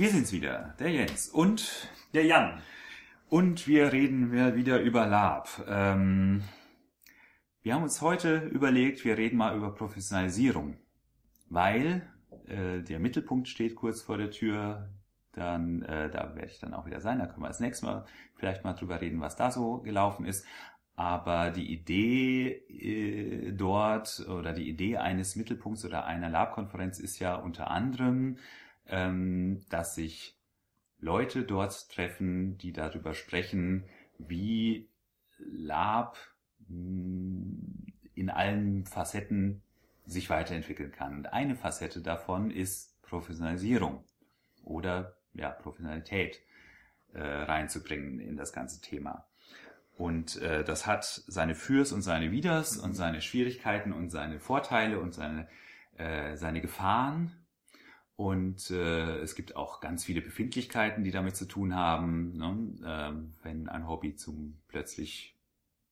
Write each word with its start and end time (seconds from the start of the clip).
Wir 0.00 0.08
sind's 0.08 0.32
wieder, 0.32 0.74
der 0.78 0.90
Jens 0.90 1.28
und 1.28 1.90
Der 2.14 2.24
Jan. 2.24 2.62
und 3.28 3.68
wir 3.68 3.92
reden 3.92 4.32
wieder 4.32 4.80
über 4.80 5.06
Lab. 5.06 5.50
Ähm, 5.68 6.42
wir 7.60 7.74
haben 7.74 7.82
uns 7.82 8.00
heute 8.00 8.38
überlegt, 8.46 9.04
wir 9.04 9.18
reden 9.18 9.36
mal 9.36 9.54
über 9.54 9.74
Professionalisierung, 9.74 10.78
weil 11.50 12.08
äh, 12.46 12.80
der 12.80 12.98
Mittelpunkt 12.98 13.46
steht 13.48 13.74
kurz 13.74 14.00
vor 14.00 14.16
der 14.16 14.30
Tür. 14.30 14.88
Dann, 15.32 15.82
äh, 15.82 16.08
da 16.08 16.34
werde 16.34 16.50
ich 16.50 16.60
dann 16.60 16.72
auch 16.72 16.86
wieder 16.86 17.02
sein. 17.02 17.18
Da 17.18 17.26
können 17.26 17.42
wir 17.42 17.48
das 17.48 17.60
nächste 17.60 17.84
Mal 17.84 18.06
vielleicht 18.36 18.64
mal 18.64 18.72
drüber 18.72 19.02
reden, 19.02 19.20
was 19.20 19.36
da 19.36 19.50
so 19.50 19.82
gelaufen 19.82 20.24
ist. 20.24 20.46
Aber 20.96 21.50
die 21.50 21.70
Idee 21.70 22.48
äh, 22.48 23.52
dort 23.52 24.26
oder 24.30 24.54
die 24.54 24.66
Idee 24.66 24.96
eines 24.96 25.36
Mittelpunkts 25.36 25.84
oder 25.84 26.06
einer 26.06 26.30
Lab-Konferenz 26.30 26.98
ist 26.98 27.18
ja 27.18 27.34
unter 27.34 27.70
anderem, 27.70 28.38
ähm, 28.88 29.64
dass 29.68 29.94
sich 29.94 30.36
Leute 30.98 31.44
dort 31.44 31.90
treffen, 31.90 32.58
die 32.58 32.72
darüber 32.72 33.14
sprechen, 33.14 33.84
wie 34.18 34.88
Lab 35.38 36.18
mh, 36.68 37.90
in 38.14 38.30
allen 38.30 38.84
Facetten 38.84 39.62
sich 40.06 40.28
weiterentwickeln 40.28 40.92
kann. 40.92 41.16
Und 41.16 41.32
eine 41.32 41.54
Facette 41.54 42.00
davon 42.00 42.50
ist 42.50 43.00
Professionalisierung 43.02 44.04
oder 44.64 45.16
ja, 45.34 45.50
Professionalität 45.50 46.40
äh, 47.12 47.20
reinzubringen 47.22 48.20
in 48.20 48.36
das 48.36 48.52
ganze 48.52 48.80
Thema. 48.80 49.26
Und 49.96 50.40
äh, 50.40 50.64
das 50.64 50.86
hat 50.86 51.04
seine 51.04 51.54
Fürs 51.54 51.92
und 51.92 52.02
seine 52.02 52.30
Widers 52.30 52.76
und 52.76 52.94
seine 52.94 53.20
Schwierigkeiten 53.20 53.92
und 53.92 54.10
seine 54.10 54.40
Vorteile 54.40 54.98
und 54.98 55.12
seine, 55.12 55.46
äh, 55.98 56.36
seine 56.36 56.60
Gefahren. 56.60 57.36
Und 58.20 58.70
äh, 58.70 59.16
es 59.20 59.34
gibt 59.34 59.56
auch 59.56 59.80
ganz 59.80 60.04
viele 60.04 60.20
Befindlichkeiten, 60.20 61.04
die 61.04 61.10
damit 61.10 61.36
zu 61.36 61.46
tun 61.46 61.74
haben. 61.74 62.36
Ne? 62.36 62.74
Ähm, 62.84 63.32
wenn 63.42 63.66
ein 63.66 63.88
Hobby 63.88 64.14
zum 64.14 64.58
plötzlich 64.68 65.38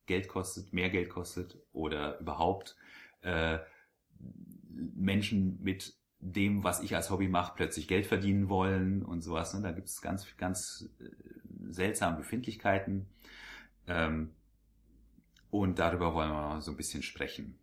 Geld 0.05 0.27
kostet, 0.27 0.71
mehr 0.71 0.91
Geld 0.91 1.09
kostet 1.09 1.57
oder 1.73 2.19
überhaupt 2.19 2.75
äh, 3.21 3.57
Menschen 4.69 5.57
mit 5.63 5.95
dem, 6.19 6.63
was 6.63 6.83
ich 6.83 6.95
als 6.95 7.09
Hobby 7.09 7.27
mache, 7.27 7.53
plötzlich 7.55 7.87
Geld 7.87 8.05
verdienen 8.05 8.47
wollen 8.47 9.03
und 9.03 9.21
sowas. 9.21 9.55
Ne? 9.55 9.61
Da 9.63 9.71
gibt 9.71 9.87
es 9.87 9.99
ganz, 9.99 10.27
ganz 10.37 10.87
äh, 10.99 11.09
seltsame 11.71 12.17
Befindlichkeiten. 12.17 13.07
Ähm, 13.87 14.35
und 15.49 15.79
darüber 15.79 16.13
wollen 16.13 16.29
wir 16.29 16.61
so 16.61 16.69
ein 16.69 16.77
bisschen 16.77 17.01
sprechen. 17.01 17.57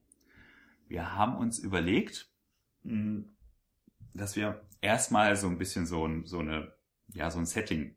Wir 0.89 1.15
haben 1.15 1.37
uns 1.37 1.61
überlegt, 1.61 2.29
mh, 2.83 3.27
dass 4.17 4.37
wir 4.37 4.67
erstmal 4.81 5.37
so 5.37 5.49
ein 5.49 5.59
bisschen 5.59 5.87
so, 5.87 6.07
ein, 6.07 6.27
so 6.27 6.39
eine, 6.39 6.73
ja, 7.09 7.31
so 7.31 7.39
ein 7.39 7.47
Setting, 7.47 7.97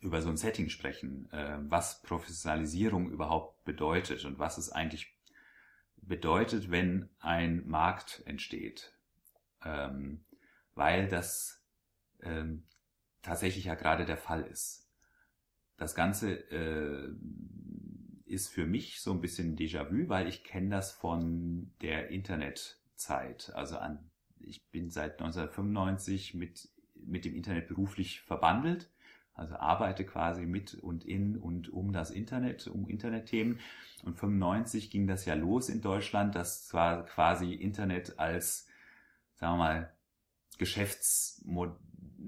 über 0.00 0.20
so 0.20 0.28
ein 0.28 0.36
Setting 0.36 0.68
sprechen, 0.68 1.30
äh, 1.32 1.58
was 1.60 2.02
Professionalisierung 2.02 3.10
überhaupt 3.10 3.64
bedeutet 3.64 4.24
und 4.24 4.38
was 4.38 4.58
es 4.58 4.70
eigentlich 4.70 5.16
bedeutet, 5.96 6.70
wenn 6.70 7.08
ein 7.20 7.66
Markt 7.66 8.22
entsteht. 8.26 8.92
Ähm, 9.64 10.24
weil 10.74 11.08
das 11.08 11.62
ähm, 12.22 12.64
tatsächlich 13.22 13.66
ja 13.66 13.74
gerade 13.74 14.04
der 14.04 14.16
Fall 14.16 14.42
ist. 14.42 14.88
Das 15.76 15.94
Ganze 15.94 16.32
äh, 16.50 17.12
ist 18.24 18.48
für 18.48 18.66
mich 18.66 19.00
so 19.00 19.12
ein 19.12 19.20
bisschen 19.20 19.56
Déjà-vu, 19.56 20.08
weil 20.08 20.26
ich 20.28 20.42
kenne 20.44 20.70
das 20.70 20.92
von 20.92 21.72
der 21.80 22.08
Internetzeit. 22.08 23.52
Also 23.54 23.78
an, 23.78 24.10
ich 24.44 24.64
bin 24.70 24.90
seit 24.90 25.20
1995 25.20 26.34
mit, 26.34 26.68
mit 26.94 27.24
dem 27.24 27.34
Internet 27.34 27.68
beruflich 27.68 28.20
verbandelt, 28.20 28.90
also 29.34 29.56
arbeite 29.56 30.04
quasi 30.04 30.46
mit 30.46 30.74
und 30.74 31.04
in 31.04 31.36
und 31.36 31.72
um 31.72 31.92
das 31.92 32.10
Internet, 32.10 32.66
um 32.66 32.88
Internetthemen. 32.88 33.58
Und 34.04 34.18
95 34.18 34.90
ging 34.90 35.06
das 35.06 35.24
ja 35.24 35.34
los 35.34 35.68
in 35.68 35.80
Deutschland, 35.80 36.34
dass 36.34 36.66
zwar 36.66 37.04
quasi 37.06 37.54
Internet 37.54 38.18
als, 38.18 38.66
sagen 39.34 39.54
wir 39.54 39.64
mal, 39.64 39.92
Geschäftsmod 40.58 41.76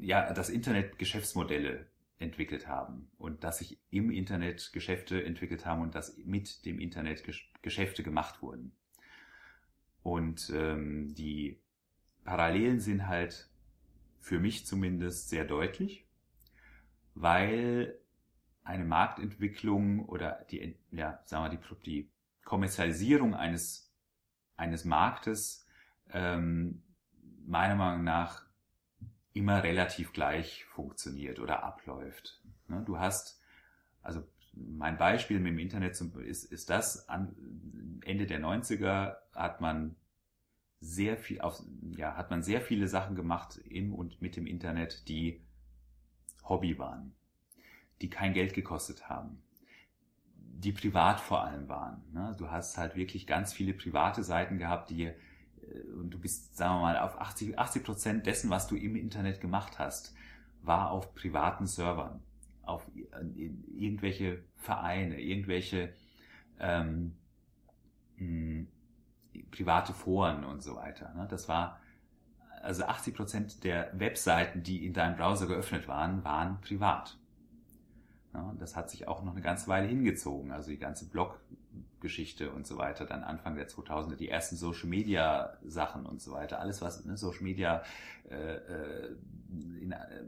ja, 0.00 0.32
das 0.32 0.48
Internet 0.48 0.98
Geschäftsmodelle 0.98 1.86
entwickelt 2.18 2.66
haben 2.66 3.10
und 3.18 3.44
dass 3.44 3.58
sich 3.58 3.78
im 3.90 4.10
Internet 4.10 4.72
Geschäfte 4.72 5.24
entwickelt 5.24 5.66
haben 5.66 5.82
und 5.82 5.94
dass 5.94 6.16
mit 6.18 6.64
dem 6.64 6.78
Internet 6.78 7.22
Geschäfte 7.62 8.02
gemacht 8.02 8.42
wurden. 8.42 8.72
Und 10.02 10.50
ähm, 10.54 11.14
die 11.14 11.60
Parallelen 12.24 12.80
sind 12.80 13.06
halt 13.06 13.48
für 14.20 14.40
mich 14.40 14.66
zumindest 14.66 15.28
sehr 15.28 15.44
deutlich, 15.44 16.06
weil 17.14 17.98
eine 18.64 18.84
Marktentwicklung 18.84 20.06
oder 20.06 20.44
die, 20.50 20.76
ja, 20.90 21.20
sagen 21.24 21.44
wir, 21.44 21.58
die, 21.58 21.82
die 21.84 22.10
Kommerzialisierung 22.44 23.34
eines, 23.34 23.92
eines 24.56 24.84
Marktes 24.84 25.66
ähm, 26.10 26.82
meiner 27.46 27.74
Meinung 27.74 28.04
nach 28.04 28.46
immer 29.34 29.62
relativ 29.62 30.12
gleich 30.12 30.64
funktioniert 30.64 31.38
oder 31.40 31.62
abläuft. 31.62 32.40
Ne, 32.68 32.82
Du 32.86 32.98
hast, 32.98 33.40
also 34.02 34.26
mein 34.54 34.96
Beispiel 34.96 35.40
mit 35.40 35.52
dem 35.52 35.58
Internet 35.58 36.00
ist, 36.00 36.44
ist 36.44 36.70
das, 36.70 37.06
Ende 38.04 38.26
der 38.26 38.40
90er 38.40 39.16
hat 39.34 39.60
man 39.60 39.96
sehr 40.84 41.16
viel, 41.16 41.40
auf, 41.40 41.62
ja, 41.96 42.16
hat 42.16 42.30
man 42.30 42.42
sehr 42.42 42.60
viele 42.60 42.88
Sachen 42.88 43.16
gemacht 43.16 43.58
im 43.68 43.94
und 43.94 44.20
mit 44.20 44.36
dem 44.36 44.46
Internet, 44.46 45.08
die 45.08 45.40
Hobby 46.44 46.78
waren, 46.78 47.14
die 48.02 48.10
kein 48.10 48.34
Geld 48.34 48.52
gekostet 48.52 49.08
haben, 49.08 49.42
die 50.36 50.72
privat 50.72 51.20
vor 51.20 51.42
allem 51.42 51.68
waren. 51.68 52.02
Ne? 52.12 52.34
Du 52.38 52.50
hast 52.50 52.76
halt 52.76 52.96
wirklich 52.96 53.26
ganz 53.26 53.52
viele 53.52 53.72
private 53.72 54.22
Seiten 54.22 54.58
gehabt, 54.58 54.90
die 54.90 55.12
und 55.98 56.10
du 56.10 56.18
bist, 56.18 56.56
sagen 56.56 56.74
wir 56.74 56.80
mal, 56.82 56.98
auf 56.98 57.18
80, 57.20 57.58
80 57.58 57.84
Prozent 57.84 58.26
dessen, 58.26 58.50
was 58.50 58.66
du 58.66 58.76
im 58.76 58.96
Internet 58.96 59.40
gemacht 59.40 59.78
hast, 59.78 60.14
war 60.62 60.90
auf 60.90 61.14
privaten 61.14 61.66
Servern, 61.66 62.20
auf 62.62 62.86
irgendwelche 63.74 64.42
Vereine, 64.56 65.20
irgendwelche 65.20 65.94
ähm, 66.58 67.14
mh, 68.16 68.66
private 69.42 69.92
Foren 69.92 70.44
und 70.44 70.62
so 70.62 70.76
weiter. 70.76 71.12
Ne? 71.14 71.26
Das 71.28 71.48
war, 71.48 71.80
also 72.62 72.84
80 72.84 73.14
Prozent 73.14 73.64
der 73.64 73.90
Webseiten, 73.98 74.62
die 74.62 74.86
in 74.86 74.92
deinem 74.92 75.16
Browser 75.16 75.46
geöffnet 75.46 75.88
waren, 75.88 76.24
waren 76.24 76.60
privat. 76.60 77.18
Ja, 78.32 78.52
das 78.58 78.74
hat 78.74 78.90
sich 78.90 79.06
auch 79.06 79.22
noch 79.22 79.32
eine 79.32 79.42
ganze 79.42 79.68
Weile 79.68 79.86
hingezogen. 79.86 80.50
Also 80.50 80.70
die 80.70 80.78
ganze 80.78 81.08
Blog-Geschichte 81.08 82.50
und 82.50 82.66
so 82.66 82.76
weiter, 82.78 83.06
dann 83.06 83.22
Anfang 83.22 83.54
der 83.54 83.68
2000er, 83.68 84.16
die 84.16 84.28
ersten 84.28 84.56
Social-Media-Sachen 84.56 86.04
und 86.04 86.20
so 86.20 86.32
weiter. 86.32 86.58
Alles, 86.58 86.82
was 86.82 87.04
ne, 87.04 87.16
Social-Media 87.16 87.84
äh, 88.28 88.56
in, 89.80 89.92
äh, 89.92 90.24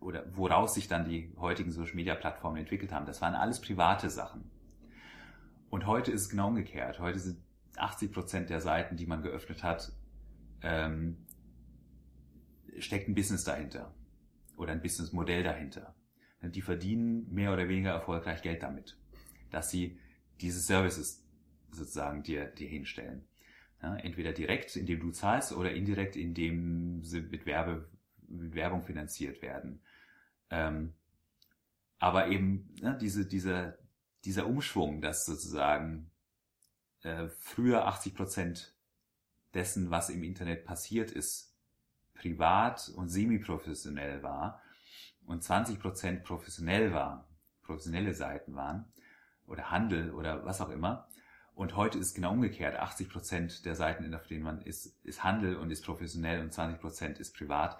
oder 0.00 0.24
woraus 0.34 0.74
sich 0.74 0.88
dann 0.88 1.08
die 1.08 1.32
heutigen 1.38 1.70
Social-Media-Plattformen 1.70 2.56
entwickelt 2.56 2.92
haben, 2.92 3.06
das 3.06 3.20
waren 3.20 3.34
alles 3.34 3.60
private 3.60 4.10
Sachen. 4.10 4.50
Und 5.68 5.86
heute 5.86 6.10
ist 6.10 6.22
es 6.22 6.28
genau 6.28 6.48
umgekehrt. 6.48 6.98
Heute 6.98 7.20
sind 7.20 7.38
80 7.76 8.12
Prozent 8.12 8.50
der 8.50 8.60
Seiten, 8.60 8.96
die 8.96 9.06
man 9.06 9.22
geöffnet 9.22 9.62
hat, 9.62 9.92
ähm, 10.62 11.26
steckt 12.78 13.08
ein 13.08 13.14
Business 13.14 13.44
dahinter 13.44 13.94
oder 14.56 14.72
ein 14.72 14.82
Businessmodell 14.82 15.42
dahinter 15.42 15.94
die 16.42 16.62
verdienen 16.62 17.32
mehr 17.32 17.52
oder 17.52 17.68
weniger 17.68 17.90
erfolgreich 17.90 18.42
Geld 18.42 18.62
damit, 18.62 18.96
dass 19.50 19.70
sie 19.70 19.98
diese 20.40 20.60
Services 20.60 21.26
sozusagen 21.70 22.22
dir, 22.22 22.46
dir 22.46 22.68
hinstellen. 22.68 23.26
Ja, 23.82 23.96
entweder 23.96 24.32
direkt, 24.32 24.76
indem 24.76 25.00
du 25.00 25.10
zahlst, 25.10 25.52
oder 25.52 25.72
indirekt, 25.72 26.16
indem 26.16 27.02
sie 27.02 27.22
mit, 27.22 27.46
Werbe, 27.46 27.88
mit 28.28 28.54
Werbung 28.54 28.82
finanziert 28.82 29.42
werden. 29.42 29.80
Ähm, 30.50 30.94
aber 31.98 32.28
eben 32.28 32.74
ja, 32.80 32.94
diese, 32.94 33.26
diese, 33.26 33.78
dieser 34.24 34.46
Umschwung, 34.46 35.00
dass 35.00 35.24
sozusagen 35.24 36.10
äh, 37.02 37.28
früher 37.28 37.86
80 37.86 38.14
Prozent 38.14 38.74
dessen, 39.54 39.90
was 39.90 40.10
im 40.10 40.22
Internet 40.22 40.64
passiert 40.64 41.10
ist, 41.10 41.54
privat 42.14 42.90
und 42.94 43.08
semi-professionell 43.08 44.22
war 44.22 44.62
und 45.26 45.42
20% 45.42 46.22
professionell 46.22 46.92
war, 46.92 47.28
professionelle 47.62 48.14
Seiten 48.14 48.54
waren 48.54 48.92
oder 49.46 49.70
Handel 49.70 50.12
oder 50.12 50.44
was 50.44 50.60
auch 50.60 50.70
immer. 50.70 51.08
Und 51.54 51.76
heute 51.76 51.98
ist 51.98 52.14
genau 52.14 52.32
umgekehrt. 52.32 52.80
80% 52.80 53.64
der 53.64 53.74
Seiten, 53.74 54.14
auf 54.14 54.26
denen 54.26 54.44
man 54.44 54.62
ist, 54.62 54.98
ist 55.04 55.24
Handel 55.24 55.56
und 55.56 55.70
ist 55.70 55.84
professionell 55.84 56.40
und 56.40 56.52
20% 56.52 57.18
ist 57.18 57.34
privat. 57.34 57.78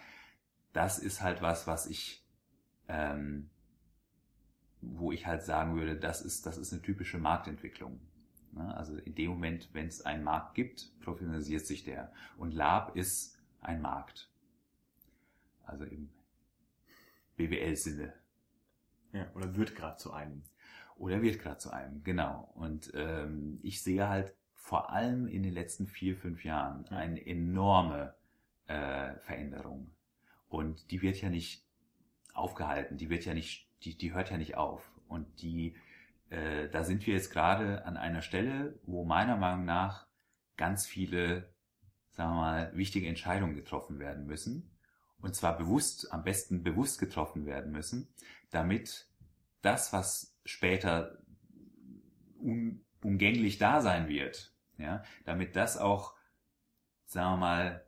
Das 0.73 0.99
ist 0.99 1.23
halt 1.23 1.41
was, 1.41 1.67
was 1.67 1.87
ich, 1.87 2.27
ähm, 2.89 3.51
wo 4.81 5.13
ich 5.13 5.27
halt 5.27 5.43
sagen 5.43 5.77
würde, 5.77 5.97
das 5.97 6.21
ist, 6.21 6.47
das 6.47 6.59
ist 6.59 6.73
eine 6.73 6.83
typische 6.83 7.19
Marktentwicklung. 7.19 8.01
Also 8.57 8.97
in 8.97 9.15
dem 9.15 9.31
Moment, 9.31 9.69
wenn 9.73 9.87
es 9.87 10.03
einen 10.03 10.25
Markt 10.25 10.55
gibt, 10.55 10.91
professionalisiert 11.01 11.67
sich 11.67 11.85
der. 11.85 12.13
Und 12.37 12.53
Lab 12.53 12.97
ist 12.97 13.39
ein 13.61 13.81
Markt. 13.81 14.29
also 15.65 15.85
im 15.85 16.11
BWL-Sinne. 17.37 18.13
Ja, 19.13 19.31
oder 19.35 19.57
wird 19.57 19.75
gerade 19.75 19.97
zu 19.97 20.13
einem. 20.13 20.43
Oder 20.97 21.23
wird 21.23 21.41
gerade 21.41 21.59
zu 21.59 21.71
einem, 21.71 22.03
genau. 22.05 22.51
Und 22.55 22.93
ähm, 22.95 23.59
ich 23.63 23.83
sehe 23.83 24.09
halt 24.09 24.35
vor 24.55 24.91
allem 24.91 25.27
in 25.27 25.43
den 25.43 25.53
letzten 25.53 25.87
vier, 25.87 26.17
fünf 26.17 26.45
Jahren 26.45 26.87
eine 26.89 27.25
enorme 27.27 28.15
äh, 28.67 29.15
Veränderung. 29.21 29.91
Und 30.49 30.91
die 30.91 31.03
wird 31.03 31.21
ja 31.21 31.31
nicht 31.31 31.65
aufgehalten, 32.35 32.99
die 32.99 33.09
wird 33.09 33.25
ja 33.25 33.35
nicht, 33.35 33.69
die, 33.83 33.97
die 33.97 34.13
hört 34.13 34.31
ja 34.31 34.37
nicht 34.37 34.57
auf. 34.57 34.91
Und 35.09 35.43
die, 35.43 35.75
äh, 36.31 36.69
da 36.69 36.85
sind 36.85 37.07
wir 37.07 37.15
jetzt 37.15 37.31
gerade 37.31 37.85
an 37.85 37.97
einer 37.97 38.23
Stelle, 38.23 38.79
wo 38.85 39.05
meiner 39.05 39.37
Meinung 39.37 39.65
nach 39.65 40.07
ganz 40.57 40.87
viele, 40.87 41.53
sagen 42.11 42.31
wir 42.31 42.41
mal, 42.41 42.77
wichtige 42.77 43.09
Entscheidungen 43.09 43.57
getroffen 43.57 43.99
werden 43.99 44.27
müssen. 44.27 44.77
Und 45.19 45.35
zwar 45.35 45.59
bewusst, 45.59 46.13
am 46.13 46.23
besten 46.23 46.63
bewusst 46.63 46.99
getroffen 46.99 47.45
werden 47.47 47.73
müssen, 47.73 48.15
damit 48.51 49.11
das, 49.61 49.93
was 49.93 50.39
später 50.45 51.19
unumgänglich 52.39 53.59
da 53.59 53.81
sein 53.83 54.09
wird, 54.09 54.55
ja, 54.79 55.03
damit 55.25 55.57
das 55.57 55.77
auch, 55.77 56.15
sagen 57.05 57.33
wir 57.33 57.37
mal, 57.37 57.87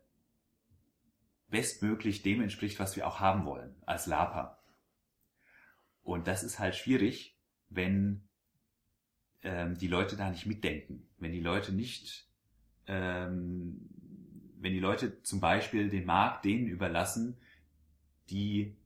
bestmöglich 1.48 2.22
dem 2.22 2.42
entspricht, 2.42 2.78
was 2.80 2.96
wir 2.96 3.06
auch 3.06 3.20
haben 3.20 3.44
wollen 3.44 3.76
als 3.86 4.06
Lapa. 4.06 4.62
Und 6.02 6.26
das 6.26 6.42
ist 6.42 6.58
halt 6.58 6.74
schwierig, 6.74 7.38
wenn 7.68 8.28
ähm, 9.42 9.76
die 9.76 9.88
Leute 9.88 10.16
da 10.16 10.30
nicht 10.30 10.46
mitdenken, 10.46 11.06
wenn 11.18 11.32
die 11.32 11.40
Leute 11.40 11.72
nicht, 11.72 12.28
ähm, 12.86 13.88
wenn 14.58 14.72
die 14.72 14.80
Leute 14.80 15.22
zum 15.22 15.40
Beispiel 15.40 15.88
den 15.88 16.04
Markt 16.04 16.44
denen 16.44 16.68
überlassen, 16.68 17.36
die, 18.30 18.76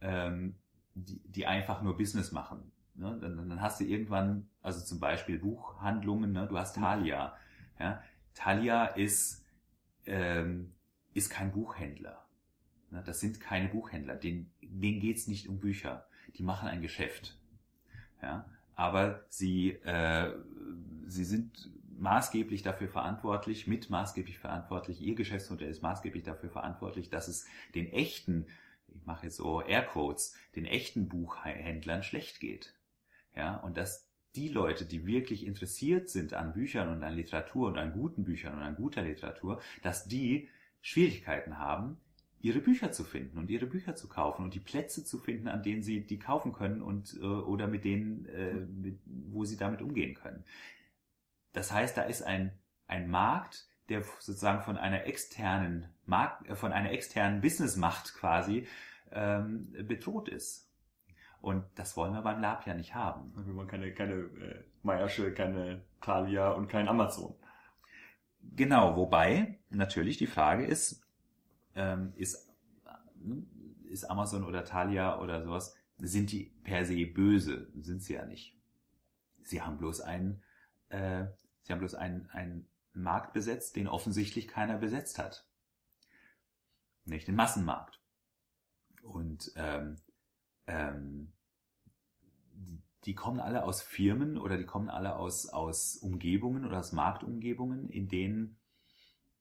ähm, 0.00 0.54
die, 0.94 1.20
die 1.28 1.46
einfach 1.46 1.82
nur 1.82 1.96
Business 1.96 2.32
machen. 2.32 2.70
Ne? 2.94 3.18
Dann, 3.20 3.36
dann 3.48 3.60
hast 3.60 3.80
du 3.80 3.84
irgendwann, 3.84 4.48
also 4.62 4.84
zum 4.84 5.00
Beispiel 5.00 5.38
Buchhandlungen, 5.38 6.32
ne? 6.32 6.46
du 6.48 6.56
hast 6.56 6.76
Thalia. 6.76 7.36
Ja? 7.78 8.02
Thalia 8.34 8.86
ist, 8.86 9.44
ähm, 10.06 10.72
ist 11.12 11.30
kein 11.30 11.52
Buchhändler. 11.52 12.24
Ne? 12.90 13.02
Das 13.04 13.20
sind 13.20 13.40
keine 13.40 13.68
Buchhändler. 13.68 14.14
Den, 14.14 14.50
denen 14.62 15.00
geht's 15.00 15.26
nicht 15.26 15.48
um 15.48 15.58
Bücher. 15.58 16.06
Die 16.36 16.42
machen 16.42 16.68
ein 16.68 16.82
Geschäft. 16.82 17.36
Ja? 18.22 18.46
Aber 18.76 19.24
sie, 19.30 19.70
äh, 19.70 20.32
sie 21.06 21.24
sind 21.24 21.70
maßgeblich 21.98 22.62
dafür 22.62 22.88
verantwortlich, 22.88 23.66
mit 23.66 23.90
maßgeblich 23.90 24.38
verantwortlich, 24.38 25.00
ihr 25.00 25.14
Geschäftsmodell 25.14 25.70
ist 25.70 25.82
maßgeblich 25.82 26.22
dafür 26.22 26.50
verantwortlich, 26.50 27.08
dass 27.08 27.26
es 27.26 27.46
den 27.74 27.90
echten, 27.90 28.46
ich 28.88 29.06
mache 29.06 29.26
jetzt 29.26 29.36
so 29.36 29.62
Airquotes, 29.62 30.34
den 30.54 30.66
echten 30.66 31.08
Buchhändlern 31.08 32.02
schlecht 32.02 32.38
geht. 32.38 32.74
Ja, 33.34 33.56
und 33.56 33.78
dass 33.78 34.06
die 34.34 34.48
Leute, 34.48 34.84
die 34.84 35.06
wirklich 35.06 35.46
interessiert 35.46 36.10
sind 36.10 36.34
an 36.34 36.52
Büchern 36.52 36.90
und 36.90 37.02
an 37.02 37.14
Literatur 37.14 37.68
und 37.68 37.78
an 37.78 37.92
guten 37.92 38.24
Büchern 38.24 38.54
und 38.54 38.62
an 38.62 38.76
guter 38.76 39.02
Literatur, 39.02 39.62
dass 39.82 40.06
die 40.06 40.48
Schwierigkeiten 40.82 41.58
haben, 41.58 41.98
ihre 42.46 42.60
Bücher 42.60 42.92
zu 42.92 43.04
finden 43.04 43.38
und 43.38 43.50
ihre 43.50 43.66
Bücher 43.66 43.94
zu 43.94 44.08
kaufen 44.08 44.44
und 44.44 44.54
die 44.54 44.60
Plätze 44.60 45.04
zu 45.04 45.18
finden, 45.18 45.48
an 45.48 45.62
denen 45.62 45.82
sie 45.82 46.06
die 46.06 46.18
kaufen 46.18 46.52
können 46.52 46.82
und 46.82 47.18
äh, 47.20 47.24
oder 47.24 47.66
mit 47.66 47.84
denen, 47.84 48.26
äh, 48.26 48.54
mit, 48.54 48.98
wo 49.04 49.44
sie 49.44 49.56
damit 49.56 49.82
umgehen 49.82 50.14
können. 50.14 50.44
Das 51.52 51.72
heißt, 51.72 51.96
da 51.96 52.02
ist 52.02 52.22
ein 52.22 52.52
ein 52.86 53.08
Markt, 53.08 53.68
der 53.88 54.02
sozusagen 54.02 54.62
von 54.62 54.76
einer 54.76 55.06
externen 55.06 55.88
Markt, 56.04 56.48
äh, 56.48 56.56
von 56.56 56.72
einer 56.72 56.92
externen 56.92 57.40
Businessmacht 57.40 58.14
quasi 58.14 58.66
ähm, 59.12 59.72
bedroht 59.86 60.28
ist. 60.28 60.70
Und 61.40 61.64
das 61.76 61.96
wollen 61.96 62.12
wir 62.12 62.22
beim 62.22 62.40
Lab 62.40 62.66
ja 62.66 62.74
nicht 62.74 62.94
haben. 62.94 63.32
Dann 63.34 63.46
will 63.46 63.54
man 63.54 63.68
keine, 63.68 63.92
keine 63.92 64.14
äh, 64.14 64.64
Meiersche, 64.82 65.32
keine 65.32 65.82
Thalia 66.00 66.50
und 66.50 66.68
kein 66.68 66.88
Amazon. 66.88 67.34
Genau, 68.40 68.96
wobei 68.96 69.58
natürlich 69.70 70.18
die 70.18 70.26
Frage 70.26 70.64
ist, 70.64 71.05
ähm, 71.76 72.12
ist, 72.16 72.52
ist 73.84 74.10
Amazon 74.10 74.44
oder 74.44 74.64
Thalia 74.64 75.20
oder 75.20 75.44
sowas, 75.44 75.76
sind 75.98 76.32
die 76.32 76.52
per 76.64 76.84
se 76.84 77.06
böse? 77.06 77.68
Sind 77.80 78.02
sie 78.02 78.14
ja 78.14 78.26
nicht. 78.26 78.58
Sie 79.42 79.62
haben 79.62 79.78
bloß 79.78 80.00
einen, 80.00 80.42
äh, 80.88 81.26
sie 81.62 81.72
haben 81.72 81.78
bloß 81.78 81.94
einen, 81.94 82.28
einen 82.30 82.68
Markt 82.92 83.32
besetzt, 83.32 83.76
den 83.76 83.88
offensichtlich 83.88 84.48
keiner 84.48 84.78
besetzt 84.78 85.18
hat. 85.18 85.46
Nicht 87.04 87.28
den 87.28 87.36
Massenmarkt. 87.36 88.00
Und 89.02 89.52
ähm, 89.54 89.96
ähm, 90.66 91.32
die, 93.04 93.14
kommen 93.14 93.38
alle 93.38 93.62
aus 93.64 93.82
Firmen 93.82 94.36
oder 94.36 94.56
die 94.56 94.66
kommen 94.66 94.90
alle 94.90 95.16
aus, 95.16 95.48
aus 95.48 95.96
Umgebungen 95.96 96.64
oder 96.64 96.80
aus 96.80 96.92
Marktumgebungen, 96.92 97.88
in 97.88 98.08
denen, 98.08 98.58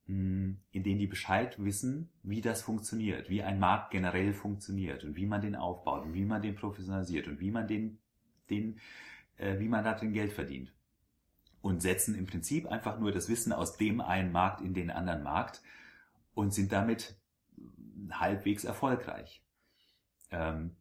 in 0.07 0.59
denen 0.71 0.99
die 0.99 1.07
Bescheid 1.07 1.55
wissen, 1.57 2.09
wie 2.21 2.41
das 2.41 2.61
funktioniert, 2.61 3.29
wie 3.29 3.41
ein 3.41 3.59
Markt 3.59 3.89
generell 3.89 4.33
funktioniert 4.33 5.03
und 5.03 5.15
wie 5.15 5.25
man 5.25 5.41
den 5.41 5.55
aufbaut 5.55 6.03
und 6.03 6.13
wie 6.13 6.25
man 6.25 6.43
den 6.43 6.55
professionalisiert 6.55 7.27
und 7.27 7.39
wie 7.39 7.49
man 7.49 7.67
den, 7.67 7.97
den 8.51 8.79
äh, 9.37 9.57
wie 9.59 9.67
man 9.67 9.83
da 9.83 9.93
den 9.93 10.13
Geld 10.13 10.31
verdient. 10.31 10.71
Und 11.61 11.81
setzen 11.81 12.13
im 12.13 12.27
Prinzip 12.27 12.67
einfach 12.67 12.99
nur 12.99 13.11
das 13.11 13.29
Wissen 13.29 13.51
aus 13.51 13.77
dem 13.77 13.99
einen 13.99 14.31
Markt 14.31 14.61
in 14.61 14.75
den 14.75 14.91
anderen 14.91 15.23
Markt 15.23 15.63
und 16.35 16.53
sind 16.53 16.71
damit 16.71 17.15
halbwegs 18.11 18.63
erfolgreich. 18.63 19.41
Ähm, 20.29 20.75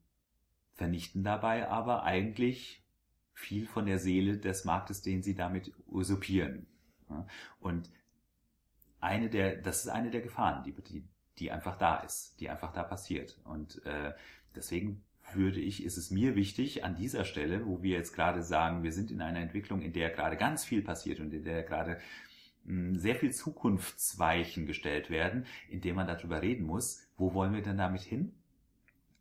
vernichten 0.74 1.24
dabei 1.24 1.68
aber 1.68 2.02
eigentlich 2.02 2.84
viel 3.32 3.66
von 3.66 3.86
der 3.86 3.98
Seele 3.98 4.36
des 4.36 4.66
Marktes, 4.66 5.00
den 5.00 5.22
sie 5.22 5.34
damit 5.34 5.72
usurpieren. 5.86 6.66
Und 7.60 7.90
eine 9.04 9.28
der, 9.28 9.56
das 9.56 9.84
ist 9.84 9.90
eine 9.90 10.10
der 10.10 10.20
Gefahren, 10.20 10.64
die, 10.64 10.72
die, 10.72 11.04
die 11.38 11.50
einfach 11.50 11.76
da 11.76 11.96
ist, 11.98 12.40
die 12.40 12.48
einfach 12.48 12.72
da 12.72 12.82
passiert. 12.82 13.38
Und 13.44 13.84
äh, 13.86 14.12
deswegen 14.56 15.02
würde 15.32 15.60
ich, 15.60 15.84
ist 15.84 15.96
es 15.96 16.10
mir 16.10 16.34
wichtig, 16.34 16.84
an 16.84 16.96
dieser 16.96 17.24
Stelle, 17.24 17.66
wo 17.66 17.82
wir 17.82 17.96
jetzt 17.96 18.14
gerade 18.14 18.42
sagen, 18.42 18.82
wir 18.82 18.92
sind 18.92 19.10
in 19.10 19.20
einer 19.20 19.40
Entwicklung, 19.40 19.82
in 19.82 19.92
der 19.92 20.10
gerade 20.10 20.36
ganz 20.36 20.64
viel 20.64 20.82
passiert 20.82 21.20
und 21.20 21.32
in 21.32 21.44
der 21.44 21.62
gerade 21.62 21.98
hm, 22.66 22.94
sehr 22.96 23.16
viel 23.16 23.32
Zukunftsweichen 23.32 24.66
gestellt 24.66 25.10
werden, 25.10 25.46
in 25.68 25.80
dem 25.80 25.96
man 25.96 26.06
darüber 26.06 26.42
reden 26.42 26.66
muss, 26.66 27.06
wo 27.16 27.34
wollen 27.34 27.54
wir 27.54 27.62
denn 27.62 27.78
damit 27.78 28.02
hin? 28.02 28.32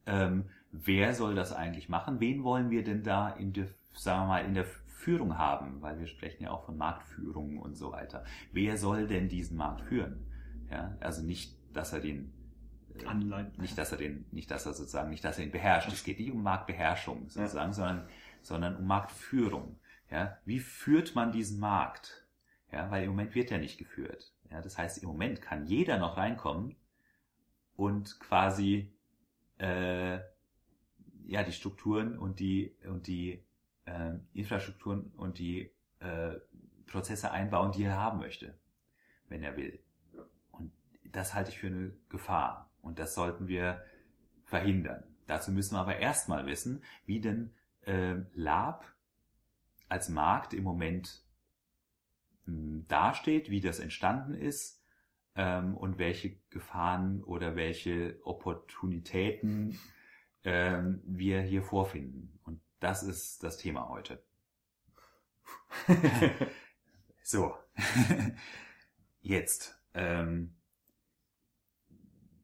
Ähm, 0.05 0.49
wer 0.71 1.13
soll 1.13 1.35
das 1.35 1.53
eigentlich 1.53 1.89
machen? 1.89 2.19
Wen 2.19 2.43
wollen 2.43 2.69
wir 2.69 2.83
denn 2.83 3.03
da 3.03 3.29
in 3.29 3.53
der, 3.53 3.67
sagen 3.93 4.23
wir 4.23 4.27
mal, 4.27 4.45
in 4.45 4.53
der 4.53 4.65
Führung 5.03 5.37
haben? 5.37 5.81
Weil 5.81 5.99
wir 5.99 6.07
sprechen 6.07 6.43
ja 6.43 6.51
auch 6.51 6.65
von 6.65 6.77
Marktführung 6.77 7.59
und 7.59 7.75
so 7.75 7.91
weiter. 7.91 8.23
Wer 8.51 8.77
soll 8.77 9.07
denn 9.07 9.29
diesen 9.29 9.57
Markt 9.57 9.81
führen? 9.81 10.25
Ja, 10.71 10.97
also 11.01 11.23
nicht, 11.23 11.57
dass 11.73 11.93
er 11.93 11.99
den 11.99 12.33
äh, 12.95 13.05
Anleiten. 13.05 13.61
Nicht, 13.61 13.77
dass 13.77 13.91
er 13.91 13.97
den, 13.97 14.25
nicht, 14.31 14.49
dass 14.49 14.65
er 14.65 14.73
sozusagen, 14.73 15.09
nicht, 15.09 15.23
dass 15.23 15.37
er 15.37 15.45
ihn 15.45 15.51
beherrscht. 15.51 15.91
Es 15.91 16.03
geht 16.03 16.19
nicht 16.19 16.31
um 16.31 16.41
Marktbeherrschung 16.41 17.29
sozusagen, 17.29 17.69
ja. 17.69 17.73
sondern, 17.73 18.07
sondern 18.41 18.75
um 18.77 18.87
Marktführung. 18.87 19.79
Ja, 20.09 20.37
wie 20.45 20.59
führt 20.59 21.15
man 21.15 21.31
diesen 21.31 21.59
Markt? 21.59 22.27
Ja, 22.71 22.89
weil 22.89 23.03
im 23.03 23.09
Moment 23.09 23.35
wird 23.35 23.51
er 23.51 23.59
nicht 23.59 23.77
geführt. 23.77 24.33
Ja, 24.49 24.61
das 24.61 24.77
heißt, 24.77 25.01
im 25.01 25.09
Moment 25.09 25.41
kann 25.41 25.65
jeder 25.65 25.97
noch 25.97 26.17
reinkommen 26.17 26.75
und 27.75 28.19
quasi 28.19 28.93
äh, 29.57 30.19
ja, 31.25 31.43
die 31.43 31.51
Strukturen 31.51 32.17
und 32.17 32.39
die, 32.39 32.75
und 32.87 33.07
die 33.07 33.43
äh, 33.85 34.13
Infrastrukturen 34.33 35.11
und 35.17 35.39
die 35.39 35.71
äh, 35.99 36.35
Prozesse 36.85 37.31
einbauen, 37.31 37.71
die 37.71 37.83
er 37.83 37.97
haben 37.97 38.19
möchte, 38.19 38.57
wenn 39.29 39.43
er 39.43 39.57
will. 39.57 39.79
Und 40.51 40.71
das 41.03 41.33
halte 41.33 41.51
ich 41.51 41.59
für 41.59 41.67
eine 41.67 41.93
Gefahr. 42.09 42.69
Und 42.81 42.99
das 42.99 43.15
sollten 43.15 43.47
wir 43.47 43.83
verhindern. 44.45 45.03
Dazu 45.25 45.51
müssen 45.51 45.75
wir 45.75 45.79
aber 45.79 45.97
erstmal 45.97 46.45
wissen, 46.45 46.83
wie 47.05 47.21
denn 47.21 47.53
äh, 47.85 48.15
Lab 48.33 48.85
als 49.89 50.09
Markt 50.09 50.53
im 50.53 50.63
Moment 50.63 51.23
mh, 52.45 52.53
hm, 52.53 52.87
dasteht, 52.87 53.49
wie 53.49 53.61
das 53.61 53.79
entstanden 53.79 54.33
ist 54.33 54.83
ähm, 55.35 55.75
und 55.77 55.97
welche 55.97 56.35
Gefahren 56.49 57.23
oder 57.23 57.55
welche 57.55 58.19
Opportunitäten 58.23 59.79
ähm, 60.43 61.01
wir 61.05 61.41
hier 61.41 61.63
vorfinden. 61.63 62.32
Das 62.83 63.01
ist 63.01 63.41
das 63.41 63.55
Thema 63.55 63.87
heute. 63.87 64.21
so. 67.23 67.55
Jetzt. 69.21 69.79
Ähm, 69.93 70.53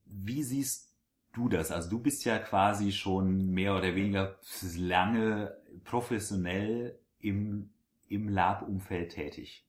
wie 0.05 0.43
siehst 0.43 0.95
du 1.33 1.49
das? 1.49 1.71
Also 1.71 1.89
du 1.89 1.99
bist 1.99 2.23
ja 2.23 2.39
quasi 2.39 2.93
schon 2.93 3.47
mehr 3.47 3.75
oder 3.75 3.93
weniger 3.95 4.39
lange 4.77 5.57
professionell 5.83 6.97
im, 7.19 7.71
im 8.07 8.29
Lab-Umfeld 8.29 9.11
tätig. 9.11 9.67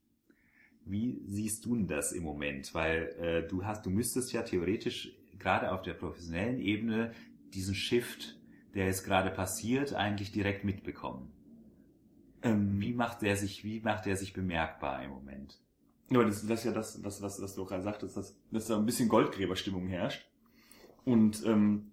Wie 0.84 1.20
siehst 1.26 1.64
du 1.64 1.74
denn 1.74 1.88
das 1.88 2.12
im 2.12 2.22
Moment? 2.22 2.74
Weil 2.74 3.08
äh, 3.18 3.48
du 3.48 3.64
hast, 3.64 3.86
du 3.86 3.90
müsstest 3.90 4.32
ja 4.32 4.42
theoretisch 4.42 5.16
gerade 5.36 5.72
auf 5.72 5.82
der 5.82 5.94
professionellen 5.94 6.60
Ebene 6.60 7.12
diesen 7.52 7.74
Shift, 7.74 8.39
der 8.74 8.86
jetzt 8.86 9.04
gerade 9.04 9.30
passiert, 9.30 9.94
eigentlich 9.94 10.32
direkt 10.32 10.64
mitbekommen? 10.64 11.32
Ähm, 12.42 12.80
wie 12.80 12.94
macht 12.94 13.22
der 13.22 13.36
sich, 13.36 13.64
wie 13.64 13.80
macht 13.80 14.06
der 14.06 14.16
sich 14.16 14.32
bemerkbar 14.32 15.02
im 15.02 15.10
Moment? 15.10 15.60
Ja, 16.08 16.24
das, 16.24 16.46
das 16.46 16.60
ist 16.60 16.64
ja 16.64 16.72
das, 16.72 17.00
das 17.02 17.22
was, 17.22 17.40
was 17.40 17.54
du 17.54 17.64
gerade 17.64 17.82
sagtest, 17.82 18.16
dass, 18.16 18.36
dass 18.50 18.66
da 18.66 18.76
ein 18.76 18.86
bisschen 18.86 19.08
Goldgräberstimmung 19.08 19.86
herrscht. 19.86 20.28
Und 21.04 21.44
ähm, 21.46 21.92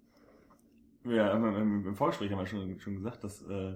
ja, 1.04 1.32
im, 1.32 1.86
im 1.86 1.96
Vorgespräch 1.96 2.30
haben 2.32 2.38
wir 2.38 2.46
schon, 2.46 2.80
schon 2.80 2.96
gesagt, 2.96 3.24
dass 3.24 3.42
äh, 3.42 3.74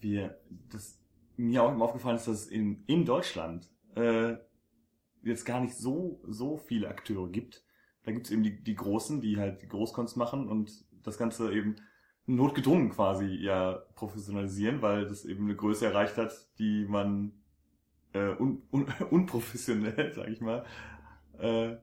wir, 0.00 0.38
dass 0.70 1.00
mir 1.36 1.62
auch 1.62 1.72
immer 1.72 1.86
aufgefallen 1.86 2.16
ist, 2.16 2.28
dass 2.28 2.42
es 2.42 2.46
in, 2.48 2.84
in 2.86 3.04
Deutschland 3.04 3.70
äh, 3.94 4.36
jetzt 5.22 5.44
gar 5.44 5.60
nicht 5.60 5.74
so, 5.74 6.20
so 6.26 6.56
viele 6.56 6.88
Akteure 6.88 7.28
gibt. 7.30 7.64
Da 8.04 8.12
gibt 8.12 8.26
es 8.26 8.32
eben 8.32 8.42
die, 8.42 8.62
die 8.62 8.74
Großen, 8.74 9.20
die 9.20 9.36
halt 9.38 9.62
die 9.62 9.68
Großkunst 9.68 10.16
machen 10.16 10.48
und 10.48 10.84
das 11.02 11.18
Ganze 11.18 11.52
eben 11.52 11.76
notgedrungen 12.26 12.90
quasi 12.90 13.26
ja 13.26 13.82
professionalisieren, 13.94 14.82
weil 14.82 15.06
das 15.06 15.24
eben 15.24 15.44
eine 15.44 15.56
Größe 15.56 15.86
erreicht 15.86 16.16
hat, 16.16 16.32
die 16.58 16.84
man 16.88 17.32
äh, 18.12 18.34
un, 18.38 18.62
un, 18.70 18.86
unprofessionell, 19.10 20.12
sag 20.14 20.28
ich 20.28 20.40
mal, 20.40 20.64
äh, 21.38 21.76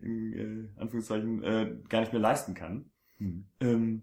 in 0.00 0.70
äh, 0.76 0.80
Anführungszeichen, 0.80 1.42
äh, 1.44 1.76
gar 1.88 2.00
nicht 2.00 2.12
mehr 2.12 2.20
leisten 2.20 2.54
kann. 2.54 2.90
Hm. 3.18 3.44
Ähm, 3.60 4.02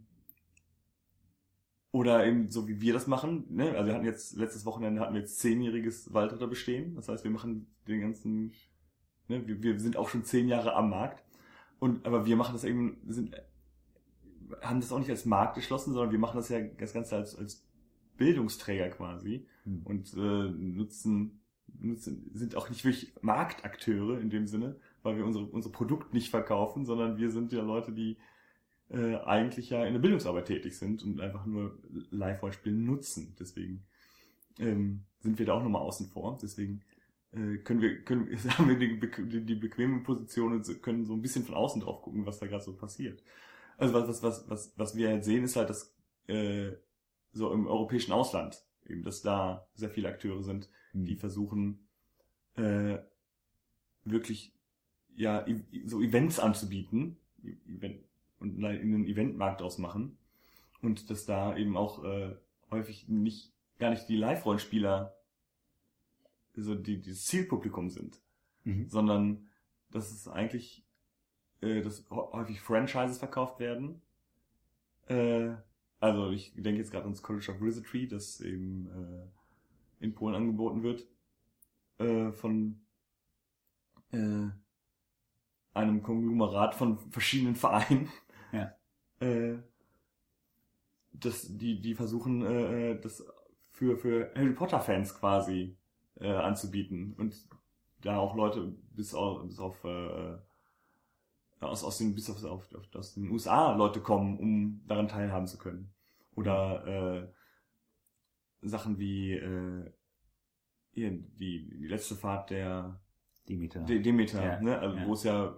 oder 1.91 2.25
eben 2.25 2.51
so 2.51 2.67
wie 2.67 2.81
wir 2.81 2.93
das 2.93 3.07
machen, 3.07 3.45
ne? 3.49 3.75
Also 3.75 3.87
wir 3.87 3.95
hatten 3.95 4.05
jetzt, 4.05 4.37
letztes 4.37 4.65
Wochenende 4.65 5.01
hatten 5.01 5.15
wir 5.15 5.21
jetzt 5.21 5.39
zehnjähriges 5.39 6.13
Waldritter 6.13 6.47
bestehen. 6.47 6.95
Das 6.95 7.09
heißt, 7.09 7.23
wir 7.23 7.31
machen 7.31 7.67
den 7.87 8.01
ganzen, 8.01 8.53
ne, 9.27 9.45
wir, 9.47 9.63
wir 9.63 9.79
sind 9.79 9.97
auch 9.97 10.07
schon 10.07 10.23
zehn 10.23 10.47
Jahre 10.47 10.73
am 10.75 10.91
Markt. 10.91 11.23
Und 11.79 12.05
aber 12.05 12.25
wir 12.25 12.35
machen 12.35 12.53
das 12.53 12.63
eben, 12.63 13.01
sind, 13.07 13.35
haben 14.61 14.81
das 14.81 14.91
auch 14.91 14.99
nicht 14.99 15.09
als 15.09 15.25
Markt 15.25 15.55
geschlossen, 15.55 15.93
sondern 15.93 16.11
wir 16.11 16.19
machen 16.19 16.37
das 16.37 16.49
ja 16.49 16.59
das 16.61 16.93
Ganze 16.93 17.15
als, 17.15 17.35
als 17.35 17.65
Bildungsträger 18.17 18.89
quasi 18.89 19.47
mhm. 19.65 19.81
und 19.83 20.13
äh, 20.13 20.49
nutzen, 20.49 21.41
nutzen, 21.79 22.29
sind 22.33 22.55
auch 22.55 22.69
nicht 22.69 22.83
wirklich 22.83 23.13
Marktakteure 23.21 24.19
in 24.19 24.29
dem 24.29 24.47
Sinne, 24.47 24.75
weil 25.03 25.17
wir 25.17 25.25
unsere, 25.25 25.45
unser 25.45 25.71
Produkt 25.71 26.13
nicht 26.13 26.29
verkaufen, 26.29 26.85
sondern 26.85 27.17
wir 27.17 27.31
sind 27.31 27.51
ja 27.51 27.61
Leute, 27.61 27.91
die 27.91 28.17
äh, 28.89 29.15
eigentlich 29.17 29.69
ja 29.69 29.85
in 29.85 29.93
der 29.93 30.01
Bildungsarbeit 30.01 30.45
tätig 30.45 30.77
sind 30.77 31.03
und 31.03 31.21
einfach 31.21 31.45
nur 31.45 31.79
Live-Rollenspiel 32.11 32.73
nutzen. 32.73 33.35
Deswegen 33.39 33.85
ähm, 34.59 35.05
sind 35.19 35.39
wir 35.39 35.45
da 35.45 35.53
auch 35.53 35.63
nochmal 35.63 35.81
außen 35.81 36.07
vor. 36.07 36.37
Deswegen 36.41 36.81
äh, 37.31 37.57
können 37.57 37.81
wir, 37.81 38.03
können, 38.03 38.27
haben 38.57 38.69
wir 38.69 38.77
die, 38.77 38.99
die, 38.99 39.45
die 39.45 39.55
bequeme 39.55 40.01
Position 40.01 40.53
und 40.53 40.81
können 40.81 41.05
so 41.05 41.13
ein 41.13 41.21
bisschen 41.21 41.45
von 41.45 41.55
außen 41.55 41.81
drauf 41.81 42.01
gucken, 42.01 42.25
was 42.25 42.39
da 42.39 42.47
gerade 42.47 42.63
so 42.63 42.75
passiert. 42.75 43.23
Also 43.79 43.93
was, 43.93 44.07
was, 44.07 44.23
was, 44.23 44.49
was, 44.49 44.73
was 44.75 44.95
wir 44.95 45.09
halt 45.09 45.23
sehen, 45.23 45.43
ist 45.43 45.55
halt, 45.55 45.69
dass 45.69 45.95
äh, 46.27 46.71
so 47.31 47.51
im 47.53 47.65
europäischen 47.65 48.11
Ausland, 48.11 48.61
eben, 48.85 49.03
dass 49.03 49.21
da 49.21 49.67
sehr 49.73 49.89
viele 49.89 50.09
Akteure 50.09 50.43
sind, 50.43 50.69
mhm. 50.93 51.05
die 51.05 51.15
versuchen, 51.15 51.87
äh, 52.55 52.99
wirklich 54.03 54.53
ja, 55.15 55.45
so 55.85 56.01
Events 56.01 56.39
anzubieten, 56.39 57.17
Event, 57.43 58.03
und 58.39 58.63
einen 58.63 59.05
Eventmarkt 59.05 59.61
ausmachen. 59.61 60.17
Und 60.81 61.09
dass 61.09 61.25
da 61.25 61.57
eben 61.57 61.75
auch 61.75 62.03
äh, 62.03 62.35
häufig 62.71 63.07
nicht 63.09 63.53
gar 63.79 63.89
nicht 63.89 64.07
die 64.07 64.15
Live-Rollenspieler 64.15 65.15
so 66.55 66.75
die, 66.75 67.01
die 67.01 67.13
Zielpublikum 67.13 67.89
sind, 67.89 68.21
mhm. 68.63 68.87
sondern 68.89 69.47
dass 69.91 70.11
es 70.11 70.27
eigentlich 70.27 70.85
äh, 71.61 71.81
dass 71.81 72.09
häufig 72.09 72.61
Franchises 72.61 73.17
verkauft 73.17 73.59
werden. 73.59 74.01
Äh, 75.07 75.51
also 75.99 76.31
ich 76.31 76.53
denke 76.55 76.79
jetzt 76.79 76.91
gerade 76.91 77.05
ans 77.05 77.21
College 77.21 77.51
of 77.51 77.61
Wizardry, 77.61 78.07
das 78.07 78.41
eben 78.41 78.87
äh, 78.87 80.03
in 80.03 80.13
Polen 80.13 80.35
angeboten 80.35 80.83
wird 80.83 81.07
äh, 81.99 82.31
von 82.31 82.79
äh, 84.11 84.47
einem 85.73 86.01
Konglomerat 86.01 86.75
von 86.75 86.97
verschiedenen 86.97 87.55
Vereinen. 87.55 88.09
Ja. 88.51 88.73
Äh, 89.21 89.57
das, 91.11 91.57
die, 91.57 91.81
die 91.81 91.93
versuchen, 91.93 92.41
äh, 92.41 92.91
äh, 92.91 93.01
das 93.01 93.21
für, 93.69 93.97
für 93.97 94.31
Harry 94.33 94.53
Potter 94.53 94.79
Fans 94.79 95.13
quasi 95.13 95.75
äh, 96.21 96.31
anzubieten. 96.31 97.15
Und 97.17 97.35
da 97.99 98.17
auch 98.17 98.37
Leute 98.37 98.77
bis 98.95 99.13
auf, 99.13 99.45
bis 99.45 99.59
auf 99.59 99.83
äh, 99.83 100.37
aus, 101.59 101.83
aus 101.83 101.97
den, 101.97 102.15
bis 102.15 102.29
auf, 102.29 102.43
auf, 102.43 102.73
auf, 102.73 102.95
aus 102.95 103.13
den 103.15 103.29
USA 103.29 103.73
Leute 103.75 104.01
kommen, 104.01 104.37
um 104.39 104.81
daran 104.87 105.07
teilhaben 105.07 105.47
zu 105.47 105.57
können. 105.57 105.91
Oder 106.35 107.27
äh, 108.61 108.67
Sachen 108.67 108.97
wie 108.97 109.33
äh, 109.33 109.91
hier, 110.91 111.11
die, 111.11 111.69
die 111.69 111.87
letzte 111.87 112.15
Fahrt 112.15 112.49
der 112.49 112.99
Demeter. 113.47 113.81
De 113.81 113.99
Demeter, 114.01 114.43
ja, 114.43 114.61
ne? 114.61 114.79
Also, 114.79 114.97
ja. 114.97 115.07
wo 115.07 115.13
es 115.13 115.23
ja 115.23 115.55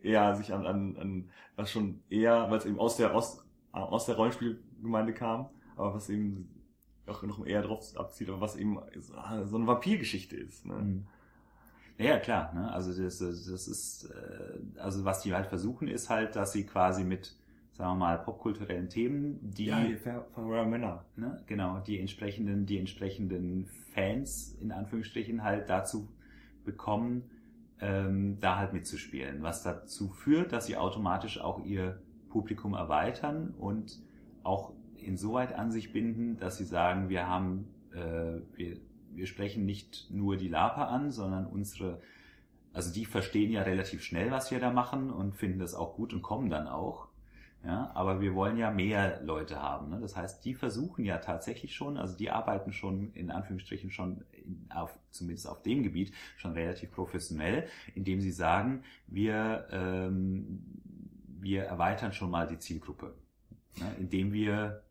eher 0.00 0.34
sich 0.34 0.52
an, 0.52 0.66
an, 0.66 0.96
an 0.96 1.30
was 1.56 1.70
schon 1.70 2.02
eher, 2.08 2.50
weil 2.50 2.58
es 2.58 2.66
eben 2.66 2.78
aus 2.78 2.96
der 2.96 3.14
aus, 3.14 3.44
aus 3.72 4.06
der 4.06 4.16
Rollenspielgemeinde 4.16 5.14
kam, 5.14 5.48
aber 5.76 5.94
was 5.94 6.08
eben 6.08 6.48
auch 7.06 7.22
noch 7.22 7.46
eher 7.46 7.62
drauf 7.62 7.96
abzieht, 7.96 8.28
aber 8.28 8.40
was 8.40 8.56
eben 8.56 8.78
so 9.44 9.56
eine 9.56 9.66
Vampirgeschichte 9.66 10.36
ist. 10.36 10.66
Ne? 10.66 10.74
Mhm. 10.74 11.06
Ja, 11.98 12.18
klar. 12.18 12.52
Ne? 12.54 12.70
Also 12.72 12.90
das, 12.90 13.18
das 13.18 13.68
ist, 13.68 14.10
äh, 14.10 14.80
also 14.80 15.04
was 15.04 15.22
die 15.22 15.34
halt 15.34 15.46
versuchen, 15.46 15.88
ist 15.88 16.10
halt, 16.10 16.36
dass 16.36 16.52
sie 16.52 16.66
quasi 16.66 17.04
mit, 17.04 17.34
sagen 17.72 17.92
wir 17.92 17.96
mal, 17.96 18.18
popkulturellen 18.18 18.88
Themen, 18.88 19.38
die 19.42 19.66
ja, 19.66 19.82
die 19.82 19.96
Männer, 20.66 21.04
ne? 21.16 21.42
genau, 21.46 21.80
die 21.80 21.98
entsprechenden, 21.98 22.66
die 22.66 22.78
entsprechenden 22.78 23.66
Fans 23.94 24.56
in 24.60 24.72
Anführungsstrichen 24.72 25.42
halt 25.42 25.70
dazu 25.70 26.08
bekommen, 26.64 27.30
ähm, 27.80 28.38
da 28.40 28.56
halt 28.58 28.72
mitzuspielen, 28.72 29.42
was 29.42 29.62
dazu 29.62 30.08
führt, 30.08 30.52
dass 30.52 30.66
sie 30.66 30.76
automatisch 30.76 31.40
auch 31.40 31.64
ihr 31.64 32.00
Publikum 32.28 32.74
erweitern 32.74 33.54
und 33.58 33.98
auch 34.42 34.72
insoweit 34.96 35.54
an 35.54 35.70
sich 35.70 35.92
binden, 35.92 36.36
dass 36.38 36.58
sie 36.58 36.64
sagen, 36.64 37.08
wir 37.08 37.26
haben, 37.28 37.68
äh, 37.92 38.40
wir, 38.56 38.76
wir 39.16 39.26
sprechen 39.26 39.64
nicht 39.64 40.10
nur 40.10 40.36
die 40.36 40.48
Lapa 40.48 40.84
an, 40.84 41.10
sondern 41.10 41.46
unsere, 41.46 42.00
also 42.72 42.92
die 42.92 43.06
verstehen 43.06 43.50
ja 43.50 43.62
relativ 43.62 44.02
schnell, 44.02 44.30
was 44.30 44.50
wir 44.50 44.60
da 44.60 44.70
machen 44.70 45.10
und 45.10 45.34
finden 45.34 45.58
das 45.58 45.74
auch 45.74 45.94
gut 45.94 46.12
und 46.12 46.22
kommen 46.22 46.50
dann 46.50 46.68
auch. 46.68 47.08
Ja, 47.64 47.90
aber 47.94 48.20
wir 48.20 48.34
wollen 48.34 48.58
ja 48.58 48.70
mehr 48.70 49.20
Leute 49.24 49.60
haben. 49.60 49.90
Ne? 49.90 49.98
Das 49.98 50.14
heißt, 50.14 50.44
die 50.44 50.54
versuchen 50.54 51.04
ja 51.04 51.18
tatsächlich 51.18 51.74
schon, 51.74 51.96
also 51.96 52.16
die 52.16 52.30
arbeiten 52.30 52.72
schon 52.72 53.12
in 53.14 53.30
Anführungsstrichen 53.30 53.90
schon 53.90 54.24
in, 54.30 54.68
auf, 54.70 54.96
zumindest 55.10 55.48
auf 55.48 55.62
dem 55.62 55.82
Gebiet 55.82 56.12
schon 56.36 56.52
relativ 56.52 56.92
professionell, 56.92 57.66
indem 57.96 58.20
sie 58.20 58.30
sagen, 58.30 58.84
wir, 59.08 59.66
ähm, 59.72 60.62
wir 61.40 61.64
erweitern 61.64 62.12
schon 62.12 62.30
mal 62.30 62.46
die 62.46 62.58
Zielgruppe, 62.58 63.14
ne? 63.80 63.96
indem 63.98 64.32
wir 64.32 64.84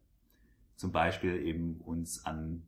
zum 0.75 0.91
Beispiel 0.91 1.46
eben 1.46 1.79
uns 1.79 2.25
an 2.25 2.63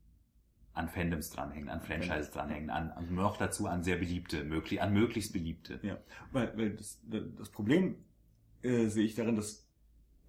an 0.77 0.89
Fandoms 0.89 1.31
dranhängen, 1.31 1.69
an 1.69 1.81
Franchises 1.81 2.31
dranhängen, 2.31 2.69
an, 2.69 2.91
an 2.91 3.13
noch 3.13 3.38
dazu 3.38 3.67
an 3.67 3.84
sehr 3.84 3.98
beliebte, 3.98 4.43
möglich, 4.43 4.81
an 4.81 4.93
möglichst 4.93 5.34
beliebte. 5.34 5.79
Ja, 5.81 5.98
weil, 6.31 6.55
weil 6.57 6.75
das, 6.75 7.01
das 7.03 7.50
Problem 7.50 7.96
äh, 8.62 8.88
sehe 8.88 9.05
ich 9.05 9.15
darin, 9.15 9.36
dass 9.36 9.67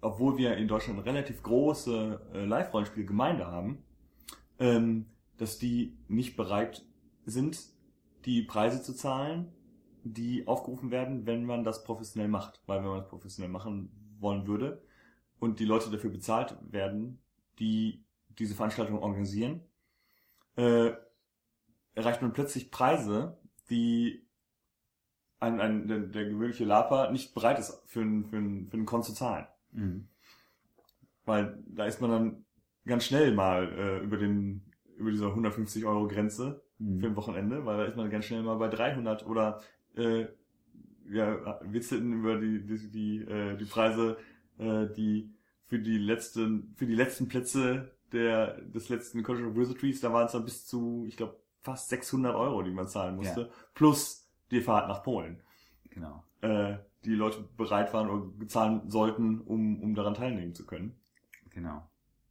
obwohl 0.01 0.37
wir 0.37 0.55
in 0.55 0.67
Deutschland 0.67 0.99
eine 0.99 1.05
relativ 1.05 1.43
große 1.43 2.21
äh, 2.33 2.45
Live-Rollenspielgemeinde 2.45 3.47
haben, 3.47 3.83
ähm, 4.57 5.07
dass 5.37 5.57
die 5.57 5.97
nicht 6.07 6.37
bereit 6.37 6.85
sind, 7.25 7.59
die 8.25 8.43
Preise 8.43 8.81
zu 8.81 8.93
zahlen, 8.93 9.51
die 10.03 10.47
aufgerufen 10.47 10.91
werden, 10.91 11.25
wenn 11.25 11.45
man 11.45 11.63
das 11.63 11.83
professionell 11.83 12.29
macht. 12.29 12.61
Weil 12.65 12.79
wenn 12.79 12.89
man 12.89 12.99
das 12.99 13.09
professionell 13.09 13.51
machen 13.51 13.91
wollen 14.19 14.47
würde 14.47 14.81
und 15.39 15.59
die 15.59 15.65
Leute 15.65 15.89
dafür 15.89 16.09
bezahlt 16.09 16.55
werden, 16.61 17.19
die 17.59 18.03
diese 18.37 18.55
Veranstaltung 18.55 18.99
organisieren, 18.99 19.61
äh, 20.55 20.91
erreicht 21.93 22.21
man 22.21 22.33
plötzlich 22.33 22.71
Preise, 22.71 23.37
die 23.69 24.25
ein, 25.39 25.59
ein, 25.59 25.87
der, 25.87 25.99
der 25.99 26.25
gewöhnliche 26.25 26.65
Lapa 26.65 27.11
nicht 27.11 27.33
bereit 27.33 27.59
ist, 27.59 27.81
für 27.85 28.01
einen, 28.01 28.25
für 28.25 28.37
einen, 28.37 28.69
für 28.69 28.77
einen 28.77 28.85
Con 28.85 29.03
zu 29.03 29.13
zahlen. 29.13 29.47
Mhm. 29.71 30.07
Weil 31.25 31.57
da 31.67 31.85
ist 31.85 32.01
man 32.01 32.11
dann 32.11 32.45
ganz 32.85 33.05
schnell 33.05 33.33
mal 33.33 33.71
äh, 33.71 34.03
über 34.03 34.17
den 34.17 34.65
über 34.97 35.11
diese 35.11 35.27
150 35.27 35.85
Euro 35.85 36.07
Grenze 36.07 36.61
mhm. 36.77 36.99
für 36.99 37.07
ein 37.07 37.15
Wochenende, 37.15 37.65
weil 37.65 37.77
da 37.77 37.85
ist 37.85 37.95
man 37.95 38.09
ganz 38.09 38.25
schnell 38.25 38.43
mal 38.43 38.57
bei 38.57 38.67
300 38.67 39.25
oder 39.25 39.61
äh, 39.95 40.25
ja, 41.09 41.59
witzelten 41.63 42.13
über 42.13 42.37
die 42.39 42.65
die 42.65 42.89
die, 42.89 43.17
äh, 43.19 43.55
die 43.55 43.65
Preise, 43.65 44.17
äh, 44.57 44.87
die 44.87 45.31
für 45.67 45.79
die 45.79 45.97
letzten 45.97 46.73
für 46.75 46.85
die 46.85 46.95
letzten 46.95 47.27
Plätze 47.27 47.91
der 48.11 48.61
des 48.61 48.89
letzten 48.89 49.23
College 49.23 49.47
of 49.47 49.55
Wizardries, 49.55 50.01
da 50.01 50.11
waren 50.13 50.25
es 50.25 50.31
dann 50.31 50.45
bis 50.45 50.65
zu, 50.65 51.05
ich 51.07 51.17
glaube, 51.17 51.39
fast 51.61 51.89
600 51.89 52.35
Euro, 52.35 52.61
die 52.63 52.71
man 52.71 52.87
zahlen 52.87 53.15
musste, 53.15 53.41
ja. 53.41 53.49
plus 53.73 54.29
die 54.51 54.61
Fahrt 54.61 54.87
nach 54.87 55.03
Polen. 55.03 55.41
Genau. 55.89 56.23
Äh, 56.41 56.77
die 57.05 57.15
Leute 57.15 57.47
bereit 57.57 57.93
waren 57.93 58.09
oder 58.09 58.25
bezahlen 58.25 58.89
sollten, 58.89 59.41
um, 59.41 59.81
um 59.81 59.95
daran 59.95 60.13
teilnehmen 60.13 60.53
zu 60.53 60.65
können. 60.65 60.99
Genau. 61.49 61.89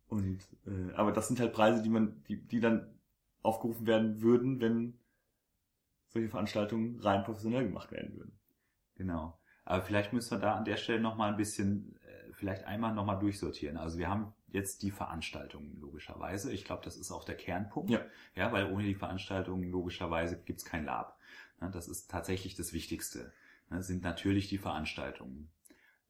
Und 0.08 0.40
äh, 0.66 0.92
aber 0.94 1.12
das 1.12 1.28
sind 1.28 1.40
halt 1.40 1.52
Preise, 1.52 1.82
die 1.82 1.90
man, 1.90 2.22
die, 2.24 2.36
die 2.36 2.60
dann 2.60 2.98
aufgerufen 3.42 3.86
werden 3.86 4.22
würden, 4.22 4.60
wenn 4.60 4.98
solche 6.08 6.28
Veranstaltungen 6.28 6.98
rein 7.00 7.24
professionell 7.24 7.64
gemacht 7.64 7.92
werden 7.92 8.16
würden. 8.16 8.38
Genau. 8.94 9.38
Aber 9.64 9.82
vielleicht 9.82 10.12
müssen 10.12 10.30
wir 10.30 10.38
da 10.38 10.54
an 10.54 10.64
der 10.64 10.76
Stelle 10.76 11.00
nochmal 11.00 11.30
ein 11.30 11.36
bisschen, 11.36 11.96
äh, 11.96 12.32
vielleicht 12.32 12.64
einmal 12.64 12.94
nochmal 12.94 13.18
durchsortieren. 13.18 13.76
Also 13.76 13.98
wir 13.98 14.08
haben 14.08 14.32
jetzt 14.50 14.82
die 14.82 14.90
Veranstaltungen 14.90 15.78
logischerweise. 15.80 16.52
Ich 16.52 16.64
glaube, 16.64 16.84
das 16.84 16.96
ist 16.96 17.10
auch 17.10 17.24
der 17.24 17.36
Kernpunkt. 17.36 17.90
Ja. 17.90 18.00
Ja, 18.34 18.52
weil 18.52 18.72
ohne 18.72 18.84
die 18.84 18.94
Veranstaltungen 18.94 19.70
logischerweise 19.70 20.40
gibt's 20.42 20.64
kein 20.64 20.84
Lab. 20.84 21.18
Ja, 21.60 21.68
das 21.68 21.88
ist 21.88 22.10
tatsächlich 22.10 22.54
das 22.54 22.72
Wichtigste. 22.72 23.32
Das 23.68 23.86
sind 23.86 24.02
natürlich 24.02 24.48
die 24.48 24.58
Veranstaltungen. 24.58 25.50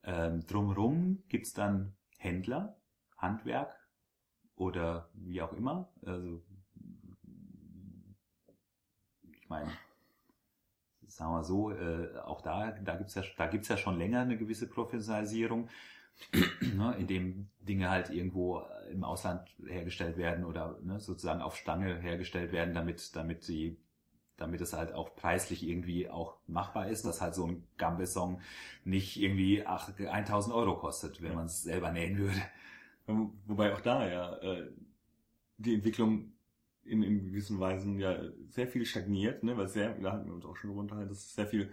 Ähm, 0.04 0.47
drumherum 0.47 1.23
gibt's 1.28 1.52
dann 1.52 1.97
Händler, 2.18 2.76
Handwerk 3.16 3.75
oder 4.57 5.11
wie 5.14 5.42
auch 5.42 5.52
immer. 5.52 5.88
Also 6.04 6.42
ich 9.33 9.49
meine, 9.49 9.71
sagen 11.07 11.33
wir 11.33 11.42
so, 11.42 11.73
äh, 11.73 12.16
auch 12.18 12.42
da, 12.42 12.71
da 12.73 12.97
gibt's 12.97 13.14
ja, 13.14 13.23
da 13.37 13.47
gibt's 13.47 13.68
ja 13.68 13.76
schon 13.76 13.99
länger 13.99 14.21
eine 14.21 14.37
gewisse 14.37 14.68
Professionalisierung, 14.68 15.68
ne, 16.60 16.94
indem 16.98 17.48
Dinge 17.60 17.90
halt 17.90 18.10
irgendwo 18.10 18.62
im 18.90 19.04
Ausland 19.04 19.48
hergestellt 19.66 20.16
werden 20.16 20.44
oder 20.44 20.78
ne, 20.82 21.00
sozusagen 21.00 21.42
auf 21.42 21.56
Stange 21.56 22.00
hergestellt 22.00 22.52
werden, 22.52 22.75
damit, 22.75 23.14
damit 23.16 23.48
die 23.48 23.76
damit 24.37 24.60
es 24.60 24.72
halt 24.72 24.92
auch 24.94 25.14
preislich 25.16 25.68
irgendwie 25.68 26.08
auch 26.10 26.37
machbar 26.46 26.88
ist, 26.88 27.04
dass 27.04 27.20
halt 27.20 27.34
so 27.34 27.46
ein 27.46 27.64
Gambe-Song 27.76 28.40
nicht 28.84 29.20
irgendwie 29.20 29.66
ach, 29.66 29.90
1000 29.98 30.54
Euro 30.54 30.76
kostet, 30.78 31.22
wenn 31.22 31.30
Ja. 31.30 31.37
man 31.37 31.46
es 31.46 31.62
selber 31.62 31.92
nähen 31.92 32.18
würde. 32.18 32.42
Wobei 33.46 33.72
auch 33.75 33.80
da 33.80 34.06
ja 34.08 34.37
äh, 34.38 34.70
die 35.58 35.75
Entwicklung 35.75 36.32
in, 36.84 37.02
in 37.02 37.25
gewissen 37.26 37.60
Weisen 37.60 37.98
ja 37.98 38.18
sehr 38.48 38.68
viel 38.68 38.84
stagniert, 38.87 39.42
ne? 39.44 39.56
weil 39.56 39.68
sehr, 39.68 39.94
da 39.94 40.12
hatten 40.12 40.26
wir 40.26 40.34
uns 40.34 40.44
auch 40.46 40.56
schon 40.56 40.70
runterhalten, 40.70 41.10
dass 41.10 41.18
es 41.25 41.34
sehr 41.34 41.46
viel 41.46 41.72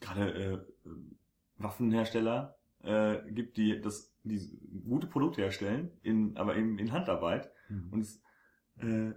gerade 0.00 0.32
äh, 0.34 0.52
äh, 0.88 0.94
Waffenhersteller 1.58 2.55
äh, 2.86 3.22
gibt, 3.32 3.56
die 3.56 3.80
das 3.80 4.14
die 4.22 4.58
gute 4.88 5.06
Produkte 5.06 5.42
herstellen, 5.42 5.90
in, 6.02 6.36
aber 6.36 6.56
eben 6.56 6.78
in 6.78 6.92
Handarbeit 6.92 7.50
und 7.90 8.00
es 8.00 8.22
äh, 8.78 9.12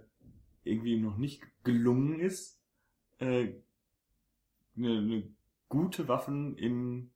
irgendwie 0.62 1.00
noch 1.00 1.16
nicht 1.16 1.42
gelungen 1.64 2.20
ist, 2.20 2.62
äh, 3.18 3.54
eine, 4.76 4.98
eine 4.98 5.34
gute 5.68 6.08
Waffen 6.08 6.56
in, 6.56 7.10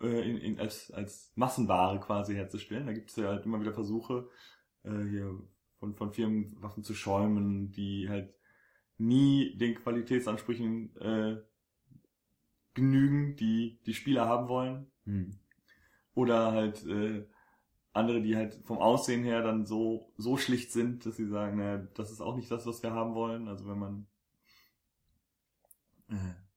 äh, 0.00 0.30
in, 0.30 0.38
in 0.38 0.60
als, 0.60 0.90
als 0.90 1.32
Massenware 1.36 2.00
quasi 2.00 2.34
herzustellen. 2.34 2.86
Da 2.86 2.92
gibt 2.92 3.10
es 3.10 3.16
ja 3.16 3.28
halt 3.28 3.44
immer 3.44 3.60
wieder 3.60 3.72
Versuche, 3.72 4.28
äh, 4.82 4.90
hier 4.90 5.40
von, 5.78 5.94
von 5.94 6.12
Firmen 6.12 6.60
Waffen 6.62 6.82
zu 6.82 6.94
schäumen, 6.94 7.70
die 7.72 8.08
halt 8.08 8.34
nie 8.98 9.56
den 9.56 9.74
Qualitätsansprüchen 9.74 10.96
äh, 10.96 11.42
genügen, 12.74 13.36
die 13.36 13.80
die 13.86 13.94
Spieler 13.94 14.26
haben 14.26 14.48
wollen. 14.48 14.90
Hm. 15.06 15.30
Oder 16.14 16.52
halt 16.52 16.84
äh, 16.86 17.24
andere, 17.92 18.22
die 18.22 18.36
halt 18.36 18.56
vom 18.64 18.78
Aussehen 18.78 19.24
her 19.24 19.42
dann 19.42 19.66
so, 19.66 20.12
so 20.18 20.36
schlicht 20.38 20.72
sind, 20.72 21.06
dass 21.06 21.16
sie 21.16 21.26
sagen, 21.28 21.58
naja, 21.58 21.78
das 21.94 22.10
ist 22.12 22.20
auch 22.22 22.36
nicht 22.36 22.50
das, 22.50 22.66
was 22.66 22.82
wir 22.82 22.92
haben 22.92 23.14
wollen. 23.14 23.48
Also 23.48 23.68
wenn 23.68 23.78
man 23.78 24.06
äh, 26.08 26.14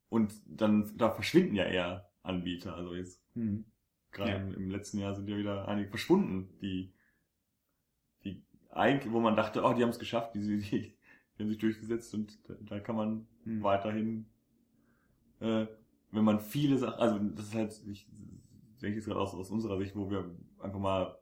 und 0.09 0.33
dann 0.47 0.95
da 0.97 1.11
verschwinden 1.11 1.55
ja 1.55 1.65
eher 1.65 2.09
Anbieter. 2.23 2.75
Also 2.75 2.95
jetzt 2.95 3.21
Hm. 3.35 3.63
gerade 4.11 4.31
Ja. 4.31 4.37
im, 4.37 4.53
im 4.53 4.71
letzten 4.71 4.99
Jahr 4.99 5.15
sind 5.15 5.29
ja 5.29 5.37
wieder 5.37 5.67
einige 5.67 5.89
verschwunden, 5.89 6.49
die 6.61 6.93
die 8.23 8.43
eigentlich, 8.69 9.11
wo 9.11 9.19
man 9.19 9.35
dachte, 9.35 9.63
oh, 9.63 9.73
die 9.73 9.81
haben 9.83 9.89
es 9.89 9.97
geschafft, 9.99 10.35
die, 10.35 10.41
die, 10.41 10.59
die 11.37 11.43
haben 11.43 11.49
sich 11.49 11.57
durchgesetzt 11.57 12.13
und 12.13 12.37
da, 12.47 12.53
da 12.61 12.79
kann 12.79 12.95
man 12.95 13.27
Hm. 13.45 13.61
weiterhin, 13.61 14.27
äh, 15.39 15.65
wenn 16.11 16.23
man 16.23 16.39
viele 16.39 16.77
Sachen, 16.77 16.99
also 16.99 17.19
das 17.19 17.47
ist 17.47 17.55
halt, 17.55 17.81
ich 17.91 18.07
denke 18.79 18.97
jetzt 18.97 19.05
gerade 19.05 19.19
aus, 19.19 19.33
aus 19.33 19.49
unserer 19.51 19.77
Sicht, 19.79 19.95
wo 19.95 20.09
wir 20.09 20.29
einfach 20.59 20.79
mal, 20.79 21.17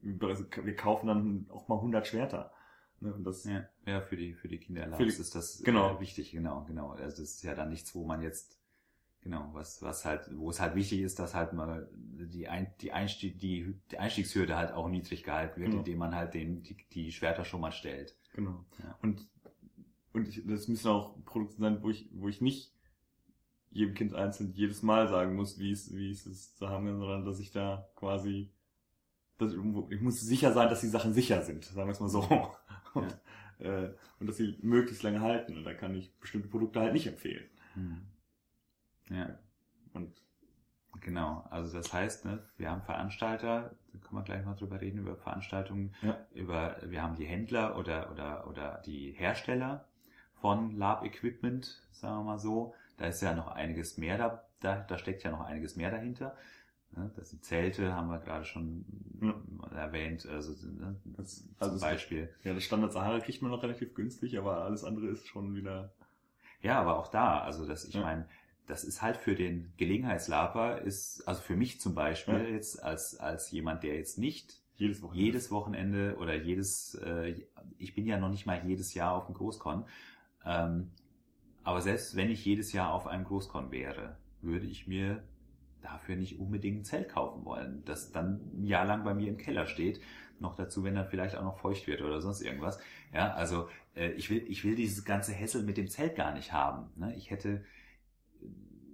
wir 0.00 0.76
kaufen 0.76 1.06
dann 1.08 1.46
auch 1.50 1.68
mal 1.68 1.76
100 1.76 2.06
Schwerter. 2.06 2.52
Ne? 3.00 3.12
Und 3.14 3.24
das, 3.24 3.44
Ja, 3.44 3.66
ja, 3.86 4.00
für 4.00 4.16
die, 4.16 4.34
für 4.34 4.48
die 4.48 4.58
die- 5.16 5.20
ist 5.20 5.34
das 5.34 5.62
genau. 5.62 5.96
äh, 5.96 6.00
wichtig, 6.00 6.30
genau, 6.32 6.64
genau. 6.64 6.90
Also 6.90 7.22
das 7.22 7.30
ist 7.34 7.42
ja 7.42 7.54
dann 7.54 7.68
nichts, 7.70 7.94
wo 7.94 8.04
man 8.06 8.22
jetzt, 8.22 8.58
genau, 9.20 9.50
was, 9.52 9.82
was 9.82 10.04
halt, 10.04 10.30
wo 10.36 10.50
es 10.50 10.60
halt 10.60 10.74
wichtig 10.74 11.00
ist, 11.00 11.18
dass 11.18 11.34
halt 11.34 11.52
mal 11.52 11.88
die, 11.92 12.48
Ein, 12.48 12.72
die, 12.80 12.92
Einstieg, 12.92 13.38
die, 13.38 13.74
die 13.90 13.98
Einstiegshürde 13.98 14.56
halt 14.56 14.72
auch 14.72 14.88
niedrig 14.88 15.24
gehalten 15.24 15.60
wird, 15.60 15.70
Genau. 15.70 15.80
indem 15.80 15.98
man 15.98 16.14
halt 16.14 16.34
den, 16.34 16.62
die, 16.62 16.76
die 16.92 17.12
Schwerter 17.12 17.44
schon 17.44 17.60
mal 17.60 17.72
stellt. 17.72 18.16
Genau. 18.34 18.64
Ja. 18.82 18.98
Und, 19.02 19.26
und 20.12 20.28
ich, 20.28 20.42
das 20.46 20.68
müssen 20.68 20.88
auch 20.88 21.16
Produkte 21.24 21.56
sein, 21.58 21.82
wo 21.82 21.90
ich, 21.90 22.08
wo 22.12 22.28
ich 22.28 22.40
nicht 22.40 22.72
jedem 23.76 23.94
Kind 23.94 24.14
einzeln 24.14 24.52
jedes 24.54 24.82
Mal 24.82 25.08
sagen 25.08 25.34
muss, 25.36 25.58
wie 25.58 25.72
es, 25.72 25.94
wie 25.94 26.10
es 26.10 26.26
ist 26.26 26.56
zu 26.58 26.68
haben, 26.68 26.86
sondern 26.98 27.24
dass 27.24 27.38
ich 27.40 27.50
da 27.52 27.88
quasi, 27.96 28.50
dass 29.38 29.52
ich, 29.52 29.58
ich 29.90 30.00
muss 30.00 30.20
sicher 30.20 30.52
sein, 30.52 30.68
dass 30.68 30.80
die 30.80 30.88
Sachen 30.88 31.12
sicher 31.12 31.42
sind, 31.42 31.64
sagen 31.64 31.88
wir 31.88 31.92
es 31.92 32.00
mal 32.00 32.08
so. 32.08 32.22
Und, 32.94 33.14
äh, 33.58 33.90
und 34.20 34.26
dass 34.26 34.36
sie 34.38 34.58
möglichst 34.62 35.02
lange 35.02 35.20
halten. 35.20 35.56
Und 35.58 35.64
da 35.64 35.74
kann 35.74 35.94
ich 35.94 36.14
bestimmte 36.18 36.48
Produkte 36.48 36.80
halt 36.80 36.94
nicht 36.94 37.06
empfehlen. 37.06 37.44
Hm. 37.74 38.00
Ja, 39.10 39.38
Und 39.92 40.14
genau. 41.00 41.44
Also 41.50 41.76
das 41.76 41.92
heißt, 41.92 42.24
ne, 42.24 42.42
wir 42.56 42.70
haben 42.70 42.82
Veranstalter, 42.82 43.74
da 43.92 43.98
können 43.98 44.18
wir 44.18 44.22
gleich 44.22 44.44
mal 44.46 44.54
drüber 44.54 44.80
reden, 44.80 44.98
über 44.98 45.16
Veranstaltungen, 45.16 45.94
Ja. 46.02 46.18
über, 46.32 46.76
wir 46.84 47.02
haben 47.02 47.16
die 47.16 47.26
Händler 47.26 47.76
oder, 47.78 48.10
oder, 48.10 48.46
oder 48.48 48.82
die 48.86 49.12
Hersteller 49.12 49.86
von 50.40 50.76
Lab-Equipment, 50.76 51.82
sagen 51.92 52.16
wir 52.20 52.24
mal 52.24 52.38
so. 52.38 52.74
Da 52.96 53.06
ist 53.06 53.20
ja 53.22 53.34
noch 53.34 53.48
einiges 53.48 53.98
mehr 53.98 54.16
da, 54.18 54.42
da, 54.60 54.76
da 54.80 54.98
steckt 54.98 55.22
ja 55.22 55.30
noch 55.30 55.40
einiges 55.42 55.76
mehr 55.76 55.90
dahinter. 55.90 56.36
Ne, 56.92 57.10
Das 57.16 57.30
sind 57.30 57.44
Zelte, 57.44 57.92
haben 57.94 58.08
wir 58.08 58.18
gerade 58.20 58.44
schon 58.44 58.84
Ja. 59.20 59.34
erwähnt, 59.76 60.24
also, 60.26 60.52
ne, 60.66 60.96
Das- 61.16 61.42
zum 61.42 61.54
also 61.58 61.74
es- 61.76 61.80
Beispiel. 61.80 62.32
ja, 62.42 62.54
das 62.54 62.64
Standard 62.64 62.92
Sahara 62.92 63.20
kriegt 63.20 63.42
man 63.42 63.50
noch 63.50 63.62
relativ 63.62 63.94
günstig, 63.94 64.38
aber 64.38 64.62
alles 64.64 64.84
andere 64.84 65.08
ist 65.08 65.26
schon 65.26 65.54
wieder. 65.54 65.92
Ja, 66.62 66.80
aber 66.80 66.98
auch 66.98 67.08
da, 67.08 67.40
also 67.40 67.66
das, 67.66 67.84
ich 67.84 67.94
Ja. 67.94 68.00
meine, 68.02 68.26
das 68.66 68.82
ist 68.82 69.02
halt 69.02 69.16
für 69.18 69.34
den 69.34 69.72
Gelegenheitslaper, 69.76 70.80
ist, 70.82 71.26
also 71.28 71.42
für 71.42 71.56
mich 71.56 71.80
zum 71.80 71.94
Beispiel 71.94 72.34
Ja. 72.34 72.40
jetzt 72.54 72.82
als, 72.82 73.16
als 73.18 73.50
jemand, 73.50 73.82
der 73.82 73.96
jetzt 73.96 74.18
nicht 74.18 74.60
Jedes 74.76 75.02
Wochenende. 75.02 75.24
jedes 75.24 75.50
Wochenende 75.50 76.16
oder 76.18 76.34
jedes, 76.34 76.94
äh, 76.96 77.34
ich 77.78 77.94
bin 77.94 78.06
ja 78.06 78.18
noch 78.18 78.28
nicht 78.30 78.46
mal 78.46 78.62
jedes 78.66 78.94
Jahr 78.94 79.12
auf 79.14 79.26
dem 79.26 79.34
Großkon, 79.34 79.84
ähm, 80.44 80.90
aber 81.66 81.80
selbst 81.80 82.14
wenn 82.14 82.30
ich 82.30 82.44
jedes 82.44 82.72
Jahr 82.72 82.92
auf 82.92 83.08
einem 83.08 83.24
Großkon 83.24 83.72
wäre, 83.72 84.16
würde 84.40 84.66
ich 84.66 84.86
mir 84.86 85.24
dafür 85.82 86.14
nicht 86.14 86.38
unbedingt 86.38 86.78
ein 86.78 86.84
Zelt 86.84 87.08
kaufen 87.08 87.44
wollen, 87.44 87.82
das 87.84 88.12
dann 88.12 88.40
ein 88.54 88.66
Jahr 88.66 88.84
lang 88.84 89.02
bei 89.02 89.14
mir 89.14 89.28
im 89.28 89.36
Keller 89.36 89.66
steht. 89.66 90.00
Noch 90.38 90.54
dazu, 90.54 90.84
wenn 90.84 90.94
dann 90.94 91.08
vielleicht 91.08 91.34
auch 91.34 91.42
noch 91.42 91.58
feucht 91.58 91.88
wird 91.88 92.02
oder 92.02 92.20
sonst 92.20 92.40
irgendwas. 92.40 92.78
Ja, 93.12 93.34
also 93.34 93.68
äh, 93.96 94.12
ich 94.12 94.30
will, 94.30 94.44
ich 94.46 94.62
will 94.62 94.76
dieses 94.76 95.04
ganze 95.04 95.32
Hessel 95.32 95.64
mit 95.64 95.76
dem 95.76 95.88
Zelt 95.88 96.14
gar 96.14 96.32
nicht 96.32 96.52
haben. 96.52 96.88
Ne? 96.94 97.12
Ich 97.16 97.32
hätte, 97.32 97.64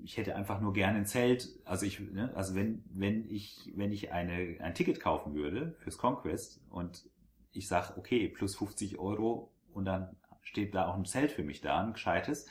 ich 0.03 0.17
hätte 0.17 0.35
einfach 0.35 0.63
nur 0.63 0.73
gerne 0.73 0.97
ein 0.97 1.07
Zelt. 1.07 1.51
Also 1.67 1.85
ich, 1.85 2.01
ne, 2.01 2.33
also 2.35 2.55
wenn, 2.55 2.83
wenn 2.95 3.29
ich, 3.29 3.71
wenn 3.77 3.93
ich 3.93 4.13
eine, 4.13 4.57
ein 4.61 4.75
Ticket 4.75 4.99
kaufen 4.99 5.35
würde 5.35 5.77
fürs 5.81 5.99
Conquest 5.99 6.63
und 6.71 7.07
ich 7.53 7.69
sag, 7.69 7.99
okay, 7.99 8.29
plus 8.29 8.57
50 8.57 8.99
Euro 8.99 9.53
und 9.75 9.85
dann 9.85 10.17
steht 10.43 10.75
da 10.75 10.89
auch 10.89 10.97
ein 10.97 11.05
Zelt 11.05 11.33
für 11.33 11.43
mich 11.43 11.61
da, 11.61 11.83
ein 11.83 11.93
gescheites, 11.93 12.47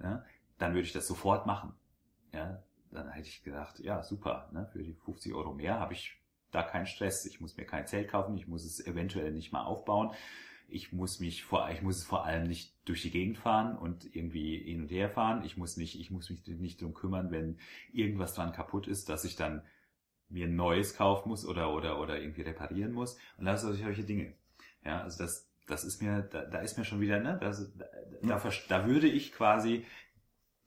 ja, 0.00 0.24
dann 0.58 0.72
würde 0.72 0.86
ich 0.86 0.92
das 0.92 1.06
sofort 1.06 1.46
machen. 1.46 1.74
Ja, 2.32 2.62
dann 2.90 3.10
hätte 3.10 3.28
ich 3.28 3.42
gedacht, 3.42 3.78
ja, 3.80 4.02
super, 4.02 4.48
ne, 4.52 4.68
für 4.72 4.82
die 4.82 4.94
50 4.94 5.34
Euro 5.34 5.52
mehr 5.52 5.78
habe 5.78 5.92
ich 5.92 6.18
da 6.50 6.62
keinen 6.62 6.86
Stress. 6.86 7.26
Ich 7.26 7.40
muss 7.40 7.56
mir 7.56 7.64
kein 7.64 7.86
Zelt 7.86 8.08
kaufen, 8.08 8.36
ich 8.36 8.48
muss 8.48 8.64
es 8.64 8.84
eventuell 8.84 9.32
nicht 9.32 9.52
mal 9.52 9.64
aufbauen. 9.64 10.12
Ich 10.68 10.92
muss 10.92 11.20
mich 11.20 11.44
vor, 11.44 11.70
ich 11.70 11.82
muss 11.82 11.98
es 11.98 12.04
vor 12.04 12.24
allem 12.24 12.48
nicht 12.48 12.74
durch 12.88 13.02
die 13.02 13.12
Gegend 13.12 13.38
fahren 13.38 13.76
und 13.78 14.16
irgendwie 14.16 14.58
hin 14.58 14.82
und 14.82 14.90
her 14.90 15.08
fahren. 15.08 15.44
Ich 15.44 15.56
muss 15.56 15.76
nicht, 15.76 16.00
ich 16.00 16.10
muss 16.10 16.28
mich 16.28 16.44
nicht 16.46 16.82
drum 16.82 16.92
kümmern, 16.92 17.30
wenn 17.30 17.58
irgendwas 17.92 18.34
dran 18.34 18.52
kaputt 18.52 18.88
ist, 18.88 19.08
dass 19.08 19.24
ich 19.24 19.36
dann 19.36 19.62
mir 20.28 20.46
ein 20.46 20.56
neues 20.56 20.96
kaufen 20.96 21.28
muss 21.28 21.46
oder, 21.46 21.72
oder, 21.72 22.00
oder 22.00 22.20
irgendwie 22.20 22.42
reparieren 22.42 22.92
muss. 22.92 23.16
Und 23.36 23.44
das 23.44 23.62
sind 23.62 23.74
solche 23.74 24.02
Dinge. 24.02 24.34
Ja, 24.84 25.02
also 25.02 25.22
das, 25.22 25.48
das 25.66 25.84
ist 25.84 26.02
mir, 26.02 26.22
da, 26.22 26.44
da 26.44 26.58
ist 26.60 26.78
mir 26.78 26.84
schon 26.84 27.00
wieder, 27.00 27.20
ne, 27.20 27.38
das, 27.40 27.72
da, 27.76 27.86
da, 28.22 28.38
vers- 28.38 28.66
da 28.68 28.86
würde 28.86 29.08
ich 29.08 29.32
quasi 29.32 29.84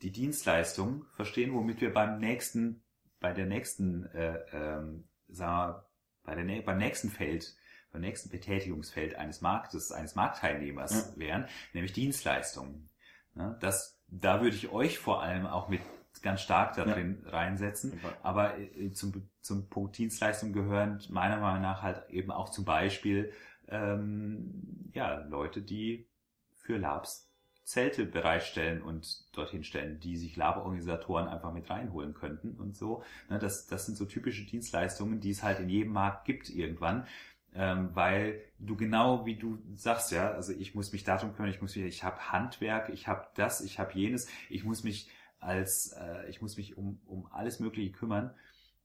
die 0.02 0.12
Dienstleistung 0.12 1.06
verstehen, 1.12 1.54
womit 1.54 1.82
wir 1.82 1.94
beim 1.94 2.20
nächsten, 2.20 2.84
bei 3.20 3.34
der 3.34 3.46
nächsten, 3.46 4.06
äh, 4.08 4.40
ähm, 4.54 5.08
sagen 5.28 5.74
wir, 5.74 5.86
bei 6.24 6.36
der, 6.36 6.62
beim 6.62 6.78
nächsten 6.78 7.10
Feld, 7.10 7.56
beim 7.92 8.02
nächsten 8.02 8.30
Betätigungsfeld 8.30 9.16
eines 9.16 9.42
Marktes, 9.42 9.92
eines 9.92 10.16
Marktteilnehmers 10.16 11.18
wären, 11.18 11.48
nämlich 11.74 11.94
Dienstleistungen. 11.94 12.90
Ne, 13.36 13.58
das, 13.62 14.00
da 14.08 14.42
würde 14.42 14.56
ich 14.56 14.70
euch 14.70 15.00
vor 15.00 15.22
allem 15.22 15.46
auch 15.46 15.70
mit 15.70 15.82
ganz 16.22 16.42
stark 16.42 16.76
darin 16.76 17.22
ja. 17.24 17.30
reinsetzen. 17.30 18.00
Aber 18.24 18.58
äh, 18.58 18.92
zum, 18.92 19.30
zum 19.42 19.70
Punkt 19.70 19.98
Dienstleistung 19.98 20.52
gehören 20.52 21.02
meiner 21.10 21.38
Meinung 21.38 21.62
nach 21.62 21.82
halt 21.82 22.10
eben 22.10 22.32
auch 22.32 22.50
zum 22.50 22.66
Beispiel 22.66 23.32
ähm, 23.70 24.92
ja, 24.94 25.26
Leute, 25.30 25.62
die 25.62 26.08
für 26.54 26.78
Labs 26.78 27.30
Zelte 27.70 28.08
bereitstellen 28.08 28.82
und 28.82 29.28
dorthin 29.38 29.64
stellen, 29.64 30.00
die 30.00 30.18
sich 30.18 30.36
Labororganisatoren 30.36 31.28
einfach 31.28 31.54
mit 31.54 31.70
reinholen 31.70 32.16
könnten 32.16 32.56
und 32.56 32.76
so. 32.76 33.04
Ne, 33.30 33.38
das, 33.38 33.68
das 33.68 33.86
sind 33.86 33.96
so 33.96 34.06
typische 34.06 34.44
Dienstleistungen, 34.44 35.20
die 35.20 35.30
es 35.30 35.44
halt 35.44 35.60
in 35.60 35.70
jedem 35.70 35.94
Markt 35.94 36.26
gibt 36.26 36.50
irgendwann. 36.50 37.06
Ähm, 37.54 37.90
weil 37.94 38.42
du 38.58 38.76
genau 38.76 39.26
wie 39.28 39.36
du 39.36 39.60
sagst, 39.76 40.12
ja, 40.12 40.32
also 40.32 40.52
ich 40.52 40.74
muss 40.74 40.92
mich 40.94 41.04
darum 41.04 41.36
kümmern, 41.36 41.52
ich 41.52 41.62
muss 41.62 41.76
mich, 41.76 41.86
ich 41.86 42.04
habe 42.04 42.32
Handwerk, 42.32 42.90
ich 42.90 43.08
habe 43.08 43.28
das, 43.36 43.62
ich 43.62 43.78
habe 43.78 43.94
jenes, 43.94 44.28
ich 44.50 44.64
muss 44.64 44.84
mich 44.84 45.08
als, 45.40 45.94
äh, 45.94 46.28
ich 46.28 46.42
muss 46.42 46.58
mich 46.58 46.76
um, 46.76 47.00
um 47.06 47.28
alles 47.32 47.60
Mögliche 47.60 47.92
kümmern. 47.92 48.34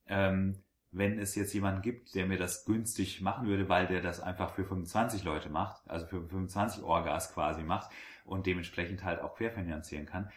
Ähm, 0.07 0.59
wenn 0.95 1.19
es 1.19 1.35
jetzt 1.35 1.53
jemanden 1.53 1.81
gibt, 1.81 2.15
der 2.15 2.25
mir 2.25 2.37
das 2.37 2.65
günstig 2.65 3.21
machen 3.21 3.47
würde, 3.47 3.67
weil 3.67 3.85
der 3.87 4.01
das 4.01 4.21
einfach 4.21 4.53
für 4.53 4.65
25 4.65 5.23
Leute 5.23 5.49
macht, 5.49 5.89
also 5.89 6.05
für 6.05 6.21
25 6.21 6.83
Orgas 6.83 7.33
quasi 7.33 7.63
macht 7.63 7.91
und 8.23 8.45
dementsprechend 8.45 9.03
halt 9.03 9.19
auch 9.19 9.35
querfinanzieren 9.35 10.05
kann, 10.05 10.31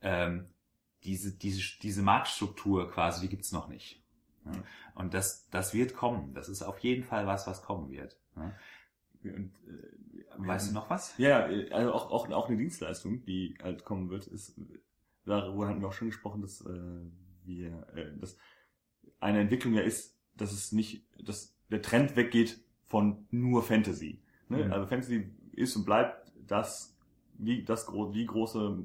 ähm, 0.00 0.48
diese, 1.04 1.36
diese, 1.36 1.78
diese 1.80 2.02
Marktstruktur 2.02 2.90
quasi, 2.90 3.22
die 3.22 3.28
gibt's 3.28 3.52
noch 3.52 3.68
nicht. 3.68 4.02
Und 4.94 5.14
das, 5.14 5.48
das 5.50 5.74
wird 5.74 5.94
kommen. 5.94 6.34
Das 6.34 6.48
ist 6.48 6.62
auf 6.62 6.78
jeden 6.78 7.02
Fall 7.02 7.26
was, 7.26 7.46
was 7.46 7.62
kommen 7.62 7.90
wird. 7.90 8.16
Und, 9.22 9.52
äh, 9.66 10.36
weißt 10.36 10.70
du 10.70 10.74
noch 10.74 10.88
was? 10.88 11.16
Ja, 11.18 11.46
also 11.72 11.92
auch, 11.92 12.10
auch, 12.10 12.30
auch 12.30 12.48
eine 12.48 12.56
Dienstleistung, 12.56 13.24
die 13.24 13.56
halt 13.62 13.84
kommen 13.84 14.08
wird, 14.08 14.26
ist, 14.26 14.58
darüber 15.24 15.68
hatten 15.68 15.80
wir 15.80 15.88
auch 15.88 15.92
schon 15.92 16.08
gesprochen, 16.08 16.42
dass 16.42 16.60
äh, 16.60 17.00
wir, 17.44 17.86
äh, 17.94 18.16
dass 18.18 18.36
eine 19.20 19.40
Entwicklung 19.40 19.74
ja 19.74 19.82
ist, 19.82 20.16
dass 20.36 20.52
es 20.52 20.72
nicht, 20.72 21.04
dass 21.18 21.56
der 21.70 21.82
Trend 21.82 22.16
weggeht 22.16 22.60
von 22.84 23.26
nur 23.30 23.62
Fantasy. 23.62 24.20
Ne? 24.48 24.64
Mhm. 24.64 24.72
Also 24.72 24.86
Fantasy 24.86 25.30
ist 25.52 25.76
und 25.76 25.84
bleibt 25.84 26.32
das, 26.46 26.96
wie 27.38 27.64
das 27.64 27.86
die 27.86 28.26
große, 28.26 28.78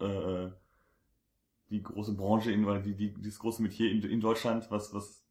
äh, 0.00 0.48
die 1.70 1.82
große 1.82 2.14
Branche 2.14 2.52
in, 2.52 2.64
oder 2.64 2.80
die, 2.80 2.94
die, 2.94 3.14
das 3.20 3.38
große 3.38 3.62
Metier 3.62 3.90
in, 3.90 4.02
in 4.02 4.20
Deutschland, 4.20 4.70
was, 4.70 4.94
was, 4.94 5.24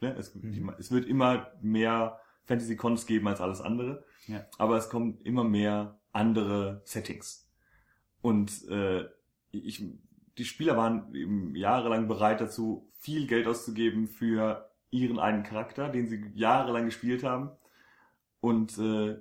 ne? 0.00 0.14
es, 0.16 0.34
mhm. 0.34 0.72
es 0.78 0.90
wird 0.90 1.06
immer 1.06 1.52
mehr 1.60 2.20
Fantasy-Cons 2.44 3.06
geben 3.06 3.26
als 3.28 3.40
alles 3.40 3.60
andere. 3.60 4.04
Ja. 4.26 4.46
Aber 4.58 4.76
es 4.76 4.88
kommen 4.88 5.18
immer 5.22 5.44
mehr 5.44 5.98
andere 6.12 6.82
Settings. 6.84 7.48
Und 8.22 8.66
äh, 8.68 9.06
ich 9.50 9.84
die 10.38 10.44
Spieler 10.44 10.76
waren 10.76 11.14
eben 11.14 11.54
jahrelang 11.54 12.08
bereit 12.08 12.40
dazu, 12.40 12.90
viel 12.98 13.26
Geld 13.26 13.46
auszugeben 13.46 14.08
für 14.08 14.70
ihren 14.90 15.18
einen 15.18 15.42
Charakter, 15.42 15.88
den 15.88 16.08
sie 16.08 16.24
jahrelang 16.34 16.86
gespielt 16.86 17.24
haben 17.24 17.50
und 18.40 18.78
äh, 18.78 19.16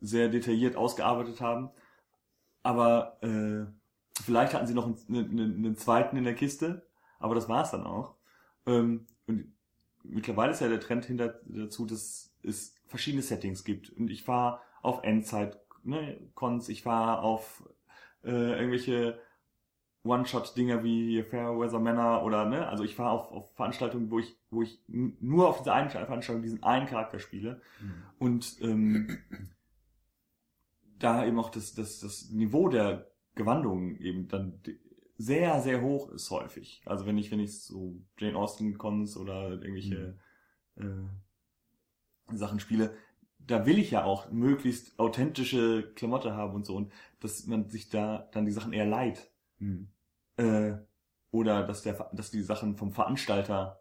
sehr 0.00 0.28
detailliert 0.28 0.76
ausgearbeitet 0.76 1.40
haben. 1.40 1.70
Aber 2.62 3.18
äh, 3.22 3.66
vielleicht 4.22 4.54
hatten 4.54 4.66
sie 4.66 4.74
noch 4.74 4.86
einen, 4.86 4.98
einen, 5.08 5.56
einen 5.56 5.76
zweiten 5.76 6.16
in 6.16 6.24
der 6.24 6.34
Kiste, 6.34 6.86
aber 7.18 7.34
das 7.34 7.48
war's 7.48 7.70
dann 7.70 7.84
auch. 7.84 8.14
Ähm, 8.66 9.06
und 9.26 9.54
mittlerweile 10.02 10.52
ist 10.52 10.60
ja 10.60 10.68
der 10.68 10.80
Trend 10.80 11.04
hinter 11.04 11.40
dazu, 11.44 11.86
dass 11.86 12.32
es 12.42 12.74
verschiedene 12.86 13.22
Settings 13.22 13.64
gibt. 13.64 13.90
Und 13.90 14.10
ich 14.10 14.22
fahre 14.22 14.60
auf 14.82 15.02
Endzeit-Cons, 15.02 16.68
ne, 16.68 16.72
ich 16.72 16.82
fahre 16.82 17.22
auf 17.22 17.62
äh, 18.22 18.30
irgendwelche 18.30 19.18
One-Shot-Dinger 20.04 20.84
wie 20.84 21.22
Fairweather 21.22 21.80
Manor 21.80 22.24
oder 22.24 22.44
ne, 22.44 22.68
also 22.68 22.84
ich 22.84 22.94
fahre 22.94 23.10
auf, 23.10 23.32
auf 23.32 23.54
Veranstaltungen, 23.54 24.10
wo 24.10 24.18
ich, 24.18 24.36
wo 24.50 24.62
ich 24.62 24.78
nur 24.86 25.48
auf 25.48 25.58
dieser 25.58 25.74
einen 25.74 25.88
Veranstaltung 25.88 26.42
diesen 26.42 26.62
einen 26.62 26.86
Charakter 26.86 27.18
spiele 27.18 27.62
mhm. 27.80 28.02
und 28.18 28.56
ähm, 28.60 29.18
da 30.98 31.26
eben 31.26 31.38
auch 31.38 31.48
das, 31.48 31.74
das, 31.74 32.00
das 32.00 32.30
Niveau 32.30 32.68
der 32.68 33.10
Gewandungen 33.34 33.98
eben 33.98 34.28
dann 34.28 34.60
sehr, 35.16 35.60
sehr 35.62 35.80
hoch 35.80 36.10
ist 36.10 36.30
häufig. 36.30 36.82
Also 36.84 37.06
wenn 37.06 37.16
ich, 37.16 37.30
wenn 37.30 37.40
ich 37.40 37.62
so 37.62 37.96
Jane 38.18 38.36
Austen 38.36 38.76
Cons 38.76 39.16
oder 39.16 39.52
irgendwelche 39.52 40.18
mhm. 40.76 41.08
äh, 42.28 42.36
Sachen 42.36 42.60
spiele, 42.60 42.94
da 43.38 43.64
will 43.64 43.78
ich 43.78 43.90
ja 43.90 44.04
auch 44.04 44.30
möglichst 44.30 44.98
authentische 44.98 45.94
Klamotte 45.94 46.34
haben 46.34 46.54
und 46.54 46.66
so 46.66 46.76
und 46.76 46.92
dass 47.20 47.46
man 47.46 47.70
sich 47.70 47.88
da 47.88 48.28
dann 48.32 48.44
die 48.44 48.52
Sachen 48.52 48.74
eher 48.74 48.86
leiht. 48.86 49.30
Mhm 49.58 49.88
äh, 50.36 50.74
oder 51.30 51.66
dass 51.66 51.82
der, 51.82 52.10
dass 52.12 52.30
die 52.30 52.42
Sachen 52.42 52.76
vom 52.76 52.92
Veranstalter 52.92 53.80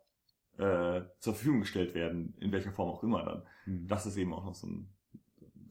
äh, 0.58 1.02
zur 1.20 1.34
Verfügung 1.34 1.62
gestellt 1.62 1.94
werden, 1.94 2.36
in 2.40 2.52
welcher 2.52 2.72
Form 2.72 2.90
auch 2.90 3.04
immer 3.04 3.24
dann. 3.24 3.44
Mhm. 3.66 3.88
Das 3.88 4.06
ist 4.06 4.18
eben 4.18 4.34
auch 4.34 4.46
noch 4.46 4.56
so 4.56 4.68
ein, 4.68 4.90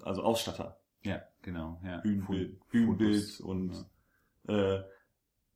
also 0.03 0.23
Ausstatter. 0.23 0.81
Ja, 1.03 1.23
genau, 1.43 1.81
ja. 1.85 1.99
Bühnenbild, 1.99 2.69
Bühnenbild 2.69 3.41
und 3.41 3.87
ja. 4.47 4.77
äh, 4.77 4.85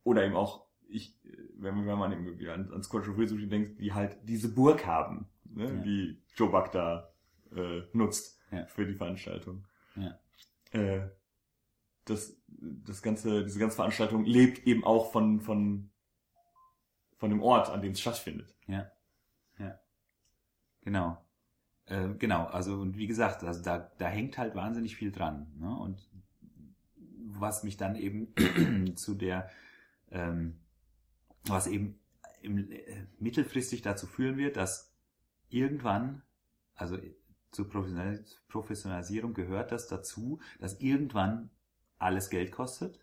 oder 0.03 0.25
eben 0.25 0.37
auch 0.37 0.67
ich, 0.89 1.17
wenn, 1.57 1.87
wenn 1.87 1.99
man 1.99 2.13
irgendwie 2.13 2.49
an, 2.49 2.73
an 2.73 2.83
Scottish 2.83 3.09
Revolution 3.11 3.49
denkt, 3.49 3.81
die 3.81 3.93
halt 3.93 4.19
diese 4.23 4.53
Burg 4.53 4.87
haben, 4.87 5.29
ne, 5.45 5.65
ja. 5.65 5.83
die 5.83 6.23
Joe 6.37 6.51
Buck 6.51 6.71
da 6.73 7.11
äh, 7.55 7.83
nutzt 7.93 8.41
ja. 8.51 8.67
für 8.67 8.87
die 8.87 8.95
Veranstaltung. 8.95 9.65
Ja. 9.97 10.19
Äh, 10.73 11.09
das, 12.07 12.37
das 12.49 13.03
ganze, 13.03 13.45
diese 13.45 13.59
ganze 13.59 13.77
Veranstaltung 13.77 14.25
lebt 14.25 14.67
eben 14.67 14.85
auch 14.85 15.13
von, 15.13 15.41
von, 15.41 15.91
von 17.19 17.31
dem 17.31 17.43
Ort, 17.43 17.69
an 17.69 17.83
dem 17.83 17.93
es 17.93 18.01
stattfindet. 18.01 18.55
Ja. 18.67 18.91
Ja. 19.59 19.79
Genau. 20.83 21.19
Äh, 21.87 22.15
genau, 22.19 22.47
also 22.47 22.81
und 22.81 22.97
wie 22.97 23.07
gesagt, 23.07 23.45
also 23.45 23.63
da, 23.63 23.91
da 23.99 24.09
hängt 24.09 24.39
halt 24.39 24.55
wahnsinnig 24.55 24.97
viel 24.97 25.13
dran. 25.13 25.53
Ne? 25.59 25.77
Und 25.77 26.09
was 27.39 27.65
mich 27.65 27.77
dann 27.77 27.97
eben 27.97 28.33
zu 28.97 29.15
der, 29.15 29.51
ähm, 30.11 30.59
was 31.45 31.67
eben 31.67 31.99
im, 32.43 32.71
äh, 32.71 33.07
mittelfristig 33.19 33.83
dazu 33.83 34.07
führen 34.07 34.37
wird, 34.37 34.57
dass 34.57 34.93
irgendwann, 35.49 36.23
also 36.75 36.99
zur 37.51 37.69
Professionalisierung 38.49 39.35
gehört 39.35 39.73
das 39.73 39.87
dazu, 39.87 40.41
dass 40.59 40.81
irgendwann 40.81 41.51
alles 41.99 42.31
Geld 42.31 42.53
kostet, 42.53 43.01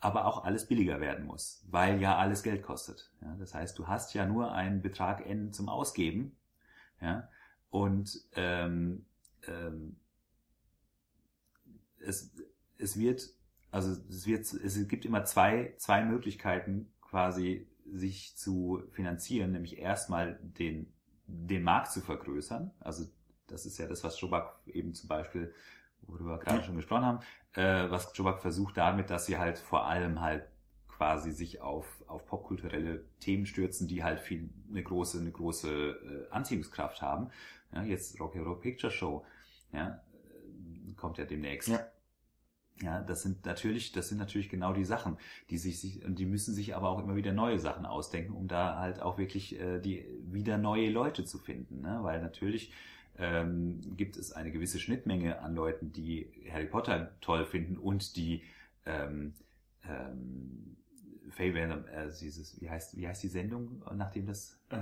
aber 0.00 0.26
auch 0.26 0.44
alles 0.44 0.66
billiger 0.66 1.00
werden 1.00 1.26
muss, 1.26 1.64
weil 1.70 2.00
ja 2.00 2.16
alles 2.16 2.42
Geld 2.42 2.62
kostet. 2.62 3.10
Ja, 3.20 3.34
das 3.38 3.54
heißt, 3.54 3.78
du 3.78 3.88
hast 3.88 4.14
ja 4.14 4.26
nur 4.26 4.52
einen 4.52 4.82
Betrag 4.82 5.26
N 5.26 5.52
zum 5.52 5.68
Ausgeben, 5.68 6.36
ja, 7.00 7.28
und 7.70 8.20
ähm, 8.34 9.04
ähm, 9.46 9.96
es, 12.00 12.34
es 12.78 12.98
wird, 12.98 13.28
also 13.70 13.90
es 14.08 14.26
wird, 14.26 14.52
es 14.52 14.88
gibt 14.88 15.04
immer 15.04 15.24
zwei, 15.24 15.74
zwei 15.76 16.04
Möglichkeiten 16.04 16.90
quasi 17.02 17.68
sich 17.92 18.36
zu 18.36 18.82
finanzieren, 18.90 19.52
nämlich 19.52 19.78
erstmal 19.78 20.38
den, 20.42 20.92
den 21.26 21.62
Markt 21.62 21.90
zu 21.92 22.00
vergrößern. 22.00 22.70
Also 22.80 23.06
das 23.46 23.66
ist 23.66 23.78
ja 23.78 23.86
das, 23.86 24.04
was 24.04 24.18
Schobak 24.18 24.60
eben 24.66 24.94
zum 24.94 25.08
Beispiel 25.08 25.54
worüber 26.02 26.32
wir 26.32 26.38
gerade 26.38 26.64
schon 26.64 26.76
gesprochen 26.76 27.04
haben, 27.04 27.20
äh, 27.58 27.90
was 27.90 28.16
Jobak 28.16 28.40
versucht 28.40 28.76
damit, 28.76 29.10
dass 29.10 29.26
sie 29.26 29.36
halt 29.36 29.58
vor 29.58 29.86
allem 29.86 30.20
halt 30.20 30.46
quasi 30.88 31.32
sich 31.32 31.60
auf, 31.60 32.02
auf 32.06 32.24
popkulturelle 32.26 33.04
Themen 33.20 33.46
stürzen, 33.46 33.88
die 33.88 34.02
halt 34.04 34.20
viel 34.20 34.48
eine 34.70 34.82
große, 34.82 35.18
eine 35.18 35.30
große 35.30 35.68
äh, 35.68 36.30
Anziehungskraft 36.30 37.02
haben. 37.02 37.30
Ja, 37.72 37.82
jetzt 37.82 38.18
Rocky 38.20 38.38
Horror 38.38 38.60
Picture 38.60 38.92
Show, 38.92 39.24
ja, 39.72 40.00
kommt 40.96 41.18
ja 41.18 41.24
demnächst. 41.24 41.68
Ja. 41.68 41.80
Ja, 42.80 43.00
das 43.00 43.22
sind 43.22 43.44
natürlich, 43.44 43.90
das 43.90 44.08
sind 44.08 44.18
natürlich 44.18 44.48
genau 44.48 44.72
die 44.72 44.84
Sachen, 44.84 45.18
die 45.50 45.58
sich, 45.58 45.80
sich, 45.80 46.04
und 46.04 46.16
die 46.16 46.26
müssen 46.26 46.54
sich 46.54 46.76
aber 46.76 46.90
auch 46.90 47.02
immer 47.02 47.16
wieder 47.16 47.32
neue 47.32 47.58
Sachen 47.58 47.86
ausdenken, 47.86 48.34
um 48.34 48.46
da 48.46 48.78
halt 48.78 49.02
auch 49.02 49.18
wirklich 49.18 49.58
äh, 49.58 49.80
die 49.80 50.06
wieder 50.30 50.58
neue 50.58 50.88
Leute 50.88 51.24
zu 51.24 51.38
finden, 51.38 51.80
ne? 51.80 51.98
Weil 52.02 52.22
natürlich 52.22 52.72
ähm, 53.18 53.96
gibt 53.96 54.16
es 54.16 54.32
eine 54.32 54.50
gewisse 54.50 54.78
Schnittmenge 54.78 55.40
an 55.40 55.54
Leuten, 55.54 55.92
die 55.92 56.30
Harry 56.50 56.66
Potter 56.66 57.16
toll 57.20 57.44
finden 57.44 57.76
und 57.76 58.16
die 58.16 58.42
ähm, 58.86 59.34
ähm, 59.84 60.76
Faye 61.30 61.52
Random, 61.54 61.84
äh, 61.88 62.08
dieses, 62.20 62.60
wie 62.60 62.70
heißt, 62.70 62.96
wie 62.96 63.06
heißt 63.06 63.22
die 63.22 63.28
Sendung, 63.28 63.82
nachdem 63.94 64.26
das 64.26 64.58
äh, 64.70 64.76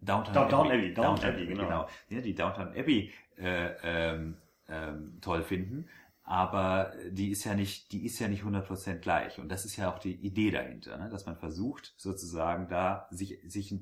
Downtown, 0.00 0.34
Downtown 0.34 0.66
Abbey, 0.66 0.76
Abbey 0.76 0.94
Downtown, 0.94 1.14
Downtown 1.14 1.34
Abbey, 1.34 1.46
genau. 1.46 1.64
genau. 1.64 1.88
Ja, 2.08 2.20
die 2.20 2.34
Downtown 2.34 2.68
Abbey 2.68 3.12
äh, 3.36 3.70
ähm, 3.82 4.36
ähm, 4.68 5.18
toll 5.20 5.42
finden 5.42 5.88
aber 6.28 6.92
die 7.08 7.30
ist 7.30 7.44
ja 7.44 7.54
nicht, 7.54 7.90
die 7.90 8.04
ist 8.04 8.18
ja 8.18 8.28
nicht 8.28 8.42
100% 8.42 8.96
gleich. 8.96 9.38
Und 9.38 9.48
das 9.48 9.64
ist 9.64 9.76
ja 9.76 9.90
auch 9.90 9.98
die 9.98 10.14
Idee 10.14 10.50
dahinter, 10.50 10.98
ne? 10.98 11.08
dass 11.08 11.24
man 11.24 11.38
versucht, 11.38 11.94
sozusagen 11.96 12.68
da 12.68 13.08
sich, 13.10 13.38
sich, 13.46 13.74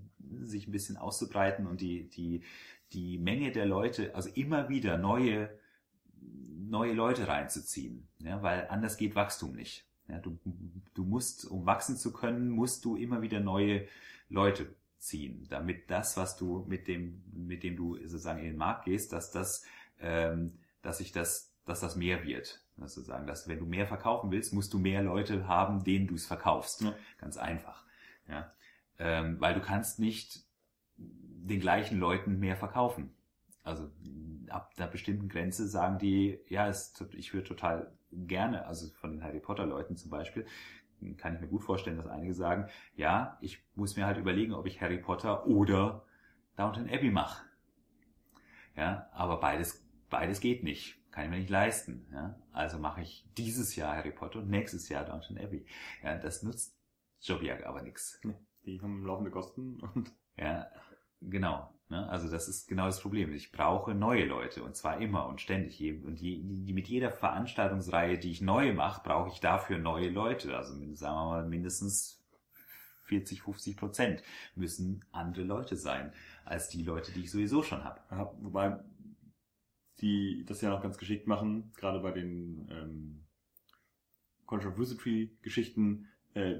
sich 0.42 0.68
ein 0.68 0.70
bisschen 0.70 0.96
auszubreiten 0.96 1.66
und 1.66 1.80
die, 1.80 2.08
die, 2.08 2.44
die 2.92 3.18
Menge 3.18 3.52
der 3.52 3.66
Leute, 3.66 4.14
also 4.14 4.30
immer 4.30 4.68
wieder 4.68 4.96
neue, 4.98 5.50
neue 6.20 6.92
Leute 6.92 7.28
reinzuziehen, 7.28 8.08
ja? 8.18 8.42
weil 8.42 8.68
anders 8.68 8.96
geht 8.96 9.14
Wachstum 9.14 9.54
nicht. 9.54 9.86
Ja, 10.08 10.18
du, 10.18 10.38
du 10.94 11.04
musst, 11.04 11.46
um 11.46 11.66
wachsen 11.66 11.96
zu 11.96 12.12
können, 12.12 12.50
musst 12.50 12.84
du 12.84 12.96
immer 12.96 13.22
wieder 13.22 13.40
neue 13.40 13.88
Leute 14.28 14.72
ziehen, 14.98 15.46
damit 15.48 15.90
das, 15.90 16.16
was 16.16 16.36
du 16.36 16.64
mit 16.68 16.86
dem, 16.86 17.22
mit 17.32 17.62
dem 17.62 17.76
du 17.76 17.96
sozusagen 17.96 18.38
in 18.38 18.46
den 18.46 18.56
Markt 18.56 18.84
gehst, 18.84 19.12
dass 19.12 19.30
das, 19.32 19.64
ähm, 20.00 20.52
dass 20.82 20.98
sich 20.98 21.12
das, 21.12 21.52
dass 21.64 21.80
das 21.80 21.96
mehr 21.96 22.24
wird. 22.24 22.62
Sozusagen, 22.78 23.26
dass 23.26 23.48
wenn 23.48 23.58
du 23.58 23.64
mehr 23.64 23.86
verkaufen 23.86 24.30
willst, 24.30 24.52
musst 24.52 24.72
du 24.74 24.78
mehr 24.78 25.02
Leute 25.02 25.48
haben, 25.48 25.82
denen 25.82 26.06
du 26.06 26.14
es 26.14 26.26
verkaufst. 26.26 26.82
Ja. 26.82 26.94
Ganz 27.18 27.36
einfach. 27.38 27.84
Ja. 28.28 28.52
Ähm, 28.98 29.40
weil 29.40 29.54
du 29.54 29.60
kannst 29.60 29.98
nicht 29.98 30.44
den 31.44 31.60
gleichen 31.60 31.98
Leuten 31.98 32.38
mehr 32.38 32.56
verkaufen. 32.56 33.14
Also 33.62 33.90
ab 34.48 34.72
einer 34.76 34.86
bestimmten 34.86 35.28
Grenze 35.28 35.68
sagen 35.68 35.98
die, 35.98 36.38
ja, 36.48 36.68
es, 36.68 36.94
ich 37.12 37.34
würde 37.34 37.48
total 37.48 37.92
gerne, 38.12 38.66
also 38.66 38.88
von 38.94 39.12
den 39.12 39.22
Harry 39.22 39.40
Potter 39.40 39.66
Leuten 39.66 39.96
zum 39.96 40.10
Beispiel, 40.10 40.46
kann 41.18 41.34
ich 41.34 41.40
mir 41.40 41.48
gut 41.48 41.62
vorstellen, 41.62 41.98
dass 41.98 42.06
einige 42.06 42.32
sagen, 42.32 42.68
ja, 42.94 43.36
ich 43.40 43.62
muss 43.74 43.96
mir 43.96 44.06
halt 44.06 44.18
überlegen, 44.18 44.54
ob 44.54 44.66
ich 44.66 44.80
Harry 44.80 44.98
Potter 44.98 45.46
oder 45.46 46.06
Downton 46.56 46.88
Abbey 46.88 47.10
mache. 47.10 47.44
Ja, 48.76 49.08
aber 49.12 49.38
beides, 49.40 49.86
beides 50.08 50.40
geht 50.40 50.62
nicht. 50.62 50.98
Kann 51.10 51.24
ich 51.24 51.30
mir 51.30 51.38
nicht 51.38 51.50
leisten. 51.50 52.06
Ja? 52.12 52.38
Also 52.52 52.78
mache 52.78 53.02
ich 53.02 53.26
dieses 53.36 53.74
Jahr 53.76 53.96
Harry 53.96 54.12
Potter 54.12 54.38
und 54.38 54.48
nächstes 54.48 54.88
Jahr 54.88 55.04
Downton 55.04 55.38
Abbey. 55.38 55.66
Ja, 56.02 56.16
das 56.18 56.42
nutzt 56.42 56.78
Jobiak 57.20 57.66
aber 57.66 57.82
nichts. 57.82 58.20
Die 58.64 58.80
haben 58.80 59.04
laufende 59.04 59.30
Kosten 59.30 59.80
und 59.80 60.12
Ja, 60.38 60.70
genau. 61.20 61.72
Ne? 61.88 62.08
Also 62.08 62.28
das 62.30 62.48
ist 62.48 62.68
genau 62.68 62.86
das 62.86 63.00
Problem. 63.00 63.32
Ich 63.32 63.52
brauche 63.52 63.94
neue 63.94 64.24
Leute 64.24 64.62
und 64.64 64.76
zwar 64.76 65.00
immer 65.00 65.26
und 65.26 65.40
ständig. 65.40 65.80
Und 66.04 66.20
je, 66.20 66.38
mit 66.38 66.88
jeder 66.88 67.10
Veranstaltungsreihe, 67.10 68.18
die 68.18 68.30
ich 68.30 68.40
neu 68.40 68.72
mache, 68.72 69.02
brauche 69.04 69.30
ich 69.30 69.40
dafür 69.40 69.78
neue 69.78 70.10
Leute. 70.10 70.56
Also 70.56 70.72
sagen 70.94 71.14
wir 71.14 71.24
mal 71.26 71.48
mindestens 71.48 72.24
40, 73.04 73.42
50 73.42 73.76
Prozent 73.76 74.22
müssen 74.56 75.04
andere 75.12 75.44
Leute 75.44 75.76
sein 75.76 76.12
als 76.44 76.68
die 76.68 76.82
Leute, 76.82 77.12
die 77.12 77.20
ich 77.20 77.30
sowieso 77.30 77.62
schon 77.62 77.84
habe. 77.84 78.00
Ja, 78.10 78.32
wobei 78.40 78.80
die 80.00 80.44
das 80.46 80.60
ja 80.60 80.70
noch 80.70 80.82
ganz 80.82 80.98
geschickt 80.98 81.26
machen, 81.26 81.72
gerade 81.76 82.00
bei 82.00 82.10
den 82.10 82.68
ähm, 82.70 83.24
Wizardry-Geschichten, 84.48 86.08
äh, 86.34 86.56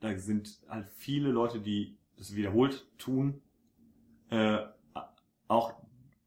da 0.00 0.16
sind 0.16 0.60
halt 0.68 0.88
viele 0.90 1.30
Leute, 1.30 1.60
die 1.60 1.98
das 2.16 2.34
wiederholt 2.34 2.86
tun, 2.98 3.42
äh, 4.30 4.58
auch 5.48 5.74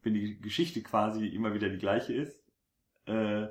wenn 0.04 0.14
die 0.14 0.40
Geschichte 0.40 0.82
quasi 0.82 1.28
immer 1.28 1.54
wieder 1.54 1.70
die 1.70 1.78
gleiche 1.78 2.14
ist, 2.14 2.44
äh, 3.06 3.48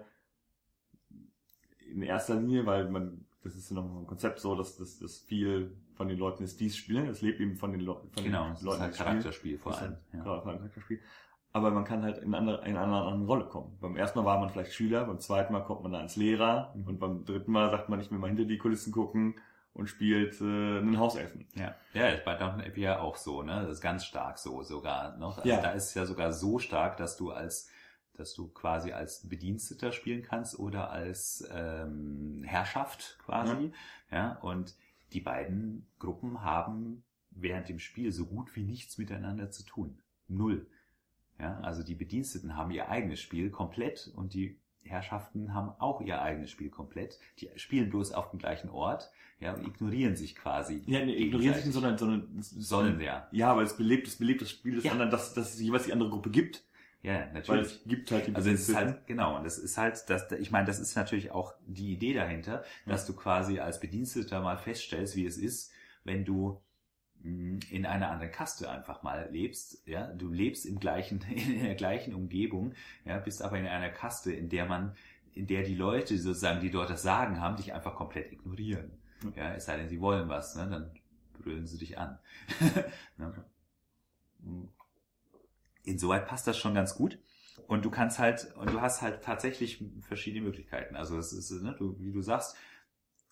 in 1.91 2.03
erster 2.03 2.37
Linie, 2.37 2.65
weil 2.67 2.89
man, 2.89 3.25
das 3.43 3.57
ist 3.57 3.71
ja 3.71 3.77
noch 3.77 3.85
ein 3.85 4.07
Konzept 4.07 4.41
so, 4.41 4.55
dass 4.55 4.77
das 4.77 4.99
dass 4.99 5.19
viel 5.19 5.77
von 5.95 6.09
den 6.09 6.19
Leuten 6.19 6.43
ist, 6.45 6.61
die 6.61 6.67
es 6.67 6.77
spielen, 6.77 7.07
das 7.07 7.21
lebt 7.23 7.41
eben 7.41 7.57
von 7.57 7.73
den, 7.73 7.81
Leu 7.83 7.95
von 8.13 8.25
Genau, 8.25 8.45
den 8.45 8.53
das 8.55 8.63
Leuten, 8.63 8.85
ist 8.91 9.01
halt 9.01 9.25
die 9.25 9.29
es 9.29 9.35
spielen. 9.35 9.57
Charakterspiel 9.57 9.59
vor 9.59 9.73
Das 9.73 9.81
ist 9.81 9.87
allem. 9.87 9.97
halt 10.13 10.27
Ja. 10.27 10.33
allem 10.43 10.59
Charakterspiel. 10.59 11.01
Aber 11.55 11.71
man 11.71 11.85
kann 11.85 12.03
halt 12.03 12.19
in, 12.19 12.35
andere, 12.35 12.67
in 12.67 12.77
einer 12.79 13.03
anderen 13.05 13.27
Rolle 13.27 13.45
kommen. 13.45 13.77
Beim 13.79 13.95
ersten 13.97 14.19
Mal 14.19 14.25
war 14.25 14.41
man 14.41 14.49
vielleicht 14.49 14.73
Schüler, 14.73 15.05
beim 15.05 15.21
zweiten 15.21 15.53
Mal 15.53 15.61
kommt 15.61 15.83
man 15.83 15.93
da 15.93 15.99
als 16.01 16.17
Lehrer 16.17 16.73
Mhm. 16.75 16.87
und 16.89 16.99
beim 16.99 17.25
dritten 17.25 17.53
Mal 17.53 17.71
sagt 17.71 17.89
man, 17.91 18.01
ich 18.01 18.11
will 18.11 18.19
mal 18.19 18.29
hinter 18.29 18.45
die 18.47 18.57
Kulissen 18.59 18.93
gucken 18.93 19.35
und 19.75 19.87
spielt 19.89 20.41
äh, 20.41 20.45
einen 20.45 20.99
Hauselfen. 20.99 21.47
Ja, 21.55 21.75
ja, 21.95 22.09
ist 22.09 22.25
bei 22.25 22.35
Downton 22.35 22.61
Abbey 22.61 22.83
ja 22.83 23.01
auch 23.01 23.17
so, 23.17 23.43
ne? 23.43 23.63
Das 23.63 23.73
ist 23.77 23.81
ganz 23.81 24.05
stark 24.05 24.39
so 24.39 24.63
sogar 24.63 25.17
noch. 25.17 25.39
Also 25.39 25.49
Ja. 25.49 25.61
da 25.61 25.71
ist 25.71 25.89
es 25.89 25.95
ja 25.95 26.05
sogar 26.07 26.33
so 26.33 26.59
stark, 26.59 26.97
dass 26.99 27.17
du 27.17 27.31
als, 27.31 27.69
dass 28.15 28.35
du 28.35 28.49
quasi 28.49 28.93
als 28.93 29.29
Bediensteter 29.29 29.93
spielen 29.93 30.23
kannst 30.23 30.59
oder 30.59 30.91
als 30.91 31.49
ähm, 31.53 32.43
Herrschaft 32.45 33.19
quasi. 33.25 33.73
Ja. 34.11 34.39
und 34.43 34.75
die 35.15 35.21
beiden 35.21 35.87
Gruppen 35.99 36.43
haben 36.43 37.03
während 37.31 37.69
dem 37.69 37.79
Spiel 37.79 38.13
so 38.13 38.27
gut 38.27 38.55
wie 38.57 38.63
nichts 38.63 38.99
miteinander 38.99 39.51
zu 39.51 39.65
tun. 39.65 40.01
Null. 40.29 40.67
Ja, 41.39 41.59
also 41.61 41.83
die 41.83 41.95
Bediensteten 41.95 42.57
haben 42.57 42.71
ihr 42.71 42.89
eigenes 42.91 43.21
Spiel 43.21 43.51
komplett 43.51 44.13
und 44.15 44.35
die 44.35 44.59
Herrschaften 44.85 45.55
haben 45.55 45.71
auch 45.79 46.01
ihr 46.01 46.21
eigenes 46.21 46.51
Spiel 46.51 46.71
komplett. 46.71 47.19
Die 47.39 47.49
spielen 47.57 47.91
bloß 47.91 48.13
auf 48.13 48.31
dem 48.31 48.39
gleichen 48.39 48.71
Ort, 48.71 49.11
ja, 49.41 49.55
und 49.55 49.67
ignorieren 49.67 50.15
sich 50.17 50.37
quasi. 50.37 50.83
Ja, 50.87 51.05
nee, 51.05 51.15
ignorieren 51.17 51.55
sich 51.55 51.65
nicht, 51.65 51.75
sondern, 51.75 51.99
sondern 51.99 52.29
Sollen 52.41 53.01
ja. 53.01 53.29
Ja, 53.33 53.51
aber 53.51 53.63
es 53.63 53.77
belebt, 53.77 54.07
es 54.07 54.17
belebt 54.17 54.43
das 54.43 54.51
Spiel 54.51 54.77
des 54.77 54.85
Ja. 54.85 54.93
anderen, 54.93 55.11
dass, 55.11 55.35
dass 55.35 55.55
es 55.55 55.61
jeweils 55.61 55.85
die 55.85 55.93
andere 55.93 56.11
Gruppe 56.11 56.31
gibt. 56.31 56.65
Ja, 57.03 57.15
Weil 57.15 57.33
natürlich. 57.33 57.67
es 57.73 57.85
gibt 57.85 58.11
halt 58.13 58.29
die 58.29 58.35
Also 58.37 58.51
es 58.51 58.69
ist 58.69 58.77
halt, 58.77 59.07
genau, 59.09 59.37
und 59.37 59.45
das 59.45 59.59
ist 59.59 59.77
halt, 59.77 60.09
das, 60.09 60.31
ich 60.33 60.53
meine, 60.53 60.67
das 60.67 60.79
ist 60.79 60.95
natürlich 60.95 61.33
auch 61.33 61.55
die 61.67 61.93
Idee 61.93 62.15
dahinter, 62.15 62.63
dass 62.87 63.07
du 63.07 63.15
quasi 63.15 63.59
als 63.59 63.81
Bediensteter 63.81 64.41
mal 64.41 64.57
feststellst, 64.57 65.17
wie 65.17 65.27
es 65.27 65.37
ist, 65.37 65.73
wenn 66.05 66.25
du 66.25 66.63
in 67.25 67.87
einer 67.87 68.11
anderen 68.11 68.33
Kaste 68.33 68.69
einfach 68.71 69.03
mal 69.03 69.29
lebst, 69.31 69.87
ja, 69.87 70.09
du 70.09 70.29
lebst 70.31 70.67
im 70.67 70.81
gleichen, 70.81 71.21
in 71.31 71.63
der 71.63 71.75
gleichen 71.75 72.15
Umgebung, 72.15 72.75
ja, 73.05 73.19
bist 73.19 73.43
aber 73.43 73.59
in 73.59 73.67
einer 73.67 73.91
Kaste, 73.91 74.33
in 74.33 74.49
der 74.49 74.67
man, 74.67 74.97
in 75.33 75.47
der 75.47 75.63
die 75.63 75.75
Leute 75.75 76.19
sozusagen, 76.19 76.61
die 76.61 76.71
dort 76.71 76.91
das 76.91 77.03
Sagen 77.03 77.41
haben, 77.41 77.57
dich 77.57 77.73
einfach 77.73 77.95
komplett 77.95 78.33
ignorieren. 78.33 78.91
Ja, 79.37 79.55
es 79.55 79.67
sei 79.67 79.77
denn, 79.77 79.89
sie 79.89 80.01
wollen 80.01 80.29
was, 80.29 80.57
ne, 80.57 80.69
dann 80.69 80.91
brüllen 81.35 81.67
sie 81.67 81.79
dich 81.79 81.97
an. 81.97 82.19
ne? 83.17 83.33
Insoweit 85.85 86.27
passt 86.27 86.47
das 86.47 86.59
schon 86.59 86.75
ganz 86.75 86.95
gut. 86.97 87.19
Und 87.69 87.85
du 87.85 87.91
kannst 87.91 88.19
halt, 88.19 88.53
und 88.57 88.73
du 88.73 88.81
hast 88.81 89.03
halt 89.03 89.23
tatsächlich 89.23 89.85
verschiedene 90.01 90.45
Möglichkeiten. 90.45 90.97
Also 90.97 91.19
es 91.19 91.33
ist, 91.33 91.51
ne, 91.63 91.75
du, 91.79 91.97
wie 92.01 92.13
du 92.13 92.21
sagst, 92.21 92.57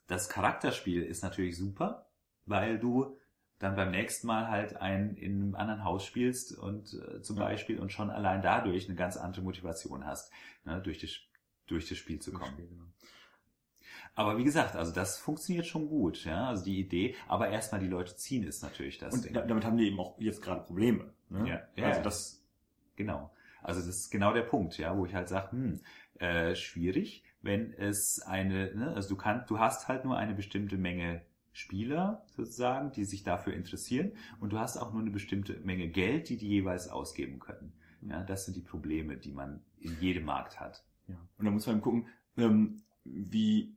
das 0.07 0.29
Charakterspiel 0.29 1.03
ist 1.03 1.23
natürlich 1.23 1.57
super, 1.57 2.07
weil 2.47 2.79
du 2.79 3.17
dann 3.61 3.77
beim 3.77 3.93
nächsten 3.93 4.27
Mal 4.27 4.49
halt 4.49 4.77
ein 4.79 5.15
in 5.17 5.41
einem 5.43 5.55
anderen 5.55 5.85
Haus 5.85 6.05
spielst 6.05 6.59
und 6.59 6.95
äh, 6.95 7.23
zum 7.23 7.37
Ja. 7.37 7.45
Beispiel 7.45 7.79
und 7.79 7.93
schon 7.93 8.11
allein 8.11 8.43
dadurch 8.43 8.87
eine 8.89 8.97
ganz 8.97 9.17
andere 9.17 9.43
Motivation 9.43 10.05
hast, 10.07 10.33
ne, 10.65 10.81
durch 10.83 10.99
das 10.99 11.11
durch 11.69 11.89
das 11.89 11.99
Spiel 11.99 12.19
zu 12.21 12.33
kommen. 12.33 12.57
Genau. 12.57 12.85
Aber 14.15 14.39
wie 14.39 14.45
gesagt, 14.45 14.77
also 14.77 14.93
das 14.93 15.19
funktioniert 15.19 15.67
schon 15.67 15.89
gut, 15.89 16.25
ja, 16.25 16.49
also 16.49 16.65
die 16.65 16.81
Idee, 16.81 17.15
aber 17.29 17.49
erstmal 17.49 17.81
die 17.81 17.87
Leute 17.89 18.17
ziehen 18.17 18.43
ist 18.45 18.63
natürlich 18.63 18.99
das 18.99 19.15
Und 19.15 19.25
Ding. 19.25 19.35
da, 19.35 19.43
damit 19.43 19.65
haben 19.65 19.77
die 19.77 19.87
eben 19.87 20.01
auch 20.01 20.19
jetzt 20.21 20.43
gerade 20.43 20.63
Probleme. 20.63 21.13
Ne? 21.29 21.49
Ja, 21.49 21.63
ja, 21.77 21.87
also 21.89 22.03
das, 22.03 22.43
Genau. 22.97 23.31
Also 23.63 23.81
das 23.81 23.89
ist 23.89 24.11
genau 24.11 24.33
der 24.33 24.43
Punkt, 24.43 24.79
ja, 24.79 24.97
wo 24.97 25.07
ich 25.07 25.15
halt 25.15 25.29
sage, 25.29 25.53
hm, 25.53 25.81
äh, 26.19 26.55
schwierig, 26.55 27.25
wenn 27.43 27.73
es 27.73 28.21
eine, 28.23 28.75
ne, 28.75 28.93
also 28.95 29.09
du 29.11 29.17
kannst, 29.17 29.51
du 29.51 29.59
hast 29.59 29.89
halt 29.89 30.05
nur 30.05 30.17
eine 30.19 30.35
bestimmte 30.35 30.77
Menge 30.77 31.23
Spieler 31.53 32.25
sozusagen, 32.37 32.93
die 32.93 33.05
sich 33.05 33.23
dafür 33.23 33.53
interessieren, 33.55 34.13
und 34.39 34.53
du 34.53 34.59
hast 34.59 34.77
auch 34.77 34.93
nur 34.93 35.03
eine 35.03 35.11
bestimmte 35.11 35.59
Menge 35.61 35.89
Geld, 35.89 36.29
die 36.29 36.37
die 36.37 36.49
jeweils 36.49 36.89
ausgeben 36.89 37.39
können. 37.39 37.73
Ja, 38.03 38.23
das 38.23 38.45
sind 38.47 38.57
die 38.57 38.63
Probleme, 38.63 39.17
die 39.17 39.33
man 39.33 39.63
in 39.79 39.97
jedem 40.01 40.25
Markt 40.25 40.59
hat. 40.59 40.85
ja. 41.09 41.17
Und 41.37 41.45
da 41.45 41.51
muss 41.51 41.67
man 41.67 41.77
eben 41.77 41.83
gucken, 41.83 42.07
ähm, 42.37 42.83
wie 43.05 43.77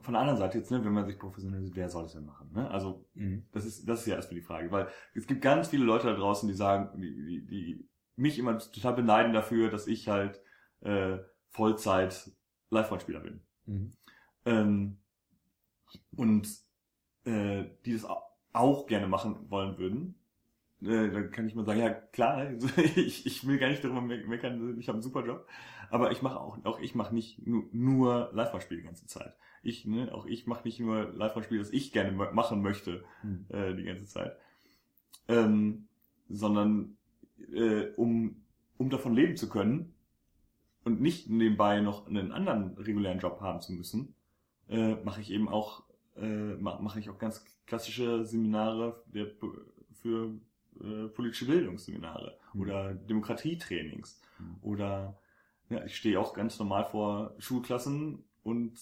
von 0.00 0.14
der 0.14 0.20
anderen 0.20 0.38
Seite 0.38 0.58
jetzt, 0.58 0.70
ne, 0.70 0.84
wenn 0.84 0.92
man 0.92 1.06
sich 1.06 1.18
professionalisiert, 1.18 1.76
wer 1.76 1.88
soll 1.88 2.02
das 2.02 2.12
denn 2.12 2.24
machen? 2.24 2.50
Ne? 2.52 2.70
Also 2.70 3.06
Das 3.52 3.64
ist, 3.64 3.88
das 3.88 4.00
ist 4.00 4.06
ja 4.06 4.16
erstmal 4.16 4.40
die 4.40 4.46
Frage, 4.46 4.70
weil 4.70 4.88
es 5.14 5.26
gibt 5.26 5.40
ganz 5.42 5.68
viele 5.68 5.84
Leute 5.84 6.08
da 6.08 6.14
draußen, 6.14 6.48
die 6.48 6.54
sagen, 6.54 7.00
die, 7.00 7.14
die, 7.14 7.46
die 7.46 7.88
mich 8.16 8.38
immer 8.38 8.58
total 8.58 8.94
beneiden 8.94 9.32
dafür, 9.32 9.70
dass 9.70 9.86
ich 9.86 10.08
halt 10.08 10.40
äh, 10.80 11.18
Vollzeit 11.50 12.32
Live-Rollenspieler 12.70 13.20
bin. 13.20 13.40
Mhm. 13.66 13.90
Ähm, 14.44 14.98
und 16.16 16.48
äh, 17.28 17.64
die 17.84 17.92
das 17.92 18.04
au- 18.04 18.22
auch 18.52 18.86
gerne 18.86 19.06
machen 19.06 19.36
wollen 19.50 19.78
würden. 19.78 20.14
Äh, 20.80 21.10
dann 21.10 21.30
kann 21.32 21.46
ich 21.46 21.54
mal 21.54 21.64
sagen, 21.66 21.80
ja 21.80 21.90
klar, 21.90 22.34
also 22.36 22.68
ich, 22.96 23.26
ich 23.26 23.46
will 23.46 23.58
gar 23.58 23.68
nicht 23.68 23.82
darüber 23.84 24.00
me- 24.00 24.24
meckern, 24.26 24.78
ich 24.78 24.88
habe 24.88 24.96
einen 24.96 25.02
super 25.02 25.26
Job, 25.26 25.46
aber 25.90 26.12
ich 26.12 26.22
mache 26.22 26.40
auch, 26.40 26.64
auch 26.64 26.78
ich 26.80 26.94
mache 26.94 27.14
nicht 27.14 27.46
nur, 27.46 27.64
nur 27.72 28.30
Live-Rollenspiele 28.32 28.80
die 28.80 28.86
ganze 28.86 29.06
Zeit. 29.06 29.34
Ich, 29.62 29.84
ne, 29.86 30.14
auch 30.14 30.24
ich 30.26 30.46
mache 30.46 30.64
nicht 30.64 30.78
nur 30.80 31.12
Live-Rollenspiele, 31.12 31.60
das 31.60 31.72
ich 31.72 31.92
gerne 31.92 32.12
ma- 32.12 32.30
machen 32.32 32.62
möchte, 32.62 33.04
Mhm. 33.22 33.46
äh, 33.48 33.74
die 33.74 33.84
ganze 33.84 34.06
Zeit. 34.06 34.36
Ähm, 35.26 35.88
sondern 36.28 36.96
äh, 37.52 37.88
um, 37.96 38.42
um 38.78 38.88
davon 38.90 39.14
leben 39.14 39.36
zu 39.36 39.48
können 39.48 39.94
und 40.84 41.00
nicht 41.00 41.28
nebenbei 41.28 41.80
noch 41.80 42.06
einen 42.06 42.32
anderen 42.32 42.78
regulären 42.78 43.18
Job 43.18 43.40
haben 43.40 43.60
zu 43.60 43.72
müssen, 43.72 44.14
äh, 44.68 44.94
mache 45.04 45.20
ich 45.20 45.30
eben 45.30 45.48
auch 45.48 45.82
äh, 46.20 46.56
mache 46.56 46.82
mach 46.82 46.96
ich 46.96 47.08
auch 47.10 47.18
ganz 47.18 47.44
klassische 47.66 48.24
Seminare 48.24 49.02
der, 49.06 49.26
für 49.92 50.34
äh, 50.80 51.08
politische 51.08 51.46
Bildungsseminare 51.46 52.38
Mhm. 52.54 52.60
oder 52.60 52.94
Demokratietrainings 52.94 54.20
Mhm. 54.38 54.56
oder 54.62 55.18
ja, 55.70 55.84
ich 55.84 55.96
stehe 55.96 56.18
auch 56.18 56.32
ganz 56.34 56.58
normal 56.58 56.84
vor 56.86 57.34
Schulklassen 57.38 58.24
und 58.42 58.78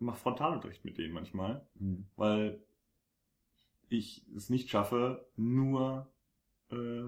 mache 0.00 0.18
Frontalunterricht 0.18 0.84
mit 0.84 0.98
denen 0.98 1.14
manchmal 1.14 1.66
Mhm. 1.78 2.06
weil 2.16 2.60
ich 3.88 4.26
es 4.34 4.50
nicht 4.50 4.70
schaffe, 4.70 5.26
nur 5.36 6.08
äh, 6.70 7.04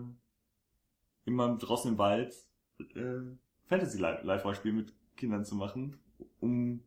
immer 1.24 1.56
draußen 1.56 1.92
im 1.92 1.98
Wald 1.98 2.34
äh, 2.94 3.20
Fantasy 3.66 3.98
Live 3.98 4.44
Rollenspiel 4.44 4.72
mit 4.72 4.92
Kindern 5.16 5.44
zu 5.44 5.56
machen, 5.56 5.98
um 6.40 6.82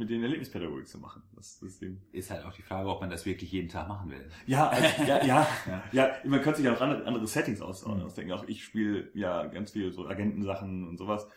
mit 0.00 0.08
denen 0.08 0.24
Erlebnispädagogik 0.24 0.88
zu 0.88 0.98
machen. 0.98 1.22
Das, 1.36 1.60
das 1.60 1.80
eben 1.82 2.02
ist 2.10 2.30
halt 2.30 2.44
auch 2.46 2.54
die 2.54 2.62
Frage, 2.62 2.88
ob 2.88 3.02
man 3.02 3.10
das 3.10 3.26
wirklich 3.26 3.52
jeden 3.52 3.68
Tag 3.68 3.86
machen 3.86 4.10
will. 4.10 4.28
Ja, 4.46 4.68
also, 4.68 5.02
ja, 5.04 5.24
ja, 5.24 5.46
ja, 5.66 5.84
ja. 5.92 6.10
Man 6.24 6.40
könnte 6.40 6.56
sich 6.56 6.66
ja 6.66 6.74
auch 6.74 6.80
andere, 6.80 7.04
andere 7.04 7.26
Settings 7.26 7.60
aus, 7.60 7.86
mhm. 7.86 8.02
ausdenken. 8.02 8.32
Auch 8.32 8.44
ich 8.48 8.64
spiele 8.64 9.10
ja 9.14 9.46
ganz 9.46 9.72
viel 9.72 9.92
so 9.92 10.08
Agentensachen 10.08 10.88
und 10.88 10.96
sowas. 10.96 11.28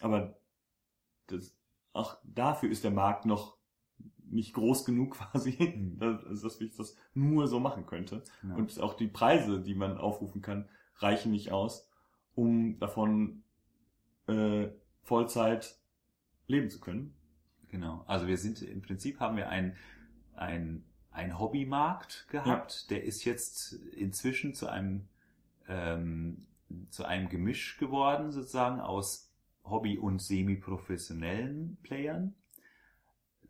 Aber 0.00 0.38
das, 1.26 1.56
auch 1.92 2.16
dafür 2.22 2.70
ist 2.70 2.84
der 2.84 2.92
Markt 2.92 3.26
noch 3.26 3.58
nicht 4.30 4.54
groß 4.54 4.84
genug 4.84 5.14
quasi, 5.18 5.58
mhm. 5.58 5.98
dass, 5.98 6.42
dass 6.42 6.60
ich 6.60 6.76
das 6.76 6.96
nur 7.14 7.48
so 7.48 7.58
machen 7.58 7.84
könnte. 7.84 8.22
Ja. 8.44 8.54
Und 8.54 8.80
auch 8.80 8.94
die 8.94 9.08
Preise, 9.08 9.60
die 9.60 9.74
man 9.74 9.98
aufrufen 9.98 10.40
kann, 10.40 10.68
reichen 10.98 11.32
nicht 11.32 11.50
aus, 11.50 11.90
um 12.36 12.78
davon 12.78 13.42
äh, 14.28 14.68
Vollzeit 15.02 15.76
leben 16.46 16.70
zu 16.70 16.78
können. 16.78 17.12
Genau. 17.74 18.04
Also 18.06 18.28
wir 18.28 18.38
sind 18.38 18.62
im 18.62 18.82
Prinzip 18.82 19.18
haben 19.18 19.36
wir 19.36 19.48
ein, 19.48 19.76
ein, 20.36 20.84
ein 21.10 21.40
Hobbymarkt 21.40 22.28
gehabt, 22.28 22.82
ja. 22.82 22.94
der 22.94 23.02
ist 23.02 23.24
jetzt 23.24 23.72
inzwischen 23.72 24.54
zu 24.54 24.68
einem 24.68 25.08
ähm, 25.66 26.46
zu 26.90 27.04
einem 27.04 27.28
Gemisch 27.28 27.76
geworden, 27.78 28.30
sozusagen 28.30 28.80
aus 28.80 29.28
Hobby- 29.64 29.98
und 29.98 30.22
semi-professionellen 30.22 31.78
Playern. 31.82 32.36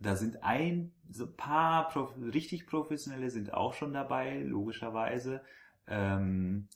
Da 0.00 0.16
sind 0.16 0.42
ein 0.42 0.94
so 1.10 1.30
paar 1.30 1.90
Prof 1.90 2.14
richtig 2.16 2.66
professionelle 2.66 3.28
sind 3.28 3.52
auch 3.52 3.74
schon 3.74 3.92
dabei, 3.92 4.40
logischerweise. 4.40 5.42
Ähm, 5.86 6.68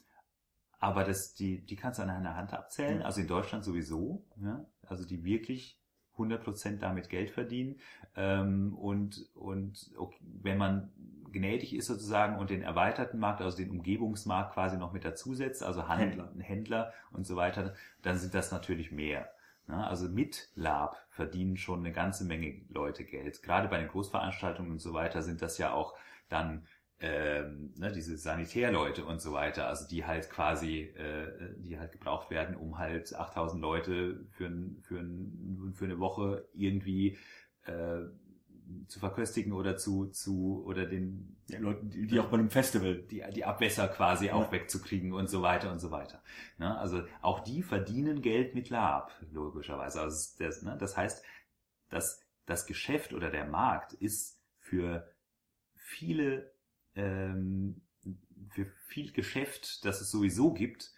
aber 0.81 1.05
das, 1.05 1.33
die, 1.33 1.65
die 1.65 1.77
kannst 1.77 1.99
du 1.99 2.03
an 2.03 2.11
einer 2.11 2.37
Hand 2.37 2.53
abzählen, 2.53 3.01
also 3.01 3.23
in 3.23 3.27
Deutschland 3.27 3.65
sowieso, 3.65 4.23
ja? 4.37 4.67
also 4.83 5.07
die 5.07 5.25
wirklich 5.25 5.78
100% 6.19 6.79
damit 6.79 7.09
Geld 7.09 7.31
verdienen. 7.31 7.77
Ähm, 8.17 8.75
und 8.75 9.29
und 9.35 9.91
okay, 9.97 10.19
wenn 10.43 10.59
man 10.59 10.91
gnädig 11.33 11.75
ist 11.75 11.87
sozusagen 11.87 12.39
und 12.39 12.51
den 12.51 12.63
erweiterten 12.63 13.19
Markt, 13.19 13.41
also 13.43 13.57
den 13.57 13.71
Umgebungsmarkt 13.71 14.55
quasi 14.55 14.77
noch 14.77 14.93
mit 14.93 15.05
dazusetzt, 15.05 15.63
also 15.63 15.89
Händler, 15.89 16.33
Händler 16.39 16.93
und 17.13 17.27
so 17.27 17.37
weiter, 17.37 17.75
dann 18.03 18.19
sind 18.19 18.35
das 18.35 18.51
natürlich 18.51 18.93
mehr. 18.93 19.31
Ja, 19.69 19.87
also 19.87 20.09
mit 20.09 20.49
Lab 20.55 20.97
verdienen 21.11 21.59
schon 21.59 21.81
eine 21.81 21.93
ganze 21.93 22.25
Menge 22.25 22.63
Leute 22.71 23.05
Geld. 23.05 23.43
Gerade 23.43 23.69
bei 23.69 23.79
den 23.79 23.89
Großveranstaltungen 23.89 24.73
und 24.73 24.79
so 24.79 24.95
weiter 24.95 25.23
sind 25.23 25.43
das 25.43 25.59
ja 25.59 25.73
auch 25.73 25.95
dann 26.31 26.67
ähm, 27.01 27.73
ne, 27.77 27.93
diese 27.93 28.17
Sanitärleute 28.17 29.05
und 29.05 29.21
so 29.21 29.33
weiter, 29.33 29.69
also 29.69 29.87
die 29.87 30.05
halt 30.05 30.31
quasi, 30.31 30.81
äh, 30.81 31.55
die 31.59 31.79
halt 31.79 31.93
gebraucht 31.93 32.31
werden, 32.31 32.57
um 32.57 32.79
halt 32.79 33.15
8000 33.15 33.63
Leute 33.63 34.27
für, 34.31 34.51
für, 34.83 35.05
für 35.75 35.85
eine 35.85 36.01
Woche 36.01 36.49
irgendwie 36.55 37.17
äh, 37.67 38.01
zu 38.87 38.99
verköstigen 38.99 39.53
oder 39.53 39.77
zu, 39.77 40.07
zu 40.07 40.65
oder 40.67 40.87
den 40.87 41.37
ja, 41.49 41.59
Leuten, 41.59 41.89
die, 41.89 42.07
die 42.07 42.21
auch 42.21 42.29
bei 42.29 42.39
einem 42.39 42.51
Festival 42.51 42.97
die, 42.97 43.23
die 43.35 43.45
Abwässer 43.45 43.89
quasi 43.89 44.27
ja. 44.27 44.35
auch 44.35 44.53
wegzukriegen 44.53 45.13
und 45.13 45.31
so 45.31 45.41
weiter 45.41 45.71
und 45.71 45.79
so 45.79 45.91
weiter. 45.91 46.23
Ne? 46.59 46.77
Also 46.79 47.05
auch 47.23 47.41
die 47.41 47.63
verdienen 47.63 48.23
Geld 48.23 48.55
mit 48.55 48.71
Lab, 48.71 49.13
logischerweise. 49.33 50.01
Also 50.01 50.37
das, 50.39 50.63
ne? 50.63 50.77
das 50.79 50.97
heißt, 50.97 51.25
dass 51.89 52.21
das 52.45 52.67
Geschäft 52.67 53.13
oder 53.13 53.31
der 53.31 53.47
Markt 53.47 53.93
ist 53.95 54.41
für 54.59 55.09
viele 55.77 56.53
ähm, 56.99 57.81
für 58.51 58.67
viel 58.89 59.13
Geschäft, 59.13 59.85
das 59.85 60.01
es 60.01 60.11
sowieso 60.11 60.53
gibt, 60.53 60.93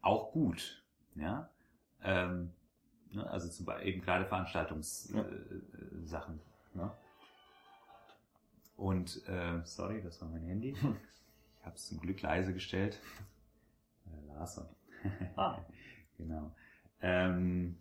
auch 0.00 0.32
gut. 0.32 0.84
Ja, 1.14 1.50
ähm, 2.02 2.52
ne? 3.10 3.28
also 3.28 3.48
zum 3.48 3.66
Beispiel 3.66 3.88
eben 3.88 4.02
gerade 4.02 4.26
Veranstaltungssachen. 4.26 6.40
Ja. 6.74 6.82
Äh, 6.82 6.86
ne? 6.86 6.92
Und 8.76 9.26
äh, 9.26 9.62
sorry, 9.64 10.02
das 10.02 10.20
war 10.20 10.28
mein 10.28 10.44
Handy. 10.44 10.76
Ich 11.58 11.68
habe 11.68 11.78
es 11.78 11.88
zum 11.88 11.98
Glück 11.98 12.22
leise 12.22 12.54
gestellt. 12.54 13.00
Äh, 14.06 14.26
Larson. 14.28 14.68
ah. 15.34 15.58
genau. 16.16 16.54
Ähm, 17.00 17.76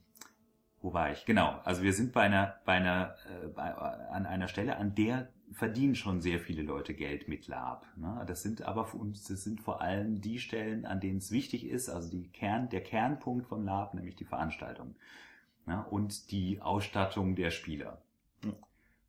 wo 0.86 0.94
war 0.94 1.12
ich? 1.12 1.26
Genau. 1.26 1.60
Also 1.64 1.82
wir 1.82 1.94
sind 1.94 2.14
bei 2.14 2.22
einer, 2.22 2.60
bei 2.64 2.74
einer, 2.74 3.16
äh, 3.28 3.48
bei, 3.48 3.74
an 3.74 4.28
einer 4.28 4.48
Stelle, 4.48 4.78
an 4.78 4.94
der 4.94 5.30
verdienen 5.52 5.96
schon 5.96 6.22
sehr 6.22 6.40
viele 6.40 6.62
Leute 6.62 6.94
Geld 6.94 7.28
mit 7.28 7.48
Lab. 7.48 7.88
Ne? 7.96 8.24
Das 8.28 8.44
sind 8.44 8.62
aber 8.62 8.86
für 8.86 8.98
uns, 8.98 9.24
das 9.24 9.44
sind 9.44 9.62
vor 9.62 9.82
allem 9.82 10.22
die 10.22 10.38
Stellen, 10.38 10.86
an 10.86 11.00
denen 11.00 11.18
es 11.18 11.32
wichtig 11.32 11.66
ist, 11.66 11.90
also 11.90 12.12
die 12.12 12.28
Kern, 12.28 12.70
der 12.70 12.82
Kernpunkt 12.82 13.48
vom 13.48 13.66
Lab, 13.66 13.96
nämlich 13.96 14.16
die 14.16 14.26
Veranstaltung. 14.26 14.96
Ne? 15.66 15.84
Und 15.90 16.30
die 16.32 16.62
Ausstattung 16.62 17.36
der 17.36 17.50
Spieler. 17.50 18.00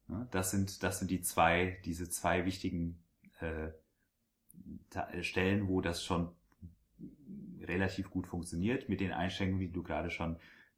Ne? 0.08 0.26
Das 0.30 0.50
sind, 0.50 0.82
das 0.82 0.98
sind 0.98 1.10
die 1.10 1.20
zwei, 1.20 1.76
diese 1.84 2.08
zwei 2.08 2.46
wichtigen 2.46 2.98
äh, 3.40 3.68
Stellen, 5.22 5.68
wo 5.68 5.82
das 5.82 6.02
schon 6.02 6.30
relativ 7.60 8.10
gut 8.10 8.26
funktioniert, 8.26 8.88
mit 8.88 9.00
den 9.00 9.12
Einschränkungen, 9.12 9.60
wie 9.60 9.68
du 9.68 9.82
gerade 9.82 10.10
schon 10.10 10.36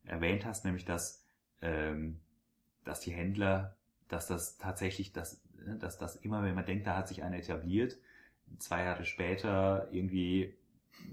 erwähnt 0.09 0.45
hast, 0.45 0.65
nämlich 0.65 0.85
dass, 0.85 1.25
ähm, 1.63 2.21
dass 2.85 3.01
die 3.01 3.13
Händler, 3.13 3.77
dass 4.09 4.27
das 4.27 4.59
tatsächlich, 4.59 5.13
dass 5.13 5.43
Ne, 5.67 5.77
dass 5.77 5.99
das 5.99 6.17
immer, 6.17 6.43
wenn 6.43 6.55
man 6.55 6.65
denkt, 6.65 6.87
da 6.87 6.97
hat 6.97 7.09
sich 7.09 7.23
einer 7.23 7.37
etabliert, 7.37 7.99
zwei 8.59 8.85
Jahre 8.85 9.05
später 9.05 9.89
irgendwie 9.93 10.55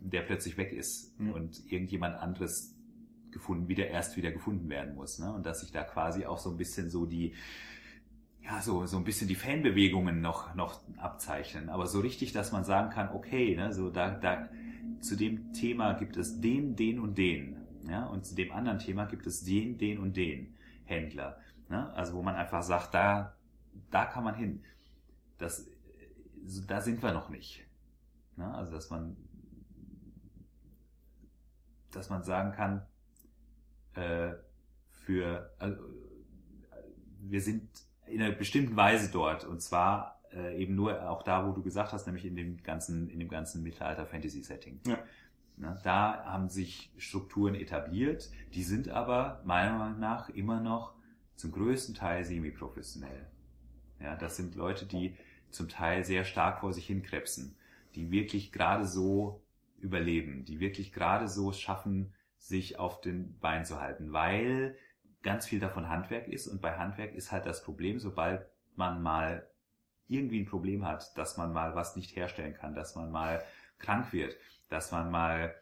der 0.01 0.21
plötzlich 0.21 0.58
weg 0.58 0.71
ist 0.71 1.19
mhm. 1.19 1.34
und 1.34 1.71
irgendjemand 1.71 2.15
anderes 2.15 2.75
gefunden, 3.31 3.67
wieder 3.67 3.88
erst 3.88 4.17
wieder 4.17 4.31
gefunden 4.31 4.69
werden 4.69 4.95
muss. 4.95 5.19
Ne? 5.19 5.31
Und 5.31 5.45
dass 5.45 5.62
sich 5.62 5.71
da 5.71 5.84
quasi 5.84 6.25
auch 6.25 6.39
so 6.39 6.49
ein 6.49 6.58
bisschen 6.58 6.89
so 6.89 7.05
die, 7.05 7.34
ja, 8.41 8.62
so, 8.62 8.86
so 8.86 8.97
ein 8.97 9.03
bisschen 9.03 9.27
die 9.27 9.36
Fanbewegungen 9.36 10.21
noch, 10.21 10.55
noch 10.55 10.81
abzeichnen. 10.97 11.69
Aber 11.69 11.88
so 11.88 11.99
richtig, 11.99 12.31
dass 12.31 12.51
man 12.51 12.63
sagen 12.63 12.89
kann, 12.89 13.10
okay, 13.10 13.55
ne, 13.55 13.73
so 13.73 13.89
da, 13.89 14.12
da, 14.12 14.49
zu 15.01 15.15
dem 15.15 15.53
Thema 15.53 15.93
gibt 15.93 16.17
es 16.17 16.39
den, 16.39 16.75
den 16.75 16.99
und 16.99 17.17
den. 17.17 17.58
Ja, 17.88 18.06
und 18.06 18.26
zu 18.26 18.36
dem 18.36 18.52
anderen 18.52 18.80
Thema 18.80 19.06
gibt 19.06 19.28
es 19.28 19.43
den, 19.43 19.78
den 19.78 20.00
und 20.00 20.15
den 20.17 20.56
Händler. 20.86 21.38
Ne? 21.69 21.93
Also 21.93 22.13
wo 22.13 22.21
man 22.21 22.36
einfach 22.36 22.63
sagt, 22.63 22.93
da, 22.93 23.36
da 23.91 24.06
kann 24.06 24.24
man 24.24 24.36
hin. 24.36 24.63
Das, 25.38 25.67
da 26.67 26.82
sind 26.82 27.02
wir 27.02 27.12
noch 27.12 27.30
nicht. 27.30 27.65
Ne? 28.38 28.54
Also, 28.54 28.71
dass 28.71 28.89
man, 28.89 29.15
dass 31.91 32.10
man 32.10 32.24
sagen 32.24 32.52
kann, 32.52 32.86
äh, 33.93 34.34
für, 34.89 35.54
also, 35.60 35.78
wir 37.21 37.41
sind 37.41 37.69
in 38.08 38.21
einer 38.21 38.36
bestimmten 38.36 38.76
Weise 38.76 39.12
dort 39.12 39.45
und 39.45 39.62
zwar 39.62 40.19
äh, 40.32 40.62
eben 40.62 40.76
nur 40.76 41.10
auch 41.10 41.24
da, 41.24 41.48
wo 41.48 41.54
du 41.54 41.63
gesagt 41.63 41.93
hast, 41.93 42.06
nämlich 42.06 42.26
in 42.26 42.36
dem 42.36 42.62
ganzen, 42.62 43.10
in 43.10 43.19
dem 43.19 43.30
ganzen 43.30 43.63
Mittelalter-Fantasy-Setting. 43.63 44.82
Ja. 44.86 45.00
Ne? 45.58 45.80
Da 45.84 46.26
haben 46.26 46.50
sich 46.50 46.91
Strukturen 46.98 47.56
etabliert, 47.56 48.30
die 48.54 48.63
sind 48.63 48.89
aber 48.89 49.41
meiner 49.46 49.78
Meinung 49.78 50.00
nach 50.00 50.30
immer 50.30 50.60
noch 50.60 50.94
zum 51.36 51.52
größten 51.52 51.96
Teil 51.96 52.24
semi-professionell. 52.24 53.28
Ja, 54.00 54.15
das 54.15 54.36
sind 54.36 54.56
Leute, 54.56 54.86
die 54.86 55.15
zum 55.50 55.70
Teil 55.70 56.04
sehr 56.04 56.26
stark 56.26 56.60
vor 56.60 56.74
sich 56.74 56.88
hinkrebsen, 56.88 57.56
die 57.96 58.12
wirklich 58.12 58.52
gerade 58.52 58.86
so 58.86 59.41
überleben, 59.80 60.46
die 60.46 60.60
wirklich 60.60 60.91
gerade 60.91 61.28
so 61.28 61.52
schaffen, 61.52 62.13
sich 62.38 62.78
auf 62.78 63.02
den 63.02 63.39
Beinen 63.39 63.65
zu 63.65 63.82
halten, 63.82 64.13
weil 64.13 64.78
ganz 65.24 65.48
viel 65.48 65.60
davon 65.60 65.89
Handwerk 65.89 66.28
ist 66.28 66.47
und 66.47 66.62
bei 66.62 66.78
Handwerk 66.78 67.16
ist 67.16 67.32
halt 67.32 67.45
das 67.45 67.64
Problem, 67.64 67.99
sobald 67.99 68.45
man 68.76 69.01
mal 69.01 69.47
irgendwie 70.08 70.41
ein 70.41 70.45
Problem 70.45 70.86
hat, 70.86 71.18
dass 71.18 71.38
man 71.38 71.51
mal 71.51 71.74
was 71.74 71.95
nicht 71.95 72.16
herstellen 72.16 72.53
kann, 72.53 72.76
dass 72.76 72.95
man 72.95 73.12
mal 73.12 73.43
krank 73.80 74.13
wird, 74.13 74.36
dass 74.69 74.91
man 74.91 75.11
mal, 75.11 75.55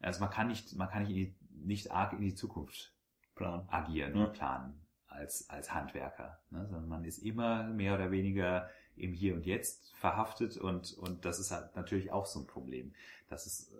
also 0.00 0.20
man 0.20 0.30
kann 0.30 0.48
nicht, 0.48 0.74
man 0.76 0.88
kann 0.88 1.04
nicht, 1.04 1.14
die, 1.14 1.34
nicht 1.50 1.90
arg 1.90 2.12
in 2.12 2.20
die 2.20 2.34
Zukunft 2.34 2.92
planen. 3.34 3.68
agieren 3.68 4.16
ja. 4.16 4.24
und 4.24 4.32
planen 4.32 4.80
als, 5.06 5.48
als 5.48 5.72
Handwerker, 5.72 6.38
ne? 6.50 6.66
sondern 6.66 6.88
man 6.88 7.04
ist 7.04 7.18
immer 7.18 7.64
mehr 7.64 7.94
oder 7.94 8.10
weniger 8.10 8.68
im 8.96 9.12
Hier 9.12 9.34
und 9.34 9.46
Jetzt 9.46 9.94
verhaftet 9.96 10.56
und, 10.56 10.94
und 10.94 11.24
das 11.24 11.38
ist 11.38 11.50
halt 11.50 11.74
natürlich 11.76 12.12
auch 12.12 12.26
so 12.26 12.40
ein 12.40 12.46
Problem, 12.46 12.94
dass 13.28 13.46
es, 13.46 13.72
äh, 13.72 13.76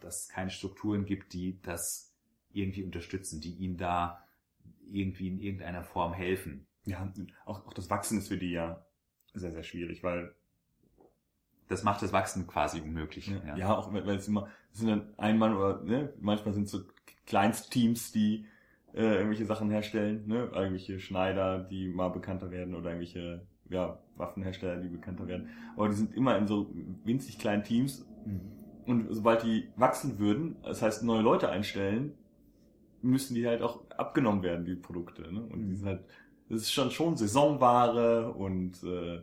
dass 0.00 0.22
es 0.22 0.28
keine 0.28 0.50
Strukturen 0.50 1.04
gibt, 1.04 1.32
die 1.32 1.60
das 1.62 2.12
irgendwie 2.52 2.84
unterstützen, 2.84 3.40
die 3.40 3.54
ihnen 3.54 3.76
da 3.76 4.22
irgendwie 4.86 5.28
in 5.28 5.40
irgendeiner 5.40 5.84
Form 5.84 6.12
helfen. 6.12 6.66
Ja, 6.84 7.12
auch, 7.44 7.66
auch 7.66 7.72
das 7.72 7.90
Wachsen 7.90 8.18
ist 8.18 8.28
für 8.28 8.38
die 8.38 8.50
ja 8.50 8.84
sehr, 9.34 9.52
sehr 9.52 9.64
schwierig, 9.64 10.02
weil 10.02 10.34
das 11.68 11.82
macht 11.82 12.02
das 12.02 12.12
Wachsen 12.12 12.46
quasi 12.46 12.80
unmöglich. 12.80 13.28
Ja, 13.28 13.36
ja. 13.46 13.56
ja 13.56 13.76
auch 13.76 13.92
weil 13.92 14.16
es 14.16 14.28
immer, 14.28 14.48
es 14.72 14.78
sind 14.78 14.88
dann 14.88 15.08
ein 15.16 15.38
Mann 15.38 15.56
oder 15.56 15.82
ne, 15.82 16.12
manchmal 16.20 16.54
sind 16.54 16.64
es 16.64 16.70
so 16.70 16.80
Kleinstteams, 17.26 18.12
die 18.12 18.46
äh, 18.94 19.16
irgendwelche 19.16 19.46
Sachen 19.46 19.70
herstellen, 19.70 20.26
ne? 20.26 20.50
Irgendwelche 20.54 21.00
Schneider, 21.00 21.58
die 21.58 21.88
mal 21.88 22.08
bekannter 22.08 22.50
werden 22.50 22.74
oder 22.74 22.90
irgendwelche 22.90 23.42
ja, 23.68 23.98
Waffenhersteller, 24.16 24.76
die 24.76 24.88
bekannter 24.88 25.26
werden. 25.26 25.48
Aber 25.76 25.88
die 25.88 25.96
sind 25.96 26.14
immer 26.14 26.38
in 26.38 26.46
so 26.46 26.70
winzig 27.04 27.38
kleinen 27.38 27.64
Teams. 27.64 28.06
Mhm. 28.24 28.40
Und 28.86 29.06
sobald 29.10 29.42
die 29.42 29.68
wachsen 29.74 30.18
würden, 30.20 30.56
das 30.62 30.80
heißt 30.80 31.02
neue 31.02 31.22
Leute 31.22 31.50
einstellen, 31.50 32.14
müssen 33.02 33.34
die 33.34 33.46
halt 33.46 33.60
auch 33.60 33.80
abgenommen 33.90 34.42
werden, 34.44 34.64
die 34.64 34.76
Produkte. 34.76 35.32
Ne? 35.32 35.40
Und 35.40 35.68
die 35.68 35.74
sind 35.74 35.88
halt 35.88 36.04
es 36.48 36.62
ist 36.62 36.72
schon 36.72 36.90
schon 36.90 37.16
Saisonware 37.16 38.32
und 38.32 38.82
äh, 38.84 39.20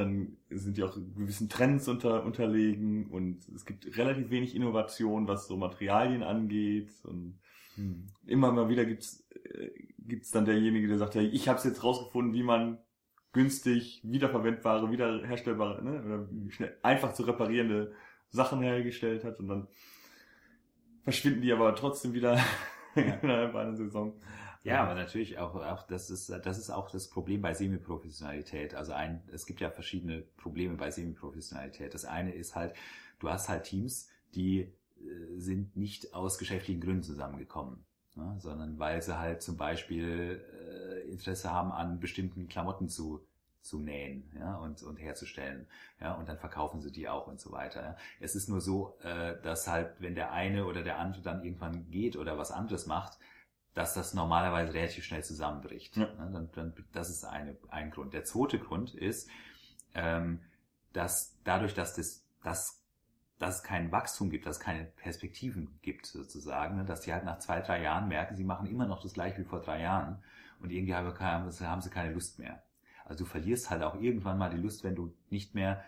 dann 0.00 0.36
sind 0.48 0.76
die 0.76 0.82
auch 0.82 0.94
gewissen 0.94 1.48
Trends 1.48 1.86
unter, 1.88 2.24
unterlegen 2.24 3.06
und 3.10 3.46
es 3.54 3.64
gibt 3.64 3.96
relativ 3.96 4.30
wenig 4.30 4.56
Innovation, 4.56 5.28
was 5.28 5.46
so 5.46 5.56
Materialien 5.56 6.22
angeht 6.22 6.90
und 7.04 7.38
hm. 7.76 8.06
immer 8.26 8.50
mal 8.50 8.68
wieder 8.68 8.84
gibt's 8.84 9.26
äh, 9.44 9.70
gibt's 9.98 10.30
dann 10.30 10.44
derjenige, 10.44 10.88
der 10.88 10.98
sagt, 10.98 11.14
ja, 11.14 11.22
ich 11.22 11.48
habe 11.48 11.58
es 11.58 11.64
jetzt 11.64 11.84
rausgefunden, 11.84 12.34
wie 12.34 12.42
man 12.42 12.78
günstig 13.32 14.00
wiederverwendbare, 14.02 14.90
wiederherstellbare, 14.90 15.84
ne, 15.84 16.02
oder 16.04 16.50
schnell, 16.50 16.76
einfach 16.82 17.12
zu 17.12 17.22
reparierende 17.22 17.92
Sachen 18.30 18.60
hergestellt 18.60 19.24
hat 19.24 19.38
und 19.38 19.48
dann 19.48 19.68
verschwinden 21.02 21.42
die 21.42 21.52
aber 21.52 21.74
trotzdem 21.74 22.12
wieder 22.12 22.38
innerhalb 22.94 23.54
einer 23.54 23.76
Saison. 23.76 24.14
Ja, 24.62 24.82
aber 24.82 24.94
natürlich 24.94 25.38
auch, 25.38 25.54
auch 25.54 25.86
das 25.86 26.10
ist 26.10 26.28
das 26.28 26.58
ist 26.58 26.70
auch 26.70 26.90
das 26.90 27.08
Problem 27.08 27.40
bei 27.40 27.54
Semiprofessionalität. 27.54 28.74
Also 28.74 28.92
ein, 28.92 29.22
es 29.32 29.46
gibt 29.46 29.60
ja 29.60 29.70
verschiedene 29.70 30.22
Probleme 30.36 30.74
bei 30.74 30.90
Semiprofessionalität. 30.90 31.94
Das 31.94 32.04
eine 32.04 32.34
ist 32.34 32.54
halt, 32.54 32.74
du 33.20 33.30
hast 33.30 33.48
halt 33.48 33.64
Teams, 33.64 34.08
die 34.34 34.60
äh, 34.60 34.70
sind 35.38 35.76
nicht 35.76 36.12
aus 36.14 36.36
geschäftlichen 36.38 36.82
Gründen 36.82 37.02
zusammengekommen, 37.02 37.84
ne, 38.16 38.36
sondern 38.38 38.78
weil 38.78 39.00
sie 39.00 39.18
halt 39.18 39.40
zum 39.42 39.56
Beispiel 39.56 40.44
äh, 40.52 41.10
Interesse 41.10 41.50
haben 41.50 41.72
an 41.72 41.98
bestimmten 41.98 42.46
Klamotten 42.48 42.88
zu 42.88 43.24
zu 43.62 43.78
nähen 43.78 44.24
ja, 44.38 44.56
und, 44.56 44.82
und 44.82 44.96
herzustellen. 44.96 45.66
Ja, 46.00 46.14
und 46.14 46.28
dann 46.28 46.38
verkaufen 46.38 46.80
sie 46.80 46.90
die 46.90 47.08
auch 47.08 47.26
und 47.26 47.40
so 47.40 47.52
weiter. 47.52 47.82
Ja. 47.82 47.96
Es 48.18 48.34
ist 48.34 48.48
nur 48.48 48.60
so, 48.60 48.96
äh, 49.02 49.40
dass 49.42 49.68
halt, 49.68 49.92
wenn 49.98 50.14
der 50.14 50.32
eine 50.32 50.66
oder 50.66 50.82
der 50.82 50.98
andere 50.98 51.22
dann 51.22 51.44
irgendwann 51.44 51.90
geht 51.90 52.16
oder 52.16 52.38
was 52.38 52.52
anderes 52.52 52.86
macht, 52.86 53.18
dass 53.74 53.94
das 53.94 54.14
normalerweise 54.14 54.74
relativ 54.74 55.04
schnell 55.04 55.24
zusammenbricht. 55.24 55.96
Ja. 55.96 56.08
Ja, 56.18 56.26
dann, 56.26 56.50
dann, 56.52 56.74
das 56.92 57.10
ist 57.10 57.24
eine, 57.24 57.56
ein 57.68 57.90
Grund. 57.90 58.12
Der 58.12 58.24
zweite 58.24 58.58
Grund 58.58 58.94
ist, 58.94 59.28
ähm, 59.94 60.40
dass 60.92 61.36
dadurch, 61.44 61.74
dass 61.74 61.94
das, 61.94 62.24
dass, 62.42 62.82
dass 63.38 63.56
es 63.56 63.62
kein 63.62 63.92
Wachstum 63.92 64.30
gibt, 64.30 64.46
dass 64.46 64.56
es 64.56 64.62
keine 64.62 64.84
Perspektiven 64.84 65.78
gibt 65.82 66.06
sozusagen, 66.06 66.76
ne, 66.76 66.84
dass 66.84 67.02
die 67.02 67.12
halt 67.12 67.24
nach 67.24 67.38
zwei, 67.38 67.60
drei 67.60 67.82
Jahren 67.82 68.08
merken, 68.08 68.36
sie 68.36 68.44
machen 68.44 68.66
immer 68.66 68.86
noch 68.86 69.02
das 69.02 69.14
gleiche 69.14 69.38
wie 69.38 69.44
vor 69.44 69.60
drei 69.60 69.80
Jahren 69.80 70.22
und 70.60 70.70
irgendwie 70.70 70.94
haben 70.94 71.80
sie 71.80 71.90
keine 71.90 72.12
Lust 72.12 72.38
mehr. 72.38 72.62
Also 73.04 73.24
du 73.24 73.30
verlierst 73.30 73.70
halt 73.70 73.82
auch 73.82 74.00
irgendwann 74.00 74.38
mal 74.38 74.50
die 74.50 74.60
Lust, 74.60 74.84
wenn 74.84 74.94
du 74.94 75.12
nicht 75.30 75.54
mehr, 75.54 75.84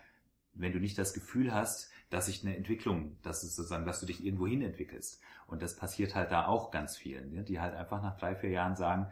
wenn 0.54 0.72
du 0.72 0.80
nicht 0.80 0.98
das 0.98 1.14
Gefühl 1.14 1.52
hast, 1.54 1.91
dass 2.12 2.26
sich 2.26 2.44
eine 2.44 2.54
Entwicklung, 2.54 3.16
dass 3.22 3.42
es 3.42 3.56
sozusagen, 3.56 3.86
dass 3.86 4.00
du 4.00 4.06
dich 4.06 4.22
irgendwo 4.22 4.46
hin 4.46 4.60
entwickelst. 4.60 5.22
Und 5.46 5.62
das 5.62 5.76
passiert 5.76 6.14
halt 6.14 6.30
da 6.30 6.46
auch 6.46 6.70
ganz 6.70 6.94
vielen, 6.94 7.32
ne? 7.32 7.42
die 7.42 7.58
halt 7.58 7.74
einfach 7.74 8.02
nach 8.02 8.18
drei, 8.18 8.34
vier 8.36 8.50
Jahren 8.50 8.76
sagen, 8.76 9.10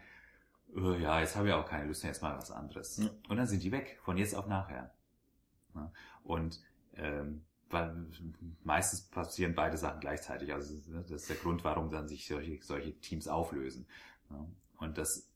oh, 0.76 0.92
ja, 0.92 1.18
jetzt 1.18 1.34
habe 1.34 1.48
ich 1.48 1.55
auch 1.55 1.66
keine 1.66 1.86
Lust 1.86 2.03
mehr, 2.03 2.12
jetzt 2.12 2.20
mal 2.20 2.36
was 2.36 2.51
anderes. 2.51 2.98
Ja. 2.98 3.09
Und 3.28 3.38
dann 3.38 3.46
sind 3.46 3.62
die 3.62 3.72
weg, 3.72 3.98
von 4.03 4.18
jetzt 4.18 4.34
auf 4.34 4.46
nachher. 4.46 4.92
Und 6.24 6.61
ähm, 6.96 7.42
weil 7.70 8.07
meistens 8.64 9.03
passieren 9.03 9.55
beide 9.55 9.78
Sachen 9.78 10.01
gleichzeitig. 10.01 10.53
Also 10.53 10.74
ne, 10.90 11.03
das 11.03 11.22
ist 11.22 11.30
der 11.30 11.36
Grund, 11.36 11.64
warum 11.64 11.90
dann 11.90 12.07
sich 12.07 12.26
solche, 12.26 12.62
solche 12.62 12.92
Teams 13.01 13.28
auflösen. 13.28 13.86
Und 14.76 14.98
das 14.98 15.30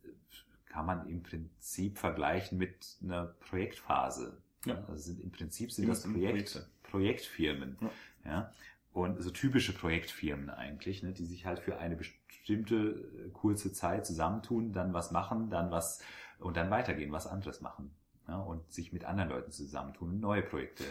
kann 0.66 0.84
man 0.84 1.08
im 1.08 1.22
Prinzip 1.22 1.96
vergleichen 1.96 2.58
mit 2.58 2.98
einer 3.02 3.26
Projektphase. 3.48 4.42
Ja. 4.66 4.84
Also 4.88 5.12
sind, 5.12 5.20
im 5.20 5.30
Prinzip 5.30 5.72
sind 5.72 5.88
das 5.88 6.02
Projekt, 6.02 6.66
Projektfirmen. 6.90 7.76
Ja. 7.80 7.90
ja. 8.24 8.52
Und 8.92 9.20
so 9.20 9.30
typische 9.30 9.72
Projektfirmen 9.72 10.50
eigentlich, 10.50 11.02
ne, 11.02 11.12
die 11.12 11.26
sich 11.26 11.46
halt 11.46 11.58
für 11.58 11.78
eine 11.78 11.96
bestimmte 11.96 12.76
äh, 12.76 13.30
kurze 13.32 13.72
Zeit 13.72 14.06
zusammentun, 14.06 14.72
dann 14.72 14.92
was 14.92 15.10
machen, 15.10 15.50
dann 15.50 15.70
was 15.70 16.00
und 16.38 16.56
dann 16.56 16.70
weitergehen, 16.70 17.10
was 17.10 17.26
anderes 17.26 17.60
machen. 17.60 17.90
Ja, 18.28 18.38
und 18.38 18.72
sich 18.72 18.92
mit 18.92 19.04
anderen 19.04 19.30
Leuten 19.30 19.50
zusammentun 19.50 20.10
und 20.10 20.20
neue 20.20 20.42
Projekte 20.42 20.84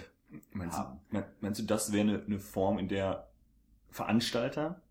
meinst 0.52 0.78
haben. 0.78 1.00
Du, 1.12 1.24
meinst 1.42 1.60
du, 1.60 1.64
das 1.64 1.92
wäre 1.92 2.08
eine, 2.08 2.24
eine 2.24 2.40
Form, 2.40 2.78
in 2.78 2.88
der 2.88 3.28
Veranstalter 3.90 4.82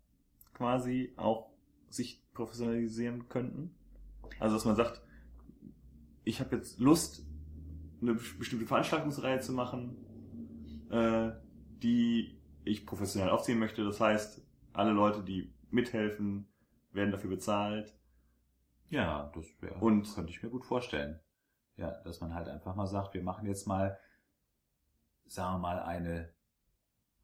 quasi 0.53 1.13
auch 1.15 1.49
sich 1.89 2.21
professionalisieren 2.33 3.29
könnten? 3.29 3.73
Also 4.39 4.55
dass 4.55 4.65
man 4.65 4.75
sagt, 4.75 5.01
ich 6.23 6.39
habe 6.39 6.55
jetzt 6.55 6.79
Lust, 6.79 7.25
eine 8.01 8.15
bestimmte 8.15 8.65
Veranstaltungsreihe 8.65 9.39
zu 9.39 9.53
machen, 9.53 9.95
äh, 10.93 11.31
die 11.81 12.39
ich 12.63 12.85
professionell 12.85 13.29
aufziehen 13.29 13.59
möchte. 13.59 13.83
Das 13.83 13.99
heißt, 13.99 14.41
alle 14.73 14.91
Leute, 14.91 15.23
die 15.23 15.53
mithelfen, 15.69 16.47
werden 16.91 17.11
dafür 17.11 17.31
bezahlt. 17.31 17.93
Ja, 18.89 19.31
das 19.33 19.45
wäre, 19.59 19.73
und 19.75 20.13
könnte 20.13 20.31
ich 20.31 20.43
mir 20.43 20.49
gut 20.49 20.65
vorstellen. 20.65 21.19
Ja, 21.77 21.91
dass 22.03 22.21
man 22.21 22.35
halt 22.35 22.47
einfach 22.47 22.75
mal 22.75 22.85
sagt, 22.85 23.15
wir 23.15 23.23
machen 23.23 23.47
jetzt 23.47 23.65
mal, 23.65 23.97
sagen 25.25 25.55
wir 25.55 25.59
mal, 25.59 25.79
eine, 25.79 26.29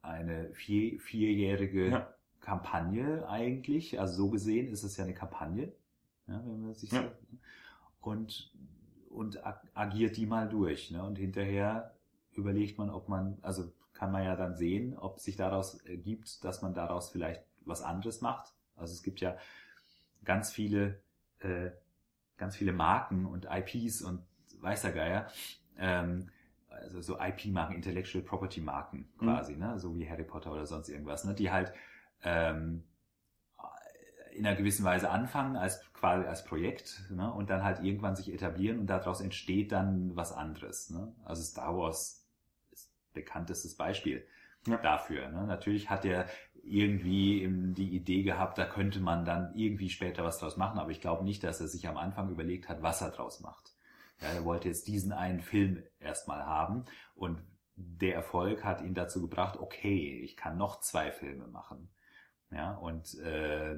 eine 0.02 0.52
vier, 0.56 1.00
vierjährige 1.00 1.90
ja. 1.90 2.14
Kampagne 2.40 3.30
eigentlich. 3.30 4.00
Also 4.00 4.24
so 4.24 4.30
gesehen 4.32 4.68
ist 4.72 4.84
es 4.84 4.98
ja 4.98 5.04
eine 5.04 5.14
Kampagne. 5.14 5.72
Ja, 6.26 6.42
wenn 6.44 6.62
man 6.64 6.74
sich 6.74 6.92
ja. 6.92 7.04
so, 7.04 7.10
und, 8.02 8.52
und 9.10 9.40
agiert 9.76 10.18
die 10.18 10.26
mal 10.26 10.50
durch. 10.50 10.90
Ne? 10.90 11.04
Und 11.04 11.20
hinterher 11.20 11.99
überlegt 12.34 12.78
man, 12.78 12.90
ob 12.90 13.10
man, 13.10 13.38
also 13.42 13.72
kann 13.94 14.12
man 14.12 14.24
ja 14.24 14.36
dann 14.36 14.56
sehen, 14.56 14.98
ob 14.98 15.20
sich 15.20 15.36
daraus 15.36 15.76
ergibt, 15.82 16.44
dass 16.44 16.62
man 16.62 16.74
daraus 16.74 17.10
vielleicht 17.10 17.44
was 17.66 17.82
anderes 17.82 18.22
macht. 18.22 18.54
Also 18.76 18.94
es 18.94 19.04
gibt 19.04 19.20
ja 19.20 19.38
ganz 20.24 20.52
viele, 20.52 21.02
äh, 21.40 21.72
ganz 22.38 22.56
viele 22.56 22.72
Marken 22.72 23.26
und 23.26 23.48
IPs 23.50 24.02
und 24.02 24.24
weiß 24.62 24.84
der 24.84 24.92
Geier, 24.92 25.28
ähm, 25.78 26.30
also 26.70 27.02
so 27.02 27.20
IP-Marken, 27.20 27.76
Intellectual 27.76 28.24
Property 28.24 28.62
Marken 28.62 29.10
mhm. 29.20 29.26
quasi, 29.26 29.54
mhm. 29.54 29.60
ne, 29.60 29.80
so 29.80 29.96
wie 29.96 30.10
Harry 30.10 30.24
Potter 30.24 30.52
oder 30.52 30.66
sonst 30.66 30.90
irgendwas, 30.90 31.26
ne, 31.26 31.34
die 31.34 31.52
halt 31.52 31.74
ähm, 32.24 32.84
in 34.32 34.46
einer 34.46 34.56
gewissen 34.56 34.86
Weise 34.86 35.10
anfangen 35.10 35.58
als 35.58 35.82
quasi 35.94 36.26
als 36.26 36.46
Projekt 36.46 37.04
ne, 37.10 37.32
und 37.34 37.50
dann 37.50 37.64
halt 37.64 37.84
irgendwann 37.84 38.16
sich 38.16 38.32
etablieren 38.34 38.80
und 38.80 38.88
daraus 38.88 39.20
entsteht 39.20 39.72
dann 39.72 40.16
was 40.16 40.32
anderes. 40.32 40.90
Ne? 40.90 41.14
Also 41.26 41.42
Star 41.42 41.76
Wars 41.76 42.19
bekanntestes 43.14 43.76
Beispiel 43.76 44.26
ja. 44.68 44.78
dafür. 44.78 45.30
Ne? 45.30 45.45
Natürlich 45.45 45.89
hat 45.89 46.05
er 46.05 46.28
irgendwie 46.64 47.47
die 47.74 47.95
Idee 47.95 48.24
gehabt, 48.24 48.57
da 48.57 48.66
könnte 48.66 48.99
man 48.99 49.26
dann 49.26 49.53
irgendwie 49.55 49.89
später 49.89 50.24
was 50.24 50.39
draus 50.39 50.57
machen, 50.57 50.80
aber 50.80 50.91
ich 50.91 51.01
glaube 51.01 51.24
nicht, 51.24 51.43
dass 51.43 51.62
er 51.62 51.68
sich 51.68 51.88
am 51.88 51.97
Anfang 51.97 52.30
überlegt 52.30 52.70
hat, 52.70 52.82
was 52.82 53.01
er 53.01 53.12
draus 53.12 53.39
macht. 53.39 53.74
Ja, 54.22 54.28
er 54.28 54.43
wollte 54.43 54.68
jetzt 54.68 54.88
diesen 54.88 55.14
einen 55.14 55.39
Film 55.39 55.82
erstmal 55.99 56.45
haben 56.45 56.86
und 57.16 57.41
der 57.76 58.14
Erfolg 58.14 58.66
hat 58.66 58.82
ihn 58.82 58.93
dazu 58.93 59.22
gebracht, 59.22 59.57
okay, 59.57 60.20
ich 60.22 60.36
kann 60.36 60.57
noch 60.57 60.82
zwei 60.82 61.12
Filme 61.12 61.47
machen 61.47 61.89
ja, 62.51 62.74
und 62.74 63.16
äh, 63.20 63.78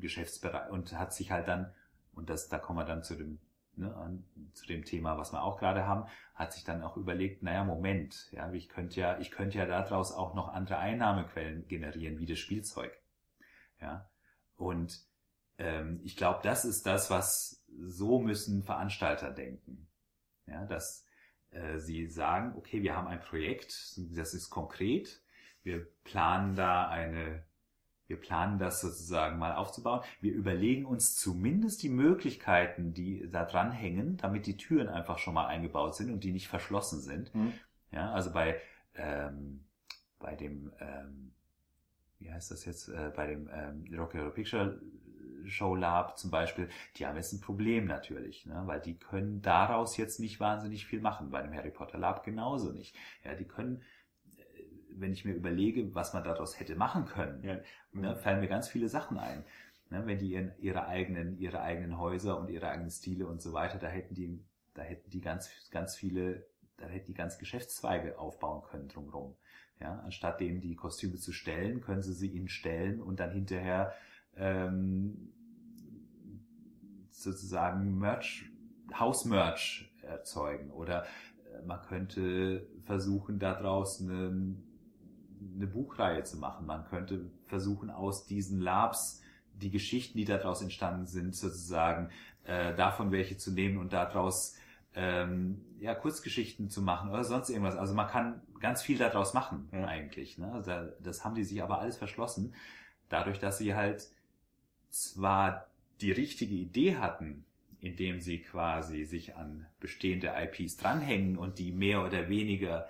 Geschäftsbereich 0.00 0.70
und 0.70 0.92
hat 0.98 1.12
sich 1.12 1.30
halt 1.30 1.48
dann, 1.48 1.72
und 2.12 2.30
das, 2.30 2.48
da 2.48 2.58
kommen 2.58 2.78
wir 2.78 2.84
dann 2.84 3.02
zu 3.02 3.14
dem, 3.14 3.38
ne, 3.76 3.94
an, 3.94 4.24
zu 4.52 4.66
dem 4.66 4.84
Thema, 4.84 5.18
was 5.18 5.32
wir 5.32 5.42
auch 5.42 5.58
gerade 5.58 5.86
haben, 5.86 6.08
hat 6.34 6.52
sich 6.52 6.64
dann 6.64 6.82
auch 6.82 6.96
überlegt, 6.96 7.42
naja, 7.42 7.64
Moment, 7.64 8.30
ja, 8.32 8.50
ich 8.52 8.68
könnte 8.68 9.00
ja, 9.00 9.18
ich 9.18 9.30
könnte 9.30 9.58
ja 9.58 9.66
daraus 9.66 10.12
auch 10.12 10.34
noch 10.34 10.48
andere 10.48 10.78
Einnahmequellen 10.78 11.66
generieren, 11.68 12.18
wie 12.18 12.26
das 12.26 12.38
Spielzeug. 12.38 12.92
Ja. 13.80 14.08
Und 14.56 15.00
ähm, 15.58 16.00
ich 16.04 16.16
glaube, 16.16 16.40
das 16.42 16.64
ist 16.64 16.86
das, 16.86 17.10
was 17.10 17.64
so 17.78 18.18
müssen 18.18 18.62
Veranstalter 18.62 19.30
denken. 19.30 19.88
Ja, 20.46 20.64
dass 20.64 21.06
äh, 21.50 21.78
sie 21.78 22.06
sagen, 22.06 22.54
okay, 22.56 22.82
wir 22.82 22.96
haben 22.96 23.08
ein 23.08 23.20
Projekt, 23.20 23.98
das 24.16 24.34
ist 24.34 24.50
konkret, 24.50 25.22
wir 25.62 25.86
planen 26.04 26.54
da 26.54 26.88
eine 26.88 27.44
wir 28.06 28.20
planen 28.20 28.58
das 28.58 28.80
sozusagen 28.80 29.38
mal 29.38 29.54
aufzubauen. 29.54 30.02
Wir 30.20 30.32
überlegen 30.32 30.84
uns 30.86 31.16
zumindest 31.16 31.82
die 31.82 31.88
Möglichkeiten, 31.88 32.94
die 32.94 33.28
da 33.30 33.44
dran 33.44 33.72
hängen, 33.72 34.16
damit 34.16 34.46
die 34.46 34.56
Türen 34.56 34.88
einfach 34.88 35.18
schon 35.18 35.34
mal 35.34 35.46
eingebaut 35.46 35.94
sind 35.96 36.10
und 36.10 36.22
die 36.24 36.32
nicht 36.32 36.48
verschlossen 36.48 37.00
sind. 37.00 37.34
Mhm. 37.34 37.52
Ja, 37.92 38.12
also 38.12 38.32
bei, 38.32 38.60
ähm, 38.94 39.64
bei 40.18 40.34
dem, 40.34 40.72
ähm, 40.80 41.32
wie 42.18 42.30
heißt 42.30 42.50
das 42.50 42.64
jetzt, 42.64 42.88
äh, 42.88 43.12
bei 43.14 43.26
dem 43.26 43.48
ähm, 43.52 43.84
Rock 43.96 44.14
Horror 44.14 44.30
Picture 44.30 44.80
Show 45.48 45.74
Lab 45.74 46.18
zum 46.18 46.30
Beispiel, 46.30 46.68
die 46.96 47.06
haben 47.06 47.16
jetzt 47.16 47.32
ein 47.32 47.40
Problem 47.40 47.86
natürlich, 47.86 48.46
ne? 48.46 48.62
weil 48.66 48.80
die 48.80 48.98
können 48.98 49.42
daraus 49.42 49.96
jetzt 49.96 50.18
nicht 50.18 50.40
wahnsinnig 50.40 50.86
viel 50.86 51.00
machen, 51.00 51.30
bei 51.30 51.42
dem 51.42 51.54
Harry 51.54 51.70
Potter 51.70 51.98
Lab 51.98 52.24
genauso 52.24 52.72
nicht. 52.72 52.96
Ja, 53.24 53.34
die 53.34 53.44
können 53.46 53.82
wenn 54.98 55.12
ich 55.12 55.24
mir 55.24 55.34
überlege, 55.34 55.94
was 55.94 56.12
man 56.14 56.24
daraus 56.24 56.58
hätte 56.58 56.76
machen 56.76 57.04
können, 57.06 57.42
ja. 57.42 57.58
ne, 57.92 58.16
fallen 58.16 58.40
mir 58.40 58.48
ganz 58.48 58.68
viele 58.68 58.88
Sachen 58.88 59.18
ein. 59.18 59.44
Ne, 59.90 60.04
wenn 60.06 60.18
die 60.18 60.32
ihren, 60.32 60.52
ihre 60.58 60.86
eigenen, 60.86 61.38
ihre 61.38 61.60
eigenen 61.60 61.98
Häuser 61.98 62.38
und 62.38 62.50
ihre 62.50 62.68
eigenen 62.68 62.90
Stile 62.90 63.26
und 63.26 63.40
so 63.40 63.52
weiter, 63.52 63.78
da 63.78 63.86
hätten 63.86 64.14
die, 64.14 64.40
da 64.74 64.82
hätten 64.82 65.10
die 65.10 65.20
ganz, 65.20 65.50
ganz 65.70 65.96
viele, 65.96 66.46
da 66.76 66.86
hätten 66.86 67.06
die 67.06 67.14
ganz 67.14 67.38
Geschäftszweige 67.38 68.18
aufbauen 68.18 68.62
können 68.62 68.88
drumherum. 68.88 69.36
Ja, 69.80 70.00
anstatt 70.04 70.40
denen 70.40 70.60
die 70.60 70.74
Kostüme 70.74 71.16
zu 71.16 71.32
stellen, 71.32 71.82
können 71.82 72.02
sie 72.02 72.14
sie 72.14 72.28
ihnen 72.28 72.48
stellen 72.48 73.00
und 73.00 73.20
dann 73.20 73.30
hinterher 73.30 73.92
ähm, 74.34 75.32
sozusagen 77.10 77.98
Merch 77.98 78.50
Hausmerch 78.94 79.90
erzeugen 80.02 80.70
oder 80.70 81.04
äh, 81.04 81.62
man 81.66 81.82
könnte 81.82 82.66
versuchen, 82.84 83.38
daraus 83.38 84.00
eine, 84.00 84.56
eine 85.54 85.66
Buchreihe 85.66 86.24
zu 86.24 86.38
machen. 86.38 86.66
Man 86.66 86.84
könnte 86.84 87.30
versuchen, 87.46 87.90
aus 87.90 88.26
diesen 88.26 88.60
Labs 88.60 89.22
die 89.54 89.70
Geschichten, 89.70 90.18
die 90.18 90.24
daraus 90.24 90.62
entstanden 90.62 91.06
sind, 91.06 91.34
sozusagen 91.34 92.10
äh, 92.44 92.74
davon 92.74 93.10
welche 93.12 93.36
zu 93.36 93.52
nehmen 93.52 93.78
und 93.78 93.92
daraus 93.92 94.56
ähm, 94.94 95.60
ja, 95.78 95.94
Kurzgeschichten 95.94 96.70
zu 96.70 96.82
machen 96.82 97.10
oder 97.10 97.24
sonst 97.24 97.50
irgendwas. 97.50 97.76
Also 97.76 97.94
man 97.94 98.08
kann 98.08 98.40
ganz 98.60 98.82
viel 98.82 98.98
daraus 98.98 99.34
machen 99.34 99.68
ja. 99.72 99.86
eigentlich. 99.86 100.38
Ne? 100.38 100.50
Also 100.52 100.72
das 101.00 101.24
haben 101.24 101.34
die 101.34 101.44
sich 101.44 101.62
aber 101.62 101.80
alles 101.80 101.96
verschlossen, 101.96 102.54
dadurch, 103.08 103.38
dass 103.38 103.58
sie 103.58 103.74
halt 103.74 104.08
zwar 104.90 105.66
die 106.00 106.12
richtige 106.12 106.54
Idee 106.54 106.96
hatten, 106.96 107.44
indem 107.80 108.20
sie 108.20 108.40
quasi 108.40 109.04
sich 109.04 109.36
an 109.36 109.66
bestehende 109.80 110.32
IPs 110.34 110.76
dranhängen 110.76 111.36
und 111.36 111.58
die 111.58 111.72
mehr 111.72 112.04
oder 112.04 112.28
weniger 112.28 112.88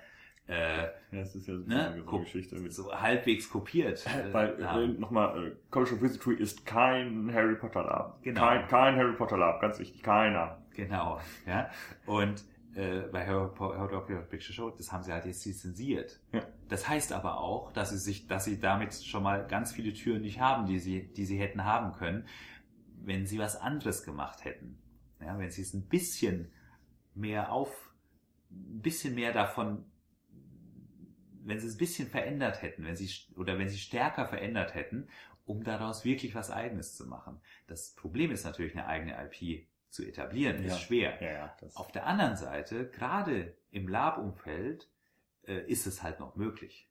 äh, 0.49 0.83
ja, 0.85 0.91
das 1.11 1.35
ist 1.35 1.49
ja 1.49 1.57
so 1.57 1.65
ne, 1.67 1.91
eine 1.91 2.05
Geschichte 2.05 2.57
mit 2.57 2.73
so 2.73 2.93
halbwegs 2.93 3.51
kopiert. 3.51 4.07
Äh, 4.07 4.33
Weil 4.33 4.63
äh, 4.63 4.87
nochmal, 4.89 5.49
äh, 5.49 5.53
College 5.71 5.95
of 5.95 6.03
Wizardry 6.03 6.37
ist 6.37 6.65
kein 6.65 7.33
Harry 7.33 7.57
Potter 7.57 7.83
Lab. 7.83 8.23
Genau. 8.23 8.41
Kein, 8.41 8.69
kein 8.69 8.97
Harry 8.97 9.15
Potter 9.15 9.39
Lab, 9.39 9.61
ganz 9.61 9.79
wichtig, 9.79 10.03
keiner. 10.03 10.63
Genau, 10.75 11.21
ja. 11.47 11.69
Und 12.07 12.45
äh, 12.77 13.01
bei 13.11 13.27
Harry 13.27 13.49
Potter 13.55 14.21
Picture 14.29 14.53
Show, 14.53 14.71
das 14.71 14.93
haben 14.93 15.03
sie 15.03 15.13
halt 15.13 15.27
jetzt 15.27 15.45
lizenziert. 15.45 16.21
Ja. 16.33 16.43
Das 16.69 16.89
heißt 16.89 17.13
aber 17.13 17.41
auch, 17.41 17.73
dass 17.73 17.91
sie 17.91 17.99
sich, 17.99 18.29
dass 18.29 18.45
sie 18.45 18.61
damit 18.61 18.95
schon 18.95 19.25
mal 19.25 19.47
ganz 19.49 19.73
viele 19.73 19.93
Türen 19.93 20.23
nicht 20.23 20.39
haben, 20.39 20.67
die 20.67 20.79
sie, 20.79 21.13
die 21.13 21.25
sie 21.25 21.39
hätten 21.39 21.65
haben 21.65 21.93
können, 21.93 22.27
wenn 23.03 23.27
sie 23.27 23.39
was 23.39 23.57
anderes 23.57 24.05
gemacht 24.05 24.45
hätten. 24.45 24.79
Ja, 25.21 25.39
wenn 25.39 25.51
sie 25.51 25.63
es 25.63 25.75
ein 25.75 25.89
bisschen 25.89 26.53
mehr 27.15 27.51
auf, 27.51 27.95
ein 28.51 28.83
bisschen 28.83 29.15
mehr 29.15 29.33
davon, 29.33 29.87
wenn 31.47 31.61
sie 31.61 31.69
es 31.69 31.75
ein 31.75 31.79
bisschen 31.79 32.09
verändert 32.09 32.63
hätten, 32.63 32.85
wenn 32.85 32.97
sie, 32.97 33.11
oder 33.37 33.59
wenn 33.59 33.69
sie 33.69 33.79
stärker 33.79 34.27
verändert 34.27 34.75
hätten, 34.75 35.09
um 35.45 35.63
daraus 35.63 36.05
wirklich 36.05 36.35
was 36.35 36.51
Eigenes 36.51 36.97
zu 36.97 37.07
machen. 37.07 37.41
Das 37.69 37.95
Problem 37.95 38.31
ist 38.33 38.45
natürlich 38.45 38.75
eine 38.75 38.87
eigene 38.87 39.17
IP 39.25 39.67
zu 39.91 40.05
etablieren, 40.05 40.65
ist 40.65 40.73
ja. 40.73 40.79
schwer. 40.79 41.23
Ja, 41.23 41.33
ja, 41.33 41.57
Auf 41.75 41.93
der 41.93 42.07
anderen 42.07 42.37
Seite, 42.37 42.89
gerade 42.91 43.55
im 43.71 43.89
Lab-Umfeld, 43.89 44.89
äh, 45.47 45.61
ist 45.71 45.87
es 45.87 46.03
halt 46.03 46.19
noch 46.19 46.35
möglich. 46.35 46.89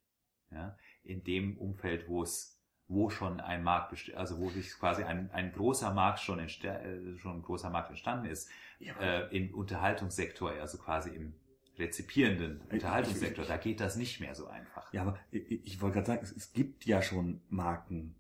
Ja? 0.52 0.78
In 1.04 1.24
dem 1.24 1.58
Umfeld, 1.58 2.08
wo 2.08 2.24
es 2.24 2.54
wo 2.88 3.10
schon 3.10 3.40
ein 3.40 3.64
Markt 3.64 3.90
besteht, 3.90 4.16
also 4.16 4.38
wo 4.40 4.50
sich 4.52 4.72
quasi 4.78 5.04
ein, 5.04 5.32
ein 5.32 5.52
großer 5.52 5.92
Markt 5.92 6.20
schon, 6.20 6.40
äh, 6.40 7.18
schon 7.18 7.38
ein 7.38 7.42
großer 7.42 7.72
Markt 7.72 7.90
entstanden 7.90 8.28
ist, 8.28 8.50
äh, 8.80 9.36
im 9.36 9.56
Unterhaltungssektor, 9.56 10.52
also 10.52 10.78
quasi 10.78 11.10
im 11.10 11.34
rezipierenden 11.78 12.62
Unterhaltungssektor, 12.72 13.46
da 13.46 13.58
geht 13.58 13.80
das 13.80 13.96
nicht 13.96 14.20
mehr 14.20 14.36
so 14.36 14.48
einfach. 14.48 14.92
Ja, 14.94 15.02
aber 15.02 15.18
ich, 15.32 15.66
ich 15.66 15.82
wollte 15.82 15.96
gerade 15.96 16.08
sagen, 16.08 16.22
es, 16.24 16.32
es, 16.32 16.54
gibt 16.54 16.86
ja 16.86 17.02
schon 17.02 17.42
Marken 17.50 18.16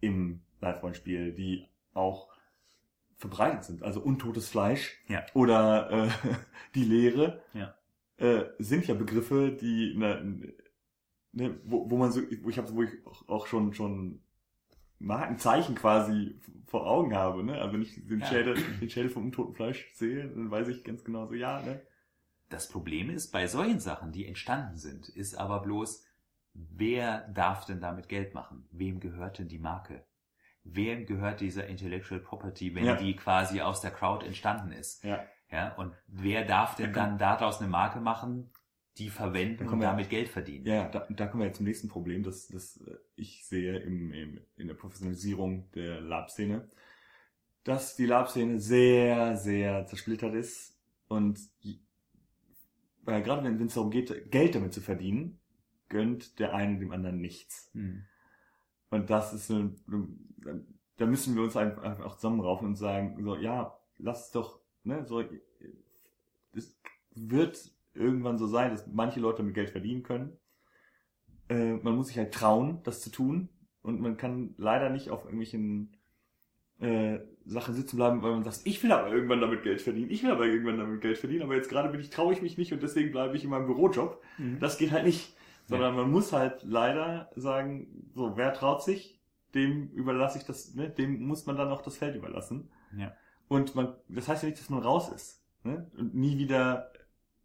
im 0.00 0.40
Live-Rollenspiel, 0.60 1.32
die 1.32 1.66
auch 1.94 2.28
verbreitet 3.16 3.64
sind. 3.64 3.82
Also 3.82 4.00
untotes 4.00 4.48
Fleisch 4.48 4.98
ja. 5.08 5.24
oder 5.34 6.08
äh, 6.08 6.10
die 6.74 6.84
Lehre 6.84 7.42
ja. 7.54 7.74
äh, 8.18 8.44
sind 8.58 8.86
ja 8.86 8.94
Begriffe, 8.94 9.52
die 9.52 9.94
ne, 9.96 10.52
ne, 11.32 11.58
wo, 11.64 11.90
wo 11.90 11.96
man 11.96 12.12
so, 12.12 12.20
wo 12.42 12.50
ich 12.50 12.58
habe, 12.58 12.72
wo 12.74 12.82
ich 12.82 12.90
auch 13.26 13.46
schon 13.46 13.72
schon 13.72 14.20
Markenzeichen 14.98 15.74
quasi 15.74 16.40
vor 16.66 16.86
Augen 16.86 17.14
habe. 17.14 17.44
Ne? 17.44 17.60
Also 17.60 17.72
wenn 17.72 17.82
ich 17.82 17.94
den 18.06 18.20
ja. 18.20 18.26
Schädel, 18.26 18.56
den 18.80 18.90
Schädel 18.90 19.10
vom 19.10 19.26
untoten 19.26 19.54
Fleisch 19.54 19.90
sehe, 19.94 20.28
dann 20.28 20.50
weiß 20.50 20.68
ich 20.68 20.84
ganz 20.84 21.04
genau 21.04 21.26
so, 21.26 21.34
ja. 21.34 21.60
Ne? 21.62 21.80
Das 22.54 22.68
Problem 22.68 23.10
ist 23.10 23.30
bei 23.30 23.46
solchen 23.46 23.80
Sachen, 23.80 24.12
die 24.12 24.26
entstanden 24.26 24.76
sind, 24.76 25.08
ist 25.08 25.36
aber 25.36 25.60
bloß, 25.60 26.04
wer 26.54 27.28
darf 27.28 27.64
denn 27.64 27.80
damit 27.80 28.08
Geld 28.08 28.34
machen? 28.34 28.66
Wem 28.70 29.00
gehört 29.00 29.38
denn 29.38 29.48
die 29.48 29.58
Marke? 29.58 30.04
wem 30.64 31.06
gehört 31.06 31.40
dieser 31.40 31.66
Intellectual 31.66 32.20
Property, 32.20 32.74
wenn 32.74 32.84
ja. 32.84 32.96
die 32.96 33.14
quasi 33.14 33.60
aus 33.60 33.80
der 33.80 33.90
Crowd 33.90 34.26
entstanden 34.26 34.72
ist. 34.72 35.04
Ja. 35.04 35.24
Ja, 35.50 35.74
und 35.74 35.92
wer 36.08 36.44
darf 36.44 36.74
denn 36.74 36.92
dann 36.92 37.18
daraus 37.18 37.60
eine 37.60 37.68
Marke 37.68 38.00
machen, 38.00 38.50
die 38.96 39.08
verwenden 39.08 39.68
und 39.68 39.80
damit 39.80 40.10
Geld 40.10 40.28
verdienen? 40.28 40.66
Ja, 40.66 40.88
da, 40.88 41.06
da 41.10 41.26
kommen 41.26 41.42
wir 41.42 41.46
jetzt 41.46 41.58
zum 41.58 41.66
nächsten 41.66 41.88
Problem, 41.88 42.24
das, 42.24 42.48
das 42.48 42.78
äh, 42.78 42.96
ich 43.14 43.46
sehe 43.46 43.78
im, 43.78 44.12
im, 44.12 44.40
in 44.56 44.66
der 44.66 44.74
Professionalisierung 44.74 45.70
der 45.72 46.00
Lab-Szene, 46.00 46.68
dass 47.62 47.94
die 47.94 48.06
Lab-Szene 48.06 48.58
sehr, 48.58 49.36
sehr 49.36 49.86
zersplittert 49.86 50.34
ist 50.34 50.76
und 51.06 51.38
weil 53.04 53.22
gerade 53.22 53.44
wenn 53.44 53.66
es 53.66 53.74
darum 53.74 53.90
geht, 53.90 54.30
Geld 54.30 54.54
damit 54.54 54.72
zu 54.72 54.80
verdienen, 54.80 55.38
gönnt 55.88 56.38
der 56.38 56.54
eine 56.54 56.78
dem 56.78 56.92
anderen 56.92 57.20
nichts. 57.20 57.70
Hm. 57.72 58.04
Und 58.90 59.10
das 59.10 59.32
ist 59.32 59.50
eine, 59.50 59.74
da 60.96 61.06
müssen 61.06 61.34
wir 61.34 61.42
uns 61.42 61.56
einfach 61.56 62.00
auch 62.00 62.16
zusammenraufen 62.16 62.68
und 62.68 62.76
sagen, 62.76 63.22
so, 63.22 63.36
ja, 63.36 63.76
lass 63.98 64.26
es 64.26 64.30
doch, 64.32 64.60
ne, 64.84 65.04
so, 65.04 65.22
es 66.52 66.78
wird 67.14 67.72
irgendwann 67.94 68.38
so 68.38 68.46
sein, 68.46 68.70
dass 68.70 68.86
manche 68.86 69.20
Leute 69.20 69.42
mit 69.42 69.54
Geld 69.54 69.70
verdienen 69.70 70.02
können. 70.02 70.36
Äh, 71.48 71.74
man 71.74 71.96
muss 71.96 72.08
sich 72.08 72.18
halt 72.18 72.34
trauen, 72.34 72.80
das 72.84 73.00
zu 73.00 73.10
tun. 73.10 73.48
Und 73.82 74.00
man 74.00 74.16
kann 74.16 74.54
leider 74.56 74.88
nicht 74.90 75.10
auf 75.10 75.24
irgendwelchen 75.24 75.96
äh, 76.80 77.18
Sachen 77.46 77.74
sitzen 77.74 77.96
bleiben, 77.96 78.22
weil 78.22 78.32
man 78.32 78.44
sagt, 78.44 78.60
ich 78.64 78.82
will 78.82 78.92
aber 78.92 79.10
irgendwann 79.10 79.40
damit 79.40 79.62
Geld 79.62 79.82
verdienen, 79.82 80.10
ich 80.10 80.22
will 80.22 80.30
aber 80.30 80.46
irgendwann 80.46 80.78
damit 80.78 81.00
Geld 81.00 81.18
verdienen, 81.18 81.42
aber 81.42 81.54
jetzt 81.54 81.68
gerade 81.68 81.90
bin 81.90 82.00
ich, 82.00 82.10
traue 82.10 82.32
ich 82.32 82.42
mich 82.42 82.56
nicht 82.56 82.72
und 82.72 82.82
deswegen 82.82 83.12
bleibe 83.12 83.36
ich 83.36 83.44
in 83.44 83.50
meinem 83.50 83.66
Bürojob. 83.66 84.22
Mhm. 84.38 84.58
Das 84.60 84.78
geht 84.78 84.92
halt 84.92 85.04
nicht. 85.04 85.36
Sondern 85.66 85.94
ja. 85.94 86.02
man 86.02 86.10
muss 86.10 86.32
halt 86.32 86.62
leider 86.62 87.30
sagen, 87.36 87.86
so, 88.12 88.36
wer 88.36 88.52
traut 88.52 88.82
sich, 88.82 89.18
dem 89.54 89.88
überlasse 89.92 90.38
ich 90.38 90.44
das, 90.44 90.74
ne, 90.74 90.90
dem 90.90 91.26
muss 91.26 91.46
man 91.46 91.56
dann 91.56 91.70
auch 91.70 91.82
das 91.82 91.96
Feld 91.96 92.16
überlassen. 92.16 92.68
Ja. 92.96 93.12
Und 93.48 93.74
man, 93.74 93.94
das 94.08 94.28
heißt 94.28 94.42
ja 94.42 94.48
nicht, 94.48 94.60
dass 94.60 94.68
man 94.68 94.82
raus 94.82 95.10
ist, 95.10 95.42
ne, 95.62 95.90
und 95.96 96.14
nie 96.14 96.38
wieder, 96.38 96.92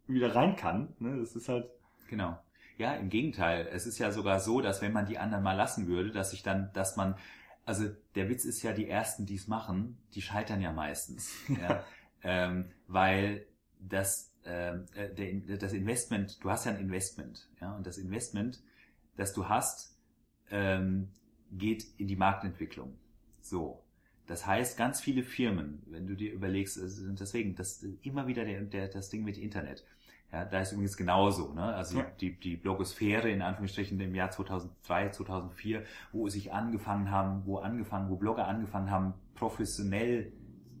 wieder 0.06 0.34
rein 0.34 0.56
kann, 0.56 0.94
ne, 0.98 1.18
das 1.18 1.34
ist 1.34 1.48
halt. 1.48 1.70
Genau. 2.08 2.38
Ja, 2.76 2.94
im 2.94 3.10
Gegenteil. 3.10 3.68
Es 3.72 3.86
ist 3.86 3.98
ja 3.98 4.10
sogar 4.10 4.40
so, 4.40 4.60
dass 4.60 4.82
wenn 4.82 4.92
man 4.92 5.06
die 5.06 5.18
anderen 5.18 5.44
mal 5.44 5.56
lassen 5.56 5.86
würde, 5.86 6.10
dass 6.10 6.30
sich 6.30 6.42
dann, 6.42 6.70
dass 6.72 6.96
man, 6.96 7.14
also 7.70 7.88
der 8.16 8.28
Witz 8.28 8.44
ist 8.44 8.62
ja, 8.62 8.72
die 8.72 8.88
ersten, 8.88 9.26
die 9.26 9.36
es 9.36 9.46
machen, 9.46 9.96
die 10.14 10.22
scheitern 10.22 10.60
ja 10.60 10.72
meistens. 10.72 11.32
ja. 11.48 11.84
ähm, 12.24 12.72
weil 12.88 13.46
das 13.78 14.32
ähm, 14.44 14.86
äh, 14.94 15.08
der, 15.14 15.56
das 15.56 15.72
Investment, 15.72 16.42
du 16.42 16.50
hast 16.50 16.64
ja 16.66 16.72
ein 16.72 16.80
Investment, 16.80 17.48
ja, 17.60 17.76
und 17.76 17.86
das 17.86 17.96
Investment, 17.96 18.60
das 19.16 19.32
du 19.32 19.48
hast, 19.48 19.96
ähm, 20.50 21.10
geht 21.52 21.86
in 21.96 22.08
die 22.08 22.16
Marktentwicklung. 22.16 22.98
So. 23.40 23.84
Das 24.26 24.46
heißt, 24.46 24.76
ganz 24.76 25.00
viele 25.00 25.22
Firmen, 25.22 25.82
wenn 25.86 26.08
du 26.08 26.16
dir 26.16 26.32
überlegst, 26.32 26.74
sind 26.74 27.20
deswegen, 27.20 27.54
das 27.54 27.84
immer 28.02 28.26
wieder 28.26 28.44
der, 28.44 28.62
der, 28.62 28.88
das 28.88 29.10
Ding 29.10 29.22
mit 29.22 29.38
Internet. 29.38 29.84
Ja, 30.32 30.44
da 30.44 30.60
ist 30.60 30.72
übrigens 30.72 30.96
genauso, 30.96 31.52
ne? 31.54 31.74
Also 31.74 31.98
ja. 31.98 32.06
die, 32.20 32.38
die 32.38 32.56
Blogosphäre 32.56 33.28
in 33.30 33.42
Anführungsstrichen 33.42 33.98
im 34.00 34.14
Jahr 34.14 34.30
2003, 34.30 35.10
2004, 35.10 35.82
wo 36.12 36.28
sich 36.28 36.52
angefangen 36.52 37.10
haben, 37.10 37.42
wo 37.46 37.58
angefangen, 37.58 38.08
wo 38.10 38.16
Blogger 38.16 38.46
angefangen 38.46 38.90
haben, 38.90 39.14
professionell 39.34 40.32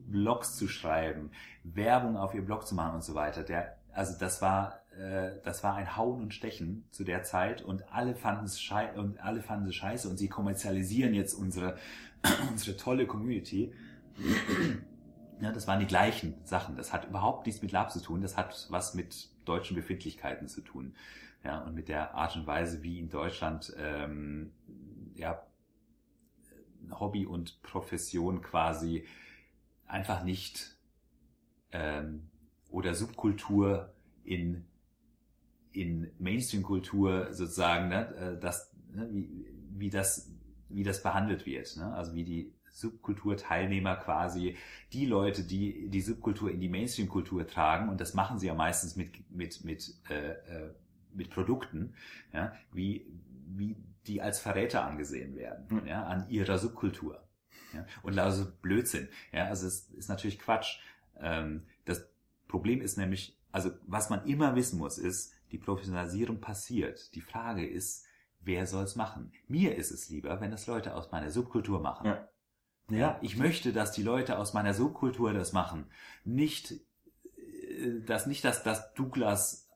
Blogs 0.06 0.56
zu 0.56 0.68
schreiben, 0.68 1.30
Werbung 1.64 2.16
auf 2.16 2.34
ihr 2.34 2.42
Blog 2.42 2.66
zu 2.66 2.74
machen 2.74 2.94
und 2.94 3.04
so 3.04 3.14
weiter. 3.14 3.42
Der, 3.42 3.76
also 3.92 4.16
das 4.18 4.40
war, 4.40 4.82
äh, 4.96 5.32
das 5.42 5.64
war 5.64 5.74
ein 5.74 5.96
Hauen 5.96 6.22
und 6.22 6.34
Stechen 6.34 6.84
zu 6.90 7.02
der 7.02 7.24
Zeit 7.24 7.62
und 7.62 7.92
alle 7.92 8.14
fanden 8.14 8.44
es 8.44 8.60
schei 8.60 8.92
und 8.92 9.20
alle 9.20 9.42
fanden 9.42 9.68
es 9.68 9.74
scheiße 9.74 10.08
und 10.08 10.16
sie 10.16 10.28
kommerzialisieren 10.28 11.12
jetzt 11.14 11.34
unsere 11.34 11.76
unsere 12.50 12.76
tolle 12.76 13.06
Community. 13.06 13.72
Ja, 15.40 15.52
das 15.52 15.66
waren 15.66 15.80
die 15.80 15.86
gleichen 15.86 16.34
Sachen. 16.44 16.76
Das 16.76 16.92
hat 16.92 17.08
überhaupt 17.08 17.46
nichts 17.46 17.62
mit 17.62 17.72
Lab 17.72 17.90
zu 17.90 18.00
tun. 18.00 18.20
Das 18.20 18.36
hat 18.36 18.66
was 18.68 18.94
mit 18.94 19.30
deutschen 19.50 19.74
Befindlichkeiten 19.74 20.48
zu 20.48 20.60
tun. 20.60 20.94
Ja, 21.44 21.60
und 21.60 21.74
mit 21.74 21.88
der 21.88 22.14
Art 22.14 22.36
und 22.36 22.46
Weise, 22.46 22.82
wie 22.82 22.98
in 22.98 23.08
Deutschland 23.08 23.74
ähm, 23.78 24.52
ja, 25.14 25.42
Hobby 26.90 27.26
und 27.26 27.62
Profession 27.62 28.42
quasi 28.42 29.06
einfach 29.86 30.22
nicht 30.22 30.76
ähm, 31.72 32.28
oder 32.70 32.94
Subkultur 32.94 33.92
in 34.24 34.66
in 35.72 36.10
Mainstream-Kultur 36.18 37.32
sozusagen, 37.32 37.90
ne, 37.90 38.12
äh, 38.16 38.40
das, 38.40 38.74
ne, 38.92 39.08
wie, 39.12 39.46
wie 39.70 39.88
das 39.88 40.32
wie 40.68 40.82
das 40.82 41.02
behandelt 41.02 41.46
wird, 41.46 41.76
ne? 41.76 41.92
also 41.94 42.14
wie 42.14 42.24
die 42.24 42.52
Subkulturteilnehmer 42.72 43.96
quasi 43.96 44.56
die 44.92 45.06
Leute, 45.06 45.44
die 45.44 45.88
die 45.88 46.00
Subkultur 46.00 46.50
in 46.50 46.60
die 46.60 46.68
Mainstream-Kultur 46.68 47.46
tragen 47.46 47.88
und 47.88 48.00
das 48.00 48.14
machen 48.14 48.38
sie 48.38 48.46
ja 48.46 48.54
meistens 48.54 48.96
mit 48.96 49.30
mit 49.30 49.64
mit 49.64 49.94
äh, 50.08 50.30
äh, 50.30 50.74
mit 51.12 51.30
Produkten, 51.30 51.94
ja, 52.32 52.52
wie 52.72 53.06
wie 53.46 53.76
die 54.06 54.22
als 54.22 54.40
Verräter 54.40 54.84
angesehen 54.84 55.36
werden, 55.36 55.66
mhm. 55.68 55.86
ja, 55.86 56.04
an 56.04 56.28
ihrer 56.28 56.58
Subkultur. 56.58 57.22
Ja? 57.74 57.84
Und 58.02 58.18
also 58.18 58.46
Blödsinn. 58.62 59.08
Ja, 59.32 59.46
also 59.46 59.66
es 59.66 59.90
ist 59.90 60.08
natürlich 60.08 60.38
Quatsch. 60.38 60.78
Ähm, 61.18 61.66
Das 61.84 62.08
Problem 62.48 62.80
ist 62.80 62.96
nämlich, 62.96 63.36
also 63.52 63.70
was 63.86 64.10
man 64.10 64.24
immer 64.26 64.54
wissen 64.56 64.78
muss, 64.78 64.98
ist, 64.98 65.34
die 65.52 65.58
Professionalisierung 65.58 66.40
passiert. 66.40 67.14
Die 67.14 67.20
Frage 67.20 67.66
ist, 67.66 68.06
wer 68.40 68.66
soll 68.66 68.84
es 68.84 68.96
machen? 68.96 69.32
Mir 69.48 69.76
ist 69.76 69.90
es 69.90 70.08
lieber, 70.08 70.40
wenn 70.40 70.50
das 70.50 70.66
Leute 70.66 70.94
aus 70.94 71.10
meiner 71.10 71.30
Subkultur 71.30 71.80
machen. 71.80 72.06
Ja. 72.06 72.28
Ja, 72.90 73.18
ich 73.22 73.36
möchte, 73.36 73.72
dass 73.72 73.92
die 73.92 74.02
Leute 74.02 74.38
aus 74.38 74.52
meiner 74.52 74.74
Subkultur 74.74 75.32
das 75.32 75.52
machen. 75.52 75.86
Nicht, 76.24 76.72
äh, 76.72 78.00
dass 78.04 78.26
nicht, 78.26 78.44
dass 78.44 78.62
das 78.62 78.94
Douglas 78.94 79.68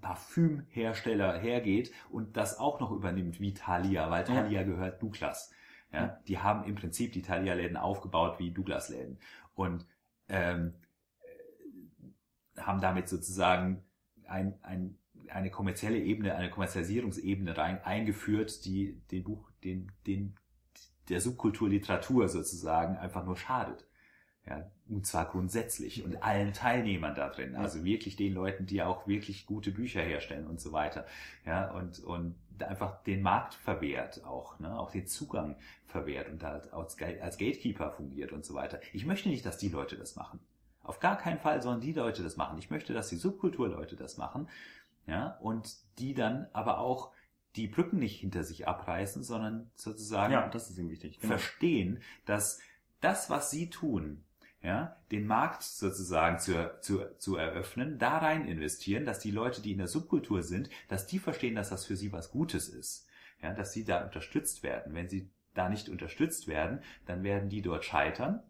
Parfümhersteller 0.00 1.38
hergeht 1.38 1.92
und 2.10 2.36
das 2.36 2.58
auch 2.58 2.80
noch 2.80 2.90
übernimmt 2.90 3.38
wie 3.40 3.54
Thalia, 3.54 4.10
weil 4.10 4.24
Thalia 4.24 4.62
gehört 4.64 5.02
Douglas. 5.02 5.52
Ja, 5.92 6.20
die 6.26 6.38
haben 6.38 6.64
im 6.64 6.74
Prinzip 6.74 7.12
die 7.12 7.22
Thalia-Läden 7.22 7.76
aufgebaut 7.76 8.38
wie 8.38 8.50
Douglas-Läden 8.50 9.18
und 9.54 9.86
ähm, 10.28 10.74
äh, 11.20 12.60
haben 12.60 12.80
damit 12.80 13.08
sozusagen 13.08 13.82
ein, 14.26 14.58
ein, 14.62 14.98
eine 15.28 15.50
kommerzielle 15.50 15.98
Ebene, 15.98 16.34
eine 16.34 16.50
Kommerzialisierungsebene 16.50 17.56
rein 17.56 17.82
eingeführt, 17.82 18.66
die 18.66 19.00
den 19.10 19.24
Buch, 19.24 19.50
den, 19.64 19.90
den 20.06 20.34
der 21.08 21.20
Subkultur 21.20 21.68
Literatur 21.68 22.28
sozusagen 22.28 22.96
einfach 22.96 23.24
nur 23.24 23.36
schadet. 23.36 23.84
Ja, 24.48 24.70
und 24.88 25.06
zwar 25.06 25.26
grundsätzlich 25.26 26.02
und 26.04 26.22
allen 26.22 26.54
Teilnehmern 26.54 27.14
da 27.14 27.28
drin, 27.28 27.54
also 27.54 27.84
wirklich 27.84 28.16
den 28.16 28.32
Leuten, 28.32 28.64
die 28.64 28.82
auch 28.82 29.06
wirklich 29.06 29.44
gute 29.44 29.70
Bücher 29.70 30.00
herstellen 30.00 30.46
und 30.46 30.58
so 30.58 30.72
weiter. 30.72 31.06
Ja, 31.44 31.70
und, 31.72 32.02
und 32.02 32.34
einfach 32.62 33.02
den 33.02 33.20
Markt 33.20 33.54
verwehrt 33.54 34.24
auch, 34.24 34.58
ne, 34.58 34.78
auch 34.78 34.90
den 34.90 35.06
Zugang 35.06 35.56
verwehrt 35.86 36.30
und 36.30 36.42
da 36.42 36.62
als, 36.72 36.96
als 37.20 37.36
Gatekeeper 37.36 37.90
fungiert 37.90 38.32
und 38.32 38.44
so 38.44 38.54
weiter. 38.54 38.80
Ich 38.94 39.04
möchte 39.04 39.28
nicht, 39.28 39.44
dass 39.44 39.58
die 39.58 39.68
Leute 39.68 39.96
das 39.96 40.16
machen. 40.16 40.40
Auf 40.82 41.00
gar 41.00 41.18
keinen 41.18 41.38
Fall 41.38 41.60
sollen 41.60 41.82
die 41.82 41.92
Leute 41.92 42.22
das 42.22 42.38
machen. 42.38 42.58
Ich 42.58 42.70
möchte, 42.70 42.94
dass 42.94 43.10
die 43.10 43.16
Subkulturleute 43.16 43.96
das 43.96 44.16
machen. 44.16 44.48
Ja, 45.06 45.38
und 45.40 45.76
die 45.98 46.14
dann 46.14 46.48
aber 46.52 46.78
auch 46.78 47.12
die 47.56 47.66
Brücken 47.66 47.98
nicht 47.98 48.20
hinter 48.20 48.44
sich 48.44 48.68
abreißen, 48.68 49.22
sondern 49.22 49.70
sozusagen 49.74 50.32
Ja, 50.32 50.48
das 50.48 50.70
ist 50.70 50.78
ihm 50.78 50.90
wichtig. 50.90 51.18
Genau. 51.20 51.34
verstehen, 51.34 52.02
dass 52.24 52.60
das, 53.00 53.30
was 53.30 53.50
sie 53.50 53.70
tun, 53.70 54.24
ja, 54.62 54.96
den 55.12 55.26
Markt 55.26 55.62
sozusagen 55.62 56.38
zu, 56.38 56.72
zu, 56.80 57.16
zu 57.18 57.36
eröffnen, 57.36 57.98
da 57.98 58.18
rein 58.18 58.46
investieren, 58.46 59.04
dass 59.04 59.20
die 59.20 59.30
Leute, 59.30 59.62
die 59.62 59.72
in 59.72 59.78
der 59.78 59.86
Subkultur 59.86 60.42
sind, 60.42 60.68
dass 60.88 61.06
die 61.06 61.20
verstehen, 61.20 61.54
dass 61.54 61.70
das 61.70 61.86
für 61.86 61.96
sie 61.96 62.12
was 62.12 62.30
Gutes 62.30 62.68
ist. 62.68 63.06
Ja, 63.40 63.54
dass 63.54 63.72
sie 63.72 63.84
da 63.84 64.04
unterstützt 64.04 64.64
werden. 64.64 64.94
Wenn 64.94 65.08
sie 65.08 65.30
da 65.54 65.68
nicht 65.68 65.88
unterstützt 65.88 66.48
werden, 66.48 66.80
dann 67.06 67.22
werden 67.22 67.48
die 67.48 67.62
dort 67.62 67.84
scheitern, 67.84 68.42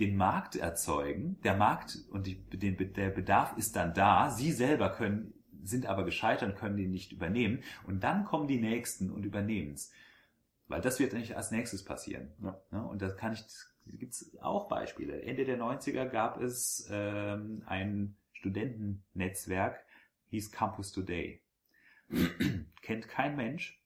den 0.00 0.16
Markt 0.16 0.56
erzeugen. 0.56 1.38
Der 1.44 1.56
Markt 1.56 1.98
und 2.10 2.26
die, 2.26 2.36
den, 2.36 2.92
der 2.92 3.08
Bedarf 3.08 3.56
ist 3.56 3.76
dann 3.76 3.94
da. 3.94 4.30
Sie 4.30 4.52
selber 4.52 4.90
können, 4.90 5.32
sind 5.64 5.86
aber 5.86 6.04
gescheitert 6.04 6.50
und 6.50 6.58
können 6.58 6.76
den 6.76 6.90
nicht 6.90 7.12
übernehmen. 7.12 7.62
Und 7.86 8.04
dann 8.04 8.24
kommen 8.24 8.48
die 8.48 8.60
Nächsten 8.60 9.10
und 9.10 9.24
übernehmen 9.24 9.74
es. 9.74 9.90
Weil 10.68 10.80
das 10.80 10.98
wird 10.98 11.12
nicht 11.12 11.36
als 11.36 11.50
nächstes 11.50 11.84
passieren. 11.84 12.32
Ja. 12.42 12.60
Ne? 12.70 12.86
Und 12.86 13.02
das 13.02 13.16
kann 13.16 13.32
ich, 13.32 13.44
gibt 13.98 14.12
es 14.12 14.36
auch 14.40 14.68
Beispiele. 14.68 15.22
Ende 15.22 15.44
der 15.44 15.58
90er 15.58 16.06
gab 16.06 16.40
es 16.40 16.88
ähm, 16.90 17.62
ein 17.66 18.16
Studentennetzwerk, 18.32 19.84
hieß 20.30 20.52
Campus 20.52 20.92
Today. 20.92 21.42
Kennt 22.82 23.08
kein 23.08 23.36
Mensch. 23.36 23.80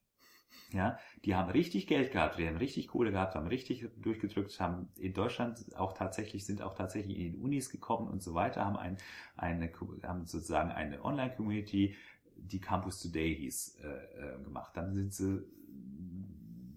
Ja, 0.71 0.99
die 1.25 1.35
haben 1.35 1.51
richtig 1.51 1.87
Geld 1.87 2.13
gehabt, 2.13 2.39
die 2.39 2.47
haben 2.47 2.59
richtig 2.59 2.89
Kohle 2.89 3.11
gehabt, 3.11 3.35
haben 3.35 3.47
richtig 3.47 3.89
durchgedrückt, 3.97 4.61
haben 4.61 4.89
in 4.97 5.15
Deutschland 5.15 5.65
auch 5.77 5.95
tatsächlich, 5.95 6.45
sind 6.45 6.61
auch 6.61 6.75
tatsächlich 6.75 7.19
in 7.19 7.33
die 7.33 7.39
Unis 7.39 7.71
gekommen 7.71 8.07
und 8.09 8.23
so 8.23 8.35
weiter, 8.35 8.67
haben 8.67 8.77
ein, 8.77 8.99
eine, 9.37 9.71
haben 10.03 10.27
sozusagen 10.27 10.71
eine 10.71 11.03
Online-Community, 11.03 11.97
die 12.37 12.61
Campus 12.61 13.01
Today 13.01 13.35
hieß, 13.35 13.79
äh, 13.83 13.89
äh, 13.89 14.43
gemacht. 14.45 14.77
Dann 14.77 14.95
sind 14.95 15.15
sie 15.15 15.43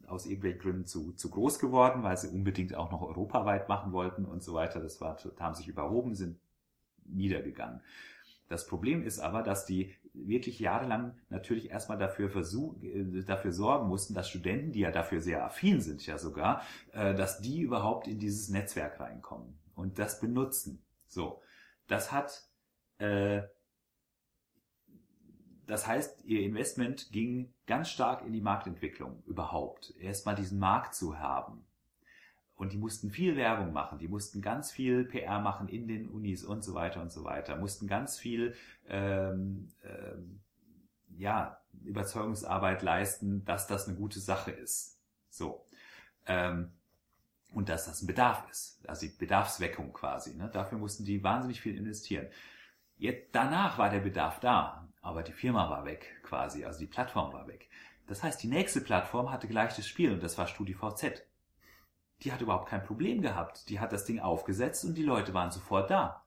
aus 0.07 0.25
irgendwelchen 0.25 0.61
Gründen 0.61 0.85
zu, 0.85 1.13
zu 1.13 1.29
groß 1.29 1.59
geworden, 1.59 2.03
weil 2.03 2.17
sie 2.17 2.29
unbedingt 2.29 2.75
auch 2.75 2.91
noch 2.91 3.01
europaweit 3.01 3.69
machen 3.69 3.91
wollten 3.91 4.25
und 4.25 4.43
so 4.43 4.53
weiter. 4.53 4.79
Das 4.79 4.99
war, 5.01 5.17
haben 5.39 5.55
sich 5.55 5.67
überhoben, 5.67 6.15
sind 6.15 6.37
niedergegangen. 7.05 7.81
Das 8.51 8.67
Problem 8.67 9.01
ist 9.01 9.19
aber, 9.19 9.43
dass 9.43 9.65
die 9.65 9.95
wirklich 10.13 10.59
jahrelang 10.59 11.17
natürlich 11.29 11.71
erstmal 11.71 11.97
dafür 11.97 12.29
versuch, 12.29 12.75
äh, 12.83 13.23
dafür 13.23 13.53
sorgen 13.53 13.87
mussten, 13.87 14.13
dass 14.13 14.29
Studenten, 14.29 14.73
die 14.73 14.81
ja 14.81 14.91
dafür 14.91 15.21
sehr 15.21 15.45
affin 15.45 15.79
sind, 15.79 16.05
ja 16.05 16.17
sogar, 16.17 16.61
äh, 16.91 17.15
dass 17.15 17.39
die 17.39 17.61
überhaupt 17.61 18.09
in 18.09 18.19
dieses 18.19 18.49
Netzwerk 18.49 18.99
reinkommen 18.99 19.57
und 19.73 19.99
das 19.99 20.19
benutzen. 20.19 20.83
So, 21.07 21.41
das 21.87 22.11
hat, 22.11 22.43
äh, 22.97 23.43
das 25.65 25.87
heißt, 25.87 26.25
ihr 26.25 26.41
Investment 26.41 27.09
ging 27.13 27.53
ganz 27.67 27.87
stark 27.87 28.25
in 28.25 28.33
die 28.33 28.41
Marktentwicklung 28.41 29.23
überhaupt. 29.27 29.95
Erstmal 29.97 30.35
diesen 30.35 30.59
Markt 30.59 30.93
zu 30.93 31.19
haben. 31.19 31.65
Und 32.61 32.73
die 32.73 32.77
mussten 32.77 33.09
viel 33.09 33.37
Werbung 33.37 33.73
machen, 33.73 33.97
die 33.97 34.07
mussten 34.07 34.39
ganz 34.39 34.71
viel 34.71 35.03
PR 35.05 35.39
machen 35.39 35.67
in 35.67 35.87
den 35.87 36.07
Unis 36.07 36.43
und 36.43 36.63
so 36.63 36.75
weiter 36.75 37.01
und 37.01 37.11
so 37.11 37.23
weiter, 37.23 37.55
mussten 37.55 37.87
ganz 37.87 38.19
viel 38.19 38.53
ähm, 38.87 39.71
ähm, 39.83 40.41
ja, 41.17 41.59
Überzeugungsarbeit 41.83 42.83
leisten, 42.83 43.43
dass 43.45 43.65
das 43.65 43.87
eine 43.87 43.97
gute 43.97 44.19
Sache 44.19 44.51
ist. 44.51 44.99
So. 45.31 45.65
Ähm, 46.27 46.71
und 47.51 47.67
dass 47.67 47.85
das 47.85 48.03
ein 48.03 48.05
Bedarf 48.05 48.47
ist, 48.51 48.87
also 48.87 49.07
die 49.07 49.17
Bedarfsweckung 49.17 49.91
quasi. 49.91 50.35
Ne? 50.35 50.47
Dafür 50.53 50.77
mussten 50.77 51.03
die 51.03 51.23
wahnsinnig 51.23 51.61
viel 51.61 51.75
investieren. 51.75 52.27
Jetzt, 52.99 53.29
danach 53.31 53.79
war 53.79 53.89
der 53.89 54.01
Bedarf 54.01 54.39
da, 54.39 54.87
aber 55.01 55.23
die 55.23 55.33
Firma 55.33 55.67
war 55.71 55.83
weg 55.85 56.21
quasi, 56.21 56.63
also 56.63 56.77
die 56.77 56.85
Plattform 56.85 57.33
war 57.33 57.47
weg. 57.47 57.71
Das 58.05 58.21
heißt, 58.21 58.43
die 58.43 58.49
nächste 58.49 58.81
Plattform 58.81 59.31
hatte 59.31 59.47
gleiches 59.47 59.87
Spiel 59.87 60.13
und 60.13 60.21
das 60.21 60.37
war 60.37 60.45
StudiVZ 60.45 61.23
die 62.23 62.31
hat 62.31 62.41
überhaupt 62.41 62.69
kein 62.69 62.83
Problem 62.83 63.21
gehabt. 63.21 63.69
Die 63.69 63.79
hat 63.79 63.91
das 63.91 64.05
Ding 64.05 64.19
aufgesetzt 64.19 64.85
und 64.85 64.95
die 64.95 65.03
Leute 65.03 65.33
waren 65.33 65.51
sofort 65.51 65.89
da. 65.89 66.23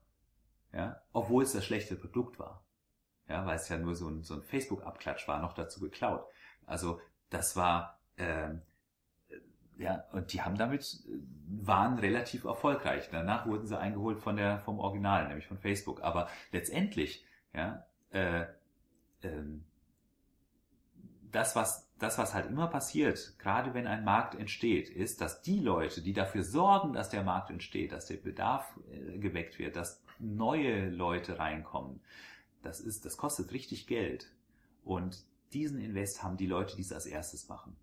Ja, 0.73 1.01
obwohl 1.13 1.45
es 1.45 1.53
das 1.53 1.65
schlechte 1.65 1.95
Produkt 1.95 2.39
war. 2.39 2.65
Ja, 3.29 3.47
weil 3.47 3.57
es 3.57 3.69
ja 3.69 3.79
nur 3.79 3.95
so 3.95 4.09
ein, 4.09 4.23
so 4.23 4.35
ein 4.35 4.43
Facebook-Abklatsch 4.43 5.29
war, 5.29 5.41
noch 5.41 5.55
dazu 5.55 5.81
geklaut. 5.81 6.27
Also 6.67 7.01
das 7.31 7.57
war, 7.57 8.01
ähm, 8.19 8.63
ja, 9.77 10.05
und 10.13 10.33
die 10.33 10.43
haben 10.43 10.57
damit, 10.57 11.05
waren 11.47 11.99
relativ 11.99 12.45
erfolgreich. 12.45 13.09
Danach 13.11 13.47
wurden 13.47 13.67
sie 13.67 13.79
eingeholt 13.79 14.19
von 14.19 14.37
der, 14.37 14.61
vom 14.61 14.79
Original, 14.79 15.29
nämlich 15.29 15.47
von 15.47 15.59
Facebook. 15.59 16.03
Aber 16.03 16.29
letztendlich, 16.53 17.25
ja, 17.53 17.87
äh, 18.11 18.47
ähm, 19.23 19.65
das, 21.31 21.57
was, 21.57 21.84
das, 22.05 22.19
was 22.19 22.35
halt 22.35 22.47
immer 22.47 22.67
passiert, 22.67 23.39
gerade 23.39 23.73
wenn 23.73 23.87
ein 23.87 24.05
Markt 24.05 24.35
entsteht, 24.35 24.91
ist, 24.91 25.21
dass 25.21 25.41
die 25.41 25.59
Leute, 25.59 26.03
die 26.03 26.13
dafür 26.13 26.43
sorgen, 26.43 26.93
dass 26.93 27.09
der 27.09 27.23
Markt 27.23 27.51
entsteht, 27.51 27.93
dass 27.93 28.07
der 28.07 28.17
Bedarf 28.17 28.79
äh, 28.91 29.19
geweckt 29.19 29.59
wird, 29.59 29.77
dass 29.77 30.03
neue 30.19 30.91
Leute 30.91 31.39
reinkommen, 31.39 32.01
das 32.63 32.81
ist, 32.81 33.07
das 33.07 33.17
kostet 33.17 33.53
richtig 33.53 33.87
Geld. 33.87 34.31
Und 34.85 35.25
diesen 35.53 35.81
Invest 35.81 36.23
haben 36.23 36.37
die 36.37 36.47
Leute, 36.47 36.77
die 36.77 36.83
es 36.83 36.93
als 36.93 37.07
erstes 37.07 37.49
machen. 37.49 37.75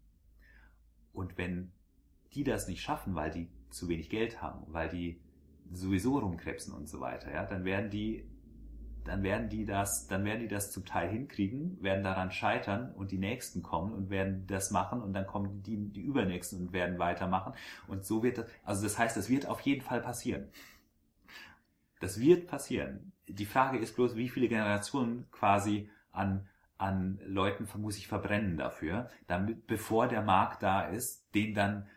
Und 1.14 1.38
wenn 1.38 1.72
die 2.34 2.44
das 2.44 2.68
nicht 2.68 2.82
schaffen, 2.82 3.16
weil 3.16 3.32
die 3.32 3.50
zu 3.72 3.90
wenig 3.90 4.10
Geld 4.10 4.42
haben, 4.42 4.64
weil 4.68 4.90
die 4.90 5.20
sowieso 5.72 6.20
rumkrebsen 6.20 6.74
und 6.74 6.88
so 6.88 7.00
weiter, 7.00 7.32
ja, 7.32 7.46
dann 7.46 7.66
werden 7.66 7.90
die 7.90 8.30
dann 9.04 9.24
werden 9.24 9.50
die 9.50 9.66
das, 9.66 10.08
dann 10.08 10.24
werden 10.26 10.42
die 10.42 10.48
das 10.48 10.72
zum 10.72 10.86
Teil 10.86 11.10
hinkriegen, 11.10 11.82
werden 11.82 12.04
daran 12.04 12.32
scheitern 12.32 12.92
und 12.94 13.12
die 13.12 13.18
nächsten 13.18 13.64
kommen 13.64 13.94
und 13.94 14.10
werden 14.10 14.46
das 14.48 14.72
machen 14.72 15.02
und 15.02 15.14
dann 15.14 15.26
kommen 15.26 15.64
die, 15.64 15.78
die 15.78 16.02
übernächsten 16.02 16.68
und 16.68 16.74
werden 16.74 17.00
weitermachen 17.00 17.54
und 17.88 18.06
so 18.06 18.24
wird 18.24 18.38
das, 18.38 18.46
also 18.64 18.84
das 18.84 18.98
heißt, 18.98 19.18
das 19.18 19.30
wird 19.30 19.48
auf 19.48 19.62
jeden 19.62 19.82
Fall 19.82 20.02
passieren. 20.02 20.50
Das 22.00 22.20
wird 22.20 22.48
passieren. 22.48 23.12
Die 23.28 23.46
Frage 23.46 23.78
ist 23.78 23.96
bloß, 23.96 24.16
wie 24.16 24.30
viele 24.30 24.48
Generationen 24.48 25.30
quasi 25.32 25.90
an, 26.12 26.48
an 26.78 27.20
Leuten 27.26 27.68
muss 27.80 27.98
ich 27.98 28.08
verbrennen 28.08 28.58
dafür, 28.58 29.10
damit, 29.28 29.68
bevor 29.68 30.08
der 30.08 30.22
Markt 30.22 30.64
da 30.64 30.82
ist, 30.82 31.24
den 31.36 31.54
dann, 31.54 31.88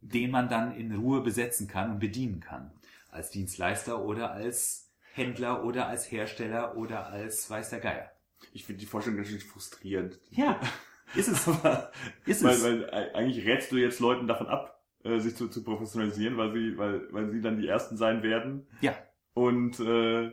den 0.00 0.30
man 0.30 0.48
dann 0.48 0.74
in 0.76 0.94
Ruhe 0.94 1.22
besetzen 1.22 1.68
kann 1.68 1.92
und 1.92 1.98
bedienen 2.00 2.40
kann. 2.40 2.72
Als 3.08 3.30
Dienstleister 3.30 4.02
oder 4.02 4.32
als 4.32 4.83
Händler 5.14 5.64
oder 5.64 5.86
als 5.86 6.10
Hersteller 6.10 6.76
oder 6.76 7.06
als 7.06 7.48
weiß 7.48 7.70
der 7.70 7.78
Geier. 7.78 8.10
Ich 8.52 8.64
finde 8.64 8.80
die 8.80 8.86
Vorstellung 8.86 9.18
ganz 9.18 9.28
schön 9.28 9.40
frustrierend. 9.40 10.18
Ja, 10.30 10.60
ist 11.14 11.28
es. 11.28 11.46
Aber, 11.46 11.92
ist 12.26 12.42
weil, 12.42 12.54
es. 12.54 12.64
weil 12.64 12.84
äh, 12.84 13.14
eigentlich 13.14 13.46
rätst 13.46 13.70
du 13.70 13.76
jetzt 13.76 14.00
Leuten 14.00 14.26
davon 14.26 14.48
ab, 14.48 14.82
äh, 15.04 15.20
sich 15.20 15.36
zu, 15.36 15.48
zu 15.48 15.62
professionalisieren, 15.62 16.36
weil 16.36 16.52
sie, 16.52 16.76
weil, 16.76 17.12
weil 17.12 17.30
sie 17.30 17.40
dann 17.40 17.58
die 17.58 17.68
Ersten 17.68 17.96
sein 17.96 18.24
werden 18.24 18.66
ja, 18.80 18.96
und 19.34 19.78
äh, 19.78 20.32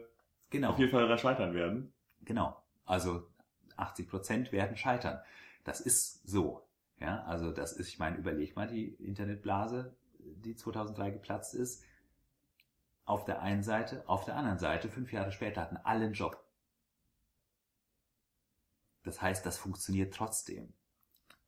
genau. 0.50 0.72
auf 0.72 0.80
jeden 0.80 0.92
Fall 0.92 1.04
daran 1.04 1.20
scheitern 1.20 1.54
werden. 1.54 1.94
Genau. 2.22 2.60
Also 2.86 3.28
80 3.78 4.10
Prozent 4.10 4.52
werden 4.52 4.78
scheitern. 4.78 5.20
Das 5.64 5.80
ist 5.80 6.28
so. 6.28 6.68
Ja, 7.00 7.24
also 7.26 7.52
das 7.52 7.74
ist, 7.74 7.90
ich 7.90 8.00
meine, 8.00 8.18
überleg 8.18 8.56
mal 8.56 8.68
die 8.68 8.90
Internetblase, 8.96 9.96
die 10.20 10.56
2003 10.56 11.12
geplatzt 11.12 11.54
ist. 11.54 11.84
Auf 13.12 13.26
der 13.26 13.42
einen 13.42 13.62
Seite, 13.62 14.04
auf 14.08 14.26
der 14.26 14.36
anderen 14.36 14.58
Seite, 14.58 14.90
fünf 14.90 15.12
Jahre 15.12 15.32
später 15.32 15.62
hatten 15.62 15.78
alle 15.78 16.06
einen 16.06 16.14
Job. 16.14 16.44
Das 19.04 19.22
heißt, 19.22 19.46
das 19.46 19.58
funktioniert 19.58 20.14
trotzdem. 20.14 20.74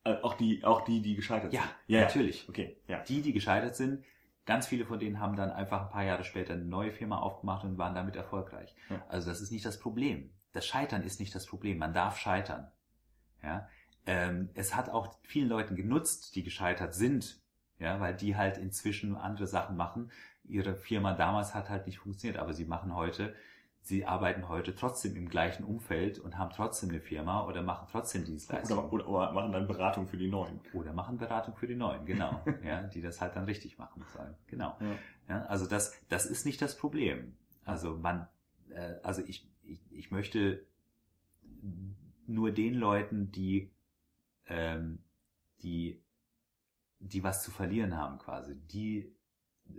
Äh, 0.03 0.15
auch 0.21 0.33
die, 0.33 0.63
auch 0.65 0.81
die, 0.81 1.01
die 1.01 1.15
gescheitert 1.15 1.53
Ja, 1.53 1.61
sind. 1.61 1.71
Ja, 1.87 2.01
natürlich. 2.01 2.49
Okay, 2.49 2.77
ja. 2.87 2.99
Die, 3.03 3.21
die 3.21 3.31
gescheitert 3.31 3.75
sind, 3.75 4.03
ganz 4.45 4.67
viele 4.67 4.85
von 4.85 4.99
denen 4.99 5.19
haben 5.19 5.37
dann 5.37 5.51
einfach 5.51 5.83
ein 5.83 5.89
paar 5.89 6.03
Jahre 6.03 6.25
später 6.25 6.53
eine 6.53 6.65
neue 6.65 6.91
Firma 6.91 7.19
aufgemacht 7.19 7.63
und 7.63 7.77
waren 7.77 7.95
damit 7.95 8.15
erfolgreich. 8.15 8.75
Ja. 8.89 9.05
Also 9.07 9.29
das 9.29 9.39
ist 9.39 9.51
nicht 9.51 9.65
das 9.65 9.79
Problem. 9.79 10.33
Das 10.51 10.65
Scheitern 10.65 11.03
ist 11.03 11.19
nicht 11.21 11.33
das 11.33 11.45
Problem. 11.45 11.77
Man 11.77 11.93
darf 11.93 12.17
scheitern. 12.17 12.69
Ja, 13.41 13.69
ähm, 14.05 14.49
es 14.53 14.75
hat 14.75 14.89
auch 14.89 15.17
vielen 15.23 15.47
Leuten 15.47 15.75
genutzt, 15.75 16.35
die 16.35 16.43
gescheitert 16.43 16.93
sind, 16.93 17.41
ja, 17.83 17.99
weil 17.99 18.15
die 18.15 18.37
halt 18.37 18.57
inzwischen 18.57 19.15
andere 19.17 19.45
Sachen 19.45 19.75
machen. 19.75 20.09
Ihre 20.45 20.75
Firma 20.75 21.13
damals 21.13 21.53
hat 21.53 21.69
halt 21.69 21.85
nicht 21.85 21.99
funktioniert, 21.99 22.41
aber 22.41 22.53
sie 22.53 22.63
machen 22.63 22.95
heute, 22.95 23.35
sie 23.81 24.05
arbeiten 24.05 24.47
heute 24.47 24.73
trotzdem 24.73 25.17
im 25.17 25.27
gleichen 25.27 25.65
Umfeld 25.65 26.17
und 26.17 26.37
haben 26.37 26.51
trotzdem 26.51 26.89
eine 26.89 27.01
Firma 27.01 27.45
oder 27.45 27.61
machen 27.61 27.87
trotzdem 27.91 28.23
Dienstleistungen. 28.23 28.85
Oder, 28.85 29.07
oder, 29.07 29.09
oder 29.09 29.31
machen 29.33 29.51
dann 29.51 29.67
Beratung 29.67 30.07
für 30.07 30.15
die 30.15 30.29
Neuen. 30.29 30.61
Oder 30.71 30.93
machen 30.93 31.17
Beratung 31.17 31.55
für 31.55 31.67
die 31.67 31.75
Neuen, 31.75 32.05
genau. 32.05 32.41
ja, 32.63 32.83
die 32.83 33.01
das 33.01 33.19
halt 33.19 33.35
dann 33.35 33.43
richtig 33.43 33.77
machen 33.77 34.03
sollen. 34.15 34.33
Genau. 34.47 34.77
Ja. 34.79 34.95
Ja, 35.29 35.45
also 35.45 35.67
das, 35.67 35.93
das 36.07 36.25
ist 36.25 36.45
nicht 36.45 36.61
das 36.61 36.77
Problem. 36.77 37.35
Also 37.65 37.97
man, 37.97 38.27
äh, 38.69 38.95
also 39.03 39.21
ich, 39.25 39.45
ich, 39.63 39.81
ich 39.91 40.09
möchte 40.09 40.65
nur 42.27 42.51
den 42.51 42.75
Leuten, 42.75 43.31
die, 43.31 43.71
ähm, 44.47 44.99
die, 45.61 46.01
die 47.03 47.23
was 47.23 47.43
zu 47.43 47.51
verlieren 47.51 47.97
haben 47.97 48.17
quasi, 48.17 48.55
die, 48.55 49.13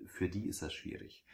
für 0.07 0.29
die 0.29 0.47
ist 0.47 0.63
das 0.63 0.73
schwierig. 0.73 1.25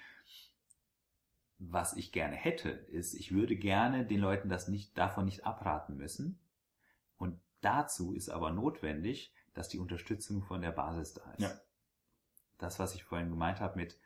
Was 1.58 1.94
ich 1.94 2.12
gerne 2.12 2.36
hätte, 2.36 2.70
ist, 2.70 3.14
ich 3.14 3.32
würde 3.32 3.56
gerne 3.56 4.06
den 4.06 4.20
Leuten 4.20 4.48
das 4.48 4.68
nicht, 4.68 4.96
davon 4.96 5.26
nicht 5.26 5.44
abraten 5.44 5.96
müssen. 5.96 6.38
Und 7.18 7.38
dazu 7.60 8.14
ist 8.14 8.30
aber 8.30 8.50
notwendig, 8.50 9.34
dass 9.52 9.68
die 9.68 9.78
Unterstützung 9.78 10.42
von 10.42 10.62
der 10.62 10.72
Basis 10.72 11.14
da 11.14 11.30
ist. 11.32 11.42
Ja. 11.42 11.60
Das, 12.58 12.78
was 12.78 12.94
ich 12.94 13.04
vorhin 13.04 13.28
gemeint 13.28 13.60
habe 13.60 13.76
mit, 13.76 13.98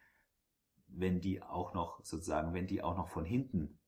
wenn 0.88 1.20
die 1.20 1.42
auch 1.42 1.74
noch 1.74 2.02
sozusagen, 2.04 2.54
wenn 2.54 2.66
die 2.66 2.82
auch 2.82 2.96
noch 2.96 3.08
von 3.08 3.24
hinten 3.24 3.78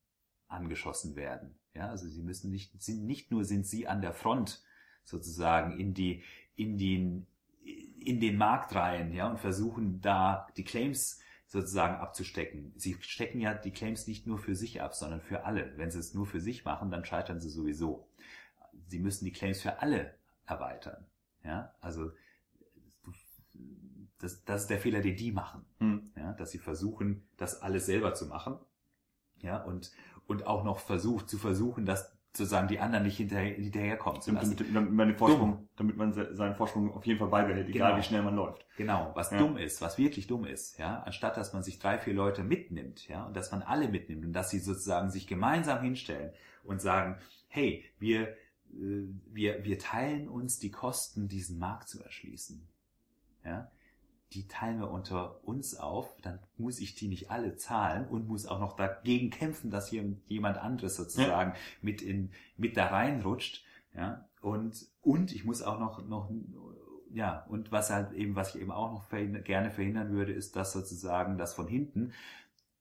angeschossen 0.49 1.17
werden. 1.17 1.59
Ja, 1.75 1.89
also 1.89 2.09
sie 2.09 2.23
müssen 2.23 2.51
nicht, 2.51 2.81
sind, 2.81 3.05
nicht 3.05 3.31
nur 3.31 3.45
sind 3.45 3.67
sie 3.67 3.89
an 3.89 4.01
der 4.01 4.13
Front 4.13 4.63
sozusagen 5.05 5.79
in 5.79 5.95
die, 5.95 6.23
in 6.55 6.79
den, 6.79 7.27
in 8.07 8.21
den 8.21 8.37
Markt 8.37 8.75
rein, 8.75 9.13
ja, 9.13 9.29
und 9.29 9.39
versuchen 9.39 10.01
da 10.01 10.47
die 10.57 10.65
Claims 10.65 11.21
sozusagen 11.47 11.97
abzustecken. 11.97 12.73
Sie 12.77 12.97
stecken 13.01 13.41
ja 13.41 13.55
die 13.55 13.71
Claims 13.71 14.07
nicht 14.07 14.27
nur 14.27 14.39
für 14.39 14.55
sich 14.55 14.83
ab, 14.83 14.95
sondern 14.95 15.21
für 15.21 15.45
alle. 15.45 15.73
Wenn 15.77 15.91
sie 15.91 15.99
es 15.99 16.15
nur 16.15 16.27
für 16.27 16.41
sich 16.41 16.65
machen, 16.65 16.91
dann 16.91 17.05
scheitern 17.05 17.41
sie 17.41 17.51
sowieso. 17.51 18.09
Sie 18.89 18.99
müssen 18.99 19.25
die 19.25 19.33
Claims 19.33 19.63
für 19.63 19.81
alle 19.81 20.15
erweitern. 20.45 21.07
Ja, 21.45 21.75
also 21.81 22.11
das, 24.19 24.45
das 24.45 24.63
ist 24.63 24.71
der 24.71 24.81
Fehler, 24.81 25.01
den 25.01 25.17
die 25.17 25.33
machen. 25.33 25.65
Hm. 25.79 26.11
Ja, 26.17 26.33
dass 26.33 26.51
sie 26.51 26.59
versuchen, 26.59 27.29
das 27.37 27.63
alles 27.63 27.87
selber 27.87 28.15
zu 28.15 28.27
machen. 28.27 28.59
Ja, 29.39 29.63
und, 29.63 29.93
und 30.27 30.47
auch 30.47 30.65
noch 30.65 30.81
versucht, 30.81 31.29
zu 31.29 31.39
versuchen, 31.39 31.85
dass 31.85 32.16
sozusagen 32.37 32.69
die 32.69 32.79
anderen 32.79 33.05
nicht 33.05 33.17
hinterher, 33.17 33.55
hinterherkommen 33.55 34.21
zu 34.21 34.33
lassen. 34.33 34.57
Damit, 34.57 34.75
damit, 34.75 34.93
man 34.93 35.09
den 35.09 35.17
Vorsprung, 35.17 35.69
damit 35.77 35.97
man 35.97 36.13
se- 36.13 36.35
seinen 36.35 36.55
Vorsprung 36.55 36.93
auf 36.93 37.05
jeden 37.07 37.19
Fall 37.19 37.29
beibehält, 37.29 37.69
egal 37.69 37.91
Genau. 37.93 37.99
wie 38.03 38.07
schnell 38.07 38.23
man 38.23 38.35
läuft. 38.37 38.67
Genau, 38.77 39.13
was 39.15 39.31
Ja. 39.31 39.39
dumm 39.39 39.57
ist, 39.57 39.81
was 39.81 39.99
wirklich 39.99 40.27
dumm 40.27 40.45
ist, 40.45 40.79
ja, 40.79 41.03
anstatt 41.03 41.37
dass 41.37 41.53
man 41.53 41.63
sich 41.63 41.79
drei, 41.79 41.99
vier 41.99 42.15
Leute 42.15 42.43
mitnimmt, 42.45 43.09
ja, 43.09 43.25
und 43.25 43.37
dass 43.37 43.51
man 43.53 43.63
alle 43.63 43.89
mitnimmt 43.89 44.25
und 44.25 44.33
dass 44.33 44.51
sie 44.51 44.59
sozusagen 44.59 45.11
sich 45.11 45.27
gemeinsam 45.27 45.83
hinstellen 45.83 46.33
und 46.65 46.81
sagen, 46.81 47.17
hey, 47.49 47.85
wir, 47.99 48.29
äh, 48.29 48.35
wir, 49.33 49.65
wir 49.65 49.79
teilen 49.79 50.29
uns 50.29 50.59
die 50.59 50.71
Kosten, 50.71 51.29
diesen 51.29 51.59
Markt 51.59 51.89
zu 51.89 52.03
erschließen, 52.03 52.67
ja, 53.45 53.71
die 54.33 54.49
teilen 54.49 54.81
wir 54.81 54.91
unter 54.91 55.45
uns 55.45 55.77
auf, 55.77 56.15
dann 56.23 56.41
muss 56.57 56.81
ich 56.81 56.95
die 56.95 57.09
nicht 57.09 57.31
alle 57.31 57.57
zahlen 57.57 58.09
und 58.09 58.27
muss 58.27 58.47
auch 58.47 58.59
noch 58.59 58.77
dagegen 58.77 59.31
kämpfen, 59.31 59.71
dass 59.71 59.89
hier 59.89 60.05
jemand 60.27 60.59
anderes 60.59 60.97
sozusagen 60.97 61.55
mit 61.81 62.03
in, 62.03 62.31
mit 62.57 62.77
da 62.77 62.87
reinrutscht, 62.87 63.65
ja, 63.95 64.29
und, 64.43 64.87
und 65.01 65.35
ich 65.35 65.45
muss 65.45 65.63
auch 65.63 65.79
noch, 65.79 66.07
noch, 66.07 66.31
ja, 67.13 67.47
und 67.49 67.73
was 67.73 67.91
halt 67.91 68.13
eben, 68.13 68.37
was 68.37 68.55
ich 68.55 68.61
eben 68.61 68.71
auch 68.71 68.93
noch 68.93 69.05
verhindern, 69.05 69.45
gerne 69.45 69.71
verhindern 69.71 70.11
würde, 70.11 70.33
ist, 70.33 70.55
dass 70.57 70.73
sozusagen, 70.73 71.39
dass 71.39 71.55
von 71.55 71.67
hinten 71.67 72.13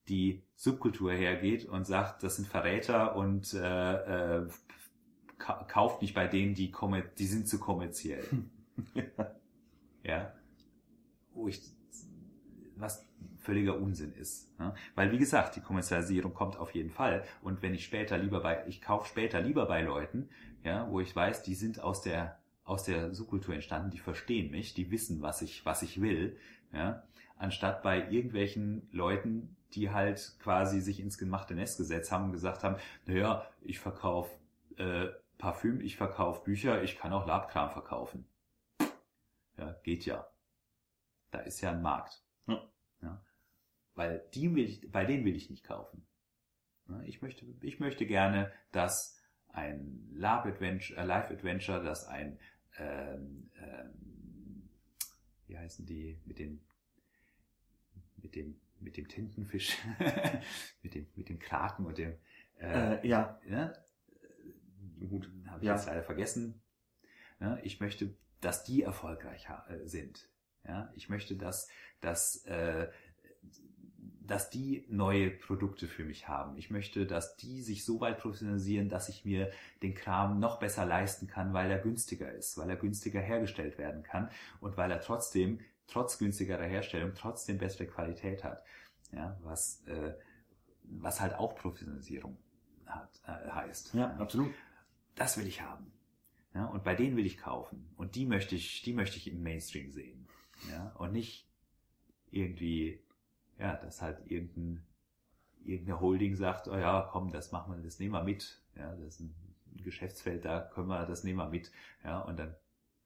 die 0.09 0.43
Subkultur 0.55 1.13
hergeht 1.13 1.65
und 1.65 1.85
sagt, 1.85 2.21
das 2.23 2.35
sind 2.35 2.47
Verräter 2.47 3.15
und 3.15 3.53
äh, 3.53 4.41
äh, 4.41 4.47
ka 5.37 5.63
kauft 5.67 6.01
nicht 6.01 6.13
bei 6.13 6.27
denen, 6.27 6.53
die, 6.53 6.71
die 7.17 7.25
sind 7.25 7.47
zu 7.47 7.59
kommerziell. 7.59 8.25
ja. 10.03 10.33
Wo 11.35 11.47
ich, 11.47 11.61
was 12.75 13.05
völliger 13.45 13.79
Unsinn 13.79 14.13
ist. 14.13 14.59
Ne? 14.59 14.73
Weil 14.95 15.11
wie 15.11 15.17
gesagt, 15.17 15.55
die 15.55 15.61
Kommerzialisierung 15.61 16.33
kommt 16.33 16.57
auf 16.57 16.71
jeden 16.71 16.89
Fall. 16.89 17.23
Und 17.41 17.61
wenn 17.61 17.73
ich 17.73 17.85
später 17.85 18.17
lieber 18.17 18.41
bei, 18.41 18.65
ich 18.67 18.81
kaufe 18.81 19.07
später 19.07 19.39
lieber 19.39 19.67
bei 19.67 19.81
Leuten, 19.83 20.29
ja, 20.63 20.89
wo 20.89 20.99
ich 20.99 21.15
weiß, 21.15 21.43
die 21.43 21.55
sind 21.55 21.79
aus 21.79 22.01
der 22.01 22.39
aus 22.63 22.83
der 22.83 23.13
Subkultur 23.13 23.53
entstanden, 23.53 23.91
die 23.91 23.99
verstehen 23.99 24.49
mich, 24.49 24.73
die 24.73 24.89
wissen, 24.89 25.21
was 25.21 25.43
ich 25.43 25.63
was 25.65 25.83
ich 25.83 26.01
will, 26.01 26.35
ja, 26.73 27.03
anstatt 27.37 27.83
bei 27.83 28.09
irgendwelchen 28.09 28.89
Leuten, 28.91 29.55
die 29.73 29.91
halt 29.91 30.35
quasi 30.39 30.81
sich 30.81 30.99
ins 30.99 31.19
gemachte 31.19 31.53
Nest 31.53 31.77
gesetzt 31.77 32.11
haben 32.11 32.25
und 32.25 32.31
gesagt 32.31 32.63
haben, 32.63 32.77
naja, 33.05 33.45
ich 33.61 33.77
verkaufe 33.77 34.31
äh, 34.77 35.07
Parfüm, 35.37 35.79
ich 35.81 35.97
verkaufe 35.97 36.43
Bücher, 36.43 36.81
ich 36.81 36.97
kann 36.97 37.13
auch 37.13 37.27
Labkram 37.27 37.69
verkaufen. 37.69 38.25
Ja, 39.57 39.75
geht 39.83 40.05
ja. 40.05 40.27
Da 41.31 41.39
ist 41.39 41.61
ja 41.61 41.71
ein 41.71 41.81
Markt. 41.81 42.23
Ja. 42.47 42.69
Ja. 43.01 43.25
Weil 43.95 44.23
die 44.33 44.53
will 44.55 44.65
ich, 44.65 44.91
bei 44.91 45.05
denen 45.05 45.25
will 45.25 45.35
ich 45.35 45.49
nicht 45.49 45.63
kaufen. 45.63 46.05
Ich 47.05 47.21
möchte, 47.21 47.45
ich 47.61 47.79
möchte 47.79 48.05
gerne, 48.05 48.51
dass 48.71 49.17
ein 49.49 50.11
äh, 50.13 50.17
Live-Adventure, 50.19 51.83
dass 51.83 52.05
ein, 52.05 52.37
ähm, 52.77 53.49
ähm, 53.57 54.69
wie 55.47 55.57
heißen 55.57 55.85
die, 55.85 56.19
mit 56.25 56.37
den, 56.37 56.61
mit 58.17 58.35
dem, 58.35 58.59
mit 58.81 58.97
dem 58.97 59.07
Tintenfisch, 59.07 59.77
mit 60.83 60.93
dem, 60.93 61.07
mit 61.15 61.29
dem 61.29 61.39
Kraken 61.39 61.85
und 61.85 61.97
dem, 61.97 62.17
äh, 62.59 62.97
Äh, 62.97 63.07
ja, 63.07 63.39
ja, 63.47 63.73
gut, 65.09 65.31
habe 65.47 65.59
ich 65.61 65.67
Ja. 65.67 65.75
jetzt 65.75 65.87
leider 65.87 66.03
vergessen. 66.03 66.61
Ja, 67.39 67.57
ich 67.63 67.79
möchte, 67.79 68.13
dass 68.41 68.63
die 68.63 68.83
erfolgreich 68.83 69.47
äh, 69.69 69.87
sind. 69.87 70.29
Ja, 70.67 70.91
ich 70.95 71.09
möchte, 71.09 71.35
dass, 71.35 71.67
dass, 72.01 72.45
äh, 72.45 72.87
dass 74.21 74.49
die 74.49 74.85
neue 74.89 75.29
Produkte 75.29 75.87
für 75.87 76.03
mich 76.03 76.27
haben. 76.27 76.57
Ich 76.57 76.71
möchte, 76.71 77.05
dass 77.05 77.35
die 77.37 77.61
sich 77.61 77.85
so 77.85 77.99
weit 77.99 78.17
professionalisieren, 78.17 78.89
dass 78.89 79.09
ich 79.09 79.25
mir 79.25 79.51
den 79.83 79.93
Kram 79.93 80.39
noch 80.39 80.59
besser 80.59 80.85
leisten 80.85 81.27
kann, 81.27 81.53
weil 81.53 81.69
er 81.69 81.79
günstiger 81.79 82.31
ist, 82.31 82.57
weil 82.57 82.69
er 82.69 82.77
günstiger 82.77 83.21
hergestellt 83.21 83.77
werden 83.77 84.03
kann 84.03 84.29
und 84.59 84.77
weil 84.77 84.91
er 84.91 85.01
trotzdem, 85.01 85.59
trotz 85.87 86.17
günstigerer 86.17 86.65
Herstellung, 86.65 87.13
trotzdem 87.15 87.59
bessere 87.59 87.85
Qualität 87.85 88.43
hat. 88.43 88.63
Ja, 89.11 89.37
was, 89.43 89.83
äh, 89.85 90.13
was 90.83 91.21
halt 91.21 91.35
auch 91.35 91.55
Professionalisierung 91.55 92.37
hat, 92.85 93.21
äh, 93.27 93.51
heißt. 93.51 93.93
ja, 93.93 94.15
absolut. 94.17 94.53
Das 95.15 95.37
will 95.37 95.47
ich 95.47 95.61
haben. 95.61 95.91
Ja, 96.53 96.65
und 96.65 96.83
bei 96.83 96.95
denen 96.95 97.17
will 97.17 97.25
ich 97.25 97.37
kaufen. 97.37 97.89
Und 97.97 98.15
die 98.15 98.25
möchte 98.25 98.55
ich, 98.55 98.81
die 98.81 98.93
möchte 98.93 99.17
ich 99.17 99.27
im 99.29 99.43
Mainstream 99.43 99.91
sehen. 99.91 100.24
Ja, 100.71 100.91
und 100.97 101.11
nicht 101.11 101.47
irgendwie, 102.31 103.03
ja, 103.59 103.75
dass 103.75 104.01
halt 104.01 104.19
irgendein, 104.29 104.85
irgendeine 105.63 105.99
Holding 105.99 106.35
sagt, 106.35 106.67
oh 106.67 106.77
ja, 106.77 107.07
komm, 107.11 107.31
das 107.31 107.51
machen 107.51 107.75
wir, 107.75 107.83
das 107.83 107.99
nehmen 107.99 108.13
wir 108.13 108.23
mit. 108.23 108.61
Ja, 108.75 108.95
das 108.95 109.15
ist 109.15 109.19
ein 109.21 109.35
Geschäftsfeld, 109.83 110.45
da 110.45 110.61
können 110.61 110.87
wir, 110.87 111.05
das 111.05 111.23
nehmen 111.23 111.39
wir 111.39 111.49
mit. 111.49 111.71
Ja, 112.03 112.19
und 112.19 112.37
dann 112.37 112.55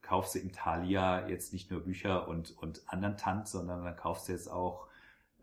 kaufst 0.02 0.36
du 0.36 0.40
im 0.40 0.52
Thalia 0.52 1.28
jetzt 1.28 1.54
nicht 1.54 1.70
nur 1.70 1.82
Bücher 1.82 2.28
und, 2.28 2.58
und 2.58 2.82
anderen 2.88 3.18
Tanz, 3.18 3.52
sondern 3.52 3.84
dann 3.84 3.96
kaufst 3.96 4.28
du 4.28 4.32
jetzt 4.32 4.50
auch 4.50 4.88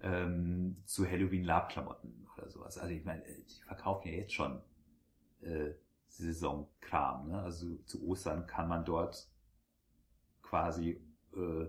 ähm, 0.02 0.76
zu 0.84 1.06
Halloween 1.06 1.44
Labklamotten 1.44 2.26
oder 2.36 2.48
sowas. 2.48 2.78
Also 2.78 2.92
ich 2.92 3.04
meine, 3.04 3.22
die 3.22 3.62
verkaufen 3.62 4.08
ja 4.08 4.14
jetzt 4.14 4.32
schon 4.32 4.60
äh, 5.42 5.70
Saisonkram. 6.08 7.28
Ne? 7.28 7.42
Also 7.42 7.76
zu 7.84 8.06
Ostern 8.06 8.46
kann 8.46 8.68
man 8.68 8.84
dort 8.84 9.28
quasi 10.42 11.00
äh, 11.34 11.66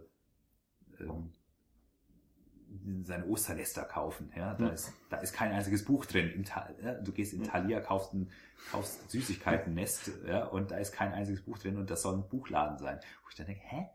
seine 3.03 3.25
Osterläster 3.25 3.83
kaufen. 3.83 4.31
Ja? 4.35 4.53
Da, 4.53 4.65
Ja. 4.65 4.71
ist, 4.71 4.93
da 5.09 5.17
ist 5.17 5.33
kein 5.33 5.51
einziges 5.51 5.85
Buch 5.85 6.05
drin. 6.05 6.43
Ja? 6.81 6.93
Du 6.95 7.11
gehst 7.11 7.33
in 7.33 7.43
Ja. 7.43 7.51
Thalia, 7.51 7.79
kaufst 7.81 8.13
ein 8.13 8.29
kaufst 8.71 9.09
Süßigkeiten-Nest 9.11 10.11
ja? 10.25 10.45
und 10.45 10.71
da 10.71 10.77
ist 10.77 10.91
kein 10.91 11.13
einziges 11.13 11.41
Buch 11.43 11.57
drin 11.57 11.77
und 11.77 11.89
das 11.89 12.01
soll 12.01 12.15
ein 12.15 12.27
Buchladen 12.27 12.77
sein. 12.77 12.99
Wo 13.23 13.29
ich 13.29 13.35
dann 13.35 13.45
denke, 13.47 13.61
hä? 13.63 13.89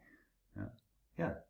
Ja, 0.56 0.72
ja 1.16 1.42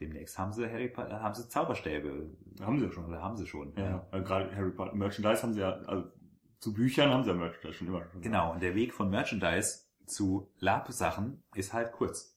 demnächst 0.00 0.38
haben 0.38 0.52
sie 0.52 0.68
Harry 0.68 0.88
Potter, 0.88 1.20
haben 1.20 1.34
sie 1.34 1.48
Zauberstäbe. 1.48 2.30
Haben 2.60 2.78
sie 2.78 2.86
ja 2.86 2.92
schon. 2.92 3.06
Oder 3.06 3.22
haben 3.22 3.36
sie 3.36 3.46
schon. 3.46 3.72
Ja, 3.76 4.06
also 4.10 4.24
gerade 4.24 4.54
Harry 4.54 4.70
Potter 4.70 4.94
Merchandise 4.94 5.42
haben 5.42 5.52
sie 5.52 5.60
ja, 5.60 5.72
also 5.72 6.10
zu 6.58 6.72
Büchern 6.72 7.10
haben 7.10 7.24
sie 7.24 7.30
ja 7.30 7.36
Merchandise 7.36 7.72
schon 7.74 7.88
immer. 7.88 8.04
Schon 8.10 8.22
Genau, 8.22 8.52
und 8.52 8.62
der 8.62 8.74
Weg 8.74 8.92
von 8.94 9.10
Merchandise 9.10 9.86
zu 10.06 10.50
Lab-Sachen 10.58 11.42
ist 11.54 11.72
halt 11.72 11.92
kurz. 11.92 12.31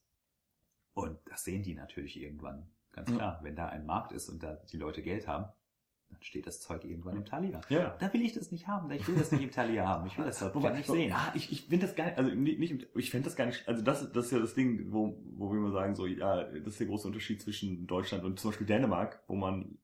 Das 1.35 1.43
sehen 1.43 1.63
die 1.63 1.73
natürlich 1.73 2.17
irgendwann. 2.17 2.65
Ganz 2.93 3.09
Ja. 3.09 3.17
klar. 3.17 3.39
Wenn 3.43 3.57
da 3.57 3.67
ein 3.67 3.85
Markt 3.85 4.13
ist 4.13 4.29
und 4.29 4.41
da 4.41 4.53
die 4.71 4.77
Leute 4.77 5.01
Geld 5.01 5.27
haben, 5.27 5.43
dann 6.09 6.21
steht 6.21 6.47
das 6.47 6.61
Zeug 6.61 6.85
irgendwann 6.85 7.17
im 7.17 7.25
Thalia. 7.25 7.59
Ja. 7.67 7.97
Da 7.99 8.13
will 8.13 8.21
ich 8.21 8.31
das 8.31 8.53
nicht 8.53 8.69
haben. 8.69 8.89
Ich 8.91 9.05
will 9.05 9.15
das 9.15 9.33
nicht 9.33 9.43
im 9.43 9.51
Thalia 9.51 9.85
haben. 9.85 10.07
Ich 10.07 10.17
will 10.17 10.23
das 10.23 10.41
Wobei, 10.55 10.71
nicht 10.71 10.85
sehen. 10.87 11.09
Ja, 11.09 11.33
ich, 11.35 11.51
ich 11.51 11.63
finde 11.65 11.87
das 11.87 11.95
gar 11.97 12.05
nicht, 12.05 12.17
also 12.17 12.33
nicht, 12.33 12.57
nicht 12.57 12.87
ich 12.95 13.11
fände 13.11 13.25
das 13.25 13.35
gar 13.35 13.47
nicht, 13.47 13.67
also 13.67 13.81
das, 13.83 14.13
das 14.13 14.27
ist 14.27 14.31
ja 14.31 14.39
das 14.39 14.53
Ding, 14.53 14.93
wo, 14.93 15.21
wo 15.33 15.51
wir 15.51 15.57
immer 15.57 15.71
sagen, 15.71 15.93
so, 15.93 16.05
ja, 16.05 16.45
das 16.45 16.67
ist 16.67 16.79
der 16.79 16.87
große 16.87 17.05
Unterschied 17.05 17.41
zwischen 17.41 17.85
Deutschland 17.85 18.23
und 18.23 18.39
zum 18.39 18.51
Beispiel 18.51 18.67
Dänemark, 18.67 19.21
wo 19.27 19.35
man 19.35 19.77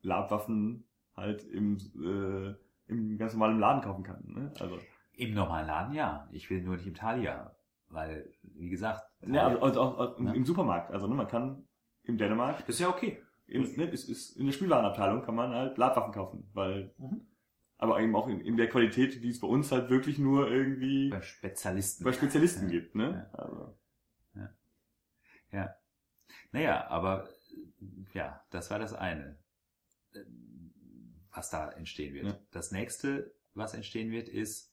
Labwaffen 0.00 0.84
halt 1.14 1.44
im, 1.44 1.76
äh, 2.02 2.54
im 2.90 3.18
ganz 3.18 3.34
normalen 3.34 3.58
Laden 3.58 3.82
kaufen 3.82 4.02
kann, 4.02 4.24
ne? 4.24 4.50
Also, 4.60 4.78
Im 5.12 5.34
normalen 5.34 5.66
Laden 5.66 5.94
ja. 5.94 6.26
Ich 6.32 6.48
will 6.48 6.62
nur 6.62 6.76
nicht 6.76 6.86
im 6.86 6.94
Thalia. 6.94 7.54
Weil, 7.88 8.32
wie 8.42 8.68
gesagt, 8.68 9.02
ja, 9.26 9.46
also, 9.46 9.60
also 9.60 9.80
auch, 9.80 9.98
auch 9.98 10.18
im, 10.18 10.26
Ja. 10.26 10.32
im 10.34 10.44
Supermarkt, 10.44 10.90
also, 10.90 11.06
ne, 11.06 11.14
man 11.14 11.28
kann 11.28 11.66
in 12.02 12.18
Dänemark, 12.18 12.58
das 12.60 12.76
ist 12.76 12.80
ja 12.80 12.88
okay. 12.88 13.22
in, 13.46 13.62
ne, 13.76 13.84
ist, 13.90 14.08
ist, 14.08 14.36
in 14.36 14.46
der 14.46 14.52
Spielwarenabteilung 14.52 15.22
kann 15.22 15.34
man 15.36 15.52
halt 15.52 15.78
Labwaffen 15.78 16.12
kaufen, 16.12 16.48
weil, 16.52 16.92
Mhm. 16.98 17.26
aber 17.78 18.00
eben 18.00 18.14
auch 18.16 18.26
in, 18.28 18.40
in 18.40 18.56
der 18.56 18.68
Qualität, 18.68 19.22
die 19.22 19.30
es 19.30 19.40
bei 19.40 19.46
uns 19.46 19.70
halt 19.70 19.88
wirklich 19.88 20.18
nur 20.18 20.50
irgendwie 20.50 21.10
Bei 21.10 21.22
Spezialisten. 21.22 22.04
bei 22.04 22.12
Spezialisten 22.12 22.64
Ja. 22.66 22.70
gibt, 22.70 22.94
ne? 22.94 23.30
Also. 23.32 23.76
Ja. 25.52 25.74
Naja, 26.52 26.88
aber 26.88 27.28
ja, 28.12 28.44
das 28.50 28.70
war 28.70 28.78
das 28.78 28.92
eine, 28.92 29.38
was 31.32 31.50
da 31.50 31.70
entstehen 31.70 32.14
wird. 32.14 32.26
Ja. 32.26 32.38
Das 32.50 32.72
nächste, 32.72 33.32
was 33.54 33.74
entstehen 33.74 34.10
wird, 34.10 34.28
ist, 34.28 34.72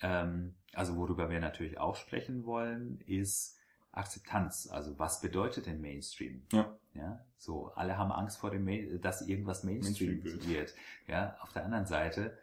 ähm, 0.00 0.54
also 0.72 0.96
worüber 0.96 1.30
wir 1.30 1.40
natürlich 1.40 1.78
auch 1.78 1.96
sprechen 1.96 2.44
wollen, 2.44 3.00
ist 3.06 3.58
Akzeptanz. 3.92 4.68
Also 4.70 4.98
was 4.98 5.20
bedeutet 5.20 5.66
denn 5.66 5.80
Mainstream? 5.80 6.42
Ja. 6.52 6.76
Ja, 6.94 7.24
so 7.36 7.68
alle 7.74 7.96
haben 7.96 8.10
Angst 8.10 8.38
vor 8.38 8.50
dem, 8.50 8.64
Main 8.64 9.00
dass 9.00 9.22
irgendwas 9.22 9.62
Mainstream, 9.62 10.18
Mainstream 10.22 10.48
wird. 10.48 10.74
Ja, 11.06 11.36
auf 11.40 11.52
der 11.52 11.64
anderen 11.64 11.86
Seite 11.86 12.36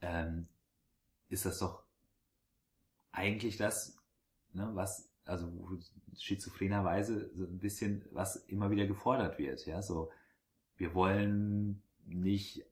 ähm, 0.00 0.48
ist 1.28 1.44
das 1.44 1.58
doch 1.58 1.82
eigentlich 3.12 3.58
das, 3.58 3.98
ne, 4.54 4.70
was 4.72 5.10
also 5.26 5.52
schizophrenerweise 6.16 7.30
so 7.34 7.44
ein 7.44 7.58
bisschen 7.58 8.04
was 8.12 8.36
immer 8.36 8.70
wieder 8.70 8.86
gefordert 8.86 9.38
wird. 9.38 9.66
Ja, 9.66 9.82
so 9.82 10.10
wir 10.78 10.94
wollen 10.94 11.82
nicht, 12.06 12.64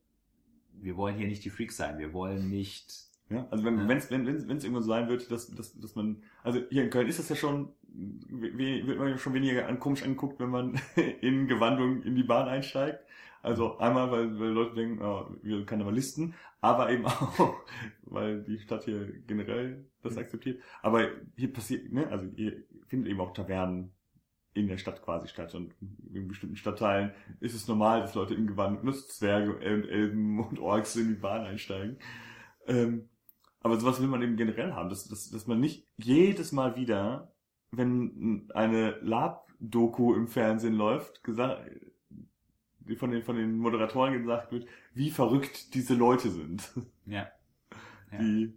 wir 0.73 0.97
wollen 0.97 1.17
hier 1.17 1.29
nicht 1.29 1.45
die 1.45 1.51
Freaks 1.51 1.77
sein. 1.77 1.99
Wir 1.99 2.15
wollen 2.15 2.49
nicht 2.49 3.08
Ja, 3.31 3.47
also 3.51 3.65
wenn 3.65 3.79
Ja. 3.79 3.89
wenn's, 3.89 4.11
wenn 4.11 4.27
wenn 4.27 4.49
wenn 4.49 4.57
es 4.57 4.65
irgendwann 4.65 4.83
so 4.83 4.89
sein 4.89 5.09
wird, 5.09 5.31
dass, 5.31 5.51
dass, 5.55 5.79
dass 5.79 5.95
man, 5.95 6.23
also 6.43 6.61
hier 6.71 6.85
in 6.85 6.91
Köln 6.91 7.09
ist 7.09 7.19
das 7.19 7.29
ja 7.29 7.37
schon, 7.37 7.71
we- 7.93 8.87
wird 8.87 8.99
man 8.99 9.09
ja 9.09 9.19
schon 9.19 9.35
weniger 9.35 9.67
an, 9.69 9.79
komisch 9.81 10.03
angeguckt, 10.03 10.41
wenn 10.41 10.49
man 10.51 10.81
in 11.21 11.47
Gewandung 11.47 12.03
in 12.03 12.15
die 12.15 12.23
Bahn 12.23 12.49
einsteigt. 12.49 13.01
Also 13.43 13.79
einmal, 13.79 14.11
weil, 14.11 14.39
weil 14.41 14.49
Leute 14.49 14.75
denken, 14.75 15.03
oh, 15.03 15.31
wir 15.43 15.57
sind 15.59 15.67
Karnevalisten, 15.67 16.35
aber 16.61 16.91
eben 16.91 17.05
auch, 17.07 17.55
weil 18.03 18.43
die 18.43 18.59
Stadt 18.59 18.85
hier 18.85 19.13
generell 19.27 19.85
das 20.03 20.15
Mhm. 20.15 20.19
akzeptiert. 20.21 20.63
Aber 20.83 21.09
hier 21.37 21.53
passiert, 21.53 21.93
ne, 21.93 22.09
also 22.09 22.27
hier 22.35 22.65
findet 22.87 23.11
eben 23.11 23.21
auch 23.21 23.33
Tavernen 23.35 23.93
in 24.55 24.67
der 24.69 24.79
Stadt 24.79 25.03
quasi 25.03 25.29
statt 25.29 25.55
und 25.55 25.75
in 26.13 26.27
bestimmten 26.29 26.57
Stadtteilen 26.57 27.13
ist 27.41 27.55
es 27.55 27.69
normal, 27.69 28.01
dass 28.01 28.15
Leute 28.15 28.35
in 28.35 28.47
Gewand, 28.47 28.83
nur 28.83 28.95
Zwerge 28.95 29.53
und 29.55 29.63
Elben 29.63 30.41
und 30.41 30.59
Orks 30.59 30.97
in 30.97 31.09
die 31.09 31.15
Bahn 31.15 31.43
einsteigen. 31.47 31.99
Ähm, 32.67 33.09
aber 33.69 33.81
sowas 33.81 34.01
will 34.01 34.09
man 34.09 34.23
eben 34.23 34.37
generell 34.37 34.73
haben, 34.75 34.89
dass, 34.91 35.09
dass, 35.09 35.31
dass 35.31 35.47
man 35.47 35.61
nicht 35.61 35.87
jedes 35.97 36.53
Mal 36.53 36.77
wieder, 36.77 37.33
wenn 37.71 38.49
eine 38.55 38.99
Lab-Doku 39.03 40.15
im 40.15 40.27
Fernsehen 40.29 40.75
läuft, 40.75 41.23
gesagt, 41.25 41.71
die 42.81 42.97
von 42.97 43.11
den, 43.11 43.23
von 43.23 43.37
den 43.37 43.59
Moderatoren 43.59 44.15
gesagt 44.15 44.53
wird, 44.53 44.67
wie 44.95 45.11
verrückt 45.11 45.75
diese 45.75 45.95
Leute 45.95 46.31
sind. 46.31 46.71
ja, 47.07 47.29
Ja. 48.13 48.19
Die, 48.19 48.55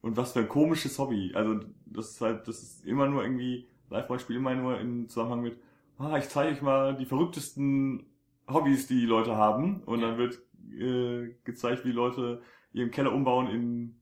und 0.00 0.16
was 0.16 0.32
für 0.32 0.40
ein 0.40 0.48
komisches 0.48 0.98
Hobby. 0.98 1.32
Also, 1.34 1.60
das 1.86 2.12
ist 2.12 2.20
halt, 2.20 2.48
das 2.48 2.62
ist 2.62 2.84
immer 2.86 3.08
nur 3.08 3.22
irgendwie, 3.24 3.68
Live-Beispiel 3.90 4.36
immer 4.36 4.54
nur 4.54 4.78
im 4.80 5.08
Zusammenhang 5.08 5.42
mit, 5.42 5.58
ah, 5.98 6.16
ich 6.18 6.28
zeige 6.28 6.52
euch 6.54 6.62
mal 6.62 6.96
die 6.96 7.06
verrücktesten 7.06 8.06
Hobbys, 8.48 8.86
die, 8.86 9.00
die 9.00 9.06
Leute 9.06 9.36
haben. 9.36 9.82
Und 9.84 10.00
Ja. 10.00 10.08
dann 10.08 10.18
wird 10.18 10.40
äh, 10.72 11.34
gezeigt, 11.44 11.84
wie 11.84 11.92
Leute 11.92 12.42
ihren 12.72 12.90
Keller 12.90 13.12
umbauen 13.12 13.48
in, 13.48 14.00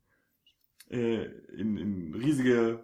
äh, 0.95 1.25
in, 1.57 1.77
in 1.77 2.15
riesige 2.15 2.81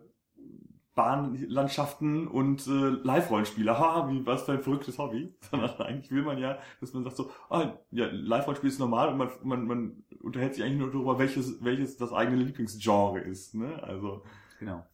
Bahnlandschaften 0.94 2.26
und 2.26 2.66
äh, 2.66 2.70
Live-Rollenspiele. 2.70 3.78
Ha, 3.78 4.10
wie 4.10 4.26
was 4.26 4.42
für 4.42 4.52
ein 4.52 4.62
verrücktes 4.62 4.98
Hobby. 4.98 5.34
Sondern 5.50 5.70
eigentlich 5.80 6.10
will 6.10 6.22
man 6.22 6.38
ja, 6.38 6.58
dass 6.80 6.92
man 6.92 7.04
sagt 7.04 7.16
so, 7.16 7.30
ah, 7.48 7.78
ja, 7.90 8.06
Live-Rollenspiel 8.10 8.70
ist 8.70 8.80
normal 8.80 9.08
und 9.10 9.18
man, 9.18 9.30
man, 9.42 9.66
man 9.66 10.04
unterhält 10.20 10.54
sich 10.54 10.64
eigentlich 10.64 10.78
nur 10.78 10.90
darüber, 10.90 11.18
welches, 11.18 11.62
welches 11.64 11.96
das 11.96 12.12
eigene 12.12 12.42
Lieblingsgenre 12.42 13.20
ist. 13.20 13.54
Ne? 13.54 13.82
Also, 13.82 14.24
genau. 14.58 14.84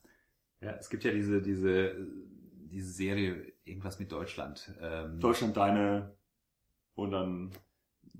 Ja, 0.60 0.72
es 0.72 0.90
gibt 0.90 1.04
ja 1.04 1.12
diese, 1.12 1.42
diese, 1.42 2.06
diese 2.70 2.90
Serie, 2.90 3.52
irgendwas 3.64 3.98
mit 3.98 4.12
Deutschland. 4.12 4.72
Ähm, 4.80 5.18
Deutschland 5.18 5.56
deine 5.56 6.14
und 6.94 7.10
dann 7.10 7.50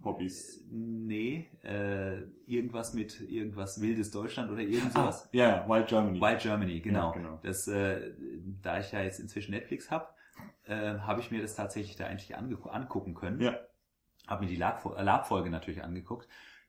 Hobbys. 0.05 0.59
Äh, 0.59 0.63
Nee, 1.07 1.49
äh, 1.63 2.23
irgendwas 2.47 2.93
mit 2.93 3.21
irgendwas 3.21 3.81
wildes 3.81 4.11
Deutschland 4.11 4.51
oder 4.51 4.61
irgend 4.61 4.95
Ah, 4.97 5.15
ja, 5.33 5.69
Wild 5.69 5.87
Germany. 5.87 6.21
Wild 6.21 6.41
Germany, 6.41 6.81
genau. 6.81 7.11
Ja, 7.11 7.17
genau. 7.17 7.41
Das, 7.43 7.69
äh, 7.69 8.13
da 8.63 8.81
ich 8.81 8.91
ja 8.93 9.03
jetzt 9.03 9.21
inzwischen 9.21 9.53
Netflix 9.53 9.91
habe, 9.91 10.09
äh, 10.65 10.99
habe 10.99 11.21
ich 11.21 11.31
mir 11.31 11.41
das 11.41 11.55
tatsächlich 11.55 11.97
da 11.97 12.07
eigentlich 12.07 12.37
angucken 12.37 13.15
können. 13.15 13.41
Ja. 13.41 13.57
Habe 14.27 14.45
mir 14.45 14.51
die 14.51 14.57
Lab- 14.57 14.85
Lab-Folge 15.01 15.49
natürlich 15.51 15.85
angeguckt. 15.85 16.27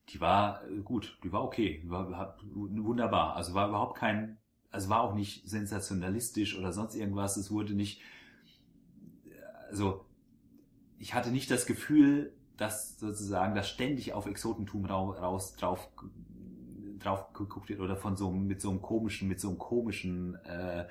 Die 0.10 0.22
war 0.22 0.64
äh, 0.70 0.82
gut, 0.84 1.18
die 1.24 1.32
war 1.32 1.44
okay, 1.44 1.82
die 1.84 1.90
war, 1.90 2.10
war 2.12 2.38
wunderbar. 2.54 3.36
Also 3.36 3.56
war 3.56 3.68
überhaupt 3.70 3.98
kein, 3.98 4.38
also 4.70 4.90
war 4.90 5.02
auch 5.02 5.16
nicht 5.16 5.50
sensationalistisch 5.50 6.58
oder 6.58 6.72
sonst 6.72 6.94
irgendwas. 6.96 7.38
Es 7.38 7.50
wurde 7.50 7.74
nicht, 7.74 8.02
also 9.70 10.06
ich 11.00 11.14
hatte 11.16 11.32
nicht 11.32 11.50
das 11.52 11.66
Gefühl, 11.66 12.34
dass 12.58 12.98
sozusagen 13.00 13.56
das 13.56 13.70
ständig 13.70 14.14
auf 14.14 14.26
Exotentum 14.26 14.86
rau- 14.86 15.12
raus 15.12 15.56
drauf 15.56 15.90
drauf 17.00 17.32
geguckt 17.34 17.70
wird 17.70 17.80
oder 17.80 17.96
von 17.96 18.16
so 18.18 18.30
einem- 18.30 18.48
mit 18.48 18.62
so 18.62 18.70
einem 18.72 18.82
komischen 18.82 19.28
mit 19.28 19.40
so 19.40 19.50
einem 19.50 19.60
komischen 19.60 20.36
äh, 20.46 20.88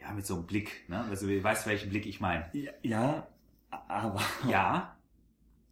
ja 0.00 0.12
mit 0.14 0.26
so 0.26 0.34
einem 0.34 0.46
Blick 0.46 0.88
ne? 0.88 1.04
Also 1.04 1.26
du 1.26 1.42
weißt 1.42 1.66
welchen 1.66 1.88
Blick 1.90 2.06
ich 2.06 2.20
meine 2.20 2.44
Ja, 2.52 2.72
ja, 2.82 3.26
aber. 3.70 4.20
ja 4.48 4.96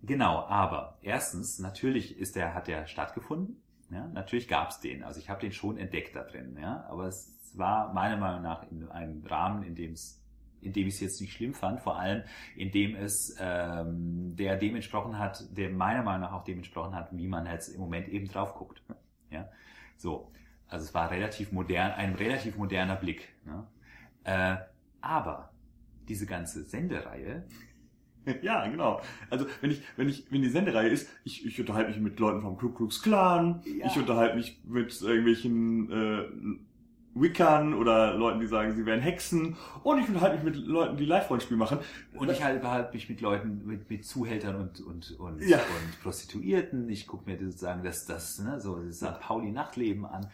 genau 0.03 0.41
aber 0.47 0.99
erstens 1.03 1.59
natürlich 1.59 2.19
ist 2.19 2.35
der 2.37 2.55
hat 2.55 2.67
der 2.67 2.87
stattgefunden 2.87 3.61
ja? 3.91 4.07
Natürlich 4.09 4.49
gab's 4.49 4.81
den. 4.81 5.03
Also 5.05 5.21
ich 5.21 5.29
habe 5.29 5.41
den 5.43 5.53
schon 5.53 5.77
entdeckt 5.77 6.17
da 6.17 6.23
drin 6.25 6.57
ja? 6.61 6.85
Aber 6.89 7.07
es 7.07 7.31
war 7.55 7.93
meiner 7.93 8.17
Meinung 8.17 8.43
nach 8.43 8.63
in 8.71 8.89
einem 8.89 9.25
Rahmen 9.27 9.63
in 9.63 9.75
dem 9.75 9.93
es 9.93 10.21
in 10.65 10.73
dem 10.73 10.87
ich 10.87 10.95
es 10.95 11.01
jetzt 11.01 11.21
nicht 11.21 11.33
schlimm 11.33 11.55
fand, 11.55 11.81
vor 11.81 11.99
allem 11.99 12.23
in 12.57 12.71
dem 12.71 12.97
es 12.97 13.37
ähm, 13.39 14.35
der 14.37 14.57
dem 14.57 14.75
entsprochen 14.75 15.19
hat, 15.19 15.45
der 15.57 15.71
meiner 15.71 16.03
Meinung 16.03 16.23
nach 16.23 16.33
auch 16.33 16.45
dem 16.45 16.59
entsprochen 16.59 16.95
hat, 16.95 17.09
wie 17.13 17.29
man 17.29 17.47
jetzt 17.47 17.69
im 17.69 17.81
Moment 17.81 18.09
eben 18.09 18.29
drauf 18.29 18.55
guckt. 18.55 18.83
Ja, 19.31 19.49
so. 19.97 20.31
Also 20.69 20.87
es 20.87 20.95
war 20.95 21.11
relativ 21.11 21.53
modern, 21.53 21.93
ein 21.93 22.15
relativ 22.15 22.57
moderner 22.57 22.97
Blick. 22.97 23.29
Ne? 23.45 23.67
Äh, 24.25 24.57
aber 25.01 25.51
diese 26.09 26.27
ganze 26.27 26.65
Sendereihe, 26.65 27.45
Ja, 28.43 28.67
genau. 28.67 29.01
Also 29.31 29.47
wenn 29.61 29.71
ich, 29.71 29.83
wenn 29.97 30.09
ich, 30.09 30.27
wenn 30.31 30.43
die 30.43 30.49
Sendereihe 30.49 30.89
ist, 30.89 31.11
ich, 31.25 31.45
ich 31.47 31.61
unterhalte 31.61 31.91
mich 31.91 32.01
mit 32.01 32.19
Leuten 32.19 32.41
vom 32.41 32.57
Ku 32.57 32.71
Klux 32.71 33.03
Klan, 33.03 33.63
Ja. 33.79 33.87
ich 33.87 33.97
unterhalte 33.99 34.37
mich 34.37 34.61
mit 34.65 34.99
irgendwelchen 35.01 35.91
äh, 35.93 36.25
Wiccern 37.15 37.75
oder 37.75 38.15
Leuten, 38.15 38.41
die 38.41 38.47
sagen, 38.47 38.75
sie 38.75 38.85
wären 38.87 39.01
Hexen 39.01 39.57
und 39.83 39.99
ich 40.01 40.09
unterhalte 40.09 40.37
mich 40.43 40.57
mit 40.57 40.67
Leuten, 40.67 40.97
die 40.97 41.05
Live-Rollenspiel 41.05 41.57
machen. 41.57 41.79
und 42.15 42.31
ich 42.31 42.43
halt 42.43 42.61
behalte 42.61 42.93
mich 42.93 43.09
mit 43.09 43.21
Leuten, 43.21 43.65
mit, 43.65 43.89
mit 43.89 44.05
Zuhältern 44.05 44.57
und, 44.57 44.81
und, 44.81 45.13
und, 45.21 45.41
Ja. 45.43 45.59
und 45.59 46.03
Prostituierten. 46.03 46.89
Ich 46.89 47.07
gucke 47.07 47.31
mir 47.31 47.39
sozusagen 47.39 47.83
das, 47.85 48.05
das, 48.07 48.39
ne, 48.41 48.61
so 48.61 48.77
das 48.77 48.97
St. 48.97 49.21
Pauli 49.21 49.51
Nachtleben 49.53 50.05
an. 50.07 50.27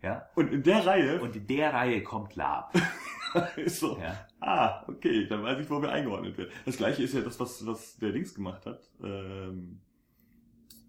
Ja. 0.00 0.28
Und 0.36 0.52
in 0.52 0.62
der 0.62 0.86
Reihe 0.86 1.20
Und 1.20 1.34
in 1.34 1.46
der 1.48 1.72
Reihe 1.74 2.02
kommt 2.04 2.36
Lab. 2.36 2.72
ist 3.56 3.80
so, 3.80 3.98
Ja. 3.98 4.26
ah, 4.40 4.84
okay, 4.86 5.26
dann 5.26 5.42
weiß 5.42 5.58
ich, 5.58 5.68
wo 5.68 5.82
wir 5.82 5.90
eingeordnet 5.90 6.38
werden. 6.38 6.50
Das 6.64 6.76
gleiche 6.76 7.02
ist 7.02 7.14
ja 7.14 7.20
das, 7.20 7.38
was, 7.40 7.66
was 7.66 7.96
der 7.96 8.12
Dings 8.12 8.32
gemacht 8.34 8.64
hat. 8.64 8.88
Ähm, 9.02 9.80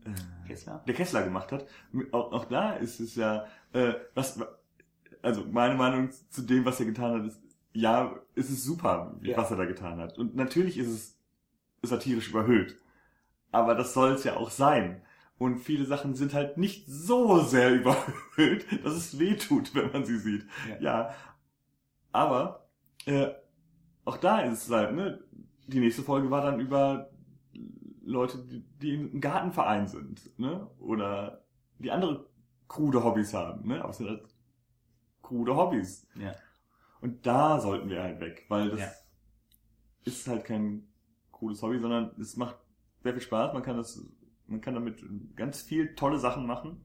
äh, 0.06 0.48
Kessler? 0.48 0.84
der 0.88 0.94
Kessler 0.94 1.24
gemacht 1.24 1.52
hat. 1.52 1.66
Auch, 2.12 2.32
auch 2.32 2.46
da 2.46 2.74
ist 2.74 3.00
es 3.00 3.16
ja, 3.16 3.46
äh, 3.74 3.94
was, 4.14 4.40
also 5.22 5.46
meine 5.52 5.76
Meinung 5.76 6.10
zu 6.30 6.42
dem, 6.42 6.66
was 6.66 6.80
er 6.80 6.86
getan 6.86 7.20
hat, 7.20 7.28
ist, 7.28 7.42
ja, 7.74 8.16
es 8.36 8.50
ist 8.50 8.64
super, 8.64 9.16
Ja. 9.22 9.38
was 9.38 9.52
er 9.52 9.58
da 9.58 9.66
getan 9.66 10.00
hat. 10.00 10.18
Und 10.18 10.36
natürlich 10.36 10.78
ist 10.78 10.88
es 10.88 11.18
satirisch 11.84 12.30
überhöht. 12.30 12.78
Aber 13.52 13.76
das 13.76 13.94
soll 13.94 14.12
es 14.12 14.24
ja 14.24 14.38
auch 14.38 14.50
sein. 14.52 15.02
Und 15.38 15.60
viele 15.60 15.86
Sachen 15.86 16.16
sind 16.16 16.34
halt 16.34 16.58
nicht 16.58 16.86
so 16.88 17.40
sehr 17.40 17.74
überhöht, 17.80 18.66
dass 18.84 18.94
es 18.94 19.20
weh 19.20 19.36
tut, 19.36 19.74
wenn 19.76 19.92
man 19.92 20.06
sie 20.06 20.18
sieht. 20.18 20.46
Ja. 20.70 20.80
Ja. 20.80 21.16
Aber 22.12 22.68
äh, 23.06 23.30
auch 24.06 24.18
da 24.18 24.40
ist 24.42 24.68
es 24.68 24.72
halt, 24.72 24.96
ne? 24.96 25.24
Die 25.68 25.80
nächste 25.80 26.02
Folge 26.02 26.32
war 26.32 26.42
dann 26.42 26.60
über 26.60 27.10
Leute, 28.04 28.40
die, 28.40 28.64
die 28.82 28.94
im 28.96 29.22
Gartenverein 29.22 29.88
sind, 29.88 30.38
ne? 30.40 30.68
Oder 30.80 31.44
die 31.78 31.92
andere 31.92 32.26
krude 32.68 33.04
Hobbys 33.04 33.34
haben, 33.34 33.68
ne? 33.68 33.82
Aber 33.82 33.92
es 33.92 33.98
sind 33.98 34.10
halt 34.10 34.24
krude 35.30 35.56
Hobbys. 35.56 36.08
Ja. 36.16 36.34
Und 37.02 37.26
da 37.26 37.60
sollten 37.60 37.90
wir 37.90 38.04
halt 38.04 38.20
weg, 38.20 38.46
weil 38.50 38.72
das 38.72 38.80
Ja. 38.80 38.88
ist 40.04 40.28
halt 40.28 40.44
kein 40.46 40.88
cooles 41.32 41.62
Hobby, 41.62 41.80
sondern 41.80 42.12
es 42.20 42.36
macht 42.36 42.58
sehr 43.04 43.14
viel 43.14 43.22
Spaß. 43.22 43.54
Man 43.54 43.64
kann 43.64 43.78
das, 43.78 44.04
man 44.48 44.60
kann 44.60 44.74
damit 44.74 45.02
ganz 45.36 45.62
viel 45.62 45.96
tolle 45.96 46.20
Sachen 46.20 46.46
machen. 46.46 46.82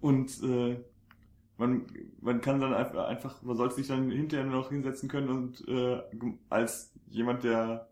Und 0.00 0.42
äh, 0.42 0.82
man, 1.58 1.86
man 2.22 2.40
kann 2.40 2.60
dann 2.60 2.72
einfach, 2.72 3.42
man 3.42 3.56
soll 3.56 3.70
sich 3.70 3.88
dann 3.88 4.10
hinterher 4.10 4.46
nur 4.46 4.56
noch 4.60 4.70
hinsetzen 4.70 5.08
können 5.10 5.28
und 5.28 5.68
äh, 5.68 6.00
als 6.48 6.94
jemand, 7.08 7.44
der 7.44 7.90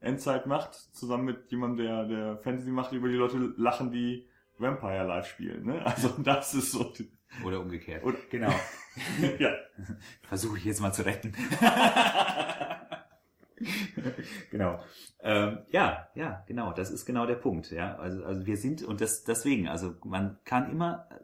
Endzeit 0.00 0.46
macht, 0.46 0.74
zusammen 0.74 1.24
mit 1.26 1.50
jemandem, 1.52 1.86
der, 1.86 2.04
der 2.06 2.38
Fantasy 2.38 2.70
macht, 2.70 2.92
über 2.92 3.08
die 3.08 3.14
Leute 3.16 3.52
lachen, 3.56 3.92
die 3.92 4.26
Vampire 4.58 5.06
live 5.06 5.26
spielen. 5.28 5.66
Ne? 5.66 5.84
Also 5.86 6.08
das 6.22 6.54
ist 6.54 6.72
so. 6.72 6.84
die- 6.92 7.10
Oder 7.44 7.60
umgekehrt. 7.60 8.04
Oder- 8.04 8.18
genau. 8.30 8.52
ja. 9.38 9.54
Versuche 10.22 10.58
ich 10.58 10.64
jetzt 10.64 10.80
mal 10.80 10.92
zu 10.92 11.04
retten. 11.04 11.32
genau. 14.50 14.80
Ähm, 15.20 15.58
ja, 15.70 16.08
ja, 16.14 16.44
genau. 16.46 16.72
Das 16.72 16.90
ist 16.90 17.04
genau 17.04 17.26
der 17.26 17.36
Punkt. 17.36 17.70
Ja, 17.70 17.96
also, 17.96 18.24
also 18.24 18.46
wir 18.46 18.56
sind 18.56 18.82
und 18.82 19.00
das 19.00 19.24
deswegen. 19.24 19.68
Also 19.68 19.94
man 20.04 20.38
kann 20.44 20.70
immer, 20.70 21.06
äh, 21.10 21.14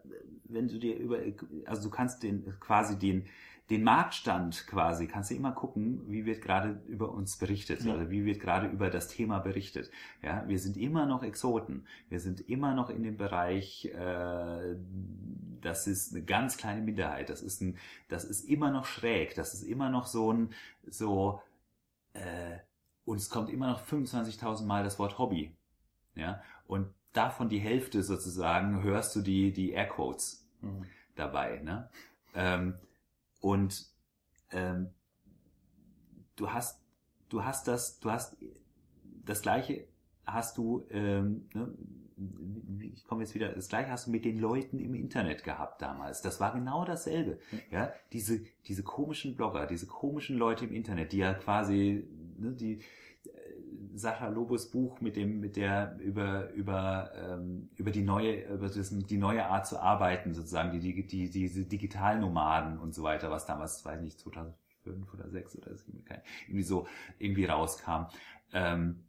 wenn 0.44 0.68
du 0.68 0.78
dir 0.78 0.96
über, 0.96 1.18
also 1.66 1.82
du 1.82 1.90
kannst 1.90 2.22
den 2.22 2.44
quasi 2.60 2.98
den 2.98 3.26
den 3.70 3.82
Marktstand 3.82 4.66
quasi 4.66 5.06
kannst 5.06 5.30
du 5.30 5.34
immer 5.34 5.52
gucken, 5.52 6.02
wie 6.10 6.26
wird 6.26 6.42
gerade 6.42 6.82
über 6.86 7.10
uns 7.12 7.38
berichtet, 7.38 7.82
Ja. 7.82 7.94
also 7.94 8.10
wie 8.10 8.24
wird 8.26 8.38
gerade 8.40 8.66
über 8.68 8.90
das 8.90 9.08
Thema 9.08 9.38
berichtet. 9.38 9.90
Ja, 10.22 10.44
wir 10.46 10.58
sind 10.58 10.76
immer 10.76 11.06
noch 11.06 11.22
Exoten. 11.22 11.86
Wir 12.10 12.20
sind 12.20 12.40
immer 12.48 12.74
noch 12.74 12.90
in 12.90 13.02
dem 13.02 13.16
Bereich, 13.16 13.86
äh, 13.86 14.76
das 15.62 15.86
ist 15.86 16.14
eine 16.14 16.22
ganz 16.24 16.58
kleine 16.58 16.82
Minderheit. 16.82 17.30
Das 17.30 17.40
ist 17.40 17.62
ein, 17.62 17.78
das 18.08 18.24
ist 18.24 18.42
immer 18.46 18.70
noch 18.70 18.84
schräg. 18.84 19.34
Das 19.34 19.54
ist 19.54 19.62
immer 19.62 19.88
noch 19.88 20.06
so 20.06 20.30
ein, 20.30 20.50
so, 20.86 21.40
äh, 22.12 22.58
und 23.06 23.16
es 23.16 23.30
kommt 23.30 23.48
immer 23.48 23.68
noch 23.68 23.82
25.000 23.82 24.66
Mal 24.66 24.84
das 24.84 24.98
Wort 24.98 25.18
Hobby. 25.18 25.56
Ja, 26.16 26.42
und 26.66 26.88
davon 27.14 27.48
die 27.48 27.58
Hälfte 27.60 28.02
sozusagen 28.02 28.82
hörst 28.82 29.16
du 29.16 29.22
die, 29.22 29.52
die 29.52 29.70
Airquotes 29.72 30.46
dabei. 31.16 31.60
Ne? 31.62 31.88
Ähm, 32.34 32.74
und 33.44 33.84
ähm, 34.52 34.88
du 36.34 36.50
hast, 36.50 36.82
du 37.28 37.44
hast 37.44 37.68
das, 37.68 38.00
du 38.00 38.10
hast 38.10 38.38
das 39.26 39.42
gleiche 39.42 39.86
hast 40.24 40.56
du, 40.56 40.86
ähm, 40.88 41.46
ne, 41.52 41.74
ich 42.94 43.04
komme 43.04 43.20
jetzt 43.22 43.34
wieder, 43.34 43.50
das 43.50 43.68
gleiche 43.68 43.90
hast 43.90 44.06
du 44.06 44.12
mit 44.12 44.24
den 44.24 44.38
Leuten 44.38 44.78
im 44.78 44.94
Internet 44.94 45.44
gehabt 45.44 45.82
damals. 45.82 46.22
Das 46.22 46.40
war 46.40 46.54
genau 46.54 46.86
dasselbe. 46.86 47.38
Ja, 47.70 47.92
diese, 48.12 48.40
diese 48.66 48.82
komischen 48.82 49.36
Blogger, 49.36 49.66
diese 49.66 49.86
komischen 49.86 50.38
Leute 50.38 50.64
im 50.64 50.72
Internet, 50.72 51.12
die 51.12 51.18
ja 51.18 51.34
quasi, 51.34 52.08
ne, 52.38 52.52
die, 52.52 52.80
Sascha 53.96 54.28
Lobos 54.28 54.70
Buch 54.70 55.00
mit 55.00 55.16
dem 55.16 55.40
mit 55.40 55.56
der 55.56 55.96
über 56.00 56.50
über 56.52 57.12
ähm, 57.16 57.70
über 57.76 57.90
die 57.90 58.02
neue 58.02 58.42
über 58.52 58.68
das, 58.68 58.90
die 58.90 59.18
neue 59.18 59.46
Art 59.46 59.66
zu 59.66 59.78
arbeiten 59.80 60.34
sozusagen 60.34 60.72
die 60.72 60.80
die 60.80 61.06
die 61.06 61.30
diese 61.30 61.64
Digitalnomaden 61.64 62.78
und 62.78 62.94
so 62.94 63.04
weiter 63.04 63.30
was 63.30 63.46
damals 63.46 63.84
weiß 63.84 63.98
ich 63.98 64.04
nicht 64.04 64.20
2005 64.20 65.14
oder 65.14 65.30
6 65.30 65.58
oder 65.58 65.76
so, 65.76 65.92
irgendwie 66.46 66.62
so 66.62 66.86
irgendwie 67.18 67.44
rauskam. 67.44 68.06
Ähm, 68.52 69.04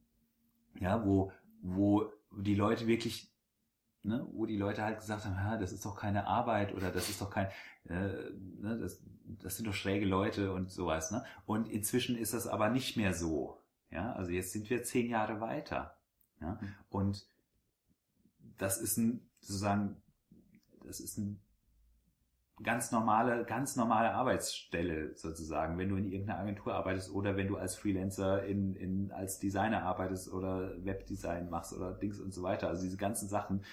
ja 0.79 1.03
wo 1.03 1.31
wo 1.61 2.11
die 2.38 2.55
Leute 2.55 2.86
wirklich 2.86 3.33
ne, 4.03 4.27
wo 4.33 4.45
die 4.45 4.57
Leute 4.57 4.83
halt 4.83 4.99
gesagt 4.99 5.25
haben 5.25 5.59
das 5.59 5.71
ist 5.71 5.86
doch 5.86 5.95
keine 5.95 6.27
Arbeit 6.27 6.75
oder 6.75 6.91
das 6.91 7.09
ist 7.09 7.21
doch 7.21 7.31
kein 7.31 7.47
äh, 7.89 8.29
ne, 8.61 8.77
das 8.79 9.01
das 9.41 9.57
sind 9.57 9.67
doch 9.67 9.73
schräge 9.73 10.05
Leute 10.05 10.53
und 10.53 10.69
sowas 10.69 11.11
ne? 11.11 11.23
Und 11.47 11.67
inzwischen 11.67 12.15
ist 12.15 12.36
das 12.36 12.45
aber 12.45 12.69
nicht 12.69 12.97
mehr 12.97 13.13
so 13.13 13.64
ja, 13.96 14.12
also 14.14 14.32
jetzt 14.32 14.52
sind 14.52 14.70
wir 14.70 14.84
zehn 14.84 15.10
Jahre 15.10 15.39
weiter. 15.39 15.98
Ja, 16.41 16.60
Mhm. 16.62 16.76
und 16.89 17.26
das 18.58 18.78
ist 18.80 18.98
ein, 18.98 19.22
sozusagen, 19.39 20.02
das 20.84 21.00
ist 21.00 21.18
ein 21.18 21.39
ganz 22.64 22.91
normale, 22.91 23.46
ganz 23.46 23.76
normale 23.76 24.14
Arbeitsstelle 24.14 25.16
sozusagen, 25.16 25.78
wenn 25.78 25.89
du 25.89 25.96
in 25.98 26.12
irgendeiner 26.12 26.39
Agentur 26.39 26.74
arbeitest 26.74 27.12
oder 27.12 27.36
wenn 27.36 27.48
du 27.48 27.58
als 27.58 27.76
Freelancer 27.76 28.46
in, 28.46 28.76
in, 28.76 29.12
als 29.12 29.39
Designer 29.39 29.84
arbeitest 29.84 30.32
oder 30.32 30.74
Webdesign 30.86 31.50
machst 31.50 31.74
oder 31.74 31.93
Dings 31.93 32.20
und 32.20 32.34
so 32.34 32.43
weiter. 32.43 32.68
Also 32.70 32.84
diese 32.84 32.98
ganzen 32.98 33.28
Sachen 33.28 33.64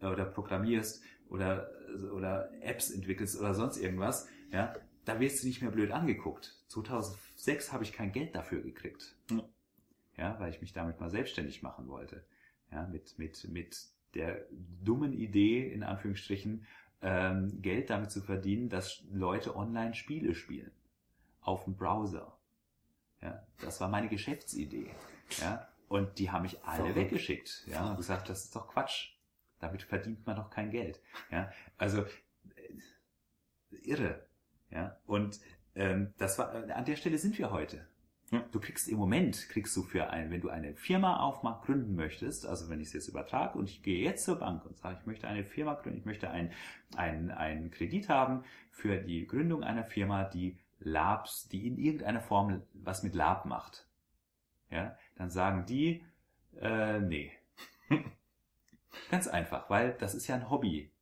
äh, 0.00 0.06
oder 0.06 0.24
programmierst 0.24 1.02
oder, 1.28 1.70
oder 2.14 2.50
Apps 2.62 2.90
entwickelst 2.90 3.38
oder 3.38 3.54
sonst 3.54 3.78
irgendwas, 3.78 4.28
ja, 4.52 4.74
da 5.04 5.18
wirst 5.18 5.42
du 5.42 5.46
nicht 5.46 5.62
mehr 5.62 5.70
blöd 5.70 5.90
angeguckt. 5.90 6.56
2006 6.68 7.72
habe 7.72 7.84
ich 7.84 7.92
kein 7.92 8.12
Geld 8.12 8.34
dafür 8.34 8.60
gekriegt. 8.62 9.16
Ja. 10.20 10.38
Weil 10.38 10.50
ich 10.50 10.60
mich 10.60 10.72
damit 10.72 11.00
mal 11.00 11.10
selbstständig 11.10 11.62
machen 11.62 11.88
wollte. 11.88 12.24
Ja, 12.70 12.86
mit, 12.86 13.18
mit, 13.18 13.48
mit 13.48 13.88
der 14.14 14.46
dummen 14.50 15.12
Idee, 15.12 15.72
in 15.72 15.82
Anführungsstrichen, 15.82 16.66
ähm, 17.02 17.62
Geld 17.62 17.90
damit 17.90 18.10
zu 18.10 18.20
verdienen, 18.20 18.68
dass 18.68 19.02
Leute 19.10 19.56
online 19.56 19.94
Spiele 19.94 20.34
spielen. 20.34 20.70
Auf 21.40 21.64
dem 21.64 21.74
Browser. 21.74 22.36
Ja, 23.22 23.46
das 23.60 23.80
war 23.80 23.88
meine 23.88 24.08
Geschäftsidee. 24.08 24.90
Ja, 25.40 25.68
und 25.88 26.18
die 26.18 26.30
haben 26.30 26.42
mich 26.42 26.62
alle 26.64 26.76
Verrückt. 26.76 26.96
weggeschickt. 26.96 27.66
Ja, 27.66 27.90
und 27.90 27.96
gesagt, 27.96 28.28
das 28.28 28.44
ist 28.44 28.54
doch 28.56 28.68
Quatsch. 28.68 29.14
Damit 29.58 29.82
verdient 29.82 30.26
man 30.26 30.36
doch 30.36 30.50
kein 30.50 30.70
Geld. 30.70 31.00
Ja, 31.30 31.50
also, 31.76 32.02
äh, 32.02 33.78
irre. 33.82 34.26
Ja, 34.70 34.96
und 35.06 35.40
ähm, 35.74 36.14
das 36.18 36.38
war, 36.38 36.52
an 36.54 36.84
der 36.84 36.96
Stelle 36.96 37.18
sind 37.18 37.38
wir 37.38 37.50
heute. 37.50 37.86
Du 38.30 38.60
kriegst 38.60 38.88
im 38.88 38.96
Moment, 38.96 39.48
kriegst 39.48 39.76
du 39.76 39.82
für 39.82 40.10
ein, 40.10 40.30
wenn 40.30 40.40
du 40.40 40.50
eine 40.50 40.74
Firma 40.76 41.18
aufmachen, 41.18 41.64
gründen 41.66 41.96
möchtest, 41.96 42.46
also 42.46 42.70
wenn 42.70 42.80
ich 42.80 42.88
es 42.88 42.92
jetzt 42.92 43.08
übertrage 43.08 43.58
und 43.58 43.68
ich 43.68 43.82
gehe 43.82 44.04
jetzt 44.04 44.24
zur 44.24 44.38
Bank 44.38 44.64
und 44.64 44.76
sage, 44.78 44.98
ich 45.00 45.06
möchte 45.06 45.26
eine 45.26 45.44
Firma 45.44 45.74
gründen, 45.74 45.98
ich 45.98 46.04
möchte 46.04 46.30
einen 46.30 46.52
ein, 46.94 47.72
Kredit 47.72 48.08
haben 48.08 48.44
für 48.70 48.98
die 48.98 49.26
Gründung 49.26 49.64
einer 49.64 49.82
Firma, 49.82 50.22
die 50.22 50.56
Labs, 50.78 51.48
die 51.48 51.66
in 51.66 51.76
irgendeiner 51.76 52.20
Form 52.20 52.62
was 52.72 53.02
mit 53.02 53.16
Lab 53.16 53.46
macht. 53.46 53.88
Ja, 54.70 54.96
dann 55.16 55.30
sagen 55.30 55.66
die, 55.66 56.04
äh, 56.60 57.00
nee. 57.00 57.32
Ganz 59.10 59.26
einfach, 59.26 59.68
weil 59.70 59.94
das 59.94 60.14
ist 60.14 60.28
ja 60.28 60.36
ein 60.36 60.48
Hobby. 60.48 60.92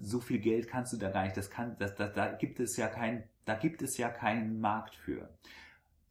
So 0.00 0.20
viel 0.20 0.38
Geld 0.38 0.66
kannst 0.66 0.94
du 0.94 0.96
da 0.96 1.10
gar 1.10 1.24
nicht, 1.24 1.36
das 1.36 1.50
kann, 1.50 1.76
das, 1.78 1.94
das, 1.94 2.14
da 2.14 2.32
gibt 2.32 2.58
es 2.58 2.78
ja 2.78 2.88
kein, 2.88 3.28
da 3.44 3.54
gibt 3.54 3.82
es 3.82 3.98
ja 3.98 4.08
keinen 4.08 4.58
Markt 4.60 4.94
für. 4.94 5.28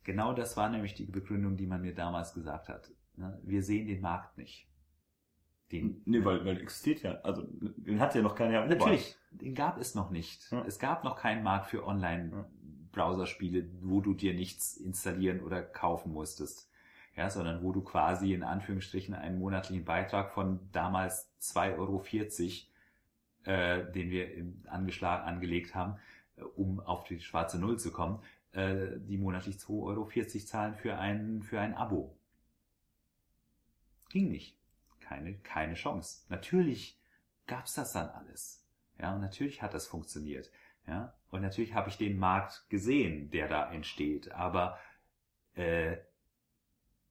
Genau 0.09 0.33
das 0.33 0.57
war 0.57 0.69
nämlich 0.69 0.95
die 0.95 1.05
Begründung, 1.05 1.55
die 1.55 1.67
man 1.67 1.83
mir 1.83 1.93
damals 1.93 2.33
gesagt 2.33 2.67
hat. 2.67 2.89
Ne? 3.15 3.39
Wir 3.43 3.61
sehen 3.61 3.85
den 3.85 4.01
Markt 4.01 4.39
nicht. 4.39 4.67
Den, 5.71 6.01
Nee, 6.03 6.25
weil, 6.25 6.43
weil 6.43 6.59
existiert 6.59 7.03
ja, 7.03 7.21
also 7.21 7.43
den 7.43 7.99
hat 7.99 8.15
ja 8.15 8.23
noch 8.23 8.33
keiner 8.33 8.55
erobert. 8.55 8.79
Natürlich, 8.79 9.15
den 9.29 9.53
gab 9.53 9.77
es 9.77 9.93
noch 9.93 10.09
nicht. 10.09 10.51
Ja. 10.51 10.65
Es 10.65 10.79
gab 10.79 11.03
noch 11.03 11.15
keinen 11.15 11.43
Markt 11.43 11.67
für 11.67 11.85
Online-Browserspiele, 11.85 13.69
wo 13.81 14.01
du 14.01 14.15
dir 14.15 14.33
nichts 14.33 14.77
installieren 14.77 15.41
oder 15.41 15.61
kaufen 15.61 16.11
musstest. 16.11 16.71
Ja, 17.15 17.29
sondern 17.29 17.61
wo 17.61 17.71
du 17.71 17.81
quasi 17.81 18.33
in 18.33 18.41
Anführungsstrichen 18.41 19.13
einen 19.13 19.37
monatlichen 19.37 19.85
Beitrag 19.85 20.31
von 20.31 20.59
damals 20.71 21.29
2,40 21.39 21.77
Euro, 21.77 22.03
äh, 23.43 23.91
den 23.91 24.09
wir 24.09 24.33
im 24.33 24.63
angeschlagen, 24.67 25.27
angelegt 25.27 25.75
haben, 25.75 25.99
äh, 26.35 26.41
um 26.41 26.79
auf 26.79 27.03
die 27.03 27.19
schwarze 27.19 27.59
Null 27.59 27.77
zu 27.77 27.91
kommen, 27.91 28.23
äh, 28.53 28.99
die 28.99 29.17
monatlich 29.17 29.57
2,40 29.57 29.83
Euro 29.83 30.09
zahlen 30.45 30.75
für 30.75 30.97
ein, 30.97 31.41
für 31.41 31.59
ein 31.59 31.73
Abo. 31.75 32.17
Ging 34.09 34.29
nicht. 34.29 34.57
Keine, 34.99 35.35
keine 35.39 35.75
Chance. 35.75 36.25
Natürlich 36.29 36.99
gab's 37.47 37.73
das 37.73 37.93
dann 37.93 38.09
alles. 38.09 38.65
Ja, 38.99 39.15
und 39.15 39.21
natürlich 39.21 39.61
hat 39.61 39.73
das 39.73 39.87
funktioniert. 39.87 40.51
Ja, 40.87 41.13
und 41.29 41.41
natürlich 41.41 41.73
habe 41.73 41.89
ich 41.89 41.97
den 41.97 42.17
Markt 42.17 42.67
gesehen, 42.69 43.29
der 43.31 43.47
da 43.47 43.71
entsteht, 43.71 44.31
aber 44.31 44.79
äh, 45.53 45.97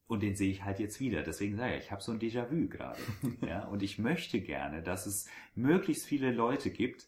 und 0.09 0.23
den 0.23 0.35
sehe 0.35 0.51
ich 0.51 0.65
halt 0.65 0.81
jetzt 0.81 1.01
wieder. 1.01 1.23
Deswegen 1.23 1.57
sage 1.57 1.77
ich, 1.77 1.85
ich 1.85 1.93
habe 1.93 2.03
so 2.03 2.13
ein 2.13 2.19
Déjà-vu 2.19 2.69
gerade. 2.69 3.01
ja, 3.47 3.65
und 3.67 3.83
ich 3.83 3.99
möchte 3.99 4.41
gerne, 4.41 4.83
dass 4.83 5.07
es 5.07 5.29
möglichst 5.55 6.07
viele 6.07 6.33
Leute 6.33 6.71
gibt, 6.71 7.07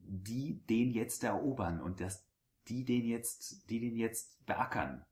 die 0.00 0.62
den 0.68 0.90
jetzt 0.90 1.22
erobern 1.22 1.80
und 1.80 2.00
das 2.00 2.27
die 2.68 2.84
den 2.84 3.04
jetzt, 3.06 3.68
die 3.70 3.80
den 3.80 3.96
jetzt 3.96 4.44
beackern. 4.46 5.04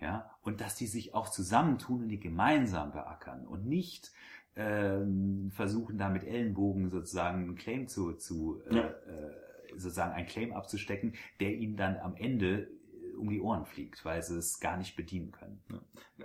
Ja, 0.00 0.28
und 0.42 0.60
dass 0.60 0.74
die 0.74 0.86
sich 0.88 1.14
auch 1.14 1.28
zusammentun 1.30 2.02
und 2.02 2.08
die 2.08 2.18
gemeinsam 2.20 2.90
beackern 2.92 3.46
und 3.46 3.64
nicht 3.66 4.12
ähm, 4.56 5.50
versuchen, 5.52 5.98
da 5.98 6.08
mit 6.08 6.24
Ellenbogen 6.24 6.90
sozusagen 6.90 7.44
einen 7.44 7.54
Claim 7.54 7.88
zu, 7.88 8.12
zu 8.14 8.60
äh, 8.70 8.74
Ja. 8.76 8.88
äh, 8.88 9.30
sozusagen 9.70 10.12
einen 10.12 10.26
Claim 10.26 10.52
abzustecken, 10.52 11.14
der 11.40 11.54
ihnen 11.54 11.76
dann 11.76 11.96
am 11.96 12.16
Ende 12.16 12.62
äh, 12.62 13.14
um 13.16 13.28
die 13.30 13.40
Ohren 13.40 13.64
fliegt, 13.66 14.04
weil 14.04 14.22
sie 14.22 14.36
es 14.36 14.60
gar 14.60 14.76
nicht 14.76 14.96
bedienen 14.96 15.30
können. 15.32 15.62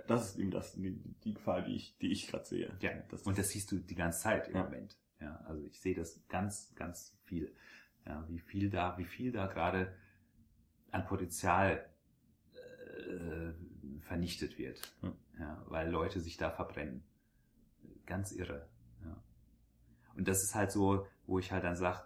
Das 0.08 0.30
ist 0.30 0.38
eben 0.38 0.50
das, 0.50 0.74
die, 0.74 0.96
die 1.24 1.34
Gefahr, 1.34 1.62
die 1.62 1.76
ich, 1.76 1.96
die 1.98 2.10
ich 2.10 2.26
gerade 2.28 2.44
sehe. 2.44 2.76
Ja, 2.80 2.90
das, 3.08 3.22
und 3.22 3.38
das 3.38 3.50
siehst 3.50 3.70
du 3.72 3.78
die 3.78 3.94
ganze 3.94 4.20
Zeit 4.20 4.48
im 4.48 4.56
Ja. 4.56 4.64
Moment. 4.64 4.96
Ja, 5.20 5.36
also 5.46 5.64
ich 5.64 5.80
sehe 5.80 5.94
das 5.94 6.20
ganz, 6.28 6.72
ganz 6.74 7.16
viel. 7.24 7.54
Ja, 8.06 8.24
wie 8.28 8.38
viel 8.40 8.70
da, 8.70 8.96
wie 8.98 9.04
viel 9.04 9.32
da 9.32 9.46
gerade 9.46 9.94
an 10.92 11.06
Potenzial 11.06 11.88
äh, 12.54 13.52
vernichtet 14.02 14.58
wird. 14.58 14.80
Ja. 15.02 15.12
Ja, 15.38 15.62
weil 15.68 15.90
Leute 15.90 16.20
sich 16.20 16.36
da 16.36 16.50
verbrennen. 16.50 17.02
Ganz 18.04 18.32
irre. 18.32 18.68
Ja. 19.04 19.22
Und 20.16 20.28
das 20.28 20.42
ist 20.42 20.54
halt 20.54 20.70
so, 20.70 21.06
wo 21.26 21.38
ich 21.38 21.50
halt 21.50 21.64
dann 21.64 21.76
sage, 21.76 22.02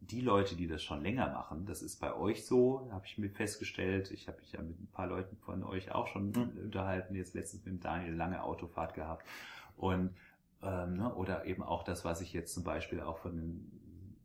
die 0.00 0.20
Leute, 0.20 0.54
die 0.54 0.68
das 0.68 0.82
schon 0.82 1.02
länger 1.02 1.32
machen, 1.32 1.64
das 1.64 1.80
ist 1.82 1.98
bei 1.98 2.14
euch 2.14 2.46
so, 2.46 2.88
habe 2.92 3.06
ich 3.06 3.16
mir 3.16 3.30
festgestellt. 3.30 4.10
Ich 4.10 4.28
habe 4.28 4.38
mich 4.38 4.52
ja 4.52 4.60
mit 4.60 4.78
ein 4.78 4.90
paar 4.92 5.06
Leuten 5.06 5.36
von 5.38 5.64
euch 5.64 5.90
auch 5.92 6.06
schon 6.08 6.30
Mhm. 6.30 6.58
unterhalten, 6.64 7.14
jetzt 7.14 7.34
letztens 7.34 7.64
mit 7.64 7.84
Daniel 7.84 8.14
lange 8.14 8.42
Autofahrt 8.42 8.94
gehabt. 8.94 9.26
Und 9.76 10.14
ähm, 10.62 10.98
ne, 10.98 11.14
oder 11.14 11.46
eben 11.46 11.62
auch 11.62 11.82
das, 11.84 12.04
was 12.04 12.20
ich 12.20 12.32
jetzt 12.32 12.54
zum 12.54 12.64
Beispiel 12.64 13.00
auch 13.00 13.18
von 13.18 13.70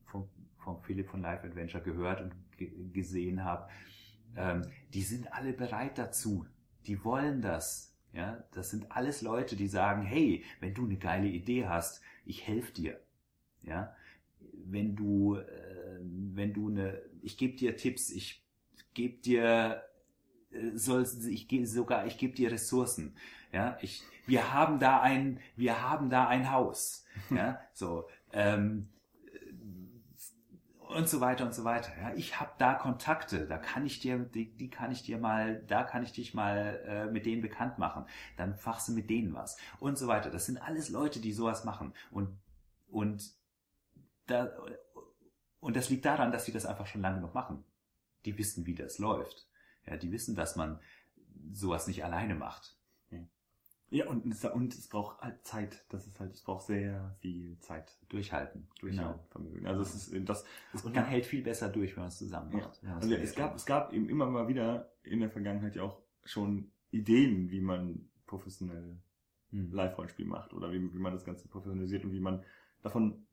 vom, 0.06 0.30
vom 0.58 0.82
Philipp 0.82 1.10
von 1.10 1.22
Life 1.22 1.46
Adventure 1.48 1.84
gehört 1.84 2.22
und 2.22 2.34
gesehen 2.94 3.44
habe. 3.44 3.70
Ähm, 4.36 4.64
die 4.94 5.02
sind 5.02 5.32
alle 5.34 5.54
bereit 5.54 5.98
dazu. 5.98 6.46
Die 6.86 7.04
wollen 7.04 7.42
das. 7.42 7.96
Ja, 8.12 8.44
das 8.54 8.72
sind 8.72 8.92
alles 8.92 9.22
Leute, 9.22 9.56
die 9.56 9.68
sagen, 9.68 10.02
hey, 10.02 10.44
wenn 10.60 10.74
du 10.74 10.86
eine 10.86 10.98
geile 10.98 11.28
Idee 11.28 11.68
hast, 11.68 12.02
ich 12.26 12.48
helfe 12.48 12.74
dir. 12.74 13.00
Ja, 13.62 13.96
wenn 14.66 14.96
du, 14.96 15.36
äh, 15.36 16.00
wenn 16.02 16.54
du 16.54 16.70
eine, 16.70 17.02
ich 17.22 17.38
gebe 17.38 17.56
dir 17.56 17.76
Tipps, 17.76 18.10
ich 18.10 18.44
gebe 18.94 19.22
dir, 19.22 19.84
äh, 20.52 20.72
soll, 20.76 21.06
ich 21.30 21.48
gebe 21.48 21.68
sogar, 21.68 22.08
ich 22.08 22.18
gebe 22.18 22.34
dir 22.34 22.52
Ressourcen. 22.52 23.16
Ja, 23.52 23.78
ich, 23.82 24.04
wir 24.26 24.54
haben 24.54 24.80
da 24.80 25.02
ein, 25.02 25.40
wir 25.56 25.82
haben 25.82 26.10
da 26.10 26.28
ein 26.28 26.52
Haus. 26.52 27.06
Ja, 27.30 27.60
so, 27.74 28.08
ähm, 28.32 28.90
und 30.90 31.08
so 31.08 31.22
weiter 31.22 31.46
und 31.46 31.54
so 31.54 31.64
weiter. 31.64 31.92
Ja, 32.02 32.14
ich 32.16 32.40
habe 32.40 32.52
da 32.58 32.74
Kontakte, 32.74 33.46
da 33.46 33.60
kann 33.60 33.86
ich 33.86 34.00
dir, 34.00 34.18
die, 34.18 34.58
die 34.58 34.72
kann 34.72 34.92
ich 34.92 35.04
dir 35.04 35.20
mal, 35.20 35.62
da 35.68 35.84
kann 35.84 36.02
ich 36.02 36.14
dich 36.14 36.34
mal 36.34 36.84
äh, 36.88 37.06
mit 37.12 37.28
denen 37.28 37.44
bekannt 37.44 37.78
machen. 37.78 38.06
Dann 38.38 38.58
machst 38.66 38.88
du 38.88 38.94
mit 38.94 39.10
denen 39.10 39.34
was 39.36 39.58
und 39.80 40.00
so 40.00 40.08
weiter. 40.08 40.32
Das 40.32 40.48
sind 40.48 40.58
alles 40.58 40.90
Leute, 40.90 41.20
die 41.20 41.32
sowas 41.32 41.64
machen 41.64 41.94
und 42.10 42.40
und 42.88 43.32
da 44.26 44.52
und 45.60 45.76
das 45.76 45.90
liegt 45.90 46.06
daran, 46.06 46.32
dass 46.32 46.46
sie 46.46 46.52
das 46.52 46.66
einfach 46.66 46.88
schon 46.88 47.02
lange 47.02 47.22
noch 47.22 47.36
machen. 47.36 47.64
Die 48.26 48.38
wissen, 48.40 48.66
wie 48.66 48.76
das 48.76 48.98
läuft. 48.98 49.48
Ja, 49.86 49.96
die 49.96 50.12
wissen, 50.12 50.36
dass 50.36 50.56
man 50.56 50.80
sowas 51.54 51.86
nicht 51.86 52.04
alleine 52.04 52.34
macht. 52.34 52.79
Ja, 53.92 54.08
und, 54.08 54.26
es- 54.32 54.46
und 54.46 54.74
es 54.74 54.88
braucht 54.88 55.20
halt 55.22 55.46
Zeit. 55.46 55.84
Das 55.90 56.06
ist 56.08 56.20
halt, 56.20 56.34
es 56.34 56.42
braucht 56.42 56.66
sehr 56.66 57.16
viel 57.22 57.58
Zeit. 57.60 57.98
Durchhalten. 58.10 58.68
Durchhaltevermögen. 58.80 59.66
Also 59.68 59.82
es 59.82 59.96
ist 59.96 60.30
das. 60.30 60.44
Genau. 60.72 60.86
Und 60.86 60.96
man 60.96 61.06
hält 61.06 61.26
viel 61.26 61.42
besser 61.42 61.70
durch, 61.70 61.96
wenn 61.96 62.04
man 62.04 62.10
es 62.10 62.18
zusammen 62.18 62.52
macht. 62.54 62.82
Ja, 62.84 62.96
Also 62.96 63.14
es 63.14 63.36
gab, 63.36 63.56
es 63.56 63.66
gab 63.66 63.94
eben 63.94 64.10
immer 64.10 64.28
mal 64.30 64.48
wieder 64.48 64.92
in 65.04 65.20
der 65.20 65.30
Vergangenheit 65.30 65.76
ja 65.76 65.84
auch 65.84 66.02
schon 66.24 66.72
Ideen, 66.92 67.50
wie 67.52 67.62
man 67.62 68.08
professionell 68.28 68.98
Hm. 69.52 69.72
Live-Rollenspiel 69.72 70.28
macht 70.28 70.54
oder 70.54 70.72
wie, 70.72 70.94
wie 70.94 71.00
man 71.00 71.12
das 71.14 71.26
Ganze 71.26 71.48
professionalisiert 71.48 72.06
und 72.06 72.12
wie 72.14 72.20
man 72.20 72.44
davon, 72.84 73.26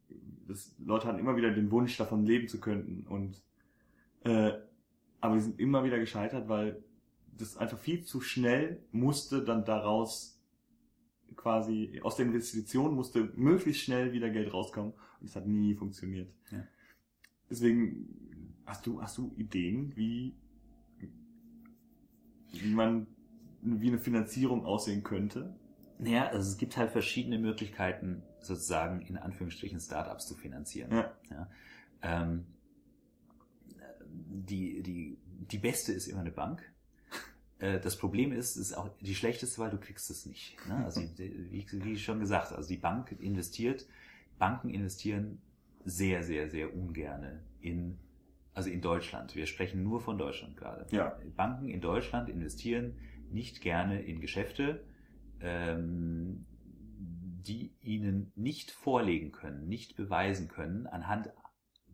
das, 0.49 0.75
Leute 0.79 1.07
hatten 1.07 1.19
immer 1.19 1.37
wieder 1.37 1.51
den 1.51 1.71
Wunsch, 1.71 1.99
davon 1.99 2.25
leben 2.25 2.49
zu 2.49 2.59
können 2.59 3.07
und 3.07 3.43
äh, 4.25 4.53
aber 5.21 5.35
die 5.35 5.43
sind 5.43 5.61
immer 5.61 5.85
wieder 5.85 5.99
gescheitert, 5.99 6.49
weil 6.49 6.83
das 7.37 7.59
einfach 7.59 7.77
viel 7.77 8.03
zu 8.03 8.23
schnell 8.23 8.83
musste 8.93 9.45
dann 9.45 9.67
daraus 9.67 10.36
quasi 11.37 12.01
aus 12.03 12.17
der 12.17 12.27
Investition 12.27 12.95
musste 12.95 13.33
möglichst 13.37 13.83
schnell 13.83 14.13
wieder 14.13 14.31
Geld 14.31 14.53
rauskommen 14.53 14.93
und 15.21 15.29
es 15.29 15.37
hat 15.37 15.47
nie 15.47 15.75
funktioniert. 15.75 16.33
Ja. 16.51 16.65
Deswegen 17.51 18.57
hast 18.65 18.87
du 18.87 19.01
hast 19.01 19.19
du 19.19 19.33
Ideen, 19.37 19.95
wie 19.97 20.35
wie 22.53 22.75
man 22.75 23.07
wie 23.63 23.89
eine 23.89 23.99
Finanzierung 23.99 24.65
aussehen 24.65 25.03
könnte? 25.03 25.57
Naja, 25.99 26.29
also 26.29 26.51
es 26.51 26.59
gibt 26.59 26.77
halt 26.77 26.91
verschiedene 26.91 27.39
Möglichkeiten, 27.39 28.23
sozusagen 28.41 29.01
in 29.03 29.17
Anführungsstrichen 29.17 29.81
Startups 29.81 30.27
zu 30.27 30.35
finanzieren. 30.35 30.93
Ja. 31.31 31.49
Ähm, 32.03 32.47
die, 34.09 34.83
die, 34.83 35.19
die 35.51 35.59
beste 35.59 35.93
ist 35.93 36.07
immer 36.07 36.21
eine 36.21 36.31
Bank. 36.31 36.63
Äh, 37.59 37.81
Das 37.81 37.97
Problem 37.97 38.33
ist, 38.33 38.57
ist 38.57 38.73
auch 38.73 38.89
die 39.01 39.15
schlechteste, 39.15 39.59
weil 39.61 39.71
du 39.71 39.79
kriegst 39.79 40.11
es 40.11 40.27
nicht. 40.27 40.57
Ne? 40.69 40.85
Also 40.85 41.01
wie, 41.17 41.67
wie 41.73 41.99
schon 41.99 42.21
gesagt, 42.21 42.53
also 42.53 42.69
die 42.69 42.77
Bank 42.77 43.13
investiert, 43.21 43.87
Banken 44.39 44.71
investieren 44.71 45.41
sehr, 45.85 46.23
sehr, 46.23 46.51
sehr 46.51 46.75
ungerne 46.75 47.41
in, 47.61 47.99
also 48.55 48.71
in 48.71 48.81
Deutschland. 48.81 49.35
Wir 49.35 49.47
sprechen 49.47 49.83
nur 49.83 50.01
von 50.01 50.19
Deutschland 50.19 50.57
gerade. 50.57 50.87
Ja. 50.95 51.19
Banken 51.37 51.69
in 51.69 51.81
Deutschland 51.81 52.29
investieren 52.29 52.97
nicht 53.31 53.61
gerne 53.61 54.03
in 54.03 54.21
Geschäfte, 54.21 54.85
ähm, 55.41 56.47
die 56.99 57.73
ihnen 57.81 58.33
nicht 58.35 58.71
vorlegen 58.71 59.31
können, 59.33 59.69
nicht 59.69 59.97
beweisen 59.97 60.49
können 60.49 60.87
anhand 60.87 61.31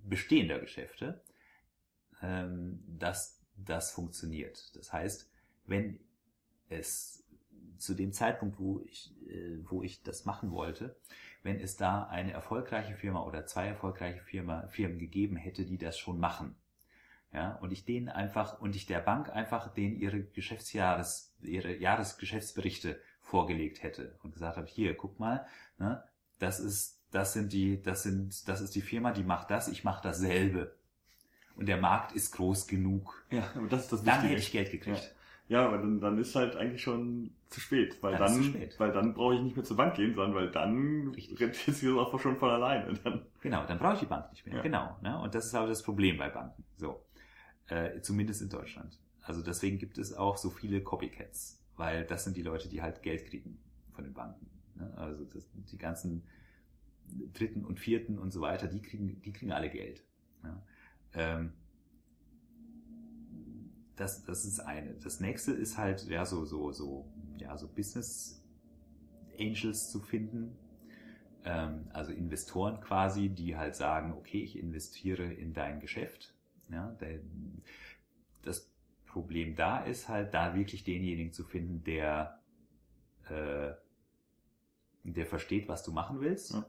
bestehender 0.04 0.58
Geschäfte, 0.58 1.22
ähm, 2.22 2.82
dass 2.86 3.40
das 3.56 3.92
funktioniert. 3.92 4.74
Das 4.76 4.92
heißt, 4.92 5.30
wenn 5.66 5.98
es 6.68 7.24
zu 7.78 7.94
dem 7.94 8.12
Zeitpunkt, 8.12 8.58
wo 8.58 8.80
ich, 8.80 9.12
äh, 9.28 9.58
wo 9.64 9.82
ich 9.82 10.02
das 10.02 10.24
machen 10.24 10.52
wollte, 10.52 10.96
wenn 11.42 11.60
es 11.60 11.76
da 11.76 12.04
eine 12.04 12.32
erfolgreiche 12.32 12.94
Firma 12.94 13.22
oder 13.22 13.46
zwei 13.46 13.66
erfolgreiche 13.66 14.22
Firma, 14.22 14.68
Firmen 14.68 14.98
gegeben 14.98 15.36
hätte, 15.36 15.64
die 15.64 15.78
das 15.78 15.98
schon 15.98 16.20
machen, 16.20 16.54
ja, 17.32 17.56
und 17.56 17.72
ich 17.72 17.84
denen 17.84 18.08
einfach, 18.10 18.60
und 18.60 18.76
ich 18.76 18.86
der 18.86 19.00
Bank 19.00 19.30
einfach 19.30 19.72
denen 19.72 19.96
ihre 19.96 20.22
Geschäftsjahres, 20.22 21.34
ihre 21.40 21.74
Jahresgeschäftsberichte 21.74 23.00
vorgelegt 23.20 23.82
hätte 23.82 24.18
und 24.22 24.34
gesagt 24.34 24.58
habe, 24.58 24.66
hier, 24.66 24.94
guck 24.94 25.18
mal, 25.18 25.46
ne, 25.78 26.04
das 26.38 26.60
ist, 26.60 27.00
das 27.10 27.32
sind 27.32 27.52
die, 27.52 27.80
das 27.80 28.02
sind, 28.02 28.46
das 28.48 28.60
ist 28.60 28.74
die 28.74 28.82
Firma, 28.82 29.12
die 29.12 29.24
macht 29.24 29.50
das, 29.50 29.68
ich 29.68 29.82
mache 29.82 30.02
dasselbe. 30.02 30.76
Und 31.56 31.66
der 31.66 31.78
Markt 31.78 32.12
ist 32.12 32.32
groß 32.32 32.66
genug. 32.66 33.26
Ja, 33.30 33.50
aber 33.54 33.68
das 33.68 33.82
ist 33.84 33.92
das 33.92 34.04
Dann 34.04 34.16
Wichtige. 34.16 34.32
hätte 34.32 34.42
ich 34.42 34.52
Geld 34.52 34.70
gekriegt. 34.70 35.02
Ja, 35.02 35.21
aber 35.50 35.78
dann, 35.78 36.00
dann 36.00 36.18
ist 36.18 36.34
halt 36.34 36.56
eigentlich 36.56 36.82
schon 36.82 37.30
zu 37.48 37.60
spät, 37.60 38.02
weil 38.02 38.12
Dann 38.16 38.32
dann, 38.32 38.44
spät. 38.44 38.78
weil 38.80 38.92
dann 38.92 39.12
brauche 39.12 39.34
ich 39.34 39.40
nicht 39.42 39.56
mehr 39.56 39.64
zur 39.64 39.76
Bank 39.76 39.94
gehen, 39.96 40.14
sondern 40.14 40.34
weil 40.34 40.50
dann 40.50 41.08
Richtig. 41.14 41.38
rentiert 41.40 41.76
sich 41.76 41.88
das 41.88 41.98
auch 41.98 42.18
schon 42.18 42.36
von 42.36 42.50
alleine. 42.50 42.94
Dann, 43.04 43.26
Genau, 43.40 43.66
dann 43.66 43.78
brauche 43.78 43.94
ich 43.94 44.00
die 44.00 44.06
Bank 44.06 44.30
nicht 44.30 44.46
mehr. 44.46 44.56
Ja. 44.56 44.62
Genau. 44.62 44.96
Ne? 45.02 45.20
Und 45.20 45.34
das 45.34 45.44
ist 45.46 45.54
aber 45.54 45.66
das 45.66 45.82
Problem 45.82 46.16
bei 46.16 46.30
Banken. 46.30 46.64
So. 46.76 47.04
Äh, 47.66 48.00
zumindest 48.00 48.40
in 48.40 48.48
Deutschland. 48.48 48.98
Also 49.22 49.42
deswegen 49.42 49.78
gibt 49.78 49.98
es 49.98 50.14
auch 50.14 50.36
so 50.36 50.48
viele 50.48 50.80
Copycats, 50.82 51.60
weil 51.76 52.04
das 52.04 52.24
sind 52.24 52.36
die 52.36 52.42
Leute, 52.42 52.68
die 52.68 52.80
halt 52.82 53.02
Geld 53.02 53.26
kriegen 53.26 53.58
von 53.92 54.04
den 54.04 54.14
Banken. 54.14 54.48
Ne? 54.76 54.92
Also 54.96 55.24
das, 55.24 55.48
die 55.70 55.78
ganzen 55.78 56.22
dritten 57.34 57.64
und 57.64 57.78
vierten 57.78 58.18
und 58.18 58.32
so 58.32 58.40
weiter, 58.40 58.68
die 58.68 58.80
kriegen, 58.80 59.20
die 59.22 59.32
kriegen 59.32 59.52
alle 59.52 59.68
Geld. 59.70 60.02
Ja? 60.44 60.62
Ähm, 61.14 61.52
das, 64.02 64.24
das 64.24 64.44
ist 64.44 64.58
eine. 64.58 64.94
Das 64.94 65.20
nächste 65.20 65.52
ist 65.52 65.78
halt, 65.78 66.08
ja, 66.08 66.26
so, 66.26 66.44
so, 66.44 66.72
so, 66.72 67.06
ja, 67.38 67.56
so 67.56 67.68
Business 67.68 68.42
Angels 69.38 69.90
zu 69.90 70.00
finden. 70.00 70.56
Ähm, 71.44 71.88
also 71.92 72.12
Investoren 72.12 72.80
quasi, 72.80 73.28
die 73.28 73.56
halt 73.56 73.76
sagen, 73.76 74.12
okay, 74.12 74.42
ich 74.42 74.58
investiere 74.58 75.24
in 75.32 75.54
dein 75.54 75.78
Geschäft. 75.78 76.34
Ja, 76.68 76.88
der, 77.00 77.20
das 78.42 78.72
Problem 79.06 79.54
da 79.54 79.84
ist 79.84 80.08
halt, 80.08 80.34
da 80.34 80.56
wirklich 80.56 80.82
denjenigen 80.82 81.32
zu 81.32 81.44
finden, 81.44 81.84
der, 81.84 82.40
äh, 83.28 83.72
der 85.04 85.26
versteht, 85.26 85.68
was 85.68 85.84
du 85.84 85.92
machen 85.92 86.20
willst, 86.20 86.54
Ja. 86.54 86.66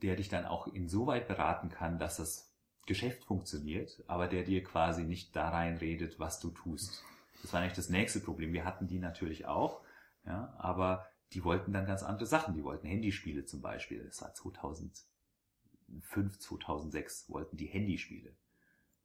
der 0.00 0.16
dich 0.16 0.30
dann 0.30 0.46
auch 0.46 0.68
insoweit 0.68 1.28
beraten 1.28 1.68
kann, 1.68 1.98
dass 1.98 2.16
das 2.16 2.53
Geschäft 2.86 3.24
funktioniert, 3.24 4.02
aber 4.06 4.28
der 4.28 4.42
dir 4.42 4.62
quasi 4.62 5.04
nicht 5.04 5.34
da 5.34 5.50
reinredet, 5.50 6.18
was 6.18 6.40
du 6.40 6.50
tust. 6.50 7.02
Das 7.42 7.52
war 7.52 7.60
eigentlich 7.60 7.74
das 7.74 7.88
nächste 7.88 8.20
Problem. 8.20 8.52
Wir 8.52 8.64
hatten 8.64 8.86
die 8.86 8.98
natürlich 8.98 9.46
auch, 9.46 9.82
ja, 10.26 10.54
aber 10.58 11.06
die 11.32 11.44
wollten 11.44 11.72
dann 11.72 11.86
ganz 11.86 12.02
andere 12.02 12.26
Sachen. 12.26 12.54
Die 12.54 12.64
wollten 12.64 12.86
Handyspiele 12.86 13.44
zum 13.44 13.60
Beispiel. 13.60 14.04
Das 14.04 14.22
war 14.22 14.34
2005, 14.34 16.38
2006 16.38 17.28
wollten 17.28 17.56
die 17.56 17.66
Handyspiele. 17.66 18.34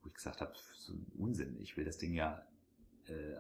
wo 0.01 0.07
ich 0.07 0.13
gesagt 0.13 0.41
habe, 0.41 0.53
so 0.75 0.93
ein 0.93 1.05
Unsinn, 1.17 1.57
ich 1.59 1.75
will 1.75 1.85
das 1.85 1.97
Ding 1.97 2.13
ja 2.13 2.45
äh, 3.07 3.35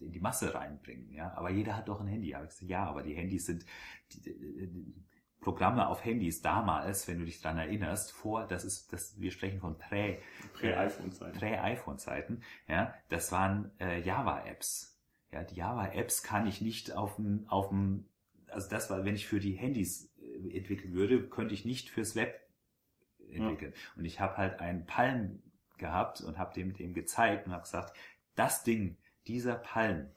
in 0.00 0.12
die 0.12 0.20
Masse 0.20 0.54
reinbringen, 0.54 1.12
ja. 1.12 1.32
Aber 1.34 1.50
jeder 1.50 1.76
hat 1.76 1.88
doch 1.88 2.00
ein 2.00 2.08
Handy. 2.08 2.28
Ich 2.28 2.34
gesagt, 2.34 2.62
ja, 2.62 2.84
aber 2.84 3.02
die 3.02 3.14
Handys 3.14 3.46
sind 3.46 3.64
die 4.12 4.94
Programme 5.42 5.88
auf 5.88 6.04
Handys 6.04 6.40
damals, 6.40 7.08
wenn 7.08 7.18
du 7.18 7.24
dich 7.24 7.40
dran 7.40 7.58
erinnerst, 7.58 8.12
vor, 8.12 8.46
das 8.46 8.64
ist, 8.64 8.92
das, 8.92 9.20
wir 9.20 9.32
sprechen 9.32 9.60
von 9.60 9.76
Prä, 9.76 10.18
Prä-iPhone-Zeiten. 10.54 11.38
Prä-iPhone-Zeiten, 11.38 12.42
ja, 12.68 12.94
das 13.08 13.32
waren 13.32 13.72
äh, 13.78 14.00
Java-Apps. 14.00 14.98
Ja, 15.32 15.42
die 15.42 15.56
Java-Apps 15.56 16.22
kann 16.22 16.46
ich 16.46 16.60
nicht 16.60 16.92
auf 16.96 17.16
dem, 17.16 17.44
auf 17.48 17.68
dem, 17.68 18.08
also 18.48 18.70
das 18.70 18.88
war, 18.88 19.04
wenn 19.04 19.16
ich 19.16 19.26
für 19.26 19.40
die 19.40 19.54
Handys 19.54 20.14
äh, 20.20 20.56
entwickeln 20.56 20.94
würde, 20.94 21.28
könnte 21.28 21.54
ich 21.54 21.64
nicht 21.64 21.90
fürs 21.90 22.14
Web 22.14 22.40
entwickeln. 23.28 23.72
Ja. 23.74 23.80
Und 23.96 24.04
ich 24.04 24.20
habe 24.20 24.36
halt 24.36 24.60
einen 24.60 24.86
Palm 24.86 25.42
gehabt 25.76 26.20
und 26.20 26.38
habe 26.38 26.54
dem 26.54 26.72
dem 26.74 26.94
gezeigt 26.94 27.46
und 27.46 27.52
habe 27.52 27.64
gesagt, 27.64 27.96
das 28.36 28.62
Ding, 28.62 28.96
dieser 29.26 29.56
Palm, 29.56 30.08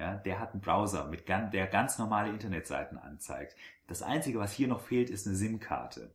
ja, 0.00 0.14
der 0.14 0.40
hat 0.40 0.52
einen 0.52 0.62
Browser, 0.62 1.06
mit 1.08 1.28
der 1.28 1.66
ganz 1.66 1.98
normale 1.98 2.30
Internetseiten 2.30 2.96
anzeigt. 2.96 3.54
Das 3.86 4.02
Einzige, 4.02 4.38
was 4.38 4.52
hier 4.52 4.66
noch 4.66 4.80
fehlt, 4.80 5.10
ist 5.10 5.26
eine 5.26 5.36
SIM-Karte. 5.36 6.10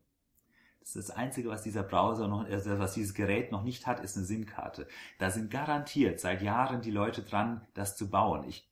Das 0.79 0.93
das 0.93 1.11
Einzige, 1.11 1.49
was 1.49 1.61
dieser 1.61 1.83
Browser 1.83 2.27
noch, 2.27 2.45
also 2.45 2.79
was 2.79 2.95
dieses 2.95 3.13
Gerät 3.13 3.51
noch 3.51 3.63
nicht 3.63 3.85
hat, 3.85 3.99
ist 3.99 4.17
eine 4.17 4.25
SIM-Karte. 4.25 4.87
Da 5.19 5.29
sind 5.29 5.51
garantiert 5.51 6.19
seit 6.19 6.41
Jahren 6.41 6.81
die 6.81 6.91
Leute 6.91 7.21
dran, 7.21 7.61
das 7.75 7.95
zu 7.95 8.09
bauen. 8.09 8.43
Ich, 8.47 8.67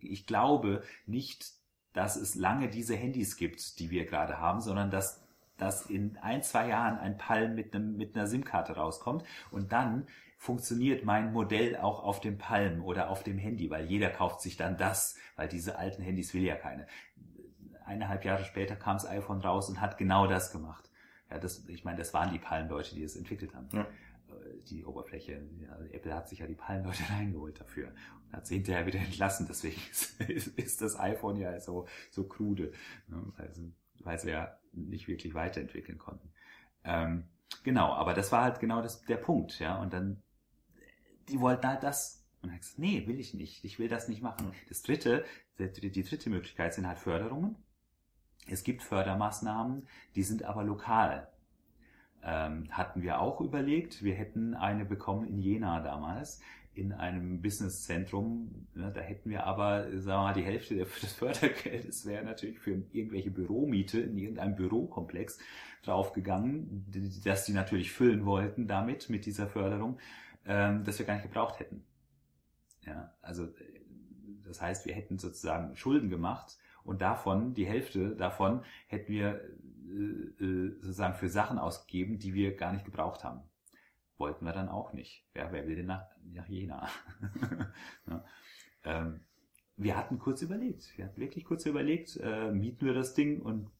ich 0.00 0.26
glaube 0.26 0.84
nicht, 1.06 1.52
dass 1.92 2.14
es 2.14 2.36
lange 2.36 2.68
diese 2.68 2.94
Handys 2.94 3.36
gibt, 3.36 3.80
die 3.80 3.90
wir 3.90 4.06
gerade 4.06 4.38
haben, 4.38 4.60
sondern 4.60 4.90
dass, 4.90 5.22
dass 5.56 5.86
in 5.86 6.16
ein, 6.18 6.44
zwei 6.44 6.68
Jahren 6.68 6.98
ein 6.98 7.18
Palm 7.18 7.56
mit, 7.56 7.74
einem, 7.74 7.96
mit 7.96 8.16
einer 8.16 8.28
SIM-Karte 8.28 8.76
rauskommt 8.76 9.24
und 9.50 9.72
dann 9.72 10.06
funktioniert 10.42 11.04
mein 11.04 11.32
Modell 11.32 11.76
auch 11.76 12.02
auf 12.02 12.18
dem 12.18 12.36
Palm 12.36 12.82
oder 12.82 13.10
auf 13.10 13.22
dem 13.22 13.38
Handy, 13.38 13.70
weil 13.70 13.86
jeder 13.86 14.10
kauft 14.10 14.40
sich 14.40 14.56
dann 14.56 14.76
das, 14.76 15.16
weil 15.36 15.46
diese 15.46 15.78
alten 15.78 16.02
Handys 16.02 16.34
will 16.34 16.42
ja 16.42 16.56
keine. 16.56 16.88
Eineinhalb 17.84 18.24
Jahre 18.24 18.44
später 18.44 18.74
kam 18.74 18.96
das 18.96 19.06
iPhone 19.06 19.40
raus 19.40 19.68
und 19.68 19.80
hat 19.80 19.98
genau 19.98 20.26
das 20.26 20.50
gemacht. 20.50 20.90
Ja, 21.30 21.38
das, 21.38 21.68
ich 21.68 21.84
meine, 21.84 21.98
das 21.98 22.12
waren 22.12 22.32
die 22.32 22.40
Palm-Leute, 22.40 22.96
die 22.96 23.04
es 23.04 23.14
entwickelt 23.14 23.54
haben. 23.54 23.68
Ja. 23.72 23.82
Äh, 23.82 24.64
die 24.68 24.84
Oberfläche. 24.84 25.48
Ja, 25.60 25.78
Apple 25.92 26.12
hat 26.12 26.28
sich 26.28 26.40
ja 26.40 26.48
die 26.48 26.56
Palm-Leute 26.56 27.04
reingeholt 27.08 27.60
dafür 27.60 27.92
und 28.26 28.32
hat 28.32 28.44
sie 28.44 28.56
hinterher 28.56 28.84
wieder 28.84 28.98
entlassen. 28.98 29.46
Deswegen 29.48 29.80
ist, 30.26 30.58
ist 30.58 30.82
das 30.82 30.98
iPhone 30.98 31.36
ja 31.36 31.60
so, 31.60 31.86
so 32.10 32.24
krude, 32.26 32.72
ne, 33.06 33.32
also, 33.36 33.62
weil 34.00 34.18
sie 34.18 34.30
ja 34.30 34.58
nicht 34.72 35.06
wirklich 35.06 35.34
weiterentwickeln 35.34 35.98
konnten. 35.98 36.32
Ähm, 36.82 37.28
genau, 37.62 37.92
aber 37.92 38.12
das 38.12 38.32
war 38.32 38.42
halt 38.42 38.58
genau 38.58 38.82
das, 38.82 39.02
der 39.02 39.18
Punkt, 39.18 39.60
ja. 39.60 39.80
Und 39.80 39.92
dann 39.92 40.20
die 41.28 41.40
wollten 41.40 41.66
halt 41.66 41.82
das. 41.82 42.24
Und 42.42 42.50
dann 42.50 42.58
gesagt, 42.58 42.78
nee, 42.78 43.06
will 43.06 43.20
ich 43.20 43.34
nicht. 43.34 43.64
Ich 43.64 43.78
will 43.78 43.88
das 43.88 44.08
nicht 44.08 44.22
machen. 44.22 44.52
Das 44.68 44.82
dritte, 44.82 45.24
die, 45.58 45.90
die 45.90 46.02
dritte 46.02 46.28
Möglichkeit 46.30 46.74
sind 46.74 46.86
halt 46.86 46.98
Förderungen. 46.98 47.56
Es 48.48 48.64
gibt 48.64 48.82
Fördermaßnahmen, 48.82 49.86
die 50.16 50.24
sind 50.24 50.42
aber 50.44 50.64
lokal. 50.64 51.28
Ähm, 52.24 52.66
hatten 52.70 53.02
wir 53.02 53.20
auch 53.20 53.40
überlegt. 53.40 54.02
Wir 54.02 54.14
hätten 54.14 54.54
eine 54.54 54.84
bekommen 54.84 55.26
in 55.28 55.38
Jena 55.38 55.80
damals 55.80 56.40
in 56.74 56.92
einem 56.92 57.42
Businesszentrum. 57.42 58.66
Ne, 58.74 58.90
da 58.94 59.00
hätten 59.00 59.30
wir 59.30 59.44
aber, 59.44 59.84
sagen 60.00 60.22
wir 60.22 60.28
mal, 60.28 60.34
die 60.34 60.44
Hälfte 60.44 60.74
des 60.76 61.12
Fördergeldes 61.12 62.06
wäre 62.06 62.24
natürlich 62.24 62.58
für 62.58 62.82
irgendwelche 62.92 63.30
Büromiete 63.30 64.00
in 64.00 64.16
irgendeinem 64.16 64.56
Bürokomplex 64.56 65.38
draufgegangen, 65.82 66.86
dass 67.24 67.44
die 67.44 67.52
natürlich 67.52 67.92
füllen 67.92 68.24
wollten 68.24 68.66
damit, 68.66 69.10
mit 69.10 69.26
dieser 69.26 69.48
Förderung 69.48 69.98
ähm, 70.46 70.84
das 70.84 70.98
wir 70.98 71.06
gar 71.06 71.14
nicht 71.14 71.24
gebraucht 71.24 71.60
hätten. 71.60 71.84
Ja, 72.84 73.14
also 73.22 73.48
das 74.44 74.60
heißt, 74.60 74.86
wir 74.86 74.94
hätten 74.94 75.18
sozusagen 75.18 75.76
Schulden 75.76 76.10
gemacht 76.10 76.58
und 76.84 77.00
davon, 77.00 77.54
die 77.54 77.66
Hälfte 77.66 78.16
davon 78.16 78.64
hätten 78.86 79.12
wir 79.12 79.40
äh, 79.88 80.44
äh, 80.44 80.70
sozusagen 80.80 81.14
für 81.14 81.28
Sachen 81.28 81.58
ausgegeben, 81.58 82.18
die 82.18 82.34
wir 82.34 82.56
gar 82.56 82.72
nicht 82.72 82.84
gebraucht 82.84 83.24
haben. 83.24 83.42
Wollten 84.18 84.44
wir 84.44 84.52
dann 84.52 84.68
auch 84.68 84.92
nicht. 84.92 85.26
Ja, 85.34 85.52
wer 85.52 85.66
will 85.66 85.76
denn 85.76 85.86
nach, 85.86 86.06
nach 86.32 86.46
Jena? 86.46 86.88
ja. 88.06 88.24
ähm, 88.84 89.20
wir 89.76 89.96
hatten 89.96 90.18
kurz 90.18 90.42
überlegt, 90.42 90.96
wir 90.96 91.06
hatten 91.06 91.20
wirklich 91.20 91.44
kurz 91.44 91.66
überlegt, 91.66 92.16
äh, 92.22 92.52
mieten 92.52 92.84
wir 92.84 92.94
das 92.94 93.14
Ding 93.14 93.40
und 93.40 93.70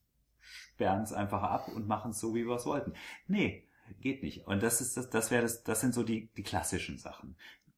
sperren 0.40 1.02
es 1.02 1.12
einfach 1.12 1.42
ab 1.42 1.68
und 1.68 1.86
machen 1.86 2.10
es 2.10 2.20
so, 2.20 2.34
wie 2.34 2.46
wir 2.46 2.56
es 2.56 2.66
wollten. 2.66 2.94
Nee, 3.26 3.68
geht 4.00 4.22
nicht. 4.22 4.46
Und 4.46 4.62
das 4.62 4.80
ist 4.80 4.96
das, 4.96 5.10
das 5.10 5.30
wäre 5.30 5.42
das, 5.42 5.62
das 5.62 5.80
sind 5.80 5.94
so 5.94 6.02
die, 6.02 6.28
die 6.36 6.42
klassischen 6.42 6.98
Sachen. 6.98 7.36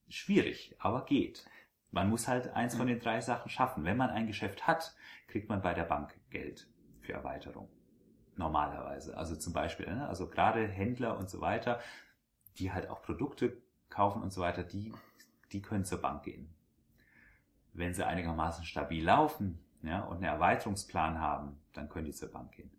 Schwierig, 0.09 0.75
aber 0.79 1.05
geht. 1.05 1.45
Man 1.91 2.11
muss 2.11 2.29
halt 2.29 2.53
eins 2.55 2.77
von 2.77 2.87
den 2.87 3.01
drei 3.01 3.21
Sachen 3.21 3.51
schaffen. 3.51 3.85
Wenn 3.85 3.97
man 3.97 4.11
ein 4.11 4.27
Geschäft 4.27 4.67
hat, 4.67 4.95
kriegt 5.29 5.49
man 5.49 5.63
bei 5.63 5.75
der 5.75 5.85
Bank 5.85 6.19
Geld 6.31 6.69
für 7.01 7.13
Erweiterung. 7.13 7.69
Normalerweise. 8.37 9.17
Also 9.17 9.37
zum 9.37 9.53
Beispiel, 9.53 9.87
ne, 9.87 10.09
also 10.09 10.29
gerade 10.29 10.67
Händler 10.67 11.17
und 11.17 11.31
so 11.31 11.41
weiter, 11.41 11.81
die 12.59 12.73
halt 12.73 12.89
auch 12.89 13.03
Produkte 13.03 13.57
kaufen 13.91 14.23
und 14.23 14.33
so 14.33 14.41
weiter, 14.41 14.65
die, 14.65 14.93
die 15.53 15.63
können 15.63 15.85
zur 15.85 16.01
Bank 16.01 16.25
gehen. 16.25 16.53
Wenn 17.73 17.95
sie 17.95 18.07
einigermaßen 18.07 18.65
stabil 18.65 19.05
laufen, 19.05 19.59
ja, 19.83 20.03
und 20.05 20.17
einen 20.17 20.25
Erweiterungsplan 20.25 21.21
haben, 21.21 21.61
dann 21.73 21.89
können 21.89 22.07
die 22.07 22.13
zur 22.13 22.31
Bank 22.31 22.53
gehen. 22.53 22.71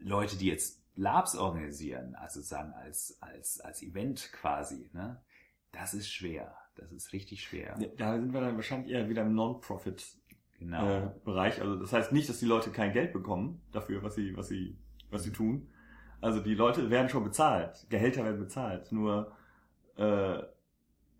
Leute, 0.00 0.36
die 0.36 0.46
jetzt 0.46 0.79
Labs 1.00 1.34
organisieren, 1.34 2.14
also 2.14 2.42
sagen 2.42 2.74
als, 2.74 3.16
als, 3.20 3.58
als 3.60 3.82
Event 3.82 4.30
quasi, 4.32 4.90
ne? 4.92 5.20
Das 5.72 5.94
ist 5.94 6.10
schwer. 6.10 6.54
Das 6.74 6.92
ist 6.92 7.12
richtig 7.12 7.42
schwer. 7.42 7.76
Ja, 7.78 7.88
da 7.96 8.18
sind 8.18 8.32
wir 8.32 8.40
dann 8.40 8.56
wahrscheinlich 8.56 8.92
eher 8.92 9.08
wieder 9.08 9.22
im 9.22 9.34
Non-Profit 9.34 10.04
genau. 10.58 10.88
äh, 10.88 11.10
Bereich. 11.24 11.60
Also 11.60 11.76
das 11.76 11.92
heißt 11.92 12.12
nicht, 12.12 12.28
dass 12.28 12.38
die 12.38 12.46
Leute 12.46 12.70
kein 12.70 12.92
Geld 12.92 13.12
bekommen 13.12 13.62
dafür, 13.72 14.02
was 14.02 14.14
sie, 14.14 14.36
was 14.36 14.48
sie, 14.48 14.76
was 15.10 15.22
sie 15.22 15.32
tun. 15.32 15.68
Also 16.20 16.40
die 16.40 16.54
Leute 16.54 16.90
werden 16.90 17.08
schon 17.08 17.24
bezahlt. 17.24 17.86
Gehälter 17.88 18.24
werden 18.24 18.40
bezahlt. 18.40 18.92
Nur 18.92 19.32
äh, 19.96 20.38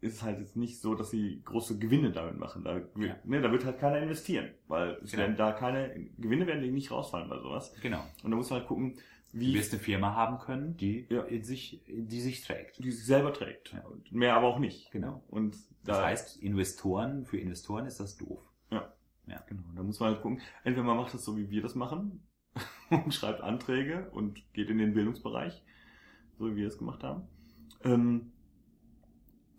ist 0.00 0.16
es 0.16 0.22
halt 0.22 0.40
jetzt 0.40 0.56
nicht 0.56 0.80
so, 0.80 0.94
dass 0.94 1.10
sie 1.10 1.42
große 1.44 1.78
Gewinne 1.78 2.10
damit 2.10 2.38
machen. 2.38 2.64
Da, 2.64 2.78
ja. 2.98 3.16
ne, 3.24 3.40
da 3.40 3.50
wird 3.52 3.64
halt 3.64 3.78
keiner 3.78 3.98
investieren, 3.98 4.50
weil 4.68 4.98
es 5.02 5.12
genau. 5.12 5.22
werden 5.22 5.36
da 5.36 5.52
keine 5.52 6.10
Gewinne 6.18 6.46
werden 6.46 6.70
nicht 6.72 6.90
rausfallen 6.90 7.28
bei 7.28 7.38
sowas. 7.38 7.74
Genau. 7.82 8.02
Und 8.22 8.30
da 8.30 8.36
muss 8.36 8.50
man 8.50 8.60
halt 8.60 8.68
gucken, 8.68 8.98
wie. 9.32 9.52
Du 9.52 9.58
wirst 9.58 9.72
eine 9.72 9.82
Firma 9.82 10.14
haben 10.14 10.38
können, 10.38 10.76
die 10.76 11.06
ja. 11.10 11.22
in 11.22 11.42
sich, 11.42 11.82
die 11.86 12.20
sich 12.20 12.42
trägt. 12.42 12.82
Die 12.82 12.90
sich 12.90 13.04
selber 13.04 13.32
trägt. 13.32 13.72
Ja. 13.72 13.84
Mehr 14.10 14.34
aber 14.34 14.48
auch 14.48 14.58
nicht. 14.58 14.90
Genau. 14.90 15.24
Und 15.28 15.56
da, 15.84 15.94
das 15.94 16.04
heißt, 16.04 16.36
Investoren, 16.42 17.24
für 17.24 17.38
Investoren 17.38 17.86
ist 17.86 18.00
das 18.00 18.16
doof. 18.16 18.42
Ja. 18.70 18.92
Ja. 19.26 19.42
Genau. 19.48 19.62
Da 19.74 19.82
muss 19.82 20.00
man 20.00 20.10
halt 20.10 20.22
gucken. 20.22 20.40
Entweder 20.64 20.86
man 20.86 20.96
macht 20.96 21.14
das 21.14 21.24
so, 21.24 21.36
wie 21.36 21.50
wir 21.50 21.62
das 21.62 21.74
machen 21.74 22.26
und 22.90 23.14
schreibt 23.14 23.40
Anträge 23.40 24.10
und 24.10 24.42
geht 24.52 24.70
in 24.70 24.78
den 24.78 24.94
Bildungsbereich, 24.94 25.62
so 26.38 26.50
wie 26.50 26.56
wir 26.56 26.68
es 26.68 26.78
gemacht 26.78 27.02
haben. 27.02 27.28
Ähm, 27.84 28.32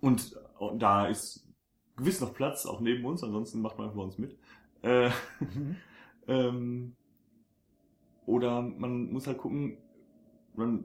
und, 0.02 0.36
und 0.58 0.82
da 0.82 1.08
ist 1.08 1.48
gewiss 1.96 2.22
noch 2.22 2.34
Platz, 2.34 2.66
auch 2.66 2.82
neben 2.82 3.06
uns, 3.06 3.24
ansonsten 3.24 3.62
macht 3.62 3.78
man 3.78 3.94
bei 3.94 4.02
uns 4.02 4.18
mit. 4.18 4.38
Äh, 4.84 5.10
mhm. 5.40 5.76
ähm, 6.28 6.96
oder 8.26 8.62
man 8.62 9.12
muss 9.12 9.28
halt 9.28 9.38
gucken, 9.38 9.78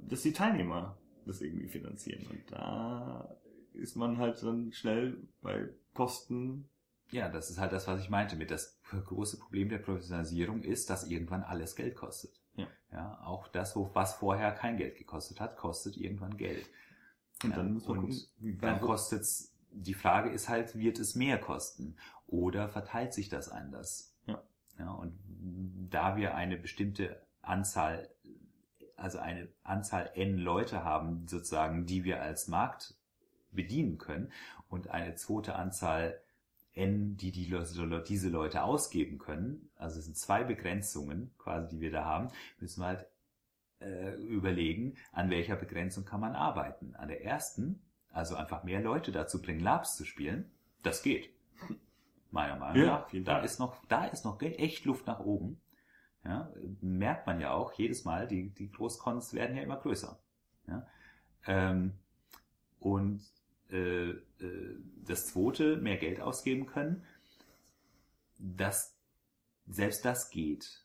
dass 0.09 0.23
die 0.23 0.33
Teilnehmer 0.33 0.97
das 1.27 1.41
irgendwie 1.41 1.69
finanzieren. 1.69 2.27
Und 2.27 2.43
da 2.51 3.37
ist 3.73 3.97
man 3.97 4.19
halt 4.19 4.43
dann 4.43 4.73
schnell 4.73 5.17
bei 5.43 5.69
Kosten. 5.95 6.69
Ja, 7.11 7.29
das 7.29 7.51
ist 7.51 7.59
halt 7.59 7.73
das, 7.73 7.87
was 7.87 8.01
ich 8.01 8.11
meinte 8.11 8.37
mit 8.37 8.51
das 8.51 8.81
große 8.91 9.39
Problem 9.39 9.69
der 9.69 9.79
Professionalisierung 9.79 10.63
ist, 10.63 10.91
dass 10.91 11.09
irgendwann 11.09 11.43
alles 11.43 11.77
Geld 11.77 11.95
kostet. 11.95 12.41
Ja. 12.55 12.67
ja 12.91 13.21
auch 13.25 13.49
das, 13.49 13.77
was 13.77 14.15
vorher 14.15 14.53
kein 14.53 14.77
Geld 14.77 14.97
gekostet 14.97 15.41
hat, 15.41 15.57
kostet 15.57 15.97
irgendwann 15.97 16.37
Geld. 16.37 16.67
Und 17.45 17.57
dann 17.57 17.67
ja, 17.67 17.73
muss 17.75 17.87
man 17.87 18.01
gucken, 18.01 18.59
dann 18.61 18.81
kostet's, 18.81 19.55
die 19.71 19.95
Frage 19.95 20.31
ist 20.31 20.49
halt, 20.49 20.77
wird 20.79 20.99
es 20.99 21.15
mehr 21.15 21.39
kosten? 21.39 21.97
Oder 22.27 22.69
verteilt 22.69 23.13
sich 23.13 23.29
das 23.29 23.51
anders? 23.51 24.17
Ja. 24.27 24.43
Ja, 24.79 24.91
und 24.93 25.19
da 25.91 26.17
wir 26.17 26.35
eine 26.35 26.57
bestimmte 26.57 27.26
Anzahl, 27.47 28.09
also 28.97 29.18
eine 29.18 29.48
Anzahl 29.62 30.10
n 30.14 30.39
Leute 30.39 30.85
haben, 30.85 31.27
sozusagen, 31.28 31.86
die 31.86 32.05
wir 32.05 32.23
als 32.23 32.48
Markt 32.48 32.94
bedienen 33.51 33.98
können 33.98 34.32
und 34.68 34.89
eine 34.89 35.14
zweite 35.14 35.56
Anzahl 35.56 36.20
n, 36.74 37.16
die, 37.16 37.32
die 37.32 37.51
diese 38.06 38.28
Leute 38.28 38.62
ausgeben 38.62 39.18
können, 39.18 39.70
also 39.77 39.98
es 39.98 40.05
sind 40.05 40.16
zwei 40.16 40.44
Begrenzungen 40.44 41.32
quasi, 41.39 41.68
die 41.68 41.81
wir 41.81 41.90
da 41.90 42.05
haben, 42.05 42.28
müssen 42.59 42.82
wir 42.82 42.86
halt 42.89 43.06
äh, 43.81 44.14
überlegen, 44.14 44.97
an 45.12 45.31
welcher 45.31 45.56
Begrenzung 45.56 46.05
kann 46.05 46.20
man 46.20 46.35
arbeiten. 46.35 46.94
An 46.97 47.09
der 47.09 47.24
ersten, 47.24 47.82
also 48.12 48.36
einfach 48.36 48.64
mehr 48.64 48.81
Leute 48.81 49.12
dazu 49.12 49.40
bringen, 49.40 49.60
Labs 49.60 49.97
zu 49.97 50.05
spielen, 50.05 50.51
das 50.82 51.02
geht. 51.02 51.31
Meiner 52.31 52.56
Meinung 52.56 52.82
ja, 52.82 52.86
nach. 52.86 53.09
Da 53.24 53.39
ist 53.40 53.59
noch, 53.59 53.77
da 53.86 54.05
ist 54.06 54.24
noch 54.24 54.40
echt 54.40 54.85
Luft 54.85 55.06
nach 55.06 55.20
oben. 55.20 55.60
Ja, 56.27 56.53
merkt 56.81 57.28
man 57.28 57.40
ja 57.40 57.53
auch 57.53 57.73
jedes 57.74 58.05
Mal, 58.05 58.27
die, 58.27 58.51
die 58.51 58.69
Großcons 58.73 59.32
werden 59.32 59.57
ja 59.57 59.62
immer 59.62 59.77
größer. 59.77 60.19
Ja, 60.66 60.85
ähm, 61.47 61.93
Und 62.81 63.23
äh, 63.70 64.11
äh, 64.11 64.20
das 65.05 65.27
zweite, 65.27 65.77
mehr 65.77 65.98
Geld 65.98 66.20
ausgeben 66.20 66.66
können, 66.66 67.05
das, 68.39 68.97
selbst 69.69 70.05
das 70.05 70.31
geht, 70.31 70.85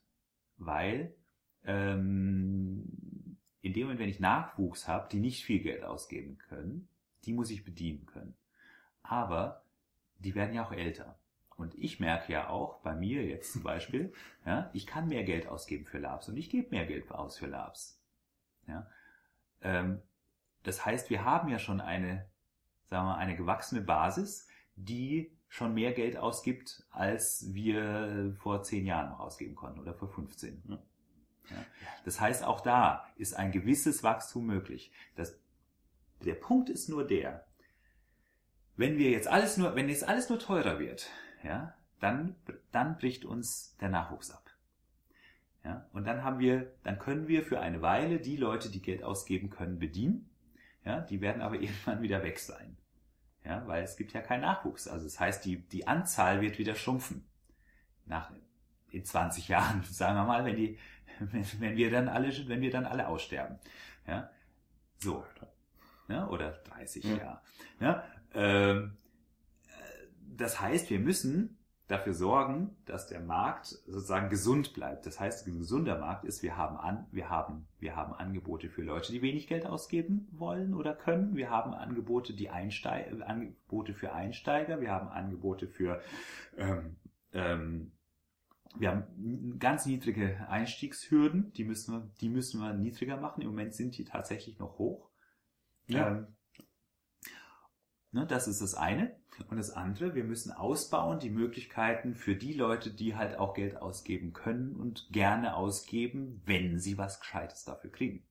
weil 0.58 1.16
ähm, 1.64 3.38
in 3.62 3.74
dem 3.74 3.84
Moment, 3.84 4.00
wenn 4.00 4.10
ich 4.10 4.20
Nachwuchs 4.20 4.88
habe, 4.88 5.10
die 5.12 5.20
nicht 5.20 5.44
viel 5.44 5.62
Geld 5.62 5.84
ausgeben 5.84 6.38
können, 6.38 6.88
die 7.26 7.34
muss 7.34 7.50
ich 7.50 7.64
bedienen 7.64 8.06
können. 8.06 8.36
Aber 9.04 9.64
die 10.20 10.36
werden 10.36 10.54
ja 10.54 10.66
auch 10.66 10.72
älter. 10.72 11.18
Und 11.62 11.76
ich 11.76 12.00
merke 12.00 12.34
ja 12.34 12.50
auch 12.50 12.80
bei 12.82 12.96
mir 12.96 13.24
jetzt 13.26 13.54
zum 13.54 13.64
Beispiel, 13.64 14.14
ja, 14.46 14.70
ich 14.74 14.88
kann 14.88 15.08
mehr 15.08 15.24
Geld 15.24 15.48
ausgeben 15.48 15.86
für 15.86 16.00
Labs 16.00 16.28
und 16.28 16.38
ich 16.38 16.50
gebe 16.50 16.70
mehr 16.72 16.86
Geld 16.86 17.12
aus 17.12 17.38
für 17.38 17.48
Labs. 17.48 18.02
Ja. 18.68 18.88
Ähm, 19.62 20.02
das 20.64 20.86
heißt, 20.86 21.10
wir 21.10 21.24
haben 21.24 21.50
ja 21.50 21.60
schon 21.60 21.82
eine, 21.82 22.28
sagen 22.86 23.08
wir, 23.08 23.18
eine 23.18 23.36
gewachsene 23.36 23.82
Basis, 23.82 24.48
die 24.76 25.38
schon 25.48 25.74
mehr 25.74 25.92
Geld 25.92 26.18
ausgibt, 26.18 26.86
als 26.92 27.54
wir 27.54 28.36
vor 28.40 28.64
zehn 28.64 28.86
Jahren 28.86 29.10
noch 29.10 29.20
ausgeben 29.20 29.56
konnten 29.56 29.80
oder 29.80 29.94
vor 29.94 30.08
15. 30.08 30.64
Ja. 30.68 30.78
Das 32.06 32.22
heißt, 32.22 32.44
auch 32.44 32.62
da 32.62 33.06
ist 33.18 33.34
ein 33.34 33.52
gewisses 33.52 34.04
Wachstum 34.04 34.46
möglich. 34.46 34.92
Das, 35.16 35.38
der 36.24 36.36
Punkt 36.36 36.70
ist 36.70 36.88
nur 36.88 37.06
der, 37.06 37.46
wenn 38.78 38.98
wir 38.98 39.12
jetzt 39.12 39.28
alles 39.28 39.58
nur, 39.58 39.76
wenn 39.76 39.90
jetzt 39.90 40.08
alles 40.08 40.30
nur 40.30 40.40
teurer 40.40 40.80
wird, 40.80 41.10
ja, 41.44 41.74
dann, 42.00 42.36
dann 42.72 42.98
bricht 42.98 43.26
uns 43.26 43.78
der 43.78 43.90
Nachwuchs 43.90 44.32
ab. 44.32 44.52
Ja, 45.64 45.86
und 45.94 46.06
dann 46.06 46.24
haben 46.24 46.40
wir, 46.40 46.72
dann 46.84 46.98
können 46.98 47.28
wir 47.28 47.44
für 47.44 47.60
eine 47.60 47.82
Weile 47.82 48.20
die 48.20 48.38
Leute, 48.38 48.70
die 48.70 48.82
Geld 48.82 49.04
ausgeben 49.04 49.50
können, 49.50 49.78
bedienen. 49.78 50.30
Ja, 50.84 51.02
die 51.02 51.22
werden 51.22 51.42
aber 51.42 51.56
irgendwann 51.62 52.02
wieder 52.02 52.24
weg 52.24 52.40
sein. 52.40 52.78
Ja, 53.44 53.66
weil 53.68 53.84
es 53.84 53.96
gibt 53.96 54.14
ja 54.14 54.22
keinen 54.22 54.42
Nachwuchs. 54.42 54.88
Also 54.88 55.06
das 55.06 55.20
heißt, 55.20 55.46
die, 55.46 55.58
die 55.58 55.88
Anzahl 55.88 56.42
wird 56.42 56.58
wieder 56.58 56.76
schrumpfen. 56.76 57.26
Nach, 58.06 58.32
in 58.90 59.06
20 59.06 59.48
Jahren, 59.48 59.84
sagen 59.90 60.16
wir 60.16 60.26
mal, 60.26 60.46
wenn 60.46 60.56
die, 60.56 60.78
wenn, 61.20 61.46
wenn 61.60 61.78
wir 61.78 61.92
dann 61.92 62.08
alle, 62.08 62.32
wenn 62.48 62.62
wir 62.62 62.72
dann 62.72 62.86
alle 62.86 63.08
aussterben. 63.08 63.60
Ja, 64.08 64.30
so. 64.98 65.26
Ja, 66.08 66.28
oder 66.28 66.52
30 66.52 67.04
ja. 67.04 67.16
Jahre. 67.18 67.42
Ja, 67.80 68.04
ähm, 68.34 68.98
das 70.38 70.60
heißt, 70.60 70.90
wir 70.90 71.00
müssen 71.00 71.58
dafür 71.88 72.14
sorgen, 72.14 72.78
dass 72.86 73.08
der 73.08 73.20
Markt 73.20 73.66
sozusagen 73.66 74.30
gesund 74.30 74.74
bleibt. 74.74 75.06
Das 75.06 75.20
heißt, 75.20 75.46
ein 75.48 75.60
gesunder 75.60 76.00
Markt 76.00 76.24
ist, 76.24 76.42
wir 76.42 76.56
haben 76.56 76.78
an, 76.78 77.06
wir 77.12 77.30
haben, 77.30 77.68
wir 77.80 77.98
haben 77.98 78.14
Angebote 78.14 78.70
für 78.70 78.82
Leute, 78.82 79.12
die 79.12 79.22
wenig 79.22 79.48
Geld 79.48 79.66
ausgeben 79.66 80.28
wollen 80.32 80.74
oder 80.74 80.96
können. 80.96 81.36
Wir 81.36 81.50
haben 81.50 81.74
Angebote, 81.74 82.34
die 82.34 82.50
Einsteiger, 82.50 83.28
Angebote 83.28 83.94
für 83.94 84.14
Einsteiger. 84.14 84.80
Wir 84.80 84.92
haben 84.92 85.10
Angebote 85.10 85.68
für, 85.68 86.02
ähm, 86.58 86.96
ähm, 87.34 87.92
wir 88.78 88.90
haben 88.90 89.60
ganz 89.60 89.86
niedrige 89.86 90.48
Einstiegshürden. 90.48 91.52
Die 91.54 91.66
müssen 91.66 91.94
wir, 91.94 92.10
die 92.22 92.30
müssen 92.30 92.62
wir 92.62 92.74
niedriger 92.74 93.18
machen. 93.18 93.42
Im 93.42 93.50
Moment 93.50 93.74
sind 93.74 93.98
die 93.98 94.06
tatsächlich 94.06 94.60
noch 94.60 94.78
hoch. 94.78 95.10
Ja. 95.88 96.08
Ähm, 96.08 96.28
Ne, 98.12 98.26
das 98.28 98.48
ist 98.48 98.62
das 98.62 98.76
eine. 98.76 99.16
Und 99.48 99.58
das 99.58 99.72
andere, 99.72 100.14
wir 100.14 100.24
müssen 100.24 100.52
ausbauen 100.52 101.20
die 101.20 101.30
Möglichkeiten 101.30 102.16
für 102.16 102.36
die 102.36 102.54
Leute, 102.54 102.92
die 102.92 103.16
halt 103.16 103.38
auch 103.38 103.54
Geld 103.54 103.78
ausgeben 103.78 104.34
können 104.34 104.76
und 104.76 105.08
gerne 105.12 105.56
ausgeben, 105.56 106.42
wenn 106.46 106.80
sie 106.80 106.98
was 106.98 107.20
Gescheites 107.20 107.64
dafür 107.64 107.92
kriegen. 107.92 108.24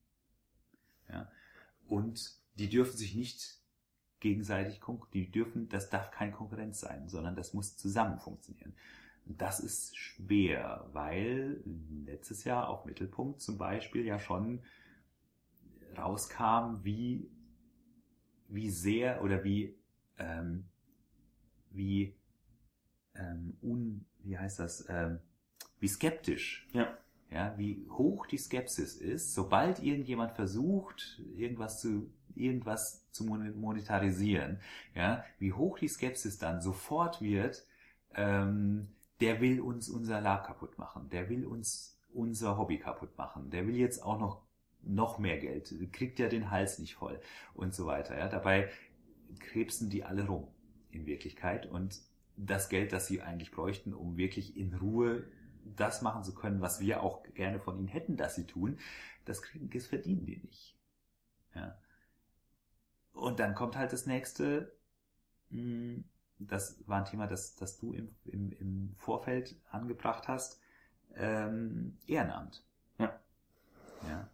Ja. 1.08 1.30
Und 1.86 2.38
die 2.54 2.68
dürfen 2.68 2.96
sich 2.96 3.14
nicht 3.14 3.58
gegenseitig, 4.20 4.80
die 5.14 5.30
dürfen, 5.30 5.68
das 5.68 5.88
darf 5.88 6.10
kein 6.10 6.32
Konkurrenz 6.32 6.80
sein, 6.80 7.08
sondern 7.08 7.34
das 7.34 7.54
muss 7.54 7.76
zusammen 7.76 8.18
funktionieren. 8.18 8.74
Das 9.24 9.60
ist 9.60 9.96
schwer, 9.96 10.88
weil 10.92 11.62
letztes 12.04 12.44
Jahr 12.44 12.68
auf 12.68 12.84
Mittelpunkt 12.84 13.40
zum 13.40 13.58
Beispiel 13.58 14.04
ja 14.04 14.18
schon 14.18 14.62
rauskam, 15.96 16.84
wie 16.84 17.30
wie 18.50 18.70
sehr 18.70 19.22
oder 19.22 19.44
wie, 19.44 19.76
ähm, 20.18 20.64
wie, 21.70 22.14
ähm, 23.14 23.56
un, 23.62 24.04
wie 24.22 24.38
heißt 24.38 24.58
das, 24.58 24.86
ähm, 24.88 25.20
wie 25.78 25.88
skeptisch, 25.88 26.68
ja. 26.72 26.96
ja, 27.30 27.54
wie 27.56 27.86
hoch 27.90 28.26
die 28.26 28.38
Skepsis 28.38 28.96
ist, 28.96 29.34
sobald 29.34 29.82
irgendjemand 29.82 30.32
versucht, 30.32 31.22
irgendwas 31.34 31.80
zu, 31.80 32.12
irgendwas 32.34 33.10
zu 33.10 33.24
monetarisieren, 33.24 34.60
ja, 34.94 35.24
wie 35.38 35.52
hoch 35.52 35.78
die 35.78 35.88
Skepsis 35.88 36.38
dann 36.38 36.60
sofort 36.60 37.20
wird, 37.22 37.66
ähm, 38.14 38.88
der 39.20 39.40
will 39.40 39.60
uns 39.60 39.88
unser 39.88 40.20
Lab 40.20 40.46
kaputt 40.46 40.78
machen, 40.78 41.08
der 41.10 41.28
will 41.28 41.44
uns 41.44 41.98
unser 42.12 42.58
Hobby 42.58 42.78
kaputt 42.78 43.16
machen, 43.16 43.50
der 43.50 43.66
will 43.66 43.76
jetzt 43.76 44.02
auch 44.02 44.18
noch 44.18 44.42
noch 44.82 45.18
mehr 45.18 45.38
Geld, 45.38 45.74
kriegt 45.92 46.18
ja 46.18 46.28
den 46.28 46.50
Hals 46.50 46.78
nicht 46.78 46.94
voll 46.94 47.20
und 47.52 47.74
so 47.74 47.84
weiter. 47.84 48.16
Ja. 48.16 48.28
Dabei 48.28 48.70
krebsen 49.38 49.90
die 49.90 50.04
alle 50.04 50.26
rum 50.26 50.48
in 50.90 51.06
Wirklichkeit 51.06 51.66
und 51.66 52.00
das 52.36 52.68
Geld, 52.68 52.92
das 52.92 53.06
sie 53.06 53.22
eigentlich 53.22 53.50
bräuchten, 53.50 53.92
um 53.94 54.16
wirklich 54.16 54.56
in 54.56 54.74
Ruhe 54.74 55.24
das 55.76 56.02
machen 56.02 56.24
zu 56.24 56.34
können, 56.34 56.60
was 56.60 56.80
wir 56.80 57.02
auch 57.02 57.22
gerne 57.34 57.60
von 57.60 57.78
ihnen 57.78 57.88
hätten, 57.88 58.16
dass 58.16 58.34
sie 58.34 58.46
tun, 58.46 58.78
das, 59.24 59.42
kriegen, 59.42 59.68
das 59.70 59.86
verdienen 59.86 60.24
die 60.24 60.38
nicht. 60.38 60.76
Ja. 61.54 61.78
Und 63.12 63.40
dann 63.40 63.54
kommt 63.54 63.76
halt 63.76 63.92
das 63.92 64.06
nächste, 64.06 64.72
hm, 65.50 66.04
das 66.38 66.82
war 66.86 66.98
ein 66.98 67.04
Thema, 67.04 67.26
das, 67.26 67.56
das 67.56 67.76
du 67.76 67.92
im, 67.92 68.14
im, 68.24 68.52
im 68.52 68.94
Vorfeld 68.96 69.60
angebracht 69.70 70.28
hast, 70.28 70.60
ähm, 71.14 71.98
Ehrenamt. 72.06 72.64
Ja. 72.98 73.20
Ja 74.08 74.30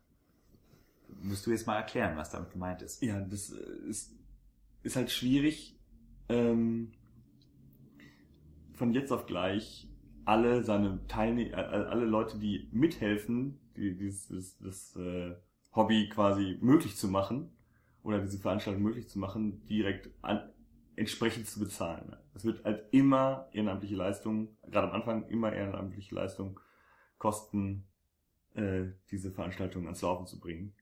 musst 1.23 1.47
du 1.47 1.51
jetzt 1.51 1.67
mal 1.67 1.77
erklären, 1.77 2.17
was 2.17 2.31
damit 2.31 2.51
gemeint 2.51 2.83
ist. 2.83 3.03
Ja, 3.03 3.21
das 3.21 3.51
äh, 3.51 3.89
ist, 3.89 4.15
ist 4.83 4.97
halt 4.97 5.11
schwierig, 5.11 5.76
ähm, 6.29 6.93
von 8.75 8.93
jetzt 8.93 9.13
auf 9.13 9.27
gleich 9.27 9.89
alle 10.25 10.65
seine 10.65 11.07
Teilnehmer, 11.07 11.57
äh, 11.57 11.87
alle 11.87 12.05
Leute, 12.05 12.39
die 12.39 12.69
mithelfen, 12.73 13.59
die, 13.77 13.97
dieses 13.97 14.59
das, 14.59 14.97
äh, 14.97 15.35
Hobby 15.75 16.09
quasi 16.09 16.59
möglich 16.61 16.97
zu 16.97 17.09
machen 17.09 17.51
oder 18.03 18.21
diese 18.21 18.39
Veranstaltung 18.39 18.83
möglich 18.83 19.09
zu 19.09 19.19
machen, 19.19 19.65
direkt 19.67 20.11
an, 20.23 20.51
entsprechend 20.97 21.47
zu 21.47 21.61
bezahlen. 21.61 22.17
Es 22.35 22.45
wird 22.45 22.65
halt 22.65 22.85
immer 22.93 23.49
ehrenamtliche 23.53 23.97
Leistung, 23.97 24.57
gerade 24.63 24.89
am 24.89 24.95
Anfang 24.95 25.29
immer 25.29 25.53
ehrenamtliche 25.53 26.15
Leistung 26.15 26.59
kosten, 27.19 27.87
äh, 28.55 28.87
diese 29.11 29.31
Veranstaltung 29.31 29.85
ans 29.85 30.03
Laufen 30.03 30.27
zu 30.27 30.41
bringen. 30.41 30.75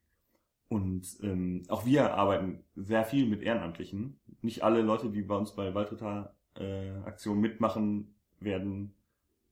Und 0.74 1.18
ähm, 1.22 1.62
auch 1.68 1.86
wir 1.86 2.14
arbeiten 2.14 2.64
sehr 2.74 3.04
viel 3.04 3.28
mit 3.28 3.42
Ehrenamtlichen. 3.42 4.18
Nicht 4.42 4.64
alle 4.64 4.82
Leute, 4.82 5.08
die 5.08 5.22
bei 5.22 5.36
uns 5.36 5.54
bei 5.54 5.72
Waldritter 5.72 6.34
äh, 6.56 6.90
Aktionen 7.04 7.40
mitmachen, 7.40 8.12
werden 8.40 8.92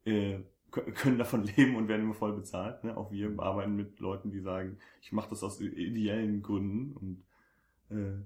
äh, 0.05 0.41
können 0.73 1.19
davon 1.19 1.45
leben 1.57 1.77
und 1.77 1.87
werden 1.87 2.03
immer 2.03 2.15
voll 2.15 2.33
bezahlt. 2.33 2.83
Ne? 2.83 2.97
Auch 2.97 3.13
wir 3.13 3.33
arbeiten 3.39 3.77
mit 3.77 4.01
Leuten, 4.01 4.33
die 4.33 4.41
sagen, 4.41 4.79
ich 5.01 5.13
mache 5.13 5.31
das 5.31 5.45
aus 5.45 5.61
ideellen 5.61 6.43
Gründen 6.43 6.97
und 6.97 7.23
äh, 7.97 8.17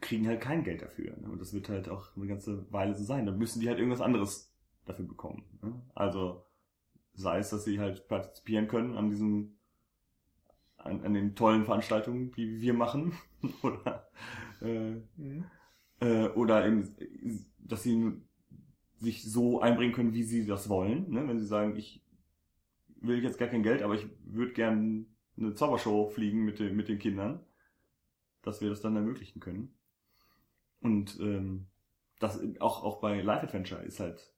kriegen 0.00 0.26
halt 0.26 0.40
kein 0.40 0.64
Geld 0.64 0.82
dafür. 0.82 1.16
Ne? 1.16 1.30
Und 1.30 1.40
das 1.40 1.54
wird 1.54 1.68
halt 1.68 1.88
auch 1.88 2.16
eine 2.16 2.26
ganze 2.26 2.66
Weile 2.72 2.96
so 2.96 3.04
sein. 3.04 3.24
Dann 3.24 3.38
müssen 3.38 3.60
die 3.60 3.68
halt 3.68 3.78
irgendwas 3.78 4.00
anderes 4.00 4.52
dafür 4.84 5.04
bekommen. 5.04 5.44
Ne? 5.62 5.80
Also 5.94 6.44
sei 7.14 7.38
es, 7.38 7.50
dass 7.50 7.64
sie 7.64 7.78
halt 7.78 8.08
partizipieren 8.08 8.66
können 8.66 8.96
an 8.96 9.10
diesem 9.10 9.59
an, 10.90 11.04
an 11.04 11.14
den 11.14 11.34
tollen 11.34 11.64
Veranstaltungen, 11.64 12.32
die 12.32 12.60
wir 12.60 12.74
machen. 12.74 13.12
oder, 13.62 14.10
äh, 14.60 14.96
mhm. 15.16 15.44
äh, 16.00 16.28
oder 16.28 16.66
eben, 16.66 16.94
dass 17.58 17.82
sie 17.82 18.12
sich 18.98 19.24
so 19.24 19.60
einbringen 19.60 19.94
können, 19.94 20.12
wie 20.12 20.24
sie 20.24 20.46
das 20.46 20.68
wollen. 20.68 21.10
Ne? 21.10 21.26
Wenn 21.26 21.38
sie 21.38 21.46
sagen, 21.46 21.76
ich 21.76 22.02
will 23.00 23.22
jetzt 23.22 23.38
gar 23.38 23.48
kein 23.48 23.62
Geld, 23.62 23.82
aber 23.82 23.94
ich 23.94 24.06
würde 24.24 24.52
gern 24.52 25.06
eine 25.38 25.54
Zaubershow 25.54 26.08
fliegen 26.10 26.44
mit, 26.44 26.58
den, 26.58 26.76
mit 26.76 26.88
den 26.88 26.98
Kindern, 26.98 27.40
dass 28.42 28.60
wir 28.60 28.68
das 28.68 28.82
dann 28.82 28.96
ermöglichen 28.96 29.40
können. 29.40 29.74
Und 30.80 31.18
ähm, 31.20 31.66
das 32.18 32.40
auch, 32.60 32.82
auch 32.82 33.00
bei 33.00 33.20
Life 33.22 33.44
Adventure 33.44 33.82
ist 33.82 34.00
halt 34.00 34.32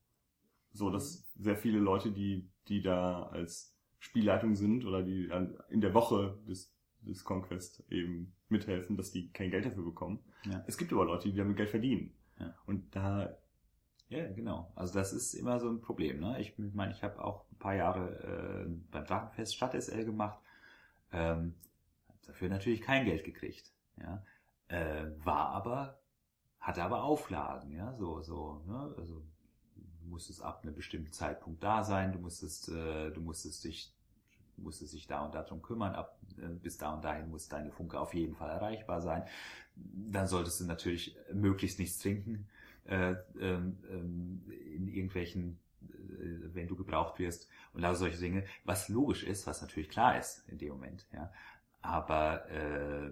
so, 0.73 0.91
dass 0.91 1.29
sehr 1.35 1.57
viele 1.57 1.79
Leute, 1.79 2.13
die, 2.13 2.49
die 2.69 2.83
da 2.83 3.25
als 3.25 3.72
Spielleitung 4.03 4.57
sind 4.57 4.85
oder 4.85 5.03
die 5.03 5.31
in 5.71 5.81
der 5.81 5.95
Woche 5.95 6.37
des, 6.49 6.75
des 7.03 7.23
Conquest 7.23 7.85
eben 7.89 8.35
mithelfen, 8.49 8.97
dass 8.97 9.13
die 9.13 9.33
kein 9.33 9.51
Geld 9.51 9.65
dafür 9.65 9.85
bekommen. 9.85 10.19
Ja. 10.45 10.65
Es 10.67 10.77
gibt 10.77 10.93
aber 10.93 11.05
Leute, 11.05 11.31
die 11.31 11.37
damit 11.37 11.57
Geld 11.57 11.71
verdienen. 11.71 12.13
Ja. 12.39 12.53
Und 12.67 12.97
da 12.97 13.39
ja, 14.09 14.31
genau. 14.31 14.71
Also 14.75 14.93
das 14.93 15.13
ist 15.13 15.33
immer 15.33 15.59
so 15.59 15.71
ein 15.71 15.81
Problem. 15.81 16.21
Ne? 16.21 16.39
Ich 16.41 16.59
meine, 16.59 16.93
ich 16.93 17.03
habe 17.03 17.25
auch 17.25 17.47
ein 17.51 17.59
paar 17.59 17.75
Jahre 17.75 18.67
äh, 18.67 18.71
beim 18.91 19.07
Drachenfest 19.07 19.55
Stadt 19.55 19.81
SL 19.81 20.05
gemacht. 20.05 20.39
Ähm, 21.13 21.55
dafür 22.27 22.49
natürlich 22.51 22.83
kein 22.83 23.07
Geld 23.07 23.25
gekriegt. 23.25 23.73
Ja, 23.97 24.23
äh, 24.69 25.07
war 25.25 25.51
aber, 25.51 26.01
hatte 26.59 26.83
aber 26.83 27.05
Auflagen, 27.05 27.71
ja, 27.71 27.95
so, 27.95 28.21
so, 28.21 28.63
ne, 28.67 28.95
also 28.99 29.23
musstest 30.13 30.43
ab 30.43 30.61
einem 30.63 30.75
bestimmten 30.75 31.13
Zeitpunkt 31.13 31.63
da 31.63 31.83
sein, 31.83 32.13
du 32.13 32.19
musstest, 32.19 32.69
äh, 32.69 33.11
du 33.11 33.21
musstest 33.21 33.65
dich, 33.65 33.93
musstest 34.57 34.93
dich 34.95 35.07
da 35.07 35.25
und 35.25 35.35
darum 35.35 35.63
kümmern, 35.63 35.95
ab 35.95 36.19
äh, 36.39 36.49
bis 36.49 36.79
da 36.79 36.95
und 36.95 37.05
dahin 37.05 37.29
muss 37.31 37.49
deine 37.49 37.73
Funke 37.73 37.99
auf 37.99 38.15
jeden 38.15 38.35
Fall 38.35 38.51
erreichbar 38.51 39.01
sein. 39.01 39.25
Dann 39.75 40.27
solltest 40.29 40.61
du 40.61 40.65
natürlich 40.65 41.17
möglichst 41.33 41.79
nichts 41.79 41.99
trinken, 41.99 42.49
äh, 42.85 43.15
ähm, 43.41 43.79
ähm, 43.91 44.43
in 44.49 44.89
irgendwelchen 44.89 45.59
äh, 45.83 46.55
wenn 46.55 46.69
du 46.69 46.77
gebraucht 46.77 47.19
wirst 47.19 47.49
und 47.73 47.81
lauter 47.81 47.97
solche 47.97 48.19
Dinge, 48.19 48.45
was 48.65 48.89
logisch 48.89 49.25
ist, 49.25 49.47
was 49.47 49.63
natürlich 49.63 49.89
klar 49.89 50.19
ist 50.19 50.47
in 50.49 50.59
dem 50.59 50.71
Moment, 50.71 51.07
ja. 51.13 51.33
Aber 51.81 52.49
äh, 52.49 53.11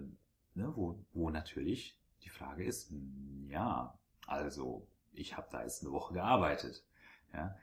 ne, 0.55 0.71
wo, 0.75 0.97
wo 1.13 1.29
natürlich 1.29 1.97
die 2.23 2.29
Frage 2.29 2.63
ist, 2.63 2.89
hm, 2.89 3.47
ja, 3.49 3.97
also 4.27 4.87
ich 5.13 5.35
habe 5.35 5.47
da 5.51 5.63
jetzt 5.63 5.81
eine 5.81 5.91
Woche 5.91 6.13
gearbeitet, 6.13 6.83
ja. 7.33 7.55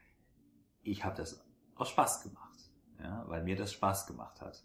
Ich 0.82 1.05
habe 1.05 1.16
das 1.16 1.45
aus 1.74 1.90
Spaß 1.90 2.23
gemacht, 2.23 2.70
ja, 2.99 3.24
weil 3.28 3.43
mir 3.43 3.57
das 3.57 3.73
Spaß 3.73 4.07
gemacht 4.07 4.40
hat. 4.40 4.65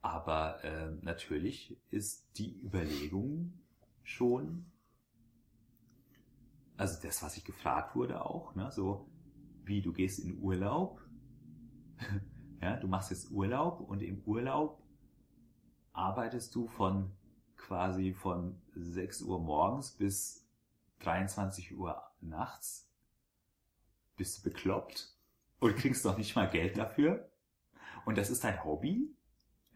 Aber 0.00 0.62
äh, 0.62 0.90
natürlich 1.02 1.80
ist 1.90 2.28
die 2.38 2.60
Überlegung 2.62 3.58
schon 4.02 4.70
also 6.76 7.00
das, 7.02 7.22
was 7.22 7.36
ich 7.36 7.44
gefragt 7.44 7.94
wurde 7.94 8.24
auch, 8.24 8.54
ne, 8.54 8.70
so 8.70 9.08
wie 9.64 9.80
du 9.80 9.92
gehst 9.92 10.18
in 10.18 10.38
Urlaub, 10.40 11.00
ja, 12.60 12.76
du 12.76 12.88
machst 12.88 13.10
jetzt 13.10 13.30
Urlaub 13.30 13.80
und 13.80 14.02
im 14.02 14.22
Urlaub 14.24 14.82
arbeitest 15.92 16.54
du 16.54 16.66
von 16.66 17.12
quasi 17.56 18.12
von 18.12 18.60
6 18.74 19.22
Uhr 19.22 19.40
morgens 19.40 19.92
bis 19.92 20.43
23 21.04 21.76
Uhr 21.76 22.02
nachts. 22.20 22.90
Bist 24.16 24.38
du 24.38 24.50
bekloppt 24.50 25.16
und 25.58 25.76
kriegst 25.76 26.04
doch 26.04 26.16
nicht 26.16 26.36
mal 26.36 26.48
Geld 26.48 26.78
dafür? 26.78 27.30
Und 28.04 28.18
das 28.18 28.30
ist 28.30 28.44
dein 28.44 28.62
Hobby? 28.64 29.14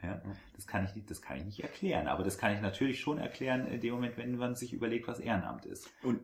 Ja, 0.03 0.23
das 0.55 0.67
kann 0.67 0.85
ich 0.85 0.95
nicht, 0.95 1.11
das 1.11 1.23
kann 1.23 1.39
ich 1.39 1.45
nicht 1.45 1.63
erklären. 1.63 2.07
Aber 2.07 2.23
das 2.23 2.39
kann 2.39 2.55
ich 2.55 2.61
natürlich 2.61 3.01
schon 3.01 3.19
erklären 3.19 3.67
in 3.67 3.81
dem 3.81 3.95
Moment, 3.95 4.17
wenn 4.17 4.37
man 4.37 4.55
sich 4.55 4.73
überlegt, 4.73 5.09
was 5.09 5.19
Ehrenamt 5.19 5.67
ist. 5.67 5.91
Und 6.03 6.21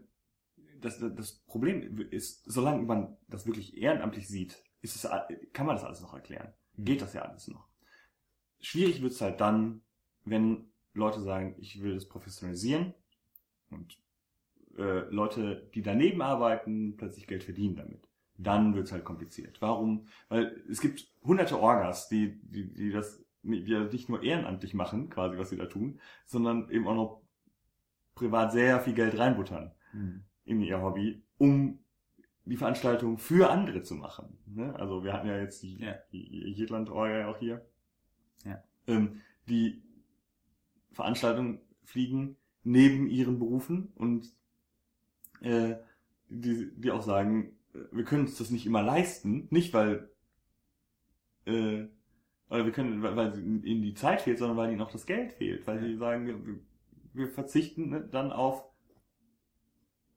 das, 0.80 0.98
das 1.00 1.32
Problem 1.46 1.98
ist, 2.10 2.44
solange 2.44 2.82
man 2.82 3.16
das 3.28 3.46
wirklich 3.46 3.76
ehrenamtlich 3.76 4.28
sieht, 4.28 4.62
ist 4.80 4.96
es, 4.96 5.10
kann 5.52 5.66
man 5.66 5.76
das 5.76 5.84
alles 5.84 6.00
noch 6.02 6.14
erklären. 6.14 6.52
Mhm. 6.76 6.84
Geht 6.84 7.02
das 7.02 7.14
ja 7.14 7.22
alles 7.22 7.48
noch. 7.48 7.66
Schwierig 8.60 9.02
wird 9.02 9.12
es 9.12 9.20
halt 9.20 9.40
dann, 9.40 9.82
wenn 10.24 10.70
Leute 10.92 11.20
sagen, 11.20 11.56
ich 11.58 11.82
will 11.82 11.94
das 11.94 12.08
professionalisieren 12.08 12.94
und 13.70 13.98
äh, 14.78 15.08
Leute, 15.10 15.68
die 15.74 15.82
daneben 15.82 16.22
arbeiten, 16.22 16.96
plötzlich 16.96 17.26
Geld 17.26 17.44
verdienen 17.44 17.76
damit. 17.76 18.08
Dann 18.36 18.74
wird 18.74 18.86
es 18.86 18.92
halt 18.92 19.04
kompliziert. 19.04 19.60
Warum? 19.60 20.06
Weil 20.28 20.62
es 20.68 20.80
gibt 20.80 21.06
hunderte 21.22 21.60
Orgas, 21.60 22.08
die, 22.08 22.40
die, 22.42 22.72
die 22.72 22.90
das 22.90 23.20
die 23.46 23.72
das 23.72 23.92
nicht 23.92 24.08
nur 24.08 24.22
ehrenamtlich 24.22 24.72
machen, 24.72 25.10
quasi 25.10 25.36
was 25.36 25.50
sie 25.50 25.58
da 25.58 25.66
tun, 25.66 26.00
sondern 26.24 26.70
eben 26.70 26.88
auch 26.88 26.94
noch 26.94 27.20
privat 28.14 28.52
sehr 28.52 28.80
viel 28.80 28.94
Geld 28.94 29.18
reinbuttern. 29.18 29.72
Mhm 29.92 30.24
in 30.44 30.60
ihr 30.60 30.80
Hobby, 30.80 31.22
um 31.38 31.78
die 32.44 32.56
Veranstaltung 32.56 33.18
für 33.18 33.50
andere 33.50 33.82
zu 33.82 33.94
machen. 33.94 34.38
Ne? 34.46 34.74
Also 34.76 35.02
wir 35.02 35.12
hatten 35.12 35.28
ja 35.28 35.38
jetzt 35.38 35.62
die, 35.62 35.78
ja. 35.78 35.94
die 36.12 36.52
Jitland-Orga 36.52 37.18
ja 37.18 37.28
auch 37.28 37.38
hier. 37.38 37.66
Ja. 38.44 38.62
Ähm, 38.86 39.20
die 39.48 39.82
Veranstaltungen 40.92 41.60
fliegen 41.82 42.36
neben 42.62 43.08
ihren 43.08 43.38
Berufen 43.38 43.92
und 43.94 44.34
äh, 45.44 45.76
die, 46.28 46.70
die 46.76 46.90
auch 46.90 47.02
sagen, 47.02 47.56
äh, 47.74 47.78
wir 47.92 48.04
können 48.04 48.26
uns 48.26 48.38
das 48.38 48.50
nicht 48.50 48.66
immer 48.66 48.82
leisten, 48.82 49.46
nicht 49.50 49.72
weil 49.74 50.10
äh, 51.46 51.84
weil 52.48 52.64
wir 52.64 52.72
können, 52.72 53.02
weil, 53.02 53.16
weil 53.16 53.38
ihnen 53.38 53.82
die 53.82 53.94
Zeit 53.94 54.22
fehlt, 54.22 54.38
sondern 54.38 54.56
weil 54.56 54.70
ihnen 54.70 54.82
auch 54.82 54.92
das 54.92 55.06
Geld 55.06 55.32
fehlt, 55.32 55.66
weil 55.66 55.80
sie 55.80 55.96
sagen, 55.96 56.26
wir, 56.26 56.38
wir 57.12 57.28
verzichten 57.28 57.90
ne, 57.90 58.00
dann 58.00 58.32
auf 58.32 58.64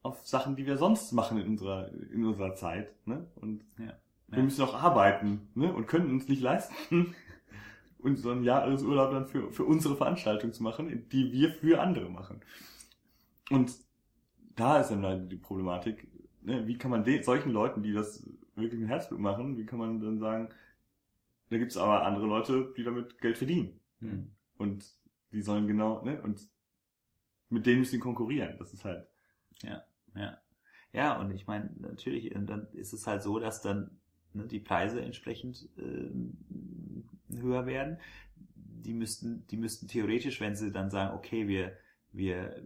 auf 0.02 0.26
Sachen, 0.26 0.56
die 0.56 0.66
wir 0.66 0.76
sonst 0.76 1.12
machen 1.12 1.38
in 1.38 1.48
unserer, 1.48 1.90
in 2.12 2.24
unserer 2.24 2.54
Zeit. 2.54 2.94
Ne? 3.06 3.26
Und 3.36 3.64
ja. 3.78 3.94
wir 4.28 4.42
müssen 4.42 4.62
auch 4.62 4.74
arbeiten 4.74 5.48
ne? 5.54 5.72
und 5.72 5.86
können 5.86 6.10
uns 6.10 6.28
nicht 6.28 6.40
leisten, 6.40 7.14
unseren 7.98 8.44
Jahresurlaub 8.44 9.10
dann 9.10 9.26
für, 9.26 9.50
für 9.52 9.64
unsere 9.64 9.96
Veranstaltung 9.96 10.52
zu 10.52 10.62
machen, 10.62 11.08
die 11.10 11.32
wir 11.32 11.50
für 11.50 11.80
andere 11.80 12.08
machen. 12.08 12.40
Und 13.50 13.72
da 14.58 14.80
ist 14.80 14.90
dann 14.90 15.02
leider 15.02 15.20
die 15.20 15.36
Problematik, 15.36 16.08
ne? 16.42 16.66
wie 16.66 16.78
kann 16.78 16.90
man 16.90 17.04
den, 17.04 17.22
solchen 17.22 17.52
Leuten, 17.52 17.82
die 17.82 17.92
das 17.92 18.28
wirklich 18.56 18.80
mit 18.80 18.88
Herzblut 18.88 19.20
machen, 19.20 19.56
wie 19.56 19.66
kann 19.66 19.78
man 19.78 20.00
dann 20.00 20.18
sagen, 20.18 20.48
da 21.50 21.58
gibt 21.58 21.70
es 21.70 21.76
aber 21.76 22.04
andere 22.04 22.26
Leute, 22.26 22.72
die 22.76 22.82
damit 22.82 23.18
Geld 23.20 23.38
verdienen. 23.38 23.80
Mhm. 24.00 24.30
Und 24.58 24.84
die 25.32 25.42
sollen 25.42 25.66
genau, 25.66 26.04
ne, 26.04 26.20
und 26.22 26.40
mit 27.48 27.66
denen 27.66 27.80
müssen 27.80 27.92
sie 27.92 27.98
konkurrieren. 27.98 28.56
Das 28.58 28.74
ist 28.74 28.84
halt. 28.84 29.06
Ja. 29.62 29.82
Ja. 30.14 30.38
Ja, 30.92 31.20
und 31.20 31.30
ich 31.30 31.46
meine, 31.46 31.70
natürlich, 31.78 32.32
dann 32.34 32.66
ist 32.72 32.92
es 32.92 33.06
halt 33.06 33.22
so, 33.22 33.38
dass 33.38 33.62
dann 33.62 33.90
ne, 34.32 34.46
die 34.46 34.58
Preise 34.58 35.00
entsprechend 35.00 35.68
äh, 35.76 37.38
höher 37.40 37.66
werden. 37.66 37.98
Die 38.54 38.94
müssten, 38.94 39.46
die 39.48 39.56
müssten 39.56 39.86
theoretisch, 39.88 40.40
wenn 40.40 40.56
sie 40.56 40.72
dann 40.72 40.90
sagen, 40.90 41.16
okay, 41.16 41.46
wir, 41.46 41.76
wir, 42.12 42.62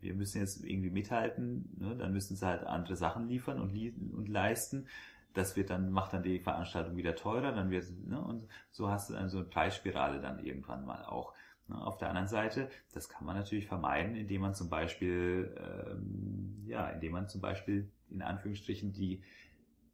wir 0.00 0.14
müssen 0.14 0.38
jetzt 0.38 0.64
irgendwie 0.64 0.90
mithalten, 0.90 1.76
ne, 1.78 1.96
dann 1.96 2.12
müssen 2.12 2.36
sie 2.36 2.46
halt 2.46 2.64
andere 2.64 2.96
Sachen 2.96 3.28
liefern 3.28 3.60
und, 3.60 3.72
und 4.14 4.28
leisten. 4.28 4.86
Das 5.34 5.56
wird 5.56 5.70
dann, 5.70 5.92
macht 5.92 6.12
dann 6.12 6.22
die 6.22 6.40
Veranstaltung 6.40 6.96
wieder 6.96 7.14
teurer, 7.14 7.52
dann 7.52 7.70
wird, 7.70 7.86
ne, 8.06 8.20
und 8.20 8.48
so 8.70 8.90
hast 8.90 9.10
du 9.10 9.14
dann 9.14 9.28
so 9.28 9.38
eine 9.38 9.46
Preisspirale 9.46 10.20
dann 10.20 10.44
irgendwann 10.44 10.84
mal 10.84 11.04
auch. 11.04 11.34
Ne, 11.68 11.80
auf 11.80 11.98
der 11.98 12.08
anderen 12.08 12.28
Seite, 12.28 12.68
das 12.92 13.08
kann 13.08 13.26
man 13.26 13.36
natürlich 13.36 13.66
vermeiden, 13.66 14.16
indem 14.16 14.42
man 14.42 14.54
zum 14.54 14.68
Beispiel, 14.68 15.54
ähm, 15.58 16.64
ja, 16.66 16.88
indem 16.90 17.12
man 17.12 17.28
zum 17.28 17.40
Beispiel 17.40 17.90
in 18.10 18.22
Anführungsstrichen 18.22 18.92
die 18.92 19.22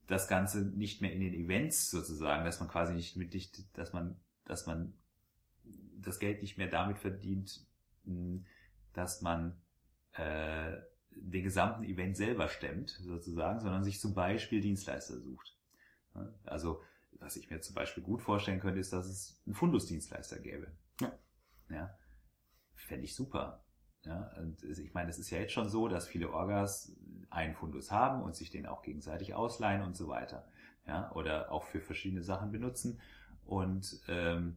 das 0.07 0.29
Ganze 0.29 0.63
nicht 0.63 1.03
mehr 1.03 1.13
in 1.13 1.21
den 1.21 1.35
Events 1.35 1.91
sozusagen, 1.91 2.45
dass 2.45 2.61
man 2.61 2.69
quasi 2.69 2.95
nicht 2.95 3.17
mit 3.17 3.35
nicht, 3.35 3.77
dass 3.77 3.93
man, 3.93 4.17
dass 4.45 4.67
man 4.67 4.95
das 6.01 6.19
Geld 6.19 6.43
nicht 6.43 6.59
mehr 6.59 6.69
damit 6.69 6.99
verdient, 6.99 7.67
hm, 8.05 8.45
dass 8.93 9.21
man 9.21 9.57
äh, 10.19 10.77
den 11.11 11.45
gesamten 11.45 11.85
Event 11.85 12.17
selber 12.17 12.49
stemmt, 12.49 12.91
sozusagen, 12.91 13.61
sondern 13.61 13.85
sich 13.85 14.01
zum 14.01 14.15
Beispiel 14.15 14.61
Dienstleister 14.61 15.19
sucht. 15.19 15.57
Also, 16.45 16.83
was 17.19 17.37
ich 17.37 17.51
mir 17.51 17.61
zum 17.61 17.75
Beispiel 17.75 18.03
gut 18.03 18.23
vorstellen 18.23 18.61
könnte, 18.61 18.81
ist, 18.81 18.93
dass 18.93 19.07
es 19.07 19.43
einen 19.47 19.55
Fundusdienstleister 19.55 20.39
gäbe. 20.39 20.71
Ja. 21.01 21.13
Ja, 21.69 21.99
fände 22.75 23.05
ich 23.05 23.15
super. 23.15 23.65
Ja, 24.05 24.31
und 24.39 24.63
ich 24.63 24.95
meine, 24.95 25.11
es 25.11 25.19
ist 25.19 25.31
ja 25.31 25.39
jetzt 25.39 25.53
schon 25.53 25.69
so, 25.69 25.89
dass 25.89 26.07
viele 26.07 26.31
Orgas 26.31 26.93
einen 27.29 27.55
Fundus 27.55 27.91
haben 27.91 28.23
und 28.23 28.37
sich 28.37 28.51
den 28.51 28.67
auch 28.67 28.83
gegenseitig 28.83 29.35
ausleihen 29.35 29.83
und 29.83 29.97
so 29.97 30.07
weiter. 30.09 30.47
Ja, 30.87 31.11
oder 31.13 31.51
auch 31.51 31.65
für 31.65 31.81
verschiedene 31.81 32.23
Sachen 32.23 32.53
benutzen. 32.53 33.01
Und 33.45 34.01
ähm, 34.07 34.57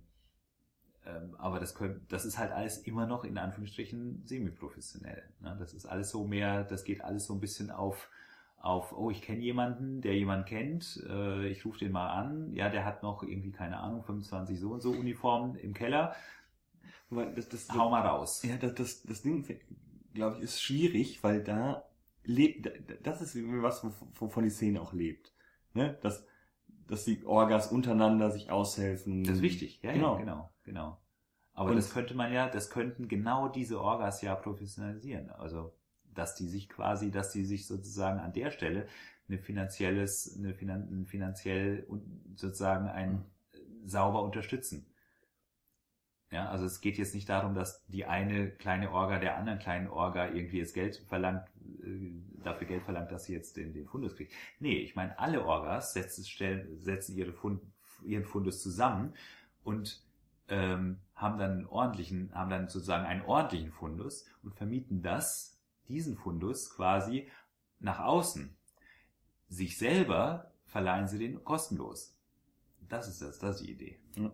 ähm, 1.06 1.36
aber 1.38 1.60
das, 1.60 1.76
könnt, 1.76 2.12
das 2.12 2.26
ist 2.26 2.38
halt 2.38 2.52
alles 2.52 2.80
immer 2.80 3.06
noch 3.06 3.24
in 3.24 3.38
Anführungsstrichen 3.38 4.24
semi-professionell. 4.26 5.24
Ne? 5.42 5.56
Das 5.60 5.74
ist 5.74 5.86
alles 5.86 6.10
so 6.10 6.26
mehr, 6.26 6.64
das 6.64 6.84
geht 6.84 7.04
alles 7.04 7.26
so 7.26 7.34
ein 7.34 7.40
bisschen 7.40 7.72
auf, 7.72 8.10
auf 8.58 8.92
oh, 8.98 9.10
ich 9.10 9.22
kenne 9.22 9.42
jemanden, 9.42 10.02
der 10.02 10.16
jemanden 10.16 10.46
kennt, 10.46 11.04
äh, 11.10 11.48
ich 11.48 11.66
rufe 11.66 11.80
den 11.80 11.92
mal 11.92 12.10
an, 12.10 12.54
ja, 12.54 12.70
der 12.70 12.86
hat 12.86 13.04
noch 13.04 13.24
irgendwie, 13.24 13.52
keine 13.52 13.78
Ahnung, 13.78 14.04
25 14.04 14.60
so 14.60 14.72
und 14.72 14.82
so 14.82 14.92
Uniformen 14.92 15.56
im 15.56 15.74
Keller 15.74 16.16
weil 17.10 17.34
das, 17.34 17.50
das, 17.50 17.70
Hau 17.70 17.90
mal 17.90 18.06
raus. 18.06 18.44
Ja, 18.44 18.58
das, 18.58 18.76
das, 18.76 19.04
das 19.04 19.22
Ding, 19.22 19.46
glaube 20.14 20.38
ich, 20.38 20.44
ist 20.44 20.62
schwierig, 20.62 21.24
weil 21.24 21.44
da 21.44 21.84
lebt, 22.24 22.70
das 23.04 23.22
ist 23.22 23.36
was, 23.36 23.84
wovon 24.16 24.44
die 24.44 24.50
Szene 24.50 24.82
auch 24.82 24.94
lebt. 24.94 25.34
Ne? 25.74 25.98
Dass, 26.02 26.26
dass 26.88 27.06
die 27.06 27.26
Orgas 27.26 27.72
untereinander 27.72 28.32
sich 28.32 28.52
aushelfen. 28.52 29.24
Das 29.24 29.38
ist 29.38 29.42
wichtig, 29.42 29.80
ja, 29.82 29.94
genau. 29.94 30.14
ja 30.14 30.20
genau, 30.20 30.50
genau. 30.70 31.02
Aber 31.54 31.72
Und 31.72 31.76
das 31.76 31.92
könnte 31.92 32.14
man 32.14 32.32
ja, 32.32 32.48
das 32.48 32.70
könnten 32.70 33.08
genau 33.08 33.50
diese 33.50 33.82
Orgas 33.82 34.22
ja 34.22 34.36
professionalisieren. 34.36 35.30
Also, 35.32 35.74
dass 36.14 36.36
die 36.36 36.48
sich 36.48 36.70
quasi, 36.70 37.12
dass 37.12 37.32
die 37.32 37.44
sich 37.44 37.68
sozusagen 37.68 38.20
an 38.20 38.34
der 38.34 38.52
Stelle 38.52 38.88
eine 39.28 39.40
finanzielles, 39.40 40.38
eine 40.38 40.54
finan, 40.54 41.06
finanziell 41.06 41.86
sozusagen 42.36 42.88
ein 42.88 43.26
sauber 43.84 44.24
unterstützen. 44.24 44.86
Ja, 46.32 46.48
also 46.50 46.66
es 46.66 46.80
geht 46.80 47.00
jetzt 47.00 47.16
nicht 47.16 47.28
darum, 47.28 47.56
dass 47.56 47.84
die 47.88 48.06
eine 48.06 48.52
kleine 48.52 48.92
Orga 48.92 49.18
der 49.18 49.36
anderen 49.36 49.58
kleinen 49.58 49.88
Orga 49.88 50.30
irgendwie 50.30 50.60
jetzt 50.60 50.76
Geld 50.76 50.98
verlangt, 51.08 51.48
äh, 51.84 52.12
dafür 52.44 52.68
Geld 52.68 52.84
verlangt, 52.84 53.12
dass 53.12 53.26
sie 53.26 53.34
jetzt 53.34 53.58
den, 53.58 53.74
den 53.74 53.88
Fundus 53.88 54.16
kriegt. 54.16 54.32
Nee, 54.60 54.78
ich 54.78 54.96
meine, 54.96 55.18
alle 55.18 55.44
Orgas 55.44 55.94
setzen, 55.94 56.24
stellen, 56.26 56.80
setzen 56.80 57.18
ihre 57.18 57.34
Fund, 57.34 57.62
ihren 58.06 58.26
Fundus 58.26 58.62
zusammen 58.62 59.14
und 59.64 60.04
ähm, 60.50 61.00
haben 61.16 61.38
dann 61.38 61.52
einen 61.52 61.66
ordentlichen, 61.68 62.34
haben 62.34 62.50
dann 62.50 62.68
sozusagen 62.70 63.06
einen 63.06 63.24
ordentlichen 63.24 63.72
Fundus 63.72 64.26
und 64.44 64.56
vermieten 64.56 65.02
das, 65.02 65.60
diesen 65.88 66.18
Fundus 66.18 66.70
quasi 66.70 67.30
nach 67.80 68.00
außen. 68.00 68.56
Sich 69.48 69.78
selber 69.78 70.52
verleihen 70.66 71.08
sie 71.08 71.20
den 71.20 71.44
kostenlos. 71.44 72.16
Das 72.88 73.08
ist 73.08 73.22
das, 73.22 73.40
das 73.40 73.58
ist 73.58 73.68
die 73.68 73.72
Idee. 73.72 74.00
Ja. 74.16 74.32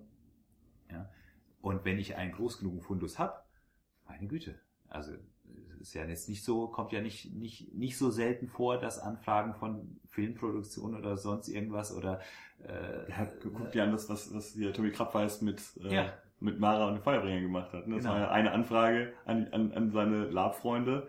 Ja. 0.91 1.09
Und 1.61 1.85
wenn 1.85 1.97
ich 1.97 2.15
einen 2.15 2.31
groß 2.31 2.59
genugen 2.59 2.81
Fundus 2.81 3.17
habe, 3.17 3.41
meine 4.05 4.27
Güte, 4.27 4.59
also 4.87 5.13
ist 5.87 5.93
ja 5.93 6.03
jetzt 6.05 6.27
nicht 6.29 6.43
so, 6.43 6.67
kommt 6.67 6.91
ja 6.91 6.99
nicht, 7.01 7.31
nicht, 7.35 7.73
nicht 7.75 7.97
so 7.97 8.09
selten 8.09 8.47
vor, 8.47 8.77
dass 8.79 8.97
Anfragen 8.99 9.53
von 9.53 9.99
Filmproduktionen 10.09 10.99
oder 10.99 11.15
sonst 11.17 11.47
irgendwas 11.47 11.95
oder 11.95 12.19
äh, 12.63 13.09
Ja, 13.09 13.27
guck 13.53 13.71
dir 13.71 13.83
an, 13.83 13.91
das, 13.91 14.09
was, 14.09 14.33
was 14.33 14.53
hier 14.53 14.73
Tommy 14.73 14.91
Krabweis 14.91 15.41
mit, 15.41 15.61
äh, 15.83 15.93
Ja. 15.93 16.13
mit 16.39 16.59
Mara 16.59 16.87
und 16.87 16.95
den 16.95 17.03
Feuerbringern 17.03 17.43
gemacht 17.43 17.71
hat. 17.71 17.87
ne? 17.87 17.95
Das 17.95 18.03
Genau. 18.03 18.15
war 18.15 18.21
ja 18.21 18.31
eine 18.31 18.51
Anfrage 18.51 19.13
an, 19.25 19.47
an, 19.51 19.71
an 19.73 19.91
seine 19.91 20.25
Lab-Freunde. 20.25 21.07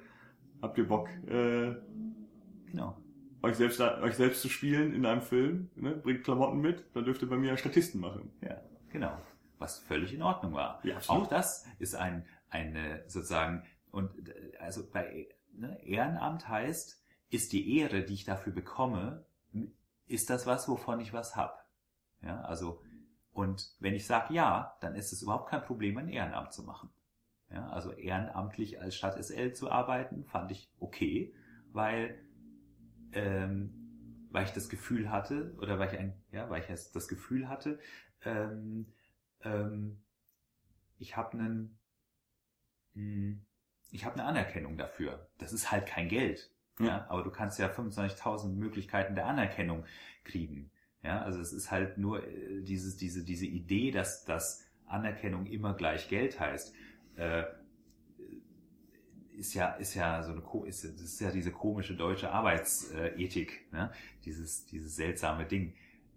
Habt 0.60 0.76
ihr 0.78 0.86
Bock, 0.88 1.08
äh, 1.26 1.74
genau. 2.66 2.96
euch 3.42 3.56
selbst, 3.56 3.80
euch 3.80 4.14
selbst 4.14 4.42
zu 4.42 4.48
spielen 4.50 4.92
in 4.94 5.06
einem 5.06 5.22
Film? 5.22 5.70
Ne? 5.76 5.92
Bringt 5.92 6.22
Klamotten 6.24 6.60
mit, 6.60 6.84
dann 6.94 7.04
dürft 7.04 7.22
ihr 7.22 7.28
bei 7.30 7.36
mir 7.38 7.56
Statisten 7.56 8.00
machen. 8.00 8.30
Ja, 8.42 8.60
genau. 8.90 9.12
Was 9.58 9.78
völlig 9.78 10.12
in 10.12 10.22
Ordnung 10.22 10.52
war. 10.52 10.80
Ja, 10.82 10.96
absolut. 10.96 11.22
Auch 11.24 11.28
das 11.28 11.66
ist 11.78 11.94
ein, 11.94 12.26
eine 12.50 13.02
sozusagen, 13.06 13.62
und 13.96 14.28
äh, 14.28 14.52
also 14.58 14.88
bei 14.90 15.26
ne, 15.52 15.82
Ehrenamt 15.82 16.48
heißt, 16.48 17.02
ist 17.30 17.52
die 17.52 17.78
Ehre, 17.78 18.04
die 18.04 18.12
ich 18.12 18.24
dafür 18.24 18.52
bekomme, 18.52 19.24
ist 20.06 20.28
das 20.28 20.46
was, 20.46 20.68
wovon 20.68 21.00
ich 21.00 21.14
was 21.14 21.34
hab. 21.34 21.66
Ja, 22.20 22.42
also, 22.42 22.82
und 23.32 23.74
wenn 23.80 23.94
ich 23.94 24.06
sage 24.06 24.34
ja, 24.34 24.76
dann 24.80 24.94
ist 24.94 25.12
es 25.12 25.22
überhaupt 25.22 25.48
kein 25.48 25.62
Problem, 25.62 25.96
ein 25.96 26.08
Ehrenamt 26.08 26.52
zu 26.52 26.62
machen. 26.62 26.90
Ja, 27.50 27.68
also 27.70 27.90
ehrenamtlich 27.92 28.80
als 28.80 28.96
Stadt 28.96 29.16
SL 29.16 29.54
zu 29.54 29.70
arbeiten, 29.70 30.24
fand 30.24 30.50
ich 30.50 30.70
okay, 30.78 31.34
weil, 31.72 32.20
ähm, 33.12 34.26
weil 34.30 34.44
ich 34.44 34.52
das 34.52 34.68
Gefühl 34.68 35.10
hatte, 35.10 35.54
oder 35.58 35.78
weil 35.78 35.92
ich 35.92 35.98
ein, 35.98 36.22
ja, 36.32 36.50
weil 36.50 36.60
ich 36.60 36.66
das 36.66 37.08
Gefühl 37.08 37.48
hatte, 37.48 37.78
ähm, 38.24 38.92
ähm, 39.40 40.02
ich 40.98 41.16
habe 41.16 41.38
einen, 41.38 41.78
mh, 42.94 43.38
ich 43.90 44.04
habe 44.04 44.16
eine 44.16 44.24
Anerkennung 44.24 44.76
dafür. 44.76 45.28
Das 45.38 45.52
ist 45.52 45.70
halt 45.70 45.86
kein 45.86 46.08
Geld. 46.08 46.50
Ja, 46.78 46.86
Ja. 46.86 47.06
aber 47.08 47.22
du 47.22 47.30
kannst 47.30 47.58
ja 47.58 47.68
25.000 47.68 48.48
Möglichkeiten 48.54 49.14
der 49.14 49.26
Anerkennung 49.26 49.84
kriegen. 50.24 50.70
Ja, 51.02 51.22
also 51.22 51.40
es 51.40 51.52
ist 51.52 51.70
halt 51.70 51.98
nur 51.98 52.26
äh, 52.26 52.62
dieses, 52.62 52.96
diese, 52.96 53.24
diese 53.24 53.46
Idee, 53.46 53.90
dass, 53.92 54.24
dass 54.24 54.64
Anerkennung 54.86 55.46
immer 55.46 55.74
gleich 55.74 56.08
Geld 56.08 56.38
heißt, 56.40 56.74
äh, 57.16 57.44
ist 59.36 59.54
ja, 59.54 59.72
ist 59.74 59.94
ja 59.94 60.22
so 60.22 60.32
eine, 60.32 60.68
ist, 60.68 60.84
ist 60.84 61.20
ja 61.20 61.30
diese 61.30 61.52
komische 61.52 61.94
deutsche 61.94 62.30
Arbeitsethik, 62.30 63.70
ne? 63.70 63.92
Dieses, 64.24 64.64
dieses 64.66 64.96
seltsame 64.96 65.44
Ding, 65.44 65.74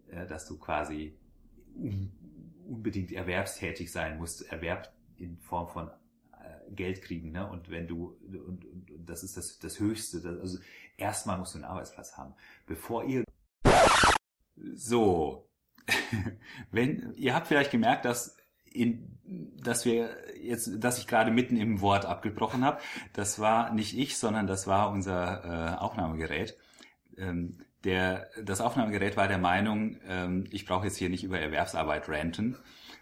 äh, 0.09 0.25
dass 0.25 0.47
du 0.47 0.57
quasi 0.57 1.17
un, 1.75 2.11
unbedingt 2.67 3.11
erwerbstätig 3.11 3.91
sein 3.91 4.17
musst, 4.17 4.49
Erwerb 4.51 4.91
in 5.17 5.37
Form 5.37 5.67
von 5.67 5.91
Geld 6.75 7.01
kriegen, 7.01 7.31
ne? 7.31 7.49
Und 7.49 7.69
wenn 7.69 7.87
du, 7.87 8.17
und, 8.25 8.65
und, 8.65 8.91
und 8.91 9.09
das 9.09 9.23
ist 9.23 9.37
das, 9.37 9.59
das 9.59 9.79
Höchste, 9.79 10.21
das, 10.21 10.39
also 10.39 10.59
erstmal 10.97 11.37
musst 11.37 11.53
du 11.53 11.57
einen 11.57 11.65
Arbeitsplatz 11.65 12.17
haben, 12.17 12.33
bevor 12.65 13.03
ihr 13.05 13.23
so, 14.73 15.49
wenn, 16.71 17.13
ihr 17.15 17.33
habt 17.33 17.47
vielleicht 17.47 17.71
gemerkt, 17.71 18.05
dass 18.05 18.37
in, 18.71 19.17
dass 19.63 19.85
wir 19.85 20.15
jetzt, 20.41 20.83
dass 20.83 20.99
ich 20.99 21.07
gerade 21.07 21.31
mitten 21.31 21.57
im 21.57 21.81
Wort 21.81 22.05
abgebrochen 22.05 22.63
habe. 22.63 22.79
Das 23.13 23.39
war 23.39 23.73
nicht 23.73 23.97
ich, 23.97 24.17
sondern 24.17 24.47
das 24.47 24.67
war 24.67 24.91
unser 24.91 25.43
äh, 25.43 25.77
Aufnahmegerät. 25.77 26.55
Ähm, 27.17 27.57
der, 27.83 28.29
das 28.43 28.61
Aufnahmegerät 28.61 29.17
war 29.17 29.27
der 29.27 29.37
Meinung, 29.37 29.97
ähm, 30.05 30.45
ich 30.51 30.65
brauche 30.65 30.85
jetzt 30.85 30.97
hier 30.97 31.09
nicht 31.09 31.23
über 31.23 31.39
Erwerbsarbeit 31.39 32.09
ranten 32.09 32.57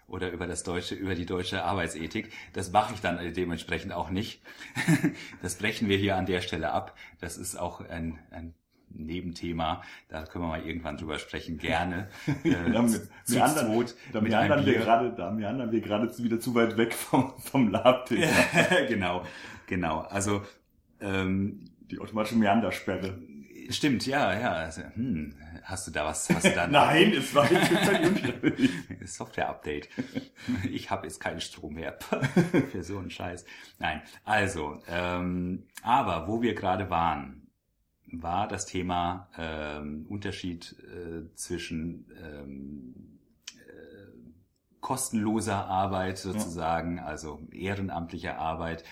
oder 0.08 0.30
über 0.32 0.46
das 0.46 0.62
deutsche, 0.64 0.94
über 0.94 1.14
die 1.14 1.26
deutsche 1.26 1.62
Arbeitsethik. 1.64 2.32
Das 2.54 2.72
mache 2.72 2.94
ich 2.94 3.00
dann 3.00 3.18
dementsprechend 3.34 3.92
auch 3.92 4.10
nicht. 4.10 4.42
das 5.42 5.56
brechen 5.56 5.88
wir 5.88 5.96
hier 5.98 6.16
an 6.16 6.26
der 6.26 6.40
Stelle 6.40 6.72
ab. 6.72 6.96
Das 7.20 7.36
ist 7.36 7.56
auch 7.56 7.80
ein, 7.88 8.18
ein 8.30 8.54
Nebenthema. 8.90 9.82
Da 10.08 10.24
können 10.24 10.44
wir 10.44 10.48
mal 10.48 10.66
irgendwann 10.66 10.96
drüber 10.96 11.18
sprechen. 11.18 11.58
Gerne. 11.58 12.08
Äh, 12.44 12.50
Da 12.72 12.78
haben 12.78 12.92
wir- 12.92 13.00
zu 13.24 13.34
wir 13.34 13.44
anderen- 13.44 13.72
Da 14.12 14.20
mit 14.22 14.32
wir 14.66 14.72
Bier. 14.72 14.80
gerade, 14.82 15.12
da 15.14 15.30
meandern 15.30 15.70
wir 15.72 15.80
gerade 15.82 16.10
wieder 16.24 16.40
zu 16.40 16.54
weit 16.54 16.76
weg 16.78 16.94
vom, 16.94 17.34
vom 17.38 17.68
Lab-Thema. 17.70 18.26
genau, 18.88 19.24
genau. 19.66 20.00
Also 20.00 20.42
ähm, 21.00 21.64
Die 21.90 21.98
automatische 21.98 22.36
Meandersperre. 22.36 23.18
Stimmt, 23.70 24.06
ja, 24.06 24.38
ja. 24.38 24.52
Also, 24.52 24.82
hm, 24.94 25.34
hast 25.62 25.86
du 25.86 25.90
da 25.90 26.06
was? 26.06 26.28
Hast 26.30 26.44
du 26.44 26.54
da 26.54 26.66
Nein, 26.68 27.12
es 27.12 27.34
war 27.34 27.50
jetzt. 27.50 27.70
Software-Update. 29.16 29.88
Ich 30.70 30.90
habe 30.90 31.06
jetzt 31.06 31.20
keinen 31.20 31.40
Strom 31.40 31.74
mehr 31.74 31.98
für 32.72 32.82
so 32.82 32.98
einen 32.98 33.10
Scheiß. 33.10 33.44
Nein, 33.78 34.02
also, 34.24 34.80
ähm, 34.88 35.66
aber 35.82 36.28
wo 36.28 36.42
wir 36.42 36.54
gerade 36.54 36.90
waren, 36.90 37.48
war 38.10 38.48
das 38.48 38.66
Thema 38.66 39.28
ähm, 39.36 40.06
Unterschied 40.08 40.74
äh, 40.80 41.34
zwischen 41.34 42.06
ähm, 42.22 43.18
äh, 43.56 44.80
kostenloser 44.80 45.66
Arbeit 45.66 46.18
sozusagen, 46.18 46.98
also 47.00 47.40
ehrenamtlicher 47.52 48.38
Arbeit 48.38 48.84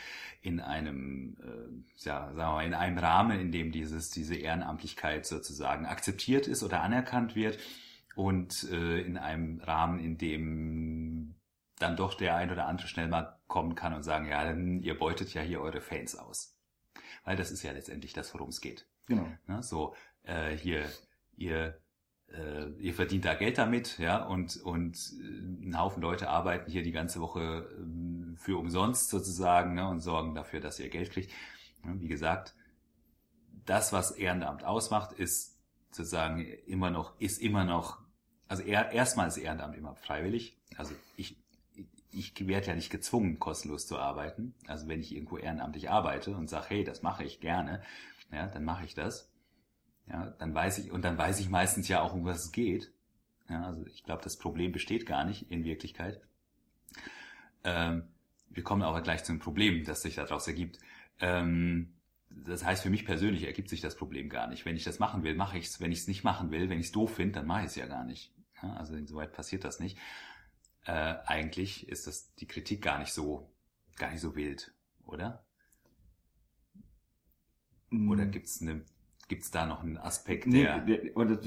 in 0.47 0.61
einem, 0.61 1.37
äh, 1.43 2.05
ja, 2.05 2.27
sagen 2.27 2.37
wir 2.37 2.53
mal, 2.53 2.65
in 2.65 2.75
einem 2.75 2.99
Rahmen, 2.99 3.41
in 3.41 3.51
dem 3.51 3.73
dieses, 3.73 4.11
diese 4.11 4.37
Ehrenamtlichkeit 4.37 5.27
sozusagen 5.27 5.87
akzeptiert 5.87 6.47
ist 6.47 6.63
oder 6.63 6.83
anerkannt 6.83 7.35
wird 7.35 7.59
und 8.15 8.63
äh, 8.71 9.01
in 9.01 9.19
einem 9.19 9.61
Rahmen, 9.61 9.99
in 9.99 10.19
dem 10.19 11.35
dann 11.81 11.97
doch 11.97 12.15
der 12.15 12.37
ein 12.37 12.53
oder 12.53 12.67
andere 12.67 12.87
schnell 12.87 13.09
mal 13.09 13.37
kommen 13.49 13.75
kann 13.75 13.93
und 13.93 14.05
sagen, 14.05 14.29
ja, 14.29 14.55
ihr 14.55 14.97
beutet 14.97 15.35
ja 15.35 15.43
hier 15.43 15.61
eure 15.61 15.81
Fans 15.81 16.15
aus. 16.15 16.57
Weil 17.25 17.37
das 17.37 17.51
ist 17.51 17.65
ja 17.65 17.73
letztendlich 17.73 18.13
das, 18.13 18.33
worum 18.33 18.51
es 18.51 18.61
geht. 18.61 18.87
Genau. 19.07 19.27
Ne? 19.49 19.65
So, 19.65 19.97
äh, 20.23 20.57
hier, 20.57 20.89
ihr, 21.37 21.77
äh, 22.33 22.71
ihr 22.79 22.95
verdient 22.95 23.25
da 23.25 23.35
Geld 23.35 23.59
damit, 23.59 23.99
ja, 23.99 24.25
und, 24.25 24.57
und 24.57 24.97
äh, 25.21 25.67
ein 25.67 25.79
Haufen 25.79 26.03
Leute 26.03 26.29
arbeiten 26.29 26.71
hier 26.71 26.83
die 26.83 26.93
ganze 26.93 27.21
Woche 27.21 27.69
ähm, 27.79 28.37
für 28.37 28.59
umsonst 28.59 29.11
sozusagen 29.11 29.75
ne, 29.75 29.89
und 29.89 30.01
sorgen 30.01 30.35
dafür, 30.35 30.61
dass 30.61 30.81
ihr 30.81 30.89
Geld 30.89 31.11
kriegt. 31.11 31.33
Wie 31.83 32.09
gesagt, 32.09 32.55
das, 33.65 33.93
was 33.93 34.11
Ehrenamt 34.11 34.65
ausmacht, 34.65 35.13
ist 35.13 35.57
sozusagen 35.91 36.45
immer 36.67 36.91
noch, 36.91 37.19
ist 37.21 37.41
immer 37.41 37.65
noch, 37.65 37.99
also 38.49 38.63
er, 38.63 38.93
erstmal 38.93 39.29
ist 39.29 39.37
Ehrenamt 39.37 39.77
immer 39.77 39.95
freiwillig. 39.95 40.57
Also 40.77 40.95
ich, 41.17 41.37
ich 42.11 42.47
werde 42.47 42.69
ja 42.69 42.75
nicht 42.75 42.91
gezwungen, 42.91 43.39
kostenlos 43.39 43.87
zu 43.87 43.99
arbeiten. 43.99 44.55
Also 44.67 44.89
wenn 44.89 45.01
ich 45.01 45.15
irgendwo 45.15 45.39
ehrenamtlich 45.39 45.91
arbeite 45.91 46.35
und 46.35 46.49
sage, 46.49 46.67
hey, 46.69 46.85
das 46.85 47.03
mache 47.03 47.25
ich 47.25 47.41
gerne, 47.41 47.83
ja, 48.33 48.47
dann 48.47 48.65
mache 48.65 48.85
ich 48.85 48.95
das. 48.95 49.31
Ja, 50.09 50.27
dann 50.39 50.55
weiß 50.55 50.79
ich, 50.79 50.93
und 50.93 51.05
dann 51.05 51.19
weiß 51.19 51.41
ich 51.41 51.49
meistens 51.49 51.89
ja 51.89 52.01
auch, 52.01 52.15
um 52.15 52.25
was 52.25 52.45
es 52.45 52.53
geht. 52.53 52.93
Ja, 53.49 53.65
also 53.65 53.85
ich 53.87 54.05
glaube, 54.05 54.23
das 54.23 54.37
Problem 54.37 54.73
besteht 54.73 55.07
gar 55.07 55.25
nicht 55.25 55.51
in 55.51 55.65
Wirklichkeit. 55.65 56.21
Ähm, 57.65 58.09
wir 58.51 58.63
kommen 58.63 58.83
aber 58.83 59.03
gleich 59.03 59.25
zum 59.25 59.39
Problem, 59.39 59.85
das 59.85 60.03
sich 60.03 60.15
daraus 60.15 60.47
ergibt. 60.47 60.79
Ähm, 61.21 61.95
das 62.31 62.65
heißt, 62.65 62.83
für 62.83 62.91
mich 62.91 63.05
persönlich 63.05 63.45
ergibt 63.45 63.69
sich 63.69 63.81
das 63.81 63.97
Problem 63.97 64.29
gar 64.29 64.47
nicht. 64.47 64.65
Wenn 64.65 64.77
ich 64.77 64.85
das 64.85 64.99
machen 64.99 65.23
will, 65.23 65.35
mache 65.35 65.59
ich 65.59 65.67
es. 65.67 65.81
Wenn 65.81 65.93
ich 65.93 66.01
es 66.01 66.09
nicht 66.09 66.25
machen 66.25 66.51
will, 66.51 66.69
wenn 66.69 66.79
ich 66.79 66.87
es 66.87 66.93
doof 66.93 67.15
finde, 67.15 67.35
dann 67.35 67.47
mache 67.47 67.61
ich 67.61 67.67
es 67.67 67.77
ja 67.77 67.87
gar 67.87 68.05
nicht. 68.05 68.33
Ja, 68.63 68.75
also 68.75 68.95
insoweit 68.95 69.33
passiert 69.33 69.65
das 69.65 69.81
nicht. 69.81 69.99
Äh, 70.85 71.17
eigentlich 71.27 71.89
ist 71.89 72.07
das 72.07 72.35
die 72.37 72.47
Kritik 72.47 72.83
gar 72.83 72.99
nicht 72.99 73.13
so, 73.13 73.51
gar 73.97 74.11
nicht 74.11 74.21
so 74.21 74.37
wild, 74.37 74.73
oder? 75.05 75.45
Oder 77.91 78.27
gibt's 78.27 78.61
eine, 78.61 78.85
gibt's 79.29 79.51
da 79.51 79.67
noch 79.67 79.83
einen 79.83 79.97
Aspekt, 79.99 80.47
Nee, 80.47 80.65
der, 80.87 81.17
und 81.17 81.29
das, 81.29 81.41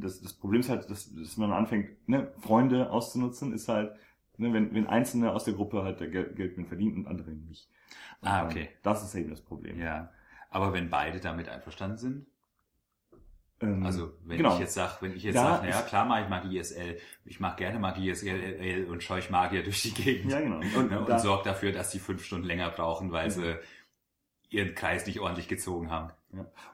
das, 0.00 0.20
das 0.20 0.32
Problem 0.34 0.60
ist 0.60 0.68
halt, 0.68 0.90
dass, 0.90 1.14
dass 1.14 1.36
man 1.36 1.52
anfängt, 1.52 2.08
ne, 2.08 2.32
Freunde 2.40 2.90
auszunutzen, 2.90 3.52
ist 3.52 3.68
halt, 3.68 3.92
ne, 4.36 4.52
wenn, 4.52 4.74
wenn 4.74 4.86
Einzelne 4.86 5.32
aus 5.32 5.44
der 5.44 5.54
Gruppe 5.54 5.82
halt 5.84 6.00
der 6.00 6.08
Geld, 6.08 6.34
Geld 6.36 6.58
mit 6.58 6.66
verdienen 6.68 6.96
und 6.96 7.06
andere 7.06 7.30
nicht. 7.30 7.68
Und 8.20 8.28
Ah, 8.28 8.38
dann- 8.42 8.50
okay. 8.50 8.68
Das 8.82 9.02
ist 9.04 9.14
eben 9.14 9.30
das 9.30 9.40
Problem. 9.40 9.78
ja. 9.78 10.10
Aber 10.50 10.72
wenn 10.74 10.90
beide 10.90 11.18
damit 11.20 11.48
einverstanden 11.48 11.96
sind, 11.98 12.26
Ähm, 13.60 13.86
also 13.86 14.12
wenn 14.24 14.38
genau. 14.38 14.54
ich 14.54 14.60
jetzt 14.60 14.74
sage, 14.74 14.94
wenn 15.00 15.14
ich 15.14 15.22
jetzt 15.22 15.36
Da 15.36 15.56
sage, 15.56 15.68
naja, 15.68 15.82
klar 15.82 16.04
mache 16.04 16.22
ich 16.24 16.28
Magie 16.28 16.58
SL, 16.58 16.98
ich 17.24 17.38
mache 17.38 17.56
gerne 17.58 17.78
Magie 17.78 18.10
SL 18.12 18.86
und 18.90 19.02
scheuch 19.04 19.30
Magier 19.30 19.62
durch 19.64 19.82
die 19.82 19.94
Gegend. 19.94 20.32
Ja, 20.32 20.40
genau. 20.40 20.56
Und, 20.56 20.74
Und, 20.76 20.90
ne, 20.90 20.98
und 21.00 21.08
da, 21.08 21.18
sorgt 21.20 21.46
dafür, 21.46 21.70
dass 21.72 21.90
die 21.90 22.00
fünf 22.00 22.24
Stunden 22.24 22.46
länger 22.46 22.70
brauchen, 22.70 23.12
weil 23.12 23.26
Mhm. 23.28 23.30
sie 23.30 23.58
ihren 24.52 24.74
Kreis 24.74 25.06
nicht 25.06 25.20
ordentlich 25.20 25.48
gezogen 25.48 25.90
haben. 25.90 26.10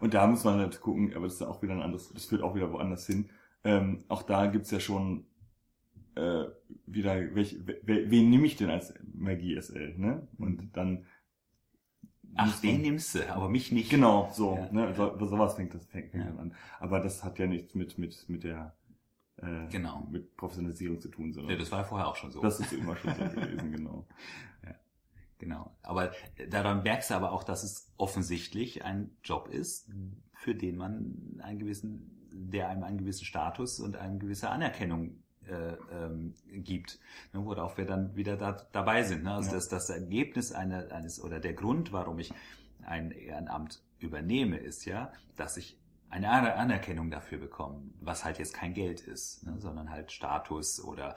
und 0.01 0.15
da 0.15 0.27
muss 0.27 0.45
man 0.45 0.59
halt 0.61 0.81
gucken, 0.81 1.13
aber 1.15 1.25
das 1.27 1.35
ist 1.35 1.41
ja 1.41 1.49
auch 1.49 1.63
wieder 1.63 1.73
ein 1.75 1.83
anderes, 1.83 2.13
das 2.13 2.25
führt 2.27 2.43
auch 2.43 2.55
wieder 2.55 2.71
woanders 2.73 3.07
hin. 3.07 3.29
Ähm, 3.65 4.05
auch 4.09 4.23
da 4.23 4.47
gibt's 4.47 4.71
ja 4.71 4.79
schon 4.81 5.27
äh, 6.15 6.45
wieder, 6.87 7.35
welch, 7.35 7.57
wen, 7.65 8.11
wen 8.11 8.31
nehme 8.31 8.47
ich 8.47 8.57
denn 8.57 8.71
als 8.71 8.95
Magie 9.15 9.57
SL, 9.61 9.95
ne? 9.99 10.27
Und 10.39 10.77
dann 10.77 11.07
Ach, 12.35 12.61
den 12.61 12.83
nimmst 12.83 13.15
du, 13.17 13.29
aber 13.35 13.49
mich 13.49 13.73
nicht. 13.73 13.91
Genau, 13.91 14.31
so, 14.33 14.55
Ja. 14.57 14.71
ne? 14.71 14.95
So, 14.95 15.19
sowas 15.27 15.55
fängt 15.57 15.75
das 15.75 15.85
fängt, 15.87 16.11
fängt 16.13 16.25
Ja. 16.27 16.37
an. 16.37 16.55
Aber 16.79 17.01
das 17.01 17.25
hat 17.25 17.39
ja 17.39 17.47
nichts 17.47 17.75
mit 17.75 17.99
mit 17.99 18.29
mit 18.29 18.45
der 18.45 18.77
äh, 19.39 19.67
Genau. 19.71 20.07
mit 20.11 20.37
Professionalisierung 20.37 21.01
zu 21.01 21.09
tun, 21.09 21.33
sondern 21.33 21.53
Ja, 21.53 21.59
das 21.59 21.73
war 21.73 21.85
vorher 21.85 22.07
auch 22.07 22.17
schon 22.17 22.31
so. 22.31 22.41
das 22.43 22.61
ist 22.61 22.73
immer 22.73 22.97
schon 22.97 23.13
so 23.15 23.23
gewesen, 23.41 23.73
genau. 23.77 24.07
Genau. 25.39 25.77
Aber 25.83 26.13
daran 26.51 26.83
merkst 26.83 27.11
du 27.11 27.15
aber 27.15 27.33
auch, 27.33 27.45
dass 27.45 27.63
es 27.63 27.93
offensichtlich 27.97 28.85
ein 28.85 29.11
Job 29.23 29.49
ist, 29.49 29.89
für 30.35 30.55
den 30.55 30.77
man 30.77 31.41
einen 31.43 31.59
gewissen, 31.61 32.29
der 32.33 32.69
einem 32.69 32.83
einen 32.83 32.99
gewissen 32.99 33.25
Status 33.25 33.79
und 33.81 33.97
eine 33.97 34.19
gewisse 34.19 34.51
Anerkennung 34.51 35.23
äh, 35.47 35.75
ähm, 35.93 36.35
gibt, 36.49 36.99
ne, 37.33 37.45
worauf 37.45 37.79
wir 37.79 37.87
dann 37.87 38.15
wieder 38.17 38.37
da, 38.37 38.53
dabei 38.73 39.03
sind. 39.05 39.23
Ne? 39.23 39.33
Also 39.33 39.49
Ja. 39.51 39.55
das, 39.55 39.69
das 39.69 39.91
Ergebnis 39.91 40.53
einer, 40.53 40.93
eines 40.93 41.23
oder 41.23 41.41
der 41.41 41.55
Grund, 41.55 41.93
warum 41.93 42.19
ich 42.19 42.33
ein 42.83 43.13
Ehrenamt 43.13 43.83
übernehme, 43.99 44.59
ist 44.59 44.85
ja, 44.85 45.13
dass 45.37 45.57
ich 45.57 45.79
eine 46.11 46.31
Aner- 46.31 46.57
Anerkennung 46.57 47.11
dafür 47.11 47.39
bekomme, 47.39 47.83
was 48.01 48.25
halt 48.25 48.39
jetzt 48.39 48.55
kein 48.55 48.75
Geld 48.75 49.01
ist, 49.01 49.45
ne, 49.45 49.55
sondern 49.59 49.91
halt 49.91 50.11
Status 50.13 50.83
oder 50.83 51.15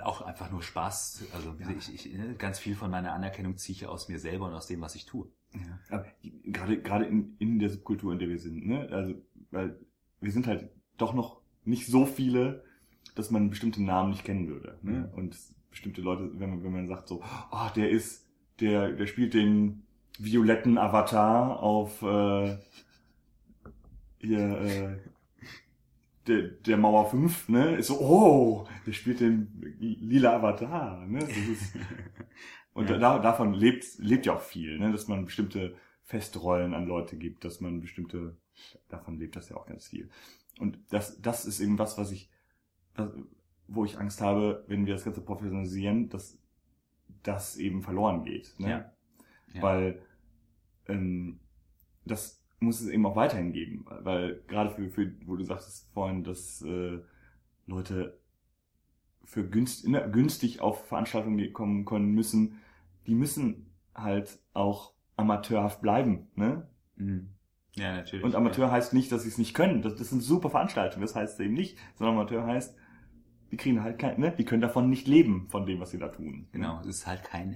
auch 0.00 0.22
einfach 0.22 0.50
nur 0.50 0.62
Spaß. 0.62 1.24
Also 1.34 1.54
Ja. 1.58 1.70
ich, 1.76 1.94
ich, 2.06 2.12
ne, 2.16 2.34
ganz 2.36 2.58
viel 2.58 2.74
von 2.74 2.90
meiner 2.90 3.12
Anerkennung 3.12 3.56
ziehe 3.56 3.76
ich 3.76 3.86
aus 3.86 4.08
mir 4.08 4.18
selber 4.18 4.46
und 4.46 4.54
aus 4.54 4.66
dem, 4.66 4.80
was 4.80 4.94
ich 4.94 5.06
tue. 5.06 5.28
Ja. 5.54 5.78
Aber 5.90 6.06
gerade 6.44 6.80
gerade 6.80 7.04
in, 7.06 7.36
in 7.38 7.58
der 7.58 7.70
Subkultur, 7.70 8.12
in 8.12 8.18
der 8.18 8.28
wir 8.28 8.38
sind, 8.38 8.66
ne? 8.66 8.88
Also, 8.90 9.14
weil 9.50 9.78
wir 10.20 10.32
sind 10.32 10.46
halt 10.46 10.70
doch 10.96 11.14
noch 11.14 11.40
nicht 11.64 11.86
so 11.86 12.04
viele, 12.06 12.64
dass 13.14 13.30
man 13.30 13.50
bestimmte 13.50 13.82
Namen 13.82 14.10
nicht 14.10 14.24
kennen 14.24 14.48
würde. 14.48 14.78
Ne? 14.82 15.10
Und 15.14 15.36
bestimmte 15.70 16.00
Leute, 16.02 16.30
wenn 16.38 16.50
man, 16.50 16.64
wenn 16.64 16.72
man 16.72 16.86
sagt 16.86 17.08
so, 17.08 17.22
oh, 17.50 17.68
der 17.76 17.90
ist, 17.90 18.26
der, 18.60 18.92
der 18.92 19.06
spielt 19.06 19.34
den 19.34 19.84
violetten 20.18 20.78
Avatar 20.78 21.60
auf 21.60 22.02
äh, 22.02 22.58
hier, 24.18 24.60
äh, 24.60 24.96
der, 26.28 26.42
der 26.42 26.76
Mauer 26.76 27.10
5, 27.10 27.48
ne? 27.48 27.76
Ist 27.76 27.88
so, 27.88 28.00
oh, 28.00 28.68
der 28.86 28.92
spielt 28.92 29.20
den 29.20 29.76
lila 29.78 30.36
Avatar, 30.36 31.06
ne? 31.06 31.20
Das 31.20 31.28
ist, 31.30 31.76
und 32.72 32.88
Ja. 32.90 32.98
da, 32.98 33.18
davon 33.18 33.54
lebt, 33.54 33.84
lebt 33.98 34.26
ja 34.26 34.34
auch 34.34 34.40
viel, 34.40 34.78
ne? 34.78 34.92
dass 34.92 35.08
man 35.08 35.24
bestimmte 35.24 35.74
Festrollen 36.04 36.74
an 36.74 36.86
Leute 36.86 37.16
gibt, 37.16 37.44
dass 37.44 37.60
man 37.60 37.80
bestimmte, 37.80 38.36
davon 38.88 39.18
lebt 39.18 39.36
das 39.36 39.48
ja 39.48 39.56
auch 39.56 39.66
ganz 39.66 39.88
viel. 39.88 40.08
Und 40.58 40.78
das, 40.90 41.20
das 41.20 41.44
ist 41.44 41.60
eben 41.60 41.78
was, 41.78 41.98
was 41.98 42.10
ich, 42.12 42.30
wo 43.66 43.84
ich 43.84 43.98
Angst 43.98 44.20
habe, 44.20 44.64
wenn 44.68 44.86
wir 44.86 44.94
das 44.94 45.04
Ganze 45.04 45.20
professionalisieren, 45.20 46.08
dass 46.08 46.38
das 47.22 47.56
eben 47.56 47.82
verloren 47.82 48.24
geht. 48.24 48.54
Ne? 48.58 48.70
Ja. 48.70 48.92
Ja. 49.54 49.62
Weil 49.62 50.02
ähm, 50.86 51.40
das 52.04 52.42
muss 52.60 52.80
es 52.80 52.88
eben 52.88 53.06
auch 53.06 53.16
weiterhin 53.16 53.52
geben. 53.52 53.84
Weil, 53.88 54.42
gerade 54.48 54.70
für, 54.70 54.88
für, 54.88 55.12
wo 55.26 55.36
du 55.36 55.44
sagtest 55.44 55.88
vorhin, 55.92 56.24
dass 56.24 56.62
äh, 56.62 56.98
Leute 57.66 58.18
für 59.24 59.46
günst, 59.46 59.86
ne, 59.86 60.08
günstig 60.10 60.60
auf 60.60 60.86
Veranstaltungen 60.86 61.52
kommen 61.52 61.84
können 61.84 62.12
müssen, 62.14 62.60
die 63.06 63.14
müssen 63.14 63.66
halt 63.94 64.38
auch 64.54 64.94
amateurhaft 65.16 65.82
bleiben. 65.82 66.28
Ne? 66.34 66.66
Mhm. 66.96 67.28
Ja, 67.74 67.96
natürlich. 67.96 68.24
Und 68.24 68.34
Amateur 68.34 68.70
heißt 68.70 68.92
nicht, 68.92 69.12
dass 69.12 69.22
sie 69.22 69.28
es 69.28 69.38
nicht 69.38 69.54
können. 69.54 69.82
Das, 69.82 69.94
das 69.96 70.10
sind 70.10 70.22
super 70.22 70.50
Veranstaltungen. 70.50 71.02
Das 71.02 71.14
heißt 71.14 71.38
eben 71.40 71.54
nicht, 71.54 71.78
sondern 71.96 72.16
Amateur 72.16 72.44
heißt, 72.44 72.76
die 73.50 73.56
kriegen 73.56 73.82
halt 73.82 73.98
kein, 73.98 74.18
ne, 74.18 74.34
die 74.36 74.44
können 74.44 74.62
davon 74.62 74.90
nicht 74.90 75.06
leben, 75.06 75.48
von 75.48 75.66
dem, 75.66 75.80
was 75.80 75.90
sie 75.90 75.98
da 75.98 76.08
tun. 76.08 76.48
Genau, 76.52 76.80
es 76.80 76.86
ist 76.86 77.06
halt 77.06 77.24
kein 77.24 77.54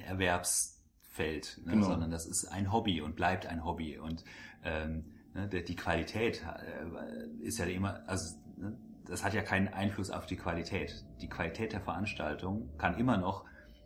Erwerbsfeld, 1.17 1.61
ne, 1.65 1.73
Genau. 1.73 1.87
sondern 1.87 2.11
das 2.11 2.27
ist 2.27 2.47
ein 2.47 2.73
Hobby 2.73 3.01
und 3.01 3.17
bleibt 3.17 3.47
ein 3.47 3.65
Hobby. 3.65 3.99
Und 3.99 4.25
ähm, 4.65 5.05
ne, 5.35 5.49
die 5.49 5.77
Qualität 5.77 6.43
äh, 6.43 7.45
ist 7.45 7.59
ja 7.59 7.67
immer, 7.67 8.03
also 8.07 8.37
ne, 8.57 8.77
das 9.07 9.25
hat 9.25 9.35
ja 9.35 9.43
keinen 9.43 9.69
Einfluss 9.69 10.11
auf 10.11 10.27
die 10.27 10.37
Qualität. 10.37 11.05
Die 11.21 11.29
Qualität 11.29 11.73
der 11.73 11.81
Veranstaltung 11.81 12.71
kann 12.79 12.97
immer 12.99 13.17
noch 13.19 13.45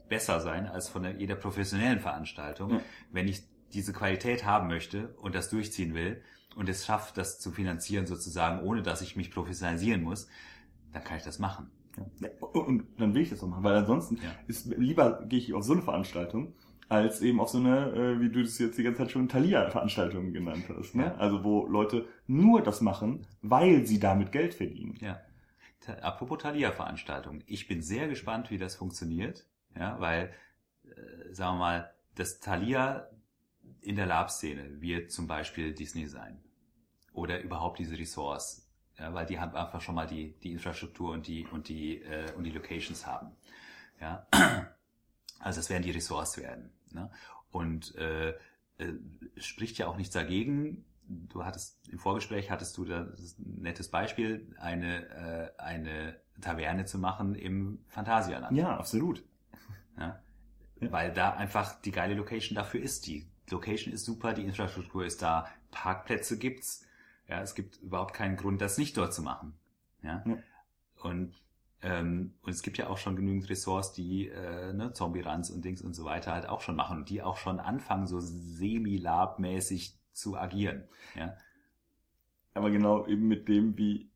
besser 0.09 0.41
sein 0.41 0.67
als 0.67 0.89
von 0.89 1.03
der, 1.03 1.17
jeder 1.17 1.35
professionellen 1.35 2.01
Veranstaltung. 2.01 2.71
Ja. 2.71 2.81
Wenn 3.11 3.27
ich 3.29 3.43
diese 3.73 3.93
Qualität 3.93 4.45
haben 4.45 4.69
möchte 4.69 5.09
und 5.17 5.35
das 5.35 5.51
durchziehen 5.51 5.95
will 5.95 6.23
und 6.55 6.69
es 6.69 6.87
schafft, 6.87 7.17
das 7.19 7.41
zu 7.41 7.51
finanzieren 7.51 8.07
sozusagen, 8.07 8.65
ohne 8.65 8.83
dass 8.83 9.01
ich 9.03 9.17
mich 9.17 9.31
professionalisieren 9.33 10.03
muss, 10.03 10.29
dann 10.93 11.03
kann 11.03 11.17
ich 11.17 11.25
das 11.25 11.39
machen. 11.39 11.71
Ja, 12.21 12.29
und 12.53 12.85
dann 12.99 13.15
will 13.15 13.23
ich 13.23 13.31
das 13.31 13.43
auch 13.43 13.49
machen, 13.49 13.65
weil 13.65 13.75
ansonsten 13.75 14.17
Ja. 14.17 14.31
ist 14.47 14.67
lieber 14.67 15.25
gehe 15.27 15.39
ich 15.39 15.55
auf 15.55 15.65
so 15.65 15.73
eine 15.73 15.83
Veranstaltung, 15.83 16.55
als 16.89 17.21
eben 17.21 17.41
auf 17.41 17.49
so 17.49 17.59
eine, 17.59 17.91
äh, 17.91 18.21
wie 18.21 18.31
du 18.31 18.43
das 18.43 18.59
jetzt 18.59 18.79
die 18.79 18.83
ganze 18.83 19.03
Zeit 19.03 19.11
schon 19.11 19.29
Thalia-Veranstaltung 19.29 20.33
genannt 20.33 20.65
hast. 20.69 20.95
Ne? 20.95 21.05
Ja. 21.05 21.15
Also 21.17 21.43
wo 21.43 21.67
Leute 21.67 22.07
nur 22.27 22.63
das 22.63 22.81
machen, 22.81 23.27
weil 23.43 23.87
sie 23.87 23.99
damit 23.99 24.33
Geld 24.33 24.55
verdienen. 24.55 24.97
Ja. 25.01 25.21
Apropos 26.03 26.39
Thalia-Veranstaltung. 26.43 27.43
Ich 27.47 27.69
bin 27.69 27.83
sehr 27.83 28.09
gespannt, 28.09 28.51
wie 28.51 28.59
das 28.59 28.75
funktioniert. 28.77 29.47
Ja, 29.77 30.01
weil, 30.01 30.33
äh, 30.85 31.33
sagen 31.33 31.57
wir 31.57 31.61
mal, 31.61 31.91
das 32.15 32.41
Thalia 32.41 33.09
in 33.81 33.97
der 33.97 34.07
Lab-Szene 34.07 34.81
wird 34.81 35.13
zum 35.13 35.27
Beispiel 35.27 35.75
Disney 35.75 36.07
sein. 36.07 36.41
Oder 37.13 37.41
überhaupt 37.41 37.79
diese 37.79 37.99
Ressorts. 37.99 38.69
Ja, 38.99 39.13
weil 39.13 39.27
die 39.27 39.39
haben 39.39 39.55
einfach 39.55 39.81
schon 39.81 39.95
mal 39.95 40.07
die, 40.07 40.35
die 40.41 40.53
Infrastruktur 40.53 41.13
und 41.13 41.27
die, 41.27 41.47
und 41.47 41.69
die, 41.69 42.03
äh, 42.03 42.33
und 42.37 42.45
die 42.45 42.51
Locations 42.51 43.07
haben. 43.07 43.33
Ja. 44.01 44.27
Also 45.39 45.61
das 45.61 45.71
werden 45.71 45.83
die 45.83 45.91
Ressorts 45.91 46.39
werden. 46.39 46.71
Ne? 46.93 47.11
Und 47.51 47.95
äh, 47.97 48.31
äh, 48.31 48.93
spricht 49.37 49.79
ja 49.79 49.87
auch 49.87 49.97
nichts 49.97 50.13
dagegen. 50.13 50.85
Du 51.09 51.45
hattest 51.45 51.89
im 51.89 51.99
Vorgespräch 51.99 52.51
hattest 52.51 52.77
du 52.77 52.85
da 52.85 53.05
das 53.05 53.37
nettes 53.39 53.89
Beispiel, 53.89 54.55
eine 54.59 55.55
äh, 55.57 55.61
eine 55.61 56.17
Taverne 56.41 56.85
zu 56.85 56.99
machen 56.99 57.35
im 57.35 57.79
Phantasialand. 57.89 58.57
Ja, 58.57 58.77
absolut. 58.77 59.25
Ja? 59.99 60.21
Ja. 60.79 60.93
Weil 60.93 61.11
da 61.11 61.31
einfach 61.31 61.81
die 61.81 61.91
geile 61.91 62.13
Location 62.13 62.55
dafür 62.55 62.83
ist. 62.83 63.07
Die 63.07 63.27
Location 63.49 63.95
ist 63.95 64.05
super, 64.05 64.35
die 64.35 64.43
Infrastruktur 64.43 65.07
ist 65.07 65.23
da, 65.23 65.49
Parkplätze 65.71 66.39
gibt's. 66.39 66.85
Ja, 67.29 67.41
es 67.41 67.55
gibt 67.55 67.79
überhaupt 67.79 68.13
keinen 68.13 68.37
Grund, 68.37 68.61
das 68.61 68.77
nicht 68.77 68.95
dort 68.99 69.15
zu 69.15 69.23
machen. 69.23 69.55
Ja. 70.03 70.23
Ja. 70.27 70.37
Und 71.03 71.35
ähm, 71.83 72.35
und 72.43 72.51
es 72.53 72.63
gibt 72.63 72.79
ja 72.79 72.89
auch 72.89 72.99
schon 72.99 73.17
genügend 73.17 73.49
Ressorts, 73.51 73.93
die 73.93 74.29
äh, 74.29 74.73
ne, 74.73 74.93
Zombie-Runs 74.93 75.51
und 75.51 75.65
Dings 75.65 75.83
und 75.83 75.95
so 75.95 76.05
weiter 76.05 76.33
halt 76.33 76.49
auch 76.49 76.61
schon 76.61 76.77
machen 76.77 76.99
und 76.99 77.11
die 77.11 77.23
auch 77.23 77.37
schon 77.37 77.61
anfangen, 77.61 78.07
so 78.07 78.19
semi-lab-mäßig 78.21 79.99
zu 80.13 80.37
agieren. 80.37 80.85
Ja, 81.15 81.37
Aber 82.55 82.71
genau 82.71 83.07
eben 83.07 83.29
mit 83.29 83.49
dem, 83.49 83.77
wie, 83.77 84.11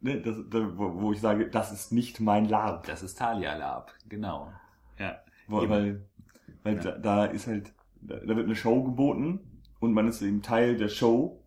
ne, 0.00 0.20
das, 0.20 0.36
da, 0.50 0.78
wo, 0.78 1.00
wo 1.02 1.12
ich 1.12 1.20
sage, 1.20 1.50
das 1.50 1.72
ist 1.72 1.92
nicht 1.92 2.20
mein 2.20 2.46
Lab. 2.46 2.86
das 2.86 3.02
ist 3.02 3.18
Thalia 3.18 3.54
Lab, 3.56 3.92
genau. 4.08 4.52
Ja, 4.98 5.20
Wo, 5.46 5.68
weil 5.68 6.08
weil 6.62 6.76
Ja. 6.76 6.82
da, 6.82 6.98
da 6.98 7.24
ist 7.26 7.46
halt, 7.46 7.74
da, 8.00 8.16
da 8.16 8.36
wird 8.36 8.46
eine 8.46 8.56
Show 8.56 8.82
geboten 8.84 9.62
und 9.80 9.92
man 9.92 10.08
ist 10.08 10.22
eben 10.22 10.42
Teil 10.42 10.76
der 10.76 10.88
Show, 10.88 11.42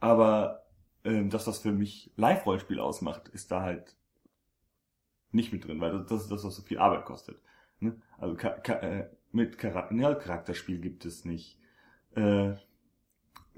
aber 0.00 0.64
ähm, 1.04 1.30
das, 1.30 1.46
was 1.46 1.60
für 1.60 1.72
mich 1.72 2.12
Live-Rollspiel 2.16 2.80
ausmacht, 2.80 3.28
ist 3.28 3.50
da 3.52 3.62
halt 3.62 3.96
nicht 5.32 5.52
mit 5.52 5.66
drin, 5.66 5.80
weil 5.80 5.92
das, 5.92 6.06
das 6.06 6.22
ist 6.22 6.30
das, 6.30 6.44
was 6.44 6.56
so 6.56 6.62
viel 6.62 6.78
Arbeit 6.78 7.04
kostet. 7.04 7.40
Ne? 7.80 7.96
Also 8.18 8.36
ka 8.36 8.50
ka 8.50 8.74
äh, 8.74 9.08
mit 9.32 9.58
Charakter 9.58 9.94
ja, 9.94 10.14
Charakterspiel 10.14 10.78
gibt 10.78 11.04
es 11.04 11.24
nicht. 11.24 11.58
Äh, 12.14 12.52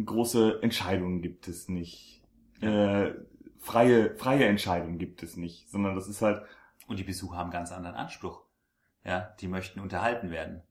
große 0.02 0.62
Entscheidungen 0.62 1.20
gibt 1.20 1.48
es 1.48 1.68
nicht. 1.68 2.22
Äh, 2.60 3.12
freie, 3.58 4.16
freie 4.16 4.46
Entscheidungen 4.46 4.98
gibt 4.98 5.22
es 5.22 5.36
nicht, 5.36 5.68
sondern 5.70 5.94
das 5.94 6.08
ist 6.08 6.22
halt, 6.22 6.42
Und 6.86 6.98
die 6.98 7.04
Besucher 7.04 7.36
haben 7.36 7.50
ganz 7.50 7.72
anderen 7.72 7.96
Anspruch. 7.96 8.44
Ja, 9.04 9.34
die 9.40 9.48
möchten 9.48 9.80
unterhalten 9.80 10.30
werden. 10.30 10.62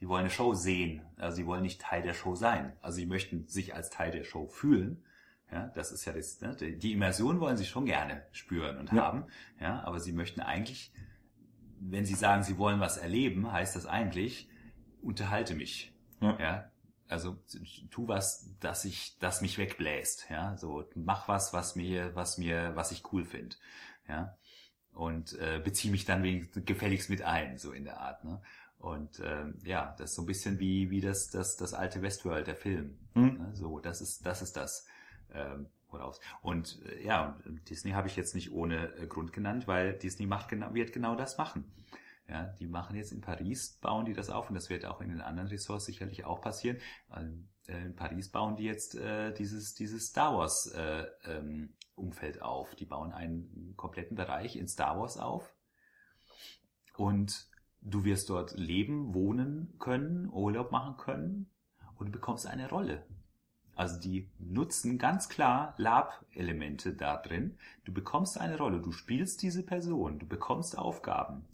Die 0.00 0.08
wollen 0.08 0.22
eine 0.22 0.30
Show 0.30 0.54
sehen. 0.54 1.02
Also 1.16 1.36
sie 1.36 1.46
wollen 1.46 1.62
nicht 1.62 1.80
Teil 1.80 2.02
der 2.02 2.14
Show 2.14 2.34
sein. 2.34 2.72
Also 2.80 2.96
sie 2.96 3.06
möchten 3.06 3.46
sich 3.48 3.74
als 3.74 3.90
Teil 3.90 4.10
der 4.10 4.24
Show 4.24 4.46
fühlen. 4.46 5.04
Ja, 5.52 5.68
das 5.74 5.92
ist 5.92 6.04
ja 6.06 6.12
das, 6.12 6.40
ne? 6.40 6.56
die 6.56 6.92
Immersion 6.92 7.38
wollen 7.38 7.56
sie 7.56 7.66
schon 7.66 7.84
gerne 7.84 8.26
spüren 8.32 8.78
und 8.78 8.92
Ja. 8.92 9.02
haben. 9.02 9.26
Ja, 9.60 9.82
aber 9.84 10.00
sie 10.00 10.12
möchten 10.12 10.40
eigentlich, 10.40 10.92
wenn 11.78 12.06
sie 12.06 12.14
sagen, 12.14 12.42
sie 12.42 12.56
wollen 12.58 12.80
was 12.80 12.96
erleben, 12.96 13.52
heißt 13.52 13.76
das 13.76 13.86
eigentlich, 13.86 14.48
unterhalte 15.02 15.54
mich. 15.54 15.92
Ja. 16.20 16.38
ja 16.40 16.70
also 17.08 17.36
tu 17.90 18.08
was, 18.08 18.48
dass 18.60 18.84
ich, 18.86 19.18
das 19.18 19.42
mich 19.42 19.58
wegbläst. 19.58 20.26
Ja, 20.30 20.56
so 20.56 20.84
mach 20.94 21.28
was, 21.28 21.52
was 21.52 21.76
mir, 21.76 22.14
was 22.14 22.38
mir, 22.38 22.74
was 22.74 22.90
ich 22.90 23.12
cool 23.12 23.24
finde. 23.24 23.56
Ja, 24.08 24.36
und 24.94 25.38
äh, 25.38 25.60
beziehe 25.62 25.90
mich 25.92 26.04
dann 26.06 26.22
wenigstens 26.22 26.64
gefälligst 26.64 27.10
mit 27.10 27.22
ein, 27.22 27.58
so 27.58 27.72
in 27.72 27.84
der 27.84 28.00
Art. 28.00 28.24
Ne? 28.24 28.40
Und 28.78 29.20
ähm, 29.24 29.58
ja, 29.64 29.94
das 29.98 30.10
ist 30.10 30.16
so 30.16 30.22
ein 30.22 30.26
bisschen 30.26 30.58
wie 30.58 30.90
wie 30.90 31.00
das 31.00 31.30
das 31.30 31.56
das 31.56 31.74
alte 31.74 32.00
Westworld, 32.02 32.46
der 32.46 32.56
Film. 32.56 32.98
hm, 33.14 33.38
Ne? 33.38 33.50
So, 33.54 33.78
das 33.78 34.00
ist 34.00 34.24
das 34.24 34.40
ist 34.42 34.56
das. 34.56 34.86
Ähm, 35.34 35.66
Woraus. 35.92 36.20
Und 36.40 36.80
äh, 36.86 37.04
ja, 37.04 37.38
Disney 37.68 37.92
habe 37.92 38.08
ich 38.08 38.16
jetzt 38.16 38.34
nicht 38.34 38.52
ohne 38.52 38.94
äh, 38.96 39.06
Grund 39.06 39.32
genannt, 39.32 39.68
weil 39.68 39.92
Disney 39.92 40.26
macht 40.26 40.48
genau, 40.48 40.72
wird 40.74 40.92
genau 40.92 41.14
das 41.14 41.38
machen. 41.38 41.70
Ja, 42.28 42.44
die 42.58 42.66
machen 42.66 42.96
jetzt 42.96 43.12
in 43.12 43.20
Paris, 43.20 43.78
bauen 43.80 44.06
die 44.06 44.14
das 44.14 44.30
auf 44.30 44.48
und 44.48 44.54
das 44.54 44.70
wird 44.70 44.86
auch 44.86 45.00
in 45.00 45.10
den 45.10 45.20
anderen 45.20 45.48
Ressorts 45.48 45.84
sicherlich 45.84 46.24
auch 46.24 46.40
passieren. 46.40 46.78
Ähm, 47.14 47.48
äh, 47.68 47.82
in 47.82 47.96
Paris 47.96 48.30
bauen 48.30 48.56
die 48.56 48.64
jetzt 48.64 48.94
äh, 48.94 49.32
dieses, 49.34 49.74
dieses 49.74 50.06
Star 50.06 50.36
Wars 50.36 50.66
äh, 50.68 51.06
ähm, 51.24 51.74
Umfeld 51.94 52.40
auf. 52.40 52.74
Die 52.74 52.86
bauen 52.86 53.12
einen 53.12 53.74
kompletten 53.76 54.16
Bereich 54.16 54.56
in 54.56 54.68
Star 54.68 54.98
Wars 54.98 55.18
auf 55.18 55.52
und 56.96 57.48
du 57.82 58.04
wirst 58.04 58.30
dort 58.30 58.56
leben, 58.56 59.12
wohnen 59.12 59.74
können, 59.78 60.28
Urlaub 60.30 60.72
machen 60.72 60.96
können 60.96 61.50
und 61.96 62.06
du 62.06 62.12
bekommst 62.12 62.46
eine 62.46 62.70
Rolle. 62.70 63.04
Also 63.82 63.98
die 63.98 64.28
nutzen 64.38 64.96
ganz 64.96 65.28
klar 65.28 65.74
Lab-Elemente 65.76 66.92
da 66.92 67.16
drin. 67.16 67.58
Du 67.84 67.92
bekommst 67.92 68.40
eine 68.40 68.56
Rolle, 68.56 68.80
du 68.80 68.92
spielst 68.92 69.42
diese 69.42 69.64
Person, 69.64 70.20
du 70.20 70.26
bekommst 70.28 70.78
Aufgaben. 70.78 71.44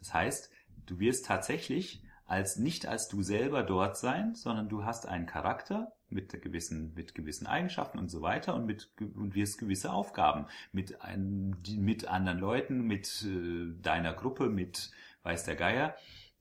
Das 0.00 0.12
heißt, 0.12 0.50
du 0.86 0.98
wirst 0.98 1.26
tatsächlich 1.26 2.02
als 2.26 2.56
nicht 2.56 2.86
als 2.86 3.06
du 3.06 3.22
selber 3.22 3.62
dort 3.62 3.96
sein, 3.96 4.34
sondern 4.34 4.68
du 4.68 4.84
hast 4.84 5.06
einen 5.06 5.26
Charakter 5.26 5.92
mit 6.08 6.42
gewissen 6.42 6.92
mit 6.96 7.14
gewissen 7.14 7.46
Eigenschaften 7.46 8.00
und 8.00 8.08
so 8.08 8.20
weiter 8.20 8.56
und 8.56 8.66
mit 8.66 8.90
und 8.98 9.36
wirst 9.36 9.58
gewisse 9.58 9.92
Aufgaben 9.92 10.46
mit 10.72 11.02
ein, 11.02 11.56
mit 11.78 12.08
anderen 12.08 12.40
Leuten, 12.40 12.80
mit 12.80 13.24
äh, 13.24 13.80
deiner 13.80 14.12
Gruppe, 14.12 14.48
mit 14.48 14.90
weiß 15.22 15.44
der 15.44 15.54
Geier 15.54 15.94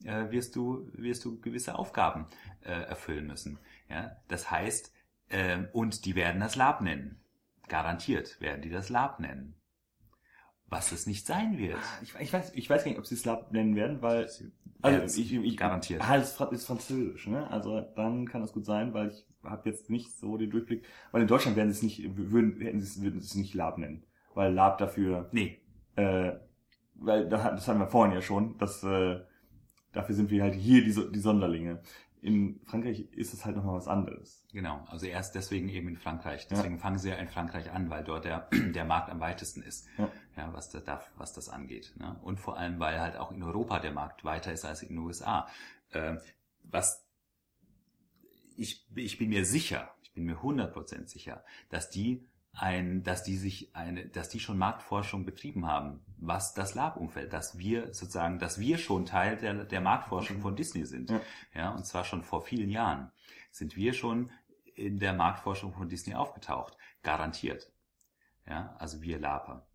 äh, 0.05 0.31
wirst 0.31 0.55
du 0.55 0.89
wirst 0.93 1.23
du 1.23 1.39
gewisse 1.39 1.77
Aufgaben 1.77 2.25
äh, 2.61 2.71
erfüllen 2.71 3.27
müssen. 3.27 3.59
Ja, 3.91 4.15
das 4.27 4.49
heißt 4.49 4.94
äh, 5.29 5.63
und 5.73 6.05
die 6.05 6.15
werden 6.15 6.41
das 6.41 6.55
Lab 6.55 6.81
nennen. 6.81 7.19
Garantiert 7.67 8.39
werden 8.41 8.61
die 8.61 8.69
das 8.69 8.89
Lab 8.89 9.19
nennen 9.19 9.55
was 10.67 10.91
es 10.91 11.07
nicht 11.07 11.25
sein 11.25 11.57
wird. 11.57 11.77
Ah, 11.77 11.99
ich, 12.01 12.15
ich, 12.19 12.33
weiß, 12.33 12.51
ich 12.53 12.69
weiß 12.69 12.83
gar 12.83 12.89
nicht, 12.89 12.99
ob 12.99 13.05
sie 13.05 13.15
es 13.15 13.25
Lab 13.25 13.51
nennen 13.51 13.75
werden, 13.75 14.01
weil 14.01 14.29
also 14.81 15.21
ich, 15.21 15.33
ich 15.33 15.57
garantiert. 15.57 16.01
Ah, 16.01 16.17
es 16.17 16.39
ist 16.39 16.65
Französisch, 16.65 17.27
ne? 17.27 17.49
Also 17.49 17.81
dann 17.95 18.27
kann 18.27 18.41
das 18.41 18.53
gut 18.53 18.65
sein, 18.65 18.93
weil 18.93 19.09
ich 19.09 19.25
habe 19.43 19.69
jetzt 19.69 19.89
nicht 19.89 20.17
so 20.17 20.37
den 20.37 20.49
Durchblick. 20.49 20.83
Weil 21.11 21.21
in 21.21 21.27
Deutschland 21.27 21.55
werden 21.55 21.71
sie 21.71 21.77
es 21.77 21.83
nicht, 21.83 22.17
würden, 22.17 22.59
hätten 22.61 22.79
sie 22.79 22.87
es, 22.87 23.01
würden 23.01 23.19
sie 23.19 23.27
es 23.27 23.35
nicht 23.35 23.53
Lab 23.53 23.77
nennen, 23.77 24.03
weil 24.33 24.53
Lab 24.53 24.77
dafür. 24.77 25.29
Nee. 25.31 25.59
Äh, 25.95 26.33
weil 26.95 27.27
das, 27.29 27.43
das 27.43 27.67
hatten 27.67 27.79
wir 27.79 27.87
vorhin 27.87 28.13
ja 28.13 28.21
schon, 28.21 28.57
dass 28.57 28.83
äh, 28.83 29.19
dafür 29.91 30.15
sind 30.15 30.29
wir 30.29 30.43
halt 30.43 30.55
hier 30.55 30.83
die, 30.83 31.11
die 31.11 31.19
Sonderlinge 31.19 31.81
in 32.25 32.59
Frankreich 32.65 33.01
ist 33.11 33.35
es 33.35 33.45
halt 33.45 33.55
nochmal 33.55 33.75
was 33.75 33.87
anderes. 33.87 34.43
Genau, 34.51 34.83
also 34.87 35.05
erst 35.05 35.35
deswegen 35.35 35.69
eben 35.69 35.89
in 35.89 35.97
Frankreich. 35.97 36.47
Deswegen 36.47 36.75
ja. 36.75 36.81
fangen 36.81 36.97
sie 36.97 37.09
ja 37.09 37.17
in 37.17 37.27
Frankreich 37.27 37.69
an, 37.69 37.91
weil 37.91 38.03
dort 38.03 38.25
der, 38.25 38.49
der 38.51 38.83
Markt 38.83 39.11
am 39.11 39.19
weitesten 39.19 39.61
ist, 39.61 39.87
ja. 39.99 40.09
ja 40.35 40.51
was, 40.51 40.71
da, 40.71 41.03
was 41.17 41.33
das 41.33 41.49
angeht. 41.49 41.93
Ne? 41.97 42.19
Und 42.23 42.39
vor 42.39 42.57
allem, 42.57 42.79
weil 42.79 42.99
halt 42.99 43.15
auch 43.17 43.31
in 43.31 43.43
Europa 43.43 43.77
der 43.77 43.91
Markt 43.91 44.23
weiter 44.23 44.51
ist 44.51 44.65
als 44.65 44.81
in 44.81 44.89
den 44.89 44.97
USA. 44.97 45.47
Ähm, 45.93 46.19
was 46.63 47.05
ich, 48.57 48.87
ich 48.95 49.19
bin 49.19 49.29
mir 49.29 49.45
sicher, 49.45 49.91
ich 50.01 50.11
bin 50.11 50.25
mir 50.25 50.37
100% 50.37 51.07
sicher, 51.07 51.43
dass 51.69 51.91
die 51.91 52.27
ein, 52.53 53.03
dass 53.03 53.21
die 53.21 53.37
sich 53.37 53.75
eine, 53.75 54.07
dass 54.07 54.29
die 54.29 54.39
schon 54.39 54.57
Marktforschung 54.57 55.25
betrieben 55.25 55.67
haben, 55.67 55.99
was 56.27 56.53
das 56.53 56.75
Lab-Umfeld, 56.75 57.33
dass 57.33 57.57
wir 57.57 57.93
sozusagen, 57.93 58.39
dass 58.39 58.59
wir 58.59 58.77
schon 58.77 59.05
Teil 59.05 59.37
der, 59.37 59.65
der 59.65 59.81
Marktforschung 59.81 60.41
von 60.41 60.55
Disney 60.55 60.85
sind. 60.85 61.09
Ja. 61.09 61.21
ja, 61.53 61.69
und 61.71 61.85
zwar 61.85 62.03
schon 62.03 62.23
vor 62.23 62.41
vielen 62.41 62.69
Jahren 62.69 63.11
sind 63.51 63.75
wir 63.75 63.93
schon 63.93 64.31
in 64.75 64.99
der 64.99 65.13
Marktforschung 65.13 65.73
von 65.73 65.89
Disney 65.89 66.13
aufgetaucht. 66.13 66.77
Garantiert. 67.03 67.71
Ja, 68.47 68.75
also 68.77 69.01
wir 69.01 69.19
Laper. 69.19 69.67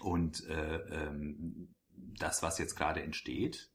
Und 0.00 0.46
äh, 0.46 0.76
ähm, 0.76 1.74
das, 1.96 2.42
was 2.42 2.58
jetzt 2.58 2.76
gerade 2.76 3.02
entsteht, 3.02 3.70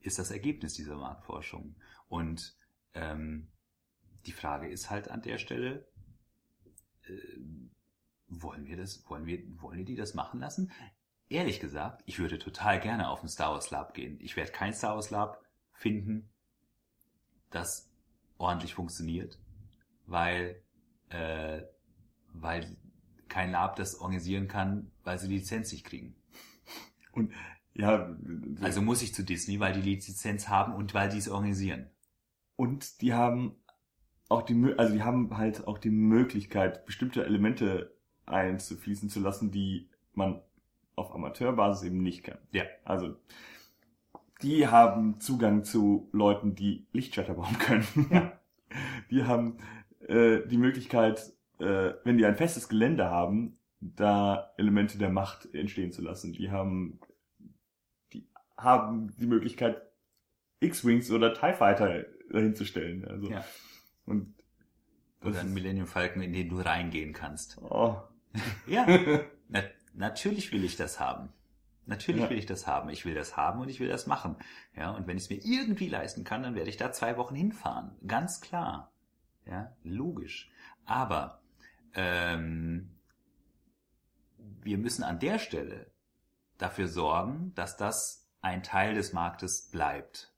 ist 0.00 0.18
das 0.18 0.30
Ergebnis 0.30 0.74
dieser 0.74 0.96
Marktforschung. 0.96 1.76
Und 2.08 2.56
ähm, 2.94 3.48
die 4.26 4.32
Frage 4.32 4.68
ist 4.68 4.90
halt 4.90 5.10
an 5.10 5.22
der 5.22 5.38
Stelle, 5.38 5.86
äh, 7.04 7.12
wollen 8.28 8.66
wir 8.66 8.76
das, 8.76 9.08
wollen 9.08 9.26
wir, 9.26 9.42
wollen 9.60 9.78
wir 9.78 9.84
die 9.84 9.96
das 9.96 10.14
machen 10.14 10.40
lassen? 10.40 10.72
Ehrlich 11.30 11.60
gesagt, 11.60 12.02
ich 12.06 12.18
würde 12.18 12.40
total 12.40 12.80
gerne 12.80 13.08
auf 13.08 13.22
ein 13.22 13.28
Star 13.28 13.52
Wars 13.52 13.70
Lab 13.70 13.94
gehen. 13.94 14.18
Ich 14.20 14.36
werde 14.36 14.50
kein 14.50 14.74
Star 14.74 14.96
Wars 14.96 15.10
Lab 15.10 15.40
finden, 15.72 16.28
das 17.50 17.88
ordentlich 18.36 18.74
funktioniert, 18.74 19.38
weil, 20.06 20.60
äh, 21.08 21.62
weil 22.32 22.76
kein 23.28 23.52
Lab 23.52 23.76
das 23.76 24.00
organisieren 24.00 24.48
kann, 24.48 24.90
weil 25.04 25.20
sie 25.20 25.28
die 25.28 25.36
Lizenz 25.36 25.70
nicht 25.70 25.86
kriegen. 25.86 26.16
Und 27.12 27.32
ja, 27.74 28.16
also 28.60 28.82
muss 28.82 29.00
ich 29.00 29.14
zu 29.14 29.22
Disney, 29.22 29.60
weil 29.60 29.72
die 29.72 29.88
Lizenz 29.88 30.48
haben 30.48 30.74
und 30.74 30.94
weil 30.94 31.10
die 31.10 31.18
es 31.18 31.28
organisieren. 31.28 31.90
Und 32.56 33.00
die 33.02 33.14
haben 33.14 33.54
auch 34.28 34.42
die, 34.42 34.74
also 34.76 34.92
die 34.92 35.04
haben 35.04 35.36
halt 35.36 35.68
auch 35.68 35.78
die 35.78 35.90
Möglichkeit, 35.90 36.86
bestimmte 36.86 37.24
Elemente 37.24 37.96
einzufließen 38.26 39.08
zu 39.08 39.20
lassen, 39.20 39.52
die 39.52 39.88
man 40.12 40.42
auf 41.00 41.14
Amateurbasis 41.14 41.84
eben 41.84 42.02
nicht 42.02 42.24
kann. 42.24 42.38
Ja. 42.52 42.64
Also 42.84 43.16
die 44.42 44.68
haben 44.68 45.20
Zugang 45.20 45.64
zu 45.64 46.08
Leuten, 46.12 46.54
die 46.54 46.86
Lichtschalter 46.92 47.34
bauen 47.34 47.58
können. 47.58 47.86
Ja. 48.10 48.32
Die 49.10 49.24
haben 49.24 49.58
äh, 50.06 50.46
die 50.46 50.56
Möglichkeit, 50.56 51.32
äh, 51.58 51.94
wenn 52.04 52.18
die 52.18 52.24
ein 52.24 52.36
festes 52.36 52.68
Gelände 52.68 53.10
haben, 53.10 53.58
da 53.80 54.52
Elemente 54.58 54.96
der 54.96 55.10
Macht 55.10 55.52
entstehen 55.52 55.90
zu 55.90 56.02
lassen. 56.02 56.32
Die 56.32 56.52
haben 56.52 57.00
die 58.12 58.28
haben 58.56 59.12
die 59.18 59.26
Möglichkeit, 59.26 59.82
X-Wings 60.60 61.10
oder 61.10 61.34
TIE 61.34 61.54
Fighter 61.54 62.04
hinzustellen. 62.30 63.04
Also, 63.08 63.28
ja. 63.28 63.44
Und 64.06 64.34
oder 65.22 65.40
ein 65.40 65.52
Millennium 65.52 65.86
Falcon, 65.86 66.22
in 66.22 66.32
den 66.32 66.48
du 66.48 66.60
reingehen 66.60 67.12
kannst. 67.12 67.58
Oh. 67.60 67.96
ja, 68.66 68.86
na, 69.48 69.62
natürlich 69.94 70.52
will 70.52 70.64
ich 70.64 70.76
das 70.76 71.00
haben. 71.00 71.32
Natürlich 71.86 72.22
ja. 72.22 72.30
will 72.30 72.38
ich 72.38 72.46
das 72.46 72.66
haben. 72.66 72.88
Ich 72.90 73.04
will 73.04 73.14
das 73.14 73.36
haben 73.36 73.60
und 73.60 73.68
ich 73.68 73.80
will 73.80 73.88
das 73.88 74.06
machen. 74.06 74.36
Ja, 74.76 74.90
und 74.90 75.06
wenn 75.06 75.16
ich 75.16 75.24
es 75.24 75.30
mir 75.30 75.44
irgendwie 75.44 75.88
leisten 75.88 76.24
kann, 76.24 76.42
dann 76.42 76.54
werde 76.54 76.70
ich 76.70 76.76
da 76.76 76.92
zwei 76.92 77.16
Wochen 77.16 77.34
hinfahren. 77.34 77.92
Ganz 78.06 78.40
klar. 78.40 78.92
Ja, 79.46 79.74
logisch. 79.82 80.50
Aber 80.84 81.40
ähm, 81.94 82.90
wir 84.62 84.78
müssen 84.78 85.02
an 85.02 85.18
der 85.18 85.38
Stelle 85.38 85.90
dafür 86.58 86.88
sorgen, 86.88 87.52
dass 87.54 87.76
das 87.76 88.28
ein 88.40 88.62
Teil 88.62 88.94
des 88.94 89.12
Marktes 89.12 89.70
bleibt. 89.70 90.32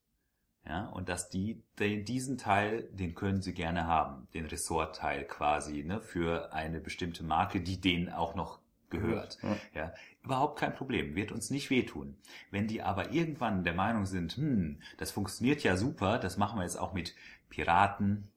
Ja, 0.65 0.87
und 0.87 1.09
dass 1.09 1.29
die, 1.29 1.65
den, 1.81 2.05
diesen 2.05 2.39
Teil, 2.39 2.85
den 2.93 3.17
können 3.17 3.43
sie 3.43 3.53
gerne 3.53 3.89
haben, 3.89 4.29
den 4.33 4.47
Ressortteil 4.47 5.25
quasi, 5.25 5.83
ne, 5.83 6.01
für 6.01 6.53
eine 6.53 6.81
bestimmte 6.81 7.25
Marke, 7.25 7.61
die 7.61 7.81
denen 7.81 8.09
auch 8.09 8.37
noch 8.37 8.62
gehört. 8.93 9.39
Ja. 9.43 9.57
ja. 9.75 9.95
überhaupt 10.23 10.59
kein 10.59 10.75
Problem, 10.75 11.17
wird 11.17 11.33
uns 11.33 11.51
nicht 11.51 11.71
wehtun. 11.71 12.17
Wenn 12.51 12.69
die 12.69 12.83
aber 12.83 13.11
irgendwann 13.11 13.65
der 13.65 13.75
Meinung 13.75 14.07
sind, 14.07 14.37
hm, 14.37 14.79
das 14.99 15.11
funktioniert 15.11 15.65
ja 15.65 15.77
super, 15.77 16.19
das 16.19 16.37
machen 16.37 16.59
wir 16.59 16.63
jetzt 16.63 16.79
auch 16.79 16.93
mit 16.93 17.15
Piraten, 17.51 18.29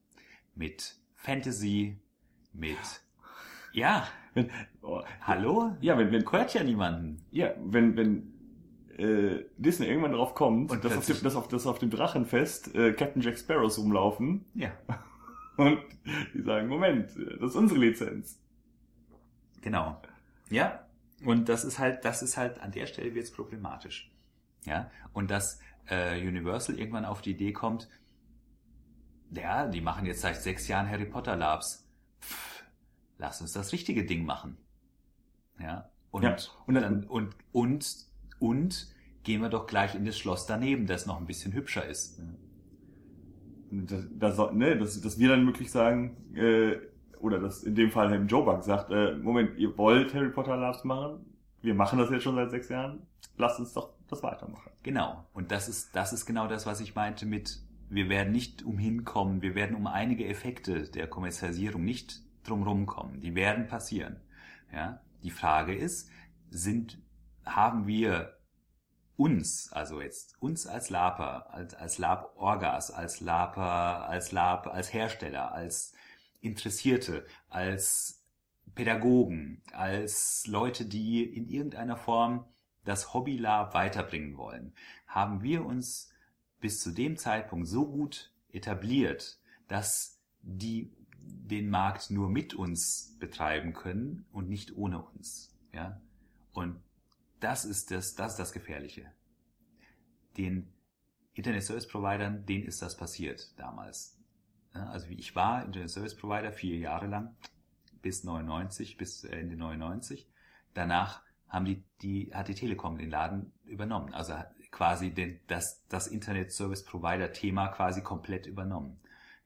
mit 0.56 0.96
Fantasy, 1.14 1.98
mit, 2.52 2.76
ja, 3.72 4.08
wenn, 4.34 4.50
oh, 4.82 5.02
hallo? 5.20 5.76
Ja, 5.80 5.96
wenn, 5.96 6.10
wenn, 6.10 6.30
hört 6.30 6.54
ja 6.54 6.64
niemanden. 6.64 7.22
Ja, 7.30 7.52
wenn, 7.64 7.96
wenn, 7.96 8.32
äh, 8.98 9.44
Disney 9.56 9.86
irgendwann 9.86 10.12
drauf 10.12 10.34
kommt, 10.34 10.70
und 10.70 10.84
dass, 10.84 10.96
auf 10.96 11.06
dem, 11.06 11.22
dass, 11.22 11.36
auf, 11.36 11.48
dass 11.48 11.66
auf 11.66 11.78
dem 11.78 11.90
Drachenfest 11.90 12.74
äh, 12.74 12.92
Captain 12.92 13.22
Jack 13.22 13.38
Sparrows 13.38 13.78
rumlaufen. 13.78 14.44
Ja. 14.54 14.70
Und 15.56 15.78
die 16.34 16.42
sagen, 16.42 16.68
Moment, 16.68 17.10
das 17.40 17.50
ist 17.50 17.56
unsere 17.56 17.80
Lizenz. 17.80 18.38
Genau. 19.62 20.00
Ja. 20.50 20.86
Und 21.24 21.48
das 21.48 21.64
ist 21.64 21.78
halt, 21.78 22.04
das 22.04 22.22
ist 22.22 22.36
halt, 22.36 22.60
an 22.60 22.72
der 22.72 22.86
Stelle 22.86 23.14
wird 23.14 23.24
es 23.24 23.32
problematisch. 23.32 24.12
Ja. 24.64 24.90
Und 25.12 25.30
dass 25.30 25.60
äh, 25.86 26.20
Universal 26.26 26.78
irgendwann 26.78 27.04
auf 27.04 27.22
die 27.22 27.30
Idee 27.30 27.52
kommt, 27.52 27.88
ja, 29.30 29.66
die 29.66 29.80
machen 29.80 30.06
jetzt 30.06 30.20
seit 30.20 30.36
sechs 30.36 30.68
Jahren 30.68 30.88
Harry 30.88 31.06
Potter 31.06 31.36
Labs. 31.36 31.88
Pff, 32.20 32.64
lass 33.18 33.40
uns 33.40 33.52
das 33.52 33.72
richtige 33.72 34.04
Ding 34.04 34.24
machen. 34.24 34.56
Ja. 35.58 35.90
Und, 36.10 36.22
ja. 36.22 36.36
und, 36.66 36.74
dann, 36.74 37.04
und, 37.04 37.34
und 37.52 38.06
und 38.38 38.94
gehen 39.22 39.40
wir 39.40 39.48
doch 39.48 39.66
gleich 39.66 39.94
in 39.94 40.04
das 40.04 40.18
Schloss 40.18 40.46
daneben, 40.46 40.86
das 40.86 41.06
noch 41.06 41.18
ein 41.18 41.26
bisschen 41.26 41.52
hübscher 41.52 41.86
ist. 41.86 42.20
Das, 43.70 44.04
das, 44.10 44.52
ne, 44.52 44.78
dass, 44.78 45.00
dass 45.00 45.18
wir 45.18 45.28
dann 45.28 45.44
möglich 45.44 45.70
sagen, 45.70 46.16
äh, 46.34 46.76
oder 47.20 47.38
dass 47.38 47.62
in 47.62 47.74
dem 47.74 47.90
Fall 47.90 48.10
Herr 48.10 48.20
Joe 48.22 48.44
Bug 48.44 48.62
sagt, 48.62 48.90
äh, 48.90 49.14
Moment, 49.16 49.58
ihr 49.58 49.76
wollt 49.76 50.14
Harry 50.14 50.30
Potter 50.30 50.56
Labs 50.56 50.84
machen? 50.84 51.36
Wir 51.62 51.74
machen 51.74 51.98
das 51.98 52.10
jetzt 52.10 52.22
schon 52.22 52.36
seit 52.36 52.50
sechs 52.50 52.68
Jahren. 52.68 53.06
Lasst 53.36 53.58
uns 53.58 53.72
doch 53.72 53.90
das 54.08 54.22
weitermachen. 54.22 54.70
Genau. 54.82 55.24
Und 55.32 55.50
das 55.50 55.68
ist, 55.68 55.94
das 55.96 56.12
ist 56.12 56.26
genau 56.26 56.46
das, 56.46 56.66
was 56.66 56.80
ich 56.80 56.94
meinte 56.94 57.26
mit, 57.26 57.60
wir 57.88 58.08
werden 58.08 58.32
nicht 58.32 58.64
umhin 58.64 59.04
kommen, 59.04 59.42
wir 59.42 59.54
werden 59.54 59.76
um 59.76 59.86
einige 59.86 60.26
Effekte 60.26 60.84
der 60.84 61.06
Kommerzialisierung 61.06 61.84
nicht 61.84 62.22
drumherum 62.44 62.86
kommen. 62.86 63.20
Die 63.20 63.34
werden 63.34 63.66
passieren. 63.66 64.20
Ja? 64.72 65.00
Die 65.22 65.30
Frage 65.30 65.74
ist, 65.74 66.10
sind, 66.50 67.00
haben 67.44 67.86
wir 67.86 68.36
uns, 69.16 69.72
also 69.72 70.00
jetzt 70.00 70.40
uns 70.40 70.66
als 70.66 70.90
Laper, 70.90 71.52
als, 71.52 71.74
als 71.74 71.98
Lab-Orgas, 71.98 72.90
als 72.90 73.20
Laper, 73.20 74.08
als 74.08 74.32
Lab, 74.32 74.66
als 74.66 74.92
Hersteller, 74.92 75.52
als 75.52 75.94
Interessierte, 76.46 77.26
als 77.48 78.22
Pädagogen, 78.74 79.62
als 79.72 80.46
Leute, 80.46 80.84
die 80.86 81.24
in 81.24 81.48
irgendeiner 81.48 81.96
Form 81.96 82.44
das 82.84 83.14
Hobby-Lab 83.14 83.74
weiterbringen 83.74 84.36
wollen, 84.36 84.72
haben 85.06 85.42
wir 85.42 85.64
uns 85.64 86.12
bis 86.60 86.80
zu 86.80 86.92
dem 86.92 87.16
Zeitpunkt 87.16 87.66
so 87.66 87.86
gut 87.86 88.32
etabliert, 88.50 89.38
dass 89.68 90.20
die 90.42 90.92
den 91.18 91.68
Markt 91.70 92.10
nur 92.10 92.28
mit 92.28 92.54
uns 92.54 93.16
betreiben 93.18 93.72
können 93.72 94.26
und 94.32 94.48
nicht 94.48 94.76
ohne 94.76 95.02
uns. 95.02 95.54
Ja? 95.72 96.00
Und 96.52 96.80
das 97.40 97.64
ist 97.64 97.90
das, 97.90 98.14
das 98.14 98.32
ist 98.32 98.38
das 98.38 98.52
Gefährliche. 98.52 99.12
Den 100.36 100.72
Internet 101.34 101.64
Service 101.64 101.86
Providern, 101.86 102.46
denen 102.46 102.64
ist 102.64 102.82
das 102.82 102.96
passiert 102.96 103.52
damals. 103.58 104.15
Also 104.90 105.06
ich 105.10 105.34
war 105.34 105.64
Internet 105.64 105.90
Service 105.90 106.16
Provider 106.16 106.52
vier 106.52 106.78
Jahre 106.78 107.06
lang 107.06 107.34
bis 108.02 108.24
99, 108.24 108.96
bis 108.96 109.24
Ende 109.24 109.56
99. 109.56 110.28
Danach 110.74 111.22
haben 111.48 111.64
die, 111.64 111.82
die, 112.02 112.30
hat 112.34 112.48
die 112.48 112.54
Telekom 112.54 112.98
den 112.98 113.10
Laden 113.10 113.52
übernommen. 113.64 114.14
Also 114.14 114.34
quasi 114.70 115.10
den, 115.10 115.40
das, 115.46 115.84
das 115.88 116.06
Internet 116.06 116.52
Service 116.52 116.84
Provider 116.84 117.32
Thema 117.32 117.68
quasi 117.68 118.02
komplett 118.02 118.46
übernommen. 118.46 118.98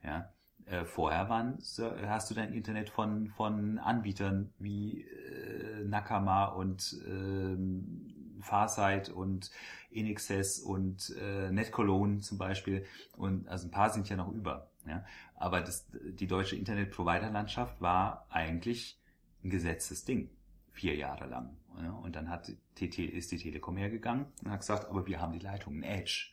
Ja. 0.03 0.33
Äh, 0.67 0.85
vorher 0.85 1.29
waren, 1.29 1.59
hast 2.07 2.31
du 2.31 2.35
dein 2.35 2.53
Internet 2.53 2.91
von, 2.91 3.29
von 3.29 3.79
Anbietern 3.79 4.53
wie 4.59 5.03
äh, 5.03 5.85
Nakama 5.85 6.47
und 6.47 7.01
äh, 7.07 8.43
Farsight 8.43 9.09
und 9.09 9.51
Inexcess 9.91 10.61
und 10.61 11.15
äh, 11.21 11.51
NetCologne 11.51 12.21
zum 12.21 12.39
Beispiel. 12.39 12.85
Und 13.17 13.49
also 13.49 13.67
ein 13.67 13.71
paar 13.71 13.91
sind 13.91 14.09
ja 14.09 14.17
noch 14.17 14.33
über. 14.33 14.71
Ja? 14.87 15.05
Aber 15.35 15.61
das, 15.61 15.87
die 15.93 16.27
deutsche 16.27 16.57
Internet-Provider-Landschaft 16.57 17.81
war 17.81 18.27
eigentlich 18.31 19.01
ein 19.45 19.51
gesetztes 19.51 20.05
Ding, 20.05 20.31
vier 20.73 20.97
Jahre 20.97 21.27
lang. 21.27 21.57
Ja? 21.81 21.93
Und 21.93 22.17
dann 22.17 22.29
hat 22.29 22.53
TT, 22.75 22.99
ist 22.99 23.33
die 23.33 23.39
Telekom 23.39 23.77
hergegangen 23.77 24.27
und 24.45 24.51
hat 24.51 24.61
gesagt, 24.61 24.89
aber 24.89 25.07
wir 25.07 25.21
haben 25.21 25.33
die 25.33 25.45
Leitung, 25.45 25.79
ein 25.79 25.83
Edge. 25.83 26.31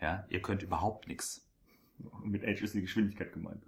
Ja, 0.00 0.24
ihr 0.28 0.40
könnt 0.40 0.62
überhaupt 0.62 1.08
nichts. 1.08 1.46
Mit 2.24 2.42
Edge 2.42 2.64
ist 2.64 2.74
die 2.74 2.80
Geschwindigkeit 2.80 3.32
gemeint. 3.32 3.62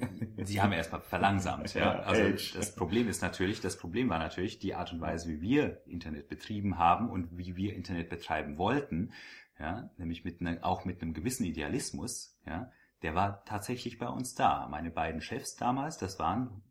Sie 0.44 0.60
haben 0.60 0.72
erstmal 0.72 1.00
verlangsamt, 1.00 1.74
ja. 1.74 2.00
Also 2.00 2.56
das 2.58 2.74
Problem 2.74 3.08
ist 3.08 3.22
natürlich, 3.22 3.60
das 3.60 3.76
Problem 3.76 4.08
war 4.08 4.18
natürlich 4.18 4.58
die 4.58 4.74
Art 4.74 4.92
und 4.92 5.00
Weise, 5.00 5.28
wie 5.28 5.40
wir 5.40 5.80
Internet 5.86 6.28
betrieben 6.28 6.78
haben 6.78 7.08
und 7.08 7.38
wie 7.38 7.56
wir 7.56 7.74
Internet 7.74 8.08
betreiben 8.08 8.58
wollten, 8.58 9.12
ja, 9.58 9.90
nämlich 9.96 10.24
mit 10.24 10.40
ne, 10.40 10.58
auch 10.62 10.84
mit 10.84 11.02
einem 11.02 11.14
gewissen 11.14 11.44
Idealismus, 11.44 12.36
ja, 12.46 12.70
der 13.02 13.14
war 13.14 13.44
tatsächlich 13.44 13.98
bei 13.98 14.08
uns 14.08 14.34
da. 14.34 14.68
Meine 14.68 14.90
beiden 14.90 15.20
Chefs 15.20 15.56
damals, 15.56 15.98
das 15.98 16.18
waren 16.18 16.62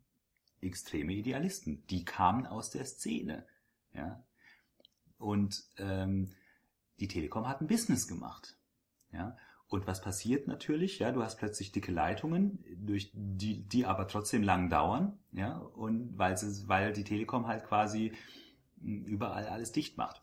extreme 0.61 1.13
Idealisten, 1.13 1.85
die 1.87 2.05
kamen 2.05 2.45
aus 2.45 2.69
der 2.69 2.85
Szene, 2.85 3.45
ja. 3.93 4.23
Und 5.17 5.63
ähm, 5.77 6.31
die 6.99 7.07
Telekom 7.07 7.47
hat 7.47 7.61
ein 7.61 7.67
Business 7.67 8.07
gemacht, 8.07 8.57
ja. 9.11 9.37
Und 9.67 9.87
was 9.87 10.01
passiert 10.01 10.47
natürlich? 10.47 10.99
Ja, 10.99 11.13
du 11.13 11.23
hast 11.23 11.37
plötzlich 11.37 11.71
dicke 11.71 11.93
Leitungen, 11.93 12.61
durch 12.75 13.09
die, 13.13 13.63
die 13.63 13.85
aber 13.85 14.05
trotzdem 14.05 14.43
lang 14.43 14.69
dauern, 14.69 15.17
ja, 15.31 15.57
und 15.57 16.17
weil 16.17 16.33
es, 16.33 16.67
weil 16.67 16.91
die 16.91 17.05
Telekom 17.05 17.47
halt 17.47 17.63
quasi 17.63 18.11
überall 18.81 19.47
alles 19.47 19.71
dicht 19.71 19.97
macht 19.97 20.21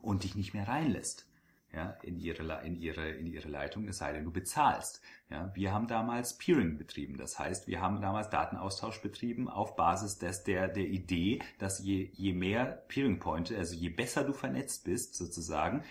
und 0.00 0.22
dich 0.22 0.36
nicht 0.36 0.54
mehr 0.54 0.68
reinlässt, 0.68 1.27
ja, 1.72 1.90
in 2.02 2.18
ihre, 2.18 2.62
in 2.64 2.76
ihre, 2.76 3.10
in 3.10 3.26
ihre 3.26 3.48
Leitung, 3.48 3.86
es 3.88 3.98
sei 3.98 4.12
denn, 4.12 4.24
du 4.24 4.30
bezahlst. 4.30 5.02
Ja, 5.28 5.54
wir 5.54 5.72
haben 5.72 5.86
damals 5.86 6.38
Peering 6.38 6.78
betrieben. 6.78 7.18
Das 7.18 7.38
heißt, 7.38 7.66
wir 7.66 7.80
haben 7.80 8.00
damals 8.00 8.30
Datenaustausch 8.30 9.02
betrieben 9.02 9.48
auf 9.48 9.76
Basis 9.76 10.18
des, 10.18 10.44
der, 10.44 10.68
der 10.68 10.86
Idee, 10.86 11.40
dass 11.58 11.80
je, 11.80 12.10
je 12.14 12.32
mehr 12.32 12.64
Peering 12.88 13.18
Pointe, 13.18 13.56
also 13.56 13.74
je 13.74 13.90
besser 13.90 14.24
du 14.24 14.32
vernetzt 14.32 14.84
bist, 14.84 15.14
sozusagen, 15.14 15.84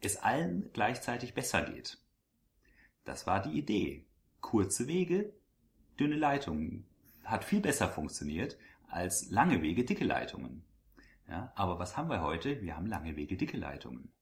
es 0.00 0.16
allen 0.18 0.70
gleichzeitig 0.72 1.32
besser 1.32 1.62
geht. 1.62 1.98
Das 3.04 3.26
war 3.26 3.40
die 3.40 3.58
Idee. 3.58 4.04
Kurze 4.40 4.86
Wege, 4.88 5.32
dünne 5.98 6.16
Leitungen. 6.16 6.86
Hat 7.24 7.44
viel 7.44 7.60
besser 7.60 7.88
funktioniert 7.88 8.58
als 8.88 9.30
lange 9.30 9.62
Wege, 9.62 9.84
dicke 9.84 10.04
Leitungen. 10.04 10.62
Ja, 11.28 11.50
aber 11.54 11.78
was 11.78 11.96
haben 11.96 12.10
wir 12.10 12.20
heute? 12.20 12.60
Wir 12.60 12.76
haben 12.76 12.86
lange 12.86 13.16
Wege, 13.16 13.38
dicke 13.38 13.56
Leitungen. 13.56 14.12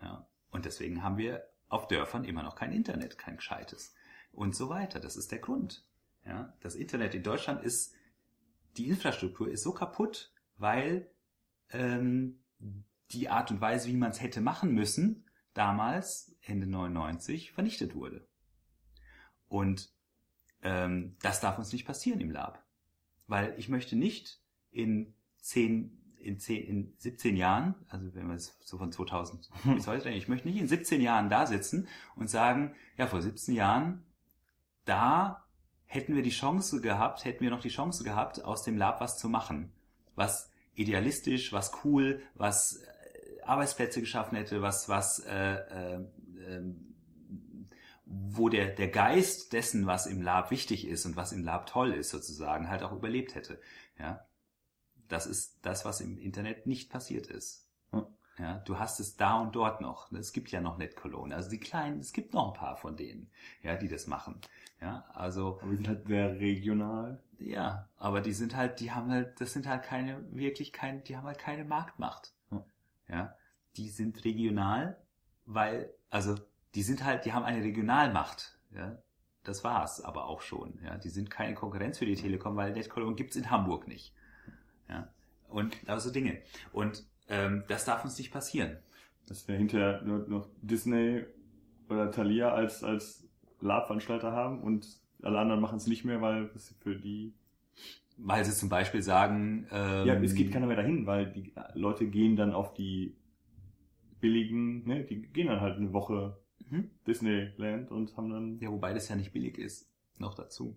Ja, 0.00 0.28
und 0.50 0.64
deswegen 0.64 1.02
haben 1.02 1.18
wir 1.18 1.48
auf 1.68 1.88
Dörfern 1.88 2.24
immer 2.24 2.42
noch 2.42 2.56
kein 2.56 2.72
Internet, 2.72 3.18
kein 3.18 3.36
gescheites. 3.36 3.94
Und 4.32 4.54
so 4.54 4.68
weiter. 4.68 5.00
Das 5.00 5.16
ist 5.16 5.32
der 5.32 5.38
Grund. 5.38 5.84
Ja, 6.24 6.54
das 6.60 6.74
Internet 6.74 7.14
in 7.14 7.22
Deutschland 7.22 7.62
ist, 7.62 7.94
die 8.76 8.88
Infrastruktur 8.88 9.48
ist 9.50 9.62
so 9.62 9.72
kaputt, 9.72 10.32
weil 10.58 11.10
ähm, 11.70 12.40
die 13.10 13.28
Art 13.28 13.50
und 13.50 13.60
Weise, 13.60 13.88
wie 13.88 13.96
man 13.96 14.10
es 14.10 14.20
hätte 14.20 14.40
machen 14.40 14.72
müssen, 14.72 15.24
damals, 15.54 16.36
Ende 16.42 16.66
99, 16.66 17.52
vernichtet 17.52 17.94
wurde. 17.94 18.26
Und 19.48 19.92
ähm, 20.62 21.16
das 21.22 21.40
darf 21.40 21.58
uns 21.58 21.72
nicht 21.72 21.86
passieren 21.86 22.20
im 22.20 22.30
Lab. 22.30 22.64
Weil 23.26 23.54
ich 23.58 23.68
möchte 23.68 23.96
nicht 23.96 24.42
in 24.70 25.14
10, 25.40 26.05
in 26.26 26.38
10, 26.38 26.64
in 26.64 26.94
17 26.98 27.36
Jahren, 27.36 27.74
also 27.88 28.14
wenn 28.14 28.28
wir 28.28 28.34
es 28.34 28.58
so 28.60 28.78
von 28.78 28.92
2000 28.92 29.48
bis 29.74 29.86
heute 29.86 30.04
denken, 30.04 30.18
ich 30.18 30.28
möchte 30.28 30.48
nicht 30.48 30.60
in 30.60 30.68
17 30.68 31.00
Jahren 31.00 31.30
da 31.30 31.46
sitzen 31.46 31.88
und 32.16 32.28
sagen, 32.28 32.74
ja, 32.98 33.06
vor 33.06 33.22
17 33.22 33.54
Jahren, 33.54 34.04
da 34.84 35.44
hätten 35.86 36.16
wir 36.16 36.22
die 36.22 36.30
Chance 36.30 36.80
gehabt, 36.80 37.24
hätten 37.24 37.44
wir 37.44 37.50
noch 37.50 37.60
die 37.60 37.68
Chance 37.68 38.04
gehabt, 38.04 38.44
aus 38.44 38.64
dem 38.64 38.76
Lab 38.76 39.00
was 39.00 39.18
zu 39.18 39.28
machen. 39.28 39.72
Was 40.16 40.50
idealistisch, 40.74 41.52
was 41.52 41.72
cool, 41.84 42.20
was 42.34 42.82
Arbeitsplätze 43.44 44.00
geschaffen 44.00 44.36
hätte, 44.36 44.62
was, 44.62 44.88
was, 44.88 45.20
äh, 45.20 45.54
äh, 45.54 46.00
ähm, 46.48 46.94
wo 48.04 48.48
der, 48.48 48.68
der 48.68 48.88
Geist 48.88 49.52
dessen, 49.52 49.86
was 49.86 50.06
im 50.06 50.22
Lab 50.22 50.50
wichtig 50.50 50.86
ist 50.86 51.06
und 51.06 51.16
was 51.16 51.32
im 51.32 51.44
Lab 51.44 51.66
toll 51.66 51.92
ist, 51.92 52.10
sozusagen, 52.10 52.68
halt 52.68 52.82
auch 52.82 52.92
überlebt 52.92 53.34
hätte. 53.34 53.60
Ja, 53.98 54.26
das 55.08 55.26
ist 55.26 55.58
das, 55.62 55.84
was 55.84 56.00
im 56.00 56.18
Internet 56.18 56.66
nicht 56.66 56.90
passiert 56.90 57.26
ist. 57.26 57.64
Ja, 58.38 58.58
du 58.66 58.78
hast 58.78 59.00
es 59.00 59.16
da 59.16 59.40
und 59.40 59.56
dort 59.56 59.80
noch. 59.80 60.12
Es 60.12 60.34
gibt 60.34 60.50
ja 60.50 60.60
noch 60.60 60.76
NetCologne. 60.76 61.34
Also 61.34 61.48
die 61.48 61.58
kleinen, 61.58 62.00
es 62.00 62.12
gibt 62.12 62.34
noch 62.34 62.48
ein 62.48 62.52
paar 62.52 62.76
von 62.76 62.94
denen, 62.94 63.30
ja, 63.62 63.76
die 63.76 63.88
das 63.88 64.06
machen. 64.06 64.42
Ja, 64.78 65.06
also. 65.14 65.58
Aber 65.62 65.70
die 65.70 65.76
sind 65.76 65.88
halt 65.88 66.06
sehr 66.06 66.38
regional. 66.38 67.22
Ja, 67.38 67.88
aber 67.96 68.20
die 68.20 68.34
sind 68.34 68.54
halt, 68.54 68.80
die 68.80 68.92
haben 68.92 69.10
halt, 69.10 69.40
das 69.40 69.54
sind 69.54 69.66
halt 69.66 69.84
keine, 69.84 70.22
wirklich 70.32 70.74
keine, 70.74 71.00
die 71.00 71.16
haben 71.16 71.24
halt 71.24 71.38
keine 71.38 71.64
Marktmacht 71.64 72.34
ja, 73.08 73.36
die 73.76 73.88
sind 73.88 74.24
regional, 74.24 74.96
weil, 75.44 75.92
also 76.10 76.34
die 76.74 76.82
sind 76.82 77.04
halt, 77.04 77.24
die 77.24 77.32
haben 77.32 77.44
eine 77.44 77.62
Regionalmacht, 77.62 78.58
ja, 78.74 78.98
das 79.44 79.64
war's 79.64 80.00
aber 80.00 80.26
auch 80.26 80.40
schon, 80.40 80.78
ja, 80.84 80.96
die 80.98 81.08
sind 81.08 81.30
keine 81.30 81.54
Konkurrenz 81.54 81.98
für 81.98 82.06
die 82.06 82.16
Telekom, 82.16 82.56
weil 82.56 82.72
NetCologne 82.72 83.14
gibt's 83.14 83.36
in 83.36 83.50
Hamburg 83.50 83.86
nicht, 83.86 84.12
ja, 84.88 85.08
und 85.48 85.76
also 85.86 86.10
Dinge 86.10 86.38
und 86.72 87.04
ähm, 87.28 87.64
das 87.68 87.84
darf 87.84 88.04
uns 88.04 88.18
nicht 88.18 88.32
passieren. 88.32 88.76
Dass 89.26 89.48
wir 89.48 89.56
hinterher 89.56 90.02
nur 90.02 90.28
noch 90.28 90.48
Disney 90.62 91.24
oder 91.88 92.10
Thalia 92.10 92.52
als 92.52 92.84
als 92.84 93.28
Labveranstalter 93.60 94.32
haben 94.32 94.62
und 94.62 94.86
alle 95.22 95.38
anderen 95.38 95.60
machen 95.60 95.78
es 95.78 95.86
nicht 95.86 96.04
mehr, 96.04 96.20
weil 96.20 96.50
es 96.54 96.74
für 96.80 96.96
die 96.96 97.32
weil 98.18 98.44
sie 98.44 98.52
zum 98.52 98.68
Beispiel 98.68 99.02
sagen, 99.02 99.66
ähm, 99.70 100.06
ja, 100.06 100.14
es 100.14 100.34
geht 100.34 100.52
keiner 100.52 100.66
mehr 100.66 100.76
dahin, 100.76 101.06
weil 101.06 101.26
die 101.32 101.52
Leute 101.74 102.06
gehen 102.06 102.36
dann 102.36 102.52
auf 102.52 102.72
die 102.72 103.14
billigen, 104.20 104.86
ne, 104.86 105.04
die 105.04 105.22
gehen 105.22 105.48
dann 105.48 105.60
halt 105.60 105.76
eine 105.76 105.92
Woche 105.92 106.38
mhm. 106.70 106.90
Disneyland 107.06 107.90
und 107.90 108.16
haben 108.16 108.30
dann. 108.30 108.58
Ja, 108.60 108.70
wobei 108.70 108.94
das 108.94 109.08
ja 109.08 109.16
nicht 109.16 109.32
billig 109.32 109.58
ist, 109.58 109.90
noch 110.18 110.34
dazu. 110.34 110.76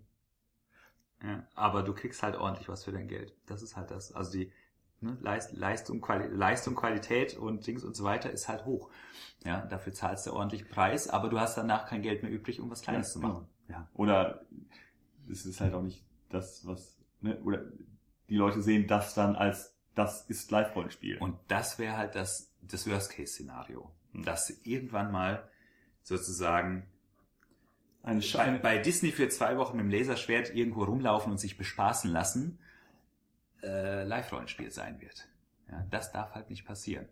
Ja, 1.23 1.43
aber 1.55 1.83
du 1.83 1.93
kriegst 1.93 2.23
halt 2.23 2.35
ordentlich 2.35 2.69
was 2.69 2.85
für 2.85 2.91
dein 2.91 3.07
Geld. 3.07 3.35
Das 3.45 3.61
ist 3.61 3.75
halt 3.75 3.91
das. 3.91 4.13
Also 4.13 4.31
die 4.31 4.51
ne, 5.01 5.17
Leist, 5.21 5.53
Leistung, 5.53 6.01
Quali 6.01 6.27
Leistung, 6.27 6.75
Qualität 6.75 7.37
und 7.37 7.65
Dings 7.67 7.83
und 7.83 7.95
so 7.95 8.03
weiter 8.03 8.31
ist 8.31 8.47
halt 8.47 8.65
hoch. 8.65 8.89
Ja, 9.43 9.65
dafür 9.65 9.93
zahlst 9.93 10.27
du 10.27 10.33
ordentlich 10.33 10.69
Preis, 10.69 11.09
aber 11.09 11.29
du 11.29 11.39
hast 11.39 11.57
danach 11.57 11.87
kein 11.87 12.01
Geld 12.01 12.23
mehr 12.23 12.31
übrig, 12.31 12.59
um 12.59 12.69
was 12.69 12.81
Kleines 12.81 13.07
ja, 13.09 13.13
zu 13.13 13.19
machen. 13.19 13.47
Genau. 13.67 13.79
Ja. 13.79 13.87
Oder 13.93 14.45
es 15.29 15.45
ist 15.45 15.61
halt 15.61 15.73
auch 15.73 15.83
nicht 15.83 16.05
das, 16.29 16.65
was 16.65 16.97
ne, 17.21 17.39
oder 17.43 17.65
die 18.29 18.35
Leute 18.35 18.61
sehen 18.61 18.87
das 18.87 19.13
dann 19.13 19.35
als, 19.35 19.75
das 19.95 20.25
ist 20.29 20.51
Live-Rollenspiel. 20.51 21.17
Und 21.17 21.37
das 21.47 21.79
wäre 21.79 21.97
halt 21.97 22.15
das, 22.15 22.53
das 22.61 22.89
Worst-Case-Szenario. 22.89 23.91
Hm. 24.13 24.23
Dass 24.23 24.49
irgendwann 24.63 25.11
mal 25.11 25.49
sozusagen 26.03 26.87
Eine 28.03 28.19
bei, 28.19 28.25
Scheine. 28.25 28.59
bei 28.59 28.77
Disney 28.77 29.11
für 29.11 29.29
zwei 29.29 29.57
Wochen 29.57 29.77
mit 29.77 29.85
dem 29.85 29.91
Laserschwert 29.91 30.55
irgendwo 30.55 30.83
rumlaufen 30.83 31.31
und 31.31 31.37
sich 31.37 31.57
bespaßen 31.57 32.11
lassen, 32.11 32.59
äh, 33.61 34.03
Live-Rollenspiel 34.03 34.71
sein 34.71 35.01
wird. 35.01 35.27
Ja, 35.69 35.85
das 35.89 36.11
darf 36.11 36.33
halt 36.33 36.49
nicht 36.49 36.65
passieren. 36.65 37.07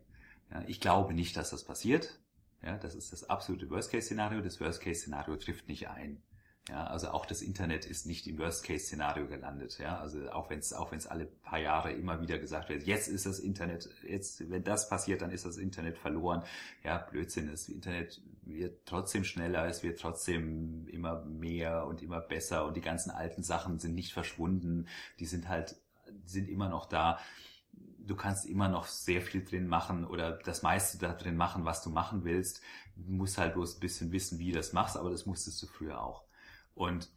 Ja, 0.52 0.64
ich 0.68 0.80
glaube 0.80 1.14
nicht, 1.14 1.36
dass 1.36 1.50
das 1.50 1.64
passiert. 1.64 2.20
Ja, 2.64 2.78
das 2.78 2.96
ist 2.96 3.12
das 3.12 3.30
absolute 3.30 3.70
Worst-Case-Szenario. 3.70 4.42
Das 4.42 4.60
Worst-Case-Szenario 4.60 5.36
trifft 5.36 5.68
nicht 5.68 5.90
ein. 5.90 6.22
Ja, 6.70 6.86
also 6.88 7.10
auch 7.10 7.26
das 7.26 7.42
Internet 7.42 7.86
ist 7.86 8.06
nicht 8.06 8.28
im 8.28 8.40
Worst-Case-Szenario 8.40 9.28
gelandet. 9.28 9.78
Ja, 9.80 10.00
also 10.00 10.30
auch 10.32 10.50
wenn 10.50 10.60
es 10.60 10.74
auch 10.74 10.92
wenn 10.92 10.98
es 10.98 11.08
alle 11.08 11.26
paar 11.26 11.60
Jahre 11.60 11.94
immer 11.94 12.22
wieder 12.22 12.40
gesagt 12.40 12.70
wird, 12.70 12.84
jetzt 12.84 13.08
ist 13.08 13.26
das 13.26 13.40
Internet, 13.40 13.90
jetzt 14.06 14.50
wenn 14.50 14.64
das 14.64 14.90
passiert, 14.90 15.22
dann 15.22 15.32
ist 15.32 15.46
das 15.46 15.58
Internet 15.58 15.98
verloren. 15.98 16.44
Ja, 16.84 16.98
Blödsinn. 16.98 17.48
Das 17.48 17.70
Internet 17.70 18.22
wird 18.50 18.86
trotzdem 18.86 19.24
schneller, 19.24 19.68
es 19.68 19.84
wird 19.84 20.00
trotzdem 20.00 20.88
immer 20.88 21.24
mehr 21.26 21.86
und 21.86 22.02
immer 22.02 22.22
besser 22.22 22.66
und 22.66 22.78
die 22.78 22.82
ganzen 22.82 23.12
alten 23.12 23.44
Sachen 23.44 23.80
sind 23.80 23.96
nicht 23.96 24.14
verschwunden. 24.14 24.88
Die 25.20 25.26
sind 25.26 25.48
halt 25.48 25.76
sind 26.26 26.50
immer 26.50 26.70
noch 26.70 26.86
da. 26.86 27.20
Du 28.00 28.16
kannst 28.16 28.46
immer 28.46 28.70
noch 28.70 28.86
sehr 28.86 29.22
viel 29.22 29.44
drin 29.44 29.68
machen 29.68 30.06
oder 30.06 30.32
das 30.32 30.62
meiste 30.62 30.98
da 30.98 31.14
drin 31.14 31.36
machen, 31.36 31.66
was 31.66 31.84
du 31.84 31.90
machen 31.90 32.24
willst. 32.24 32.62
Du 32.96 33.12
musst 33.12 33.38
halt 33.38 33.54
bloß 33.54 33.78
ein 33.78 33.80
bisschen 33.82 34.12
wissen, 34.12 34.40
wie 34.40 34.52
du 34.52 34.58
das 34.58 34.74
machst, 34.74 34.96
aber 34.98 35.10
das 35.10 35.26
musstest 35.26 35.62
du 35.62 35.68
früher 35.68 36.02
auch. 36.02 36.24
Und 36.74 37.10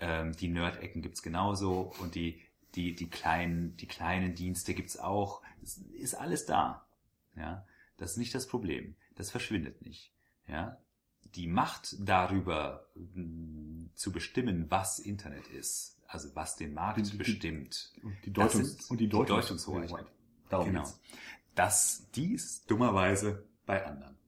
ähm, 0.00 0.32
die 0.32 0.48
Nerd-Ecken 0.48 1.02
gibt's 1.02 1.22
genauso 1.22 1.92
und 2.00 2.14
die, 2.14 2.40
die, 2.74 2.94
die 2.94 3.08
kleinen, 3.08 3.76
die 3.76 3.86
kleinen 3.86 4.34
Dienste 4.34 4.74
gibt's 4.74 4.98
auch. 4.98 5.42
Es 5.62 5.78
ist 5.78 6.14
alles 6.14 6.44
da. 6.44 6.86
Ja, 7.36 7.64
das 7.96 8.12
ist 8.12 8.16
nicht 8.16 8.34
das 8.34 8.48
Problem. 8.48 8.96
Das 9.14 9.30
verschwindet 9.30 9.82
nicht. 9.82 10.12
Ja, 10.52 10.78
die 11.34 11.46
Macht 11.46 11.96
darüber 11.98 12.86
mh, 12.94 13.88
zu 13.94 14.12
bestimmen, 14.12 14.70
was 14.70 14.98
Internet 14.98 15.46
ist, 15.48 15.98
also 16.06 16.34
was 16.36 16.56
den 16.56 16.74
Markt 16.74 16.98
Die- 16.98 17.10
die- 17.10 17.16
bestimmt. 17.16 17.90
Und 18.02 18.16
die, 18.26 18.32
Das 18.32 18.52
Deutungs 18.52 18.90
und 18.90 19.00
die, 19.00 19.04
die 19.04 19.08
Deutungs 19.08 19.46
Deutungshoheit. 19.64 20.06
Darum 20.50 20.66
genau. 20.66 20.82
geht's. 20.82 21.00
Das, 21.54 22.10
die 22.14 22.34
ist 22.34 22.70
dummerweise 22.70 23.46
bei 23.64 23.84
anderen. 23.86 24.18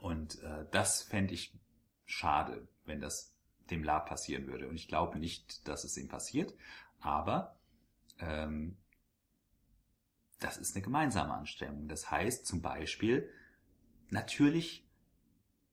Und 0.00 0.40
äh, 0.42 0.66
das 0.70 1.02
fände 1.02 1.34
ich 1.34 1.58
schade, 2.06 2.68
wenn 2.84 3.00
das 3.00 3.34
dem 3.70 3.82
La 3.82 3.98
passieren 4.00 4.46
würde. 4.46 4.68
Und 4.68 4.76
ich 4.76 4.86
glaube 4.88 5.18
nicht, 5.18 5.66
dass 5.66 5.82
es 5.84 5.96
ihm 5.96 6.08
passiert, 6.08 6.54
aber 7.00 7.58
ähm, 8.20 8.76
das 10.40 10.56
ist 10.56 10.74
eine 10.76 10.82
gemeinsame 10.84 11.32
Anstrengung. 11.34 11.88
Das 11.88 12.10
heißt 12.10 12.46
zum 12.46 12.60
Beispiel, 12.62 13.28
natürlich 14.10 14.88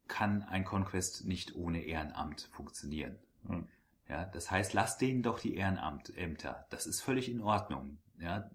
kann 0.10 0.44
ein 0.44 0.66
Conquest 0.66 1.26
nicht 1.26 1.56
ohne 1.56 1.84
Ehrenamt 1.84 2.50
funktionieren. 2.52 3.18
Hm. 3.48 3.68
Ja, 4.10 4.26
das 4.26 4.52
heißt, 4.52 4.74
lass 4.74 4.98
denen 4.98 5.22
doch 5.24 5.40
die 5.40 5.56
Ehrenämter. 5.56 6.66
Das 6.72 6.88
ist 6.88 7.00
völlig 7.02 7.30
in 7.30 7.42
Ordnung. 7.42 8.00
Ja, 8.20 8.50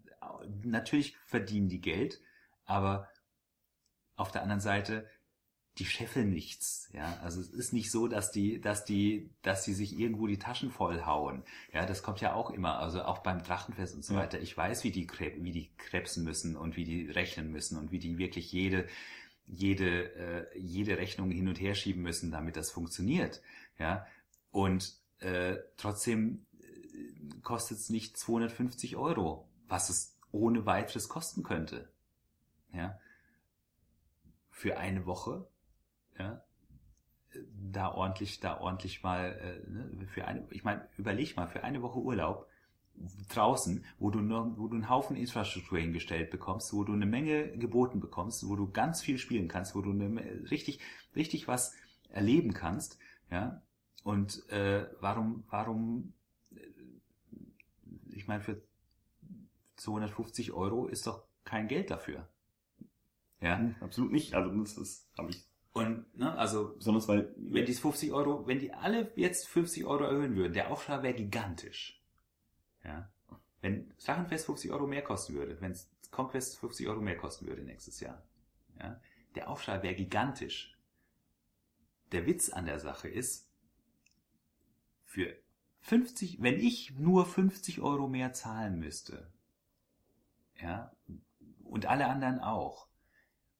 natürlich 0.62 1.16
verdienen 1.26 1.68
die 1.68 1.80
Geld, 1.80 2.20
aber 2.66 3.08
auf 4.16 4.30
der 4.32 4.42
anderen 4.42 4.60
Seite, 4.60 5.08
die 5.78 5.86
scheffeln 5.86 6.30
nichts. 6.30 6.88
Ja, 6.92 7.18
also 7.22 7.40
es 7.40 7.48
ist 7.48 7.72
nicht 7.72 7.90
so, 7.90 8.06
dass 8.06 8.30
die, 8.30 8.60
dass 8.60 8.84
die, 8.84 9.30
dass 9.42 9.64
die 9.64 9.74
sich 9.74 9.98
irgendwo 9.98 10.26
die 10.26 10.38
Taschen 10.38 10.70
vollhauen. 10.70 11.42
Ja, 11.72 11.84
das 11.84 12.02
kommt 12.02 12.20
ja 12.20 12.34
auch 12.34 12.50
immer, 12.50 12.78
also 12.78 13.02
auch 13.02 13.18
beim 13.18 13.42
Drachenfest 13.42 13.94
und 13.94 14.04
so 14.04 14.14
Ja. 14.14 14.20
weiter. 14.20 14.40
Ich 14.40 14.56
weiß, 14.56 14.84
wie 14.84 14.92
die, 14.92 15.08
wie 15.38 15.52
die 15.52 15.70
krebsen 15.76 16.24
müssen 16.24 16.56
und 16.56 16.76
wie 16.76 16.84
die 16.84 17.10
rechnen 17.10 17.50
müssen 17.50 17.76
und 17.76 17.90
wie 17.90 17.98
die 17.98 18.18
wirklich 18.18 18.52
jede, 18.52 18.86
jede, 19.46 20.14
äh, 20.14 20.58
jede 20.58 20.98
Rechnung 20.98 21.30
hin 21.30 21.48
und 21.48 21.60
her 21.60 21.74
schieben 21.74 22.02
müssen, 22.02 22.30
damit 22.30 22.56
das 22.56 22.70
funktioniert. 22.70 23.42
Ja, 23.78 24.06
und 24.50 24.96
äh, 25.18 25.56
trotzdem 25.76 26.46
äh, 26.58 27.40
kostet 27.42 27.78
es 27.78 27.90
nicht 27.90 28.16
250 28.16 28.96
Euro, 28.96 29.48
was 29.68 29.90
es 29.90 30.16
ohne 30.30 30.66
weiteres 30.66 31.08
kosten 31.08 31.42
könnte. 31.42 31.88
Ja, 32.72 32.98
für 34.50 34.78
eine 34.78 35.06
Woche, 35.06 35.46
ja, 36.18 36.42
da 37.72 37.92
ordentlich, 37.92 38.40
da 38.40 38.60
ordentlich 38.60 39.02
mal, 39.02 39.32
äh, 39.32 39.70
ne, 39.70 40.06
für 40.06 40.26
eine, 40.26 40.46
ich 40.50 40.64
meine, 40.64 40.88
überleg 40.96 41.36
mal, 41.36 41.48
für 41.48 41.64
eine 41.64 41.82
Woche 41.82 41.98
Urlaub 41.98 42.48
draußen, 43.28 43.84
wo 43.98 44.10
du 44.10 44.20
nur, 44.20 44.56
wo 44.58 44.68
du 44.68 44.74
einen 44.74 44.88
Haufen 44.88 45.16
Infrastruktur 45.16 45.78
hingestellt 45.78 46.30
bekommst, 46.30 46.72
wo 46.72 46.84
du 46.84 46.92
eine 46.92 47.06
Menge 47.06 47.56
geboten 47.58 48.00
bekommst, 48.00 48.48
wo 48.48 48.56
du 48.56 48.70
ganz 48.70 49.02
viel 49.02 49.18
spielen 49.18 49.48
kannst, 49.48 49.74
wo 49.74 49.80
du 49.80 49.90
eine, 49.90 50.50
richtig, 50.50 50.80
richtig 51.16 51.48
was 51.48 51.74
erleben 52.10 52.54
kannst, 52.54 52.98
ja. 53.30 53.62
Und 54.04 54.48
äh, 54.50 54.86
warum, 55.00 55.44
warum, 55.48 56.12
äh, 56.54 56.60
ich 58.10 58.26
meine, 58.28 58.42
für 58.42 58.60
250 59.76 60.52
Euro 60.52 60.86
ist 60.86 61.06
doch 61.06 61.24
kein 61.44 61.68
Geld 61.68 61.90
dafür. 61.90 62.28
Ja. 63.40 63.58
Hm, 63.58 63.74
Absolut 63.80 64.12
nicht. 64.12 64.34
Also 64.34 64.50
das 64.60 64.76
ist, 64.76 65.08
habe 65.18 65.30
ich 65.30 65.44
Und, 65.72 66.06
ne, 66.16 66.36
also 66.36 66.74
besonders 66.76 67.08
weil 67.08 67.34
wenn 67.36 67.66
die 67.66 67.74
50 67.74 68.12
Euro, 68.12 68.46
wenn 68.46 68.58
die 68.58 68.72
alle 68.72 69.10
jetzt 69.16 69.48
50 69.48 69.84
Euro 69.84 70.04
erhöhen 70.04 70.36
würden, 70.36 70.52
der 70.52 70.70
Aufschlag 70.70 71.02
wäre 71.02 71.14
gigantisch. 71.14 72.00
Ja. 72.84 73.10
Wenn 73.60 73.94
Drachenfest 73.96 74.46
50 74.46 74.70
Euro 74.70 74.86
mehr 74.86 75.02
kosten 75.02 75.34
würde, 75.34 75.60
wenn 75.60 75.76
Conquest 76.10 76.58
50 76.58 76.86
Euro 76.88 77.00
mehr 77.00 77.16
kosten 77.16 77.46
würde 77.46 77.62
nächstes 77.62 78.00
Jahr, 78.00 78.22
ja, 78.78 79.00
der 79.34 79.48
Aufschlag 79.48 79.82
wäre 79.82 79.94
gigantisch. 79.94 80.78
Der 82.12 82.26
Witz 82.26 82.50
an 82.50 82.66
der 82.66 82.78
Sache 82.78 83.08
ist, 83.08 83.50
für 85.04 85.34
50, 85.80 86.42
wenn 86.42 86.58
ich 86.58 86.92
nur 86.98 87.26
50 87.26 87.80
Euro 87.80 88.08
mehr 88.08 88.32
zahlen 88.32 88.78
müsste, 88.78 89.32
ja, 90.60 90.92
und 91.62 91.86
alle 91.86 92.06
anderen 92.06 92.40
auch, 92.40 92.88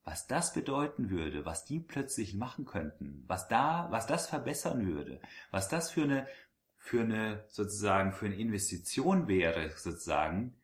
was 0.05 0.26
das 0.26 0.52
bedeuten 0.52 1.10
würde, 1.10 1.44
was 1.44 1.64
die 1.64 1.80
plötzlich 1.80 2.34
machen 2.34 2.66
könnten, 2.66 3.24
was 3.26 3.48
da, 3.48 3.88
was 3.90 4.06
das 4.06 4.26
verbessern 4.26 4.86
würde, 4.86 5.20
was 5.51 5.68
das 5.68 5.90
für 5.90 6.02
eine, 6.02 6.26
für 6.85 7.01
eine, 7.01 7.43
sozusagen, 7.48 8.12
für 8.12 8.27
eine 8.27 8.35
Investition 8.35 9.27
wäre, 9.27 9.70
sozusagen, 9.70 10.55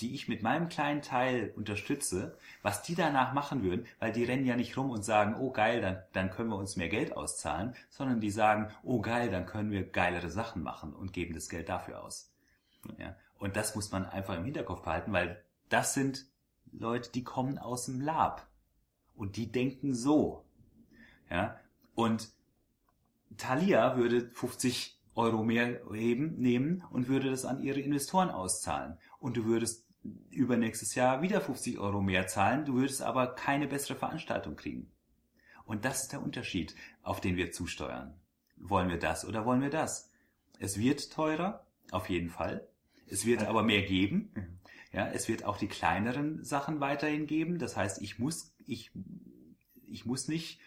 die 0.00 0.16
ich 0.16 0.26
mit 0.26 0.42
meinem 0.42 0.68
kleinen 0.68 1.00
Teil 1.00 1.52
unterstütze, 1.54 2.36
was 2.60 2.82
die 2.82 2.96
danach 2.96 3.34
machen 3.34 3.62
würden, 3.62 3.86
weil 4.00 4.10
die 4.10 4.24
rennen 4.24 4.44
ja 4.44 4.56
nicht 4.56 4.76
rum 4.76 4.90
und 4.90 5.04
sagen, 5.04 5.36
oh 5.38 5.52
geil, 5.52 5.80
dann, 5.80 6.02
dann 6.12 6.30
können 6.30 6.48
wir 6.48 6.56
uns 6.56 6.74
mehr 6.74 6.88
Geld 6.88 7.16
auszahlen, 7.16 7.76
sondern 7.88 8.20
die 8.20 8.32
sagen, 8.32 8.72
oh 8.82 9.00
geil, 9.00 9.30
dann 9.30 9.46
können 9.46 9.70
wir 9.70 9.88
geilere 9.88 10.28
Sachen 10.28 10.64
machen 10.64 10.92
und 10.92 11.12
geben 11.12 11.34
das 11.34 11.48
Geld 11.48 11.68
dafür 11.68 12.02
aus. 12.02 12.34
Ja. 12.98 13.14
Und 13.38 13.54
das 13.54 13.76
muss 13.76 13.92
man 13.92 14.06
einfach 14.06 14.36
im 14.36 14.44
Hinterkopf 14.44 14.82
behalten, 14.82 15.12
weil 15.12 15.40
das 15.68 15.94
sind 15.94 16.26
Leute, 16.72 17.12
die 17.12 17.22
kommen 17.22 17.58
aus 17.58 17.86
dem 17.86 18.00
Lab. 18.00 18.44
Und 19.14 19.36
die 19.36 19.52
denken 19.52 19.94
so. 19.94 20.44
Ja. 21.30 21.60
Und 21.94 22.28
Thalia 23.36 23.96
würde 23.96 24.30
50 24.32 24.99
Euro 25.20 25.44
mehr 25.44 25.80
heben, 25.92 26.38
nehmen 26.38 26.84
und 26.90 27.08
würde 27.08 27.30
das 27.30 27.44
an 27.44 27.62
ihre 27.62 27.80
Investoren 27.80 28.30
auszahlen. 28.30 28.98
Und 29.18 29.36
du 29.36 29.44
würdest 29.44 29.86
übernächstes 30.30 30.94
Jahr 30.94 31.22
wieder 31.22 31.40
50 31.40 31.78
Euro 31.78 32.00
mehr 32.00 32.26
zahlen, 32.26 32.64
du 32.64 32.74
würdest 32.74 33.02
aber 33.02 33.34
keine 33.34 33.68
bessere 33.68 33.96
Veranstaltung 33.96 34.56
kriegen. 34.56 34.90
Und 35.64 35.84
das 35.84 36.02
ist 36.02 36.12
der 36.12 36.22
Unterschied, 36.22 36.74
auf 37.02 37.20
den 37.20 37.36
wir 37.36 37.52
zusteuern. 37.52 38.14
Wollen 38.56 38.88
wir 38.88 38.98
das 38.98 39.24
oder 39.24 39.44
wollen 39.44 39.60
wir 39.60 39.70
das? 39.70 40.10
Es 40.58 40.78
wird 40.78 41.12
teurer, 41.12 41.64
auf 41.90 42.08
jeden 42.08 42.28
Fall. 42.28 42.66
Es 43.06 43.24
wird 43.26 43.42
aber 43.44 43.62
mehr 43.62 43.82
geben. 43.82 44.32
Ja, 44.92 45.08
es 45.08 45.28
wird 45.28 45.44
auch 45.44 45.56
die 45.56 45.68
kleineren 45.68 46.42
Sachen 46.42 46.80
weiterhin 46.80 47.26
geben. 47.26 47.58
Das 47.58 47.76
heißt, 47.76 48.02
ich 48.02 48.18
muss, 48.18 48.52
ich, 48.66 48.90
ich 49.86 50.04
muss 50.04 50.26
nicht, 50.26 50.60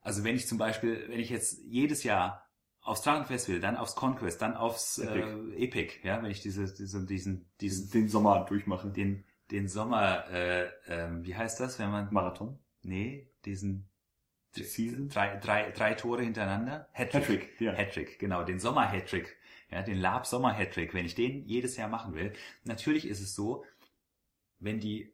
also 0.00 0.24
wenn 0.24 0.36
ich 0.36 0.46
zum 0.46 0.56
Beispiel, 0.56 1.04
wenn 1.08 1.20
ich 1.20 1.28
jetzt 1.28 1.58
jedes 1.64 2.04
Jahr 2.04 2.41
aufs 2.82 3.02
Drachenfest 3.02 3.48
will, 3.48 3.60
dann 3.60 3.76
aufs 3.76 3.94
Conquest, 3.94 4.42
dann 4.42 4.56
aufs 4.56 4.98
Epic. 4.98 5.26
Äh, 5.56 5.64
Epic, 5.64 5.94
ja, 6.02 6.22
wenn 6.22 6.30
ich 6.30 6.40
diese, 6.40 6.72
diese, 6.72 7.06
diesen, 7.06 7.46
diesen, 7.60 7.90
den 7.90 8.08
Sommer 8.08 8.44
durchmache. 8.44 8.90
den, 8.90 9.24
den 9.50 9.68
Sommer, 9.68 10.28
äh, 10.30 10.68
ähm, 10.88 11.24
wie 11.24 11.36
heißt 11.36 11.60
das, 11.60 11.78
wenn 11.78 11.90
man, 11.90 12.12
Marathon. 12.12 12.58
nee, 12.82 13.28
diesen, 13.44 13.88
Die 14.56 14.64
Season? 14.64 15.08
drei, 15.08 15.36
drei, 15.36 15.70
drei 15.70 15.94
Tore 15.94 16.22
hintereinander, 16.22 16.88
Hattrick, 16.92 17.22
Hattrick, 17.22 17.60
ja. 17.60 17.72
Hattrick, 17.72 18.18
genau, 18.18 18.42
den 18.44 18.58
Sommer-Hattrick, 18.58 19.36
ja, 19.70 19.82
den 19.82 19.98
Lab-Sommer-Hattrick, 19.98 20.92
wenn 20.92 21.06
ich 21.06 21.14
den 21.14 21.46
jedes 21.46 21.76
Jahr 21.76 21.88
machen 21.88 22.14
will. 22.14 22.32
Natürlich 22.64 23.06
ist 23.06 23.20
es 23.20 23.34
so, 23.34 23.64
wenn 24.58 24.80
die 24.80 25.12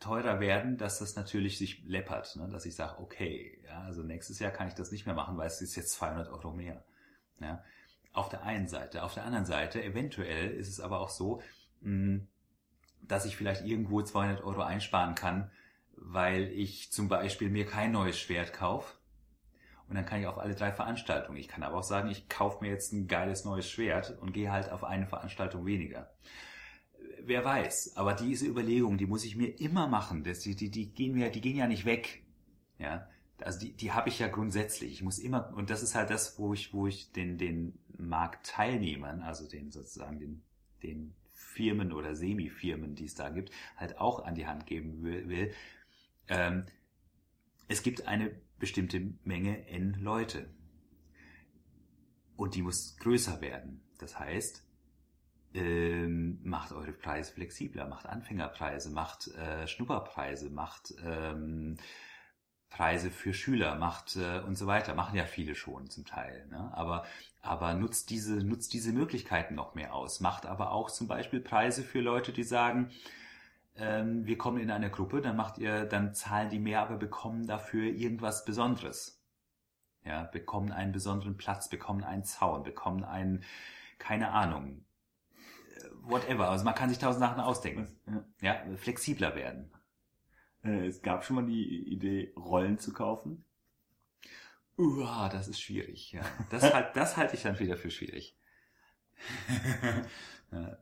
teurer 0.00 0.40
werden, 0.40 0.78
dass 0.78 0.98
das 0.98 1.14
natürlich 1.14 1.58
sich 1.58 1.84
läppert, 1.84 2.34
ne? 2.36 2.48
dass 2.48 2.66
ich 2.66 2.74
sage, 2.74 3.00
okay, 3.00 3.62
ja, 3.64 3.82
also 3.82 4.02
nächstes 4.02 4.38
Jahr 4.38 4.50
kann 4.50 4.66
ich 4.66 4.74
das 4.74 4.90
nicht 4.90 5.06
mehr 5.06 5.14
machen, 5.14 5.36
weil 5.36 5.46
es 5.46 5.62
ist 5.62 5.76
jetzt 5.76 5.92
200 5.92 6.28
Euro 6.28 6.52
mehr. 6.52 6.84
Ja? 7.42 7.62
Auf 8.12 8.28
der 8.28 8.42
einen 8.44 8.68
Seite. 8.68 9.02
Auf 9.02 9.14
der 9.14 9.24
anderen 9.24 9.46
Seite, 9.46 9.82
eventuell 9.82 10.50
ist 10.50 10.68
es 10.68 10.80
aber 10.80 11.00
auch 11.00 11.08
so, 11.08 11.40
mh, 11.80 12.20
dass 13.02 13.24
ich 13.24 13.36
vielleicht 13.36 13.64
irgendwo 13.64 14.02
200 14.02 14.42
Euro 14.44 14.62
einsparen 14.62 15.14
kann, 15.14 15.50
weil 15.96 16.48
ich 16.48 16.92
zum 16.92 17.08
Beispiel 17.08 17.50
mir 17.50 17.66
kein 17.66 17.92
neues 17.92 18.18
Schwert 18.18 18.52
kaufe. 18.52 18.96
Und 19.88 19.96
dann 19.96 20.06
kann 20.06 20.20
ich 20.20 20.26
auf 20.26 20.38
alle 20.38 20.54
drei 20.54 20.72
Veranstaltungen. 20.72 21.38
Ich 21.38 21.48
kann 21.48 21.62
aber 21.62 21.76
auch 21.76 21.82
sagen, 21.82 22.08
ich 22.08 22.28
kaufe 22.28 22.64
mir 22.64 22.70
jetzt 22.70 22.92
ein 22.92 23.08
geiles 23.08 23.44
neues 23.44 23.68
Schwert 23.68 24.16
und 24.20 24.32
gehe 24.32 24.50
halt 24.50 24.70
auf 24.70 24.84
eine 24.84 25.06
Veranstaltung 25.06 25.66
weniger. 25.66 26.10
Wer 27.24 27.44
weiß, 27.44 27.96
aber 27.96 28.14
diese 28.14 28.46
Überlegung, 28.46 28.96
die 28.96 29.06
muss 29.06 29.24
ich 29.24 29.36
mir 29.36 29.48
immer 29.60 29.88
machen. 29.88 30.24
Die, 30.24 30.56
die, 30.56 30.70
die, 30.70 30.92
gehen 30.92 31.14
mir, 31.14 31.30
die 31.30 31.40
gehen 31.40 31.56
ja 31.56 31.66
nicht 31.66 31.84
weg. 31.84 32.24
Ja, 32.78 33.06
also 33.38 33.60
die, 33.60 33.72
die 33.72 33.92
habe 33.92 34.08
ich 34.08 34.18
ja 34.18 34.28
grundsätzlich. 34.28 34.92
Ich 34.92 35.02
muss 35.02 35.18
immer, 35.18 35.52
und 35.54 35.70
das 35.70 35.82
ist 35.82 35.94
halt 35.94 36.10
das, 36.10 36.38
wo 36.38 36.54
ich, 36.54 36.72
wo 36.72 36.86
ich 36.86 37.12
den, 37.12 37.38
den 37.38 37.78
Marktteilnehmern, 37.98 39.22
also 39.22 39.48
den 39.48 39.70
sozusagen 39.70 40.18
den, 40.18 40.42
den 40.82 41.14
Firmen 41.32 41.92
oder 41.92 42.14
Semi-Firmen, 42.14 42.94
die 42.94 43.04
es 43.04 43.14
da 43.14 43.28
gibt, 43.28 43.50
halt 43.76 43.98
auch 43.98 44.24
an 44.24 44.34
die 44.34 44.46
Hand 44.46 44.66
geben 44.66 45.02
will. 45.02 45.52
Ähm, 46.28 46.66
es 47.68 47.82
gibt 47.82 48.06
eine 48.06 48.34
bestimmte 48.58 49.00
Menge 49.24 49.66
N 49.68 49.94
Leute. 49.94 50.48
Und 52.36 52.54
die 52.54 52.62
muss 52.62 52.96
größer 52.98 53.40
werden. 53.40 53.82
Das 53.98 54.18
heißt, 54.18 54.66
ähm, 55.54 56.40
macht 56.42 56.72
eure 56.72 56.92
Preise 56.92 57.32
flexibler, 57.32 57.86
macht 57.86 58.06
Anfängerpreise, 58.06 58.90
macht 58.90 59.28
äh, 59.28 59.66
Schnupperpreise, 59.66 60.50
macht 60.50 60.94
ähm, 61.04 61.76
Preise 62.72 63.10
für 63.10 63.34
Schüler 63.34 63.74
macht 63.74 64.16
äh, 64.16 64.40
und 64.40 64.56
so 64.56 64.66
weiter. 64.66 64.94
Machen 64.94 65.16
ja 65.16 65.26
viele 65.26 65.54
schon 65.54 65.90
zum 65.90 66.06
Teil. 66.06 66.46
Ne? 66.50 66.70
Aber, 66.72 67.04
aber 67.42 67.74
nutzt 67.74 68.08
diese, 68.08 68.36
nutzt 68.36 68.72
diese 68.72 68.92
Möglichkeiten 68.92 69.54
noch 69.54 69.74
mehr 69.74 69.94
aus. 69.94 70.20
Macht 70.20 70.46
aber 70.46 70.72
auch 70.72 70.90
zum 70.90 71.06
Beispiel 71.06 71.40
Preise 71.40 71.82
für 71.82 72.00
Leute, 72.00 72.32
die 72.32 72.44
sagen, 72.44 72.90
ähm, 73.76 74.26
wir 74.26 74.38
kommen 74.38 74.58
in 74.58 74.70
eine 74.70 74.90
Gruppe, 74.90 75.20
dann 75.20 75.36
macht 75.36 75.58
ihr, 75.58 75.84
dann 75.84 76.14
zahlen 76.14 76.48
die 76.48 76.58
mehr, 76.58 76.80
aber 76.80 76.96
bekommen 76.96 77.46
dafür 77.46 77.84
irgendwas 77.84 78.44
Besonderes. 78.46 79.22
Ja, 80.04 80.24
bekommen 80.24 80.72
einen 80.72 80.92
besonderen 80.92 81.36
Platz, 81.36 81.68
bekommen 81.68 82.02
einen 82.02 82.24
Zaun, 82.24 82.62
bekommen 82.64 83.04
einen, 83.04 83.44
keine 83.98 84.30
Ahnung, 84.30 84.84
äh, 85.76 85.88
whatever. 86.00 86.48
Also 86.48 86.64
man 86.64 86.74
kann 86.74 86.88
sich 86.88 86.98
tausend 86.98 87.20
Sachen 87.20 87.40
ausdenken. 87.40 87.86
Ja, 88.40 88.54
ja 88.64 88.76
flexibler 88.76 89.36
werden. 89.36 89.70
Äh, 90.64 90.86
es 90.86 91.02
gab 91.02 91.24
schon 91.24 91.36
mal 91.36 91.46
die 91.46 91.92
Idee, 91.92 92.32
Rollen 92.36 92.78
zu 92.78 92.92
kaufen. 92.92 93.44
Uah, 94.76 95.28
das 95.28 95.48
ist 95.48 95.60
schwierig, 95.60 96.12
ja. 96.12 96.22
Das, 96.50 96.72
halt, 96.72 96.96
das 96.96 97.16
halte 97.16 97.36
ich 97.36 97.42
dann 97.42 97.58
wieder 97.58 97.76
für 97.76 97.90
schwierig. 97.90 98.36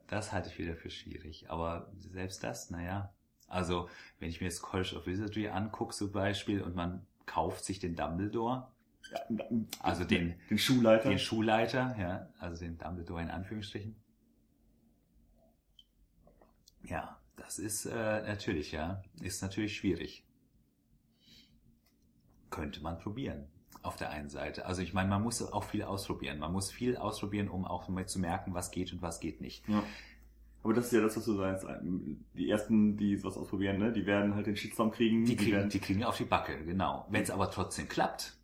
das 0.06 0.32
halte 0.32 0.48
ich 0.48 0.58
wieder 0.58 0.76
für 0.76 0.90
schwierig. 0.90 1.50
Aber 1.50 1.92
selbst 1.96 2.44
das, 2.44 2.70
naja. 2.70 3.12
Also, 3.48 3.88
wenn 4.20 4.30
ich 4.30 4.40
mir 4.40 4.46
jetzt 4.46 4.62
College 4.62 4.96
of 4.96 5.06
Wizardry 5.06 5.48
angucke 5.48 5.94
zum 5.94 6.12
Beispiel 6.12 6.62
und 6.62 6.76
man 6.76 7.04
kauft 7.26 7.64
sich 7.64 7.80
den 7.80 7.96
Dumbledore, 7.96 8.68
ja, 9.10 9.20
also 9.80 10.04
den, 10.04 10.40
den 10.48 10.58
Schulleiter. 10.58 11.08
Den 11.08 11.18
Schulleiter, 11.18 11.96
ja, 11.98 12.28
also 12.38 12.64
den 12.64 12.78
Dumbledore 12.78 13.22
in 13.22 13.30
Anführungsstrichen. 13.30 13.96
Ja, 16.84 17.19
das 17.40 17.58
ist 17.58 17.86
äh, 17.86 17.92
natürlich, 17.94 18.72
ja, 18.72 19.02
ist 19.20 19.42
natürlich 19.42 19.76
schwierig. 19.76 20.24
Könnte 22.50 22.82
man 22.82 22.98
probieren. 22.98 23.46
Auf 23.82 23.96
der 23.96 24.10
einen 24.10 24.28
Seite. 24.28 24.66
Also 24.66 24.82
ich 24.82 24.92
meine, 24.92 25.08
man 25.08 25.22
muss 25.22 25.40
auch 25.40 25.64
viel 25.64 25.82
ausprobieren. 25.82 26.38
Man 26.38 26.52
muss 26.52 26.70
viel 26.70 26.98
ausprobieren, 26.98 27.48
um 27.48 27.64
auch 27.64 27.88
mal 27.88 28.06
zu 28.06 28.18
merken, 28.18 28.52
was 28.52 28.70
geht 28.70 28.92
und 28.92 29.00
was 29.00 29.20
geht 29.20 29.40
nicht. 29.40 29.66
Ja. 29.68 29.82
Aber 30.62 30.74
das 30.74 30.86
ist 30.86 30.92
ja 30.92 31.00
das, 31.00 31.16
was 31.16 31.24
du 31.24 31.34
sagst. 31.34 31.66
Die 32.34 32.50
ersten, 32.50 32.98
die 32.98 33.24
was 33.24 33.38
ausprobieren, 33.38 33.78
ne, 33.78 33.90
die 33.92 34.04
werden 34.04 34.34
halt 34.34 34.46
den 34.46 34.56
Shitstorm 34.56 34.90
kriegen. 34.90 35.24
Die 35.24 35.34
kriegen, 35.34 35.62
die, 35.62 35.78
die 35.78 35.78
kriegen 35.78 36.04
auf 36.04 36.18
die 36.18 36.24
Backe, 36.24 36.62
genau. 36.66 37.06
Wenn 37.08 37.22
es 37.22 37.30
aber 37.30 37.50
trotzdem 37.50 37.88
klappt, 37.88 38.36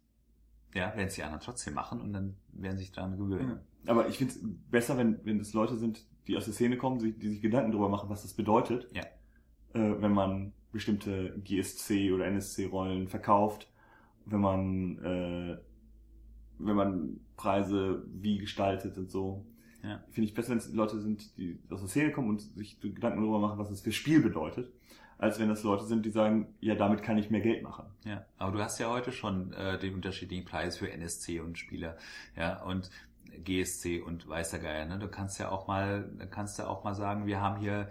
ja, 0.75 0.97
werden 0.97 1.09
es 1.09 1.15
die 1.17 1.23
anderen 1.23 1.43
trotzdem 1.43 1.75
machen 1.75 2.01
und 2.01 2.15
dann 2.15 2.37
werden 2.53 2.79
sich 2.79 2.93
daran 2.93 3.19
gewöhnen. 3.19 3.61
Aber 3.87 4.09
ich 4.09 4.17
finde 4.17 4.33
es 4.33 4.41
besser, 4.71 4.97
wenn, 4.97 5.23
wenn 5.27 5.39
das 5.39 5.53
Leute 5.53 5.77
sind, 5.77 6.07
die 6.27 6.37
aus 6.37 6.45
der 6.45 6.55
Szene 6.55 6.77
kommen, 6.77 6.99
die, 6.99 7.29
sich 7.29 7.41
Gedanken 7.41 7.73
darüber 7.73 7.89
machen, 7.89 8.09
was 8.09 8.23
das 8.23 8.35
bedeutet, 8.35 8.89
ja. 8.93 9.03
äh, 9.75 10.01
wenn 10.01 10.13
man 10.13 10.53
bestimmte 10.73 11.39
GSC 11.45 12.13
oder 12.13 12.27
NSC-Rollen 12.27 13.09
verkauft, 13.09 13.71
wenn 14.27 14.41
man 14.41 14.99
äh, 14.99 15.59
wenn 16.59 16.77
man 16.77 17.21
Preise 17.37 18.05
wie 18.07 18.39
gestaltet 18.39 18.97
und 18.99 19.11
so. 19.11 19.45
Ja. 19.83 20.03
Finde 20.11 20.29
ich 20.29 20.35
besser, 20.35 20.51
wenn 20.51 20.59
es 20.59 20.73
Leute 20.73 21.01
sind, 21.01 21.37
die 21.39 21.59
aus 21.71 21.81
der 21.81 21.89
Szene 21.89 22.13
kommen 22.13 22.31
und 22.31 22.41
sich 22.41 22.81
Gedanken 22.81 23.21
darüber 23.21 23.39
machen, 23.39 23.59
was 23.59 23.69
das 23.69 23.83
für 23.83 23.93
Spiel 23.93 24.21
bedeutet, 24.21 24.73
als 25.19 25.39
wenn 25.39 25.49
das 25.49 25.63
Leute 25.63 25.85
sind, 25.85 26.05
die 26.05 26.11
sagen, 26.11 26.55
ja, 26.61 26.75
damit 26.75 27.03
kann 27.03 27.19
ich 27.19 27.31
mehr 27.31 27.41
Geld 27.41 27.63
machen. 27.63 27.87
Ja, 28.05 28.25
aber 28.37 28.53
du 28.53 28.59
hast 28.59 28.79
ja 28.79 28.91
heute 28.91 29.13
schon 29.13 29.53
äh, 29.53 29.79
den 29.79 29.95
unterschiedlichen 29.95 30.45
Preis 30.45 30.79
für 30.79 30.91
NSC 30.91 31.41
und 31.41 31.59
Spieler. 31.59 31.97
Ja, 32.37 32.63
und 32.65 32.91
GSC 33.43 34.01
und 34.01 34.29
weißer 34.29 34.59
Geier. 34.59 34.87
Ne? 34.87 34.99
Du 34.99 35.09
kannst 35.09 35.39
ja 35.39 35.51
auch 35.51 35.67
mal, 35.67 36.11
kannst 36.31 36.59
ja 36.59 36.67
auch 36.67 36.85
mal 36.85 36.95
sagen, 36.95 37.27
wir 37.27 37.41
haben 37.41 37.61
hier, 37.61 37.89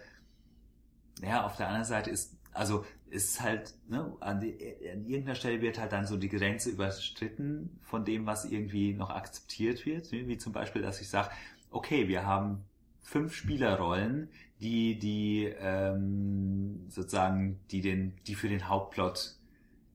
ja, 1.21 1.45
auf 1.45 1.55
der 1.55 1.67
anderen 1.67 1.85
Seite 1.85 2.09
ist, 2.09 2.37
also 2.51 2.85
ist 3.09 3.41
halt, 3.41 3.73
ne, 3.87 4.13
an, 4.19 4.39
die, 4.39 4.53
an 4.91 5.05
irgendeiner 5.05 5.35
Stelle 5.35 5.61
wird 5.61 5.79
halt 5.79 5.91
dann 5.91 6.05
so 6.05 6.17
die 6.17 6.29
Grenze 6.29 6.69
überstritten 6.69 7.79
von 7.81 8.03
dem, 8.03 8.25
was 8.25 8.45
irgendwie 8.45 8.93
noch 8.93 9.09
akzeptiert 9.09 9.85
wird, 9.85 10.11
wie 10.11 10.37
zum 10.37 10.53
Beispiel, 10.53 10.81
dass 10.81 11.01
ich 11.01 11.09
sage, 11.09 11.29
okay, 11.69 12.07
wir 12.07 12.25
haben 12.25 12.65
fünf 13.01 13.35
Spielerrollen, 13.35 14.29
die 14.59 14.97
die 14.97 15.45
ähm, 15.59 16.85
sozusagen, 16.89 17.59
die 17.71 17.81
den, 17.81 18.13
die 18.27 18.35
für 18.35 18.49
den 18.49 18.67
Hauptplot, 18.67 19.35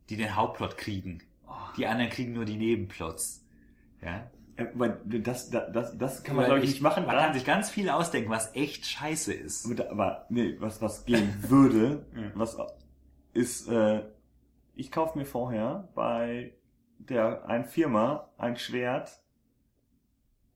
die 0.09 0.16
den 0.16 0.36
Hauptplot 0.36 0.77
kriegen. 0.77 1.22
Die 1.77 1.86
anderen 1.86 2.10
kriegen 2.10 2.32
nur 2.32 2.44
die 2.44 2.56
Nebenplots. 2.56 3.44
Ja, 4.02 4.31
weil 4.74 5.01
das, 5.05 5.51
das, 5.51 5.97
das 5.97 6.23
kann 6.23 6.37
man, 6.37 6.47
glaube 6.47 6.61
ich, 6.61 6.70
nicht 6.70 6.82
machen. 6.82 7.07
Man 7.07 7.16
kann 7.16 7.35
sich 7.35 7.45
ganz 7.45 7.70
viel 7.70 7.89
ausdenken, 7.89 8.31
was 8.31 8.55
echt 8.55 8.87
scheiße 8.87 9.32
ist. 9.32 9.81
Aber, 9.91 10.27
nee, 10.28 10.57
was, 10.59 10.81
was 10.82 11.05
gehen 11.05 11.35
würde, 11.49 12.07
was 12.35 12.57
ist, 13.32 13.69
äh, 13.69 14.03
ich 14.74 14.91
kaufe 14.91 15.19
mir 15.19 15.27
vorher 15.27 15.89
bei 15.95 16.55
der 16.99 17.47
ein 17.49 17.65
Firma 17.65 18.31
ein 18.37 18.57
Schwert, 18.57 19.23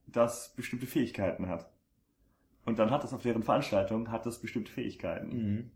das 0.06 0.54
bestimmte 0.54 0.86
Fähigkeiten 0.86 1.48
hat. 1.48 1.70
Und 2.64 2.78
dann 2.78 2.90
hat 2.90 3.04
es 3.04 3.12
auf 3.12 3.22
deren 3.22 3.42
Veranstaltung, 3.42 4.10
hat 4.10 4.26
es 4.26 4.40
bestimmte 4.40 4.72
Fähigkeiten. 4.72 5.28
Mhm. 5.28 5.70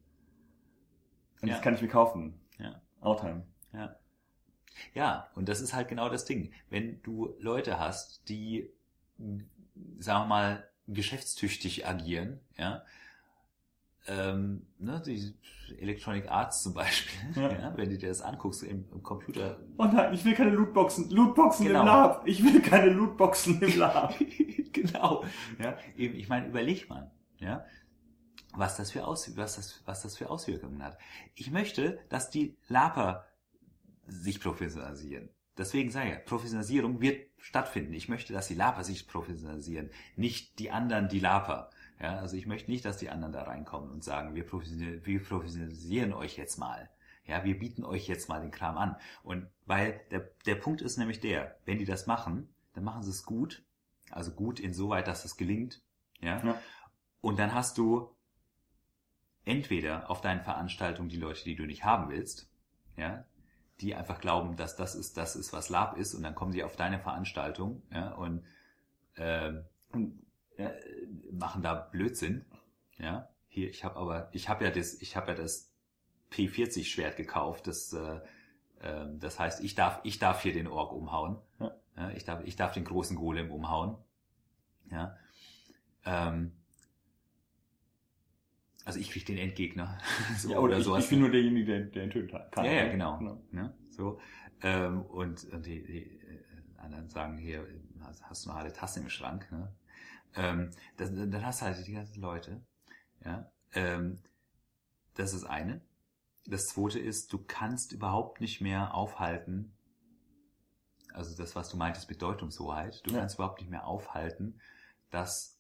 Und 1.43 1.49
ja. 1.49 1.55
das 1.55 1.63
kann 1.63 1.75
ich 1.75 1.83
mir 1.83 1.89
kaufen. 1.89 2.41
Ja. 2.59 2.81
Outtime. 3.01 3.47
Ja. 3.73 3.97
Ja, 4.95 5.29
und 5.35 5.49
das 5.49 5.61
ist 5.61 5.75
halt 5.75 5.89
genau 5.89 6.09
das 6.09 6.25
Ding. 6.25 6.53
Wenn 6.71 7.03
du 7.03 7.35
Leute 7.41 7.79
hast, 7.79 8.29
die, 8.29 8.71
sagen 9.99 10.25
wir 10.25 10.27
mal, 10.27 10.69
geschäftstüchtig 10.87 11.87
agieren, 11.87 12.41
ja, 12.57 12.83
ähm, 14.09 14.67
ne, 14.79 15.03
die 15.05 15.35
Electronic 15.79 16.31
Arts 16.31 16.63
zum 16.63 16.73
Beispiel, 16.73 17.43
ja. 17.43 17.53
ja 17.61 17.77
wenn 17.77 17.91
du 17.91 17.99
dir 17.99 18.09
das 18.09 18.23
anguckst 18.23 18.63
im, 18.63 18.87
im, 18.91 19.03
Computer. 19.03 19.59
Oh 19.77 19.85
nein, 19.85 20.15
ich 20.15 20.25
will 20.25 20.35
keine 20.35 20.51
Lootboxen, 20.51 21.11
Lootboxen 21.11 21.67
genau. 21.67 21.81
im 21.81 21.87
Lab. 21.87 22.23
Ich 22.27 22.43
will 22.43 22.63
keine 22.63 22.91
Lootboxen 22.91 23.61
im 23.61 23.79
Lab. 23.79 24.15
genau. 24.73 25.25
Ja, 25.63 25.77
eben, 25.97 26.15
ich 26.17 26.29
meine, 26.29 26.47
überleg 26.47 26.89
mal, 26.89 27.11
ja, 27.39 27.65
was 28.55 28.77
das 28.77 28.91
für 28.91 29.07
Aus, 29.07 29.37
was 29.37 29.57
das, 29.57 29.83
was 29.85 30.03
das 30.03 30.17
für 30.17 30.31
Auswirkungen 30.31 30.83
hat. 30.83 30.97
Ich 31.35 31.51
möchte, 31.51 31.99
dass 32.09 32.31
die 32.31 32.57
Laper 32.69 33.28
sich 34.09 34.41
professionalisieren. 34.41 35.29
Deswegen 35.57 35.91
sage 35.91 36.13
ich, 36.13 36.25
Professionalisierung 36.25 37.01
wird 37.01 37.29
stattfinden. 37.39 37.93
Ich 37.93 38.09
möchte, 38.09 38.33
dass 38.33 38.49
die 38.49 38.55
Laper 38.55 38.85
sich 38.85 39.09
professionalisieren, 39.09 39.91
nicht 40.17 40.59
die 40.59 40.71
anderen 40.71 41.09
die 41.09 41.21
Laper. 41.21 41.71
Ja, 42.01 42.19
also 42.19 42.37
ich 42.37 42.47
möchte 42.47 42.71
nicht, 42.71 42.85
dass 42.85 42.99
die 42.99 43.11
anderen 43.11 43.33
da 43.33 43.43
reinkommen 43.43 43.91
und 43.91 44.05
sagen, 44.05 44.37
wir, 44.37 44.45
wir 44.51 45.23
professionalisieren 45.23 46.13
euch 46.13 46.37
jetzt 46.37 46.59
mal. 46.59 46.89
Ja, 47.25 47.45
wir 47.45 47.59
bieten 47.59 47.85
euch 47.85 48.07
jetzt 48.07 48.29
mal 48.29 48.41
den 48.41 48.53
Kram 48.53 48.79
an. 48.79 48.97
Und 49.25 49.49
weil 49.67 50.01
der, 50.13 50.31
der 50.47 50.55
Punkt 50.55 50.81
ist 50.81 50.97
nämlich 50.97 51.21
der, 51.21 51.59
wenn 51.65 51.79
die 51.79 51.85
das 51.85 52.07
machen, 52.07 52.49
dann 52.73 52.85
machen 52.85 53.03
sie 53.03 53.11
es 53.11 53.25
gut. 53.25 53.65
Also 54.11 54.31
gut 54.31 54.61
insoweit, 54.61 55.09
dass 55.09 55.25
es 55.25 55.37
gelingt. 55.37 55.83
Ja? 56.21 56.43
ja. 56.43 56.63
Und 57.21 57.39
dann 57.39 57.53
hast 57.53 57.77
du 57.79 58.15
entweder 59.45 60.09
auf 60.09 60.21
deinen 60.21 60.43
Veranstaltungen 60.43 61.09
die 61.09 61.17
Leute, 61.17 61.43
die 61.45 61.57
du 61.57 61.67
nicht 61.67 61.85
haben 61.85 62.11
willst. 62.11 62.49
Ja, 62.97 63.25
die 63.81 63.95
einfach 63.95 64.21
glauben, 64.21 64.57
dass 64.57 64.77
das 64.77 64.95
ist, 64.95 65.17
das 65.17 65.37
ist, 65.37 65.53
was 65.53 65.69
Lab 65.69 65.97
ist, 65.97 66.15
und 66.15 66.23
dann 66.23 66.35
kommen 66.35 66.53
sie 66.53 66.65
auf 66.65 66.77
deine 66.77 66.99
Veranstaltung 66.99 67.83
ja, 67.93 68.13
und, 68.15 68.45
äh, 69.15 69.53
ja, 70.57 70.73
machen 71.31 71.63
da 71.63 71.75
Blödsinn. 71.75 72.45
Ja, 72.99 73.29
hier, 73.47 73.71
ich 73.71 73.85
habe 73.85 73.97
aber, 73.97 74.29
ich 74.33 74.49
habe 74.49 74.65
ja 74.65 74.71
das, 74.71 75.01
ich 75.01 75.17
habe 75.17 75.29
ja 75.29 75.35
das 75.35 75.73
P40 76.33 76.85
Schwert 76.85 77.17
gekauft, 77.17 77.69
das, 77.69 77.93
äh, 77.93 78.21
äh, 78.81 79.07
das 79.19 79.39
heißt, 79.39 79.63
ich 79.63 79.75
darf, 79.75 80.01
ich 80.03 80.19
darf 80.19 80.43
hier 80.43 80.53
den 80.53 80.67
Ork 80.67 80.93
umhauen. 80.93 81.39
Ja. 81.61 81.77
ja. 81.97 82.11
ich 82.11 82.25
darf, 82.25 82.43
ich 82.45 82.57
darf 82.57 82.73
den 82.73 82.85
großen 82.85 83.17
Golem 83.17 83.51
umhauen. 83.51 83.97
Ja. 84.91 85.17
Ähm, 86.05 86.58
Also 88.89 89.01
ich 89.01 89.11
krieg 89.11 89.27
den 89.27 89.37
Endgegner. 89.37 89.99
so, 90.39 90.49
ja, 90.49 90.59
oder, 90.59 90.77
oder 90.77 90.83
sowas. 90.83 91.05
Ich 91.05 91.11
bin 91.11 91.21
nur 91.21 91.31
derjenige, 91.31 91.67
der, 91.67 91.81
der 91.81 92.11
töten 92.11 92.29
kann. 92.51 92.65
Ja, 92.65 92.73
ja, 92.73 92.89
genau. 92.89 93.19
genau. 93.19 93.43
Ne? 93.51 93.75
So. 93.91 94.19
Ähm, 94.63 95.03
und, 95.03 95.45
und 95.53 95.67
die, 95.67 95.83
die 95.83 95.99
äh, 95.99 96.79
anderen 96.79 97.11
sagen 97.11 97.37
hier, 97.37 97.67
hast, 98.01 98.47
du 98.47 98.49
noch 98.49 98.57
alle 98.57 98.73
Tassen 98.73 99.03
im 99.03 99.11
Schrank, 99.11 99.53
ne? 99.53 99.71
Ähm, 100.37 100.71
das, 100.97 101.11
dann 101.13 101.45
hast 101.45 101.61
du 101.61 101.67
halt 101.67 101.87
die 101.87 101.93
ganzen 101.93 102.21
Leute. 102.23 102.63
Ja. 103.25 103.51
Ähm, 103.75 104.21
das 105.15 105.35
ist 105.35 105.45
eine. 105.45 105.83
Das 106.47 106.69
zweite 106.69 106.99
ist, 106.99 107.31
du 107.35 107.45
kannst 107.47 107.93
überhaupt 107.93 108.41
nicht 108.41 108.63
mehr 108.63 108.95
aufhalten, 108.95 109.73
also 111.13 111.37
das, 111.37 111.55
was 111.55 111.69
du 111.69 111.77
meintest 111.77 112.09
mit 112.09 112.23
Deutungshoheit, 112.23 113.07
du 113.07 113.13
ja. 113.13 113.21
kannst 113.21 113.35
überhaupt 113.35 113.61
nicht 113.61 113.71
mehr 113.71 113.87
aufhalten, 113.87 114.59
dass 115.11 115.59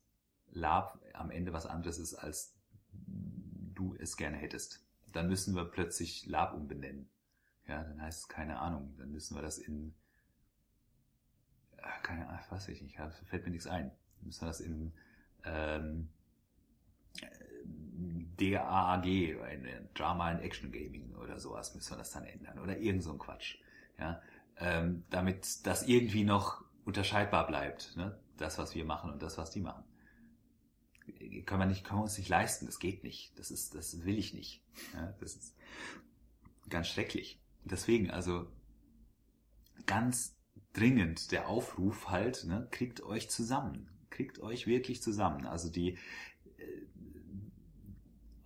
Lab 0.50 0.98
am 1.12 1.30
Ende 1.30 1.52
was 1.52 1.66
anderes 1.66 1.98
ist, 1.98 2.14
als 2.14 2.57
du 3.78 3.94
es 3.98 4.16
gerne 4.16 4.36
hättest. 4.36 4.84
Dann 5.12 5.28
müssen 5.28 5.54
wir 5.54 5.64
plötzlich 5.64 6.26
Lab 6.26 6.54
umbenennen. 6.54 7.08
Ja, 7.66 7.82
dann 7.82 8.00
heißt 8.00 8.22
es 8.22 8.28
keine 8.28 8.58
Ahnung. 8.58 8.94
Dann 8.98 9.12
müssen 9.12 9.36
wir 9.36 9.42
das 9.42 9.58
in, 9.58 9.94
äh, 11.76 11.86
keine 12.02 12.28
Ahnung, 12.28 12.40
weiß 12.50 12.68
ich 12.68 12.82
nicht, 12.82 12.98
fällt 13.26 13.44
mir 13.44 13.50
nichts 13.50 13.66
ein. 13.66 13.90
Dann 14.18 14.26
müssen 14.26 14.42
wir 14.42 14.48
das 14.48 14.60
in 14.60 14.92
ähm, 15.44 16.08
DAAG, 18.36 19.06
in 19.06 19.88
Drama 19.94 20.30
and 20.30 20.42
Action 20.42 20.70
Gaming 20.72 21.14
oder 21.16 21.38
sowas, 21.38 21.74
müssen 21.74 21.92
wir 21.92 21.98
das 21.98 22.10
dann 22.10 22.24
ändern. 22.24 22.58
Oder 22.58 22.78
irgend 22.78 23.02
so 23.02 23.12
ein 23.12 23.18
Quatsch. 23.18 23.58
Ja, 23.98 24.22
ähm, 24.58 25.04
damit 25.10 25.66
das 25.66 25.86
irgendwie 25.88 26.24
noch 26.24 26.64
unterscheidbar 26.84 27.46
bleibt. 27.46 27.96
Ne? 27.96 28.18
Das, 28.36 28.58
was 28.58 28.74
wir 28.74 28.84
machen 28.84 29.10
und 29.10 29.22
das, 29.22 29.38
was 29.38 29.50
die 29.50 29.60
machen 29.60 29.84
können 31.46 31.60
wir 31.60 31.66
nicht, 31.66 31.84
können 31.84 32.00
wir 32.00 32.04
uns 32.04 32.18
nicht 32.18 32.28
leisten. 32.28 32.66
Das 32.66 32.78
geht 32.78 33.04
nicht. 33.04 33.38
Das 33.38 33.50
ist, 33.50 33.74
das 33.74 34.04
will 34.04 34.18
ich 34.18 34.34
nicht. 34.34 34.62
Ja, 34.94 35.14
das 35.20 35.36
ist 35.36 35.54
ganz 36.68 36.88
schrecklich. 36.88 37.40
Deswegen, 37.64 38.10
also 38.10 38.46
ganz 39.86 40.36
dringend 40.72 41.32
der 41.32 41.48
Aufruf 41.48 42.08
halt, 42.08 42.44
ne, 42.44 42.68
kriegt 42.70 43.02
euch 43.02 43.30
zusammen. 43.30 43.88
Kriegt 44.10 44.40
euch 44.40 44.66
wirklich 44.66 45.02
zusammen. 45.02 45.46
Also 45.46 45.70
die, 45.70 45.98
äh, 46.56 46.86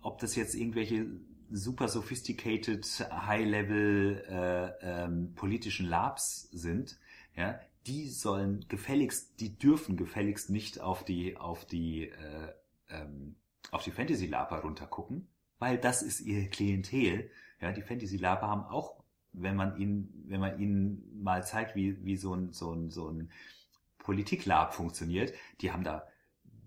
ob 0.01 0.19
das 0.19 0.35
jetzt 0.35 0.55
irgendwelche 0.55 1.07
super 1.49 1.87
sophisticated, 1.87 2.85
high-level 3.11 4.23
äh, 4.27 5.03
ähm, 5.03 5.33
politischen 5.35 5.85
Labs 5.85 6.49
sind, 6.51 6.99
ja, 7.35 7.59
die 7.87 8.09
sollen 8.09 8.65
gefälligst, 8.69 9.39
die 9.39 9.57
dürfen 9.57 9.97
gefälligst 9.97 10.49
nicht 10.49 10.79
auf 10.79 11.03
die, 11.03 11.37
auf 11.37 11.65
die, 11.65 12.09
äh, 12.09 12.53
ähm, 12.89 13.35
auf 13.71 13.83
die 13.83 13.91
Fantasy 13.91 14.27
Laper 14.27 14.59
runtergucken, 14.59 15.27
weil 15.59 15.77
das 15.77 16.01
ist 16.01 16.21
ihr 16.21 16.49
Klientel. 16.49 17.29
Ja, 17.59 17.71
die 17.71 17.81
Fantasy 17.81 18.17
Laper 18.17 18.47
haben 18.47 18.63
auch, 18.63 19.03
wenn 19.33 19.55
man 19.55 19.77
ihnen, 19.77 20.25
wenn 20.27 20.39
man 20.39 20.59
ihnen 20.59 21.21
mal 21.21 21.43
zeigt, 21.43 21.75
wie, 21.75 22.03
wie 22.05 22.17
so 22.17 22.33
ein, 22.33 22.51
so 22.53 22.73
ein, 22.73 22.89
so 22.89 23.09
ein 23.09 23.31
Politiklab 23.97 24.73
funktioniert, 24.73 25.33
die 25.61 25.71
haben 25.71 25.83
da 25.83 26.07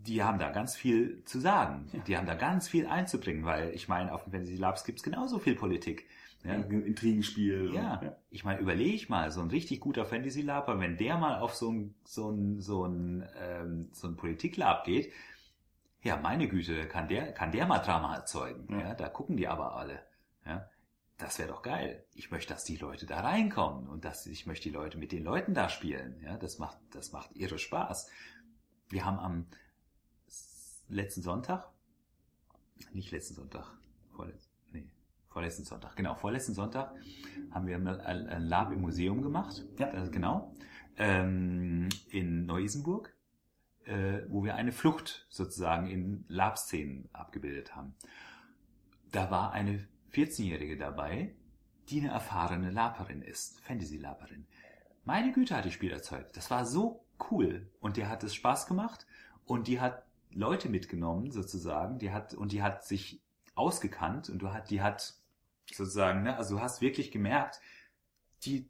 die 0.06 0.22
haben 0.22 0.38
da 0.38 0.50
ganz 0.50 0.76
viel 0.76 1.22
zu 1.24 1.40
sagen. 1.40 1.88
Ja. 1.92 1.98
Die 2.00 2.16
haben 2.16 2.26
da 2.26 2.34
ganz 2.34 2.68
viel 2.68 2.86
einzubringen, 2.86 3.44
weil 3.44 3.70
ich 3.70 3.88
meine, 3.88 4.12
auf 4.12 4.24
den 4.24 4.32
Fantasy 4.32 4.56
Labs 4.56 4.84
gibt's 4.84 5.02
genauso 5.02 5.38
viel 5.38 5.56
Politik. 5.56 6.06
Ja. 6.44 6.54
Intrigenspiel. 6.54 7.72
Ja. 7.74 8.00
Ja. 8.02 8.16
Ich 8.30 8.44
meine, 8.44 8.60
überlege 8.60 9.06
mal, 9.08 9.30
so 9.30 9.40
ein 9.40 9.50
richtig 9.50 9.80
guter 9.80 10.04
Fantasy 10.04 10.42
Laber, 10.42 10.78
wenn 10.78 10.96
der 10.96 11.16
mal 11.18 11.40
auf 11.40 11.54
so 11.54 11.72
ein, 11.72 11.94
so 12.04 12.30
ein, 12.30 12.60
so 12.60 12.84
ein, 12.84 13.28
ähm, 13.40 13.88
so 13.92 14.06
ein 14.06 14.16
Politiklab 14.16 14.84
geht, 14.84 15.12
ja, 16.02 16.16
meine 16.16 16.46
Güte, 16.46 16.86
kann 16.86 17.08
der, 17.08 17.32
kann 17.32 17.50
der 17.50 17.66
mal 17.66 17.80
Drama 17.80 18.14
erzeugen. 18.14 18.66
Ja. 18.70 18.88
ja 18.88 18.94
da 18.94 19.08
gucken 19.08 19.36
die 19.36 19.48
aber 19.48 19.74
alle. 19.74 20.02
Ja. 20.44 20.68
Das 21.18 21.38
wäre 21.38 21.48
doch 21.48 21.62
geil. 21.62 22.04
Ich 22.14 22.30
möchte, 22.30 22.52
dass 22.52 22.64
die 22.64 22.76
Leute 22.76 23.06
da 23.06 23.20
reinkommen 23.20 23.88
und 23.88 24.04
dass 24.04 24.26
ich 24.26 24.46
möchte 24.46 24.68
die 24.68 24.74
Leute 24.74 24.98
mit 24.98 25.12
den 25.12 25.24
Leuten 25.24 25.54
da 25.54 25.68
spielen. 25.68 26.20
Ja, 26.22 26.36
das 26.36 26.58
macht, 26.58 26.78
das 26.90 27.12
macht 27.12 27.34
irre 27.34 27.58
Spaß. 27.58 28.10
Wir 28.88 29.04
haben 29.04 29.18
am 29.18 29.46
letzten 30.88 31.22
Sonntag, 31.22 31.68
nicht 32.92 33.10
letzten 33.10 33.34
Sonntag, 33.34 33.66
vorletzten, 35.36 35.64
Sonntag, 35.64 35.94
genau, 35.96 36.14
vorletzten 36.14 36.54
Sonntag 36.54 36.94
haben 37.50 37.66
wir 37.66 37.76
ein 37.76 38.42
Lab 38.42 38.72
im 38.72 38.80
Museum 38.80 39.20
gemacht. 39.20 39.66
Ja. 39.78 39.92
Das, 39.92 40.10
genau. 40.10 40.54
Ähm, 40.96 41.90
in 42.10 42.46
Neu-Isenburg 42.46 43.14
äh, 43.86 44.22
wo 44.28 44.44
wir 44.44 44.56
eine 44.56 44.72
Flucht 44.72 45.26
sozusagen 45.28 45.86
in 45.86 46.24
Lab-Szenen 46.28 47.08
abgebildet 47.12 47.76
haben. 47.76 47.94
Da 49.12 49.30
war 49.30 49.52
eine 49.52 49.86
14-Jährige 50.12 50.76
dabei, 50.76 51.34
die 51.88 52.00
eine 52.00 52.10
erfahrene 52.10 52.70
Laperin 52.70 53.22
ist, 53.22 53.60
Fantasy-Laperin. 53.60 54.46
Meine 55.04 55.32
Güte 55.32 55.56
hat 55.56 55.64
die 55.64 55.70
Spiel 55.70 55.92
erzeugt. 55.92 56.36
Das 56.36 56.50
war 56.50 56.64
so 56.64 57.04
cool. 57.30 57.70
Und 57.80 57.96
der 57.96 58.08
hat 58.08 58.24
es 58.24 58.34
Spaß 58.34 58.66
gemacht 58.66 59.06
und 59.44 59.68
die 59.68 59.80
hat 59.80 60.04
Leute 60.32 60.68
mitgenommen 60.68 61.30
sozusagen, 61.30 61.98
die 61.98 62.10
hat, 62.10 62.34
und 62.34 62.52
die 62.52 62.62
hat 62.62 62.84
sich 62.84 63.22
ausgekannt 63.54 64.28
und 64.28 64.40
du 64.40 64.52
hat, 64.52 64.70
die 64.70 64.82
hat 64.82 65.14
sozusagen, 65.72 66.22
ne, 66.22 66.36
also 66.36 66.56
du 66.56 66.62
hast 66.62 66.80
wirklich 66.80 67.10
gemerkt, 67.10 67.60
die, 68.44 68.68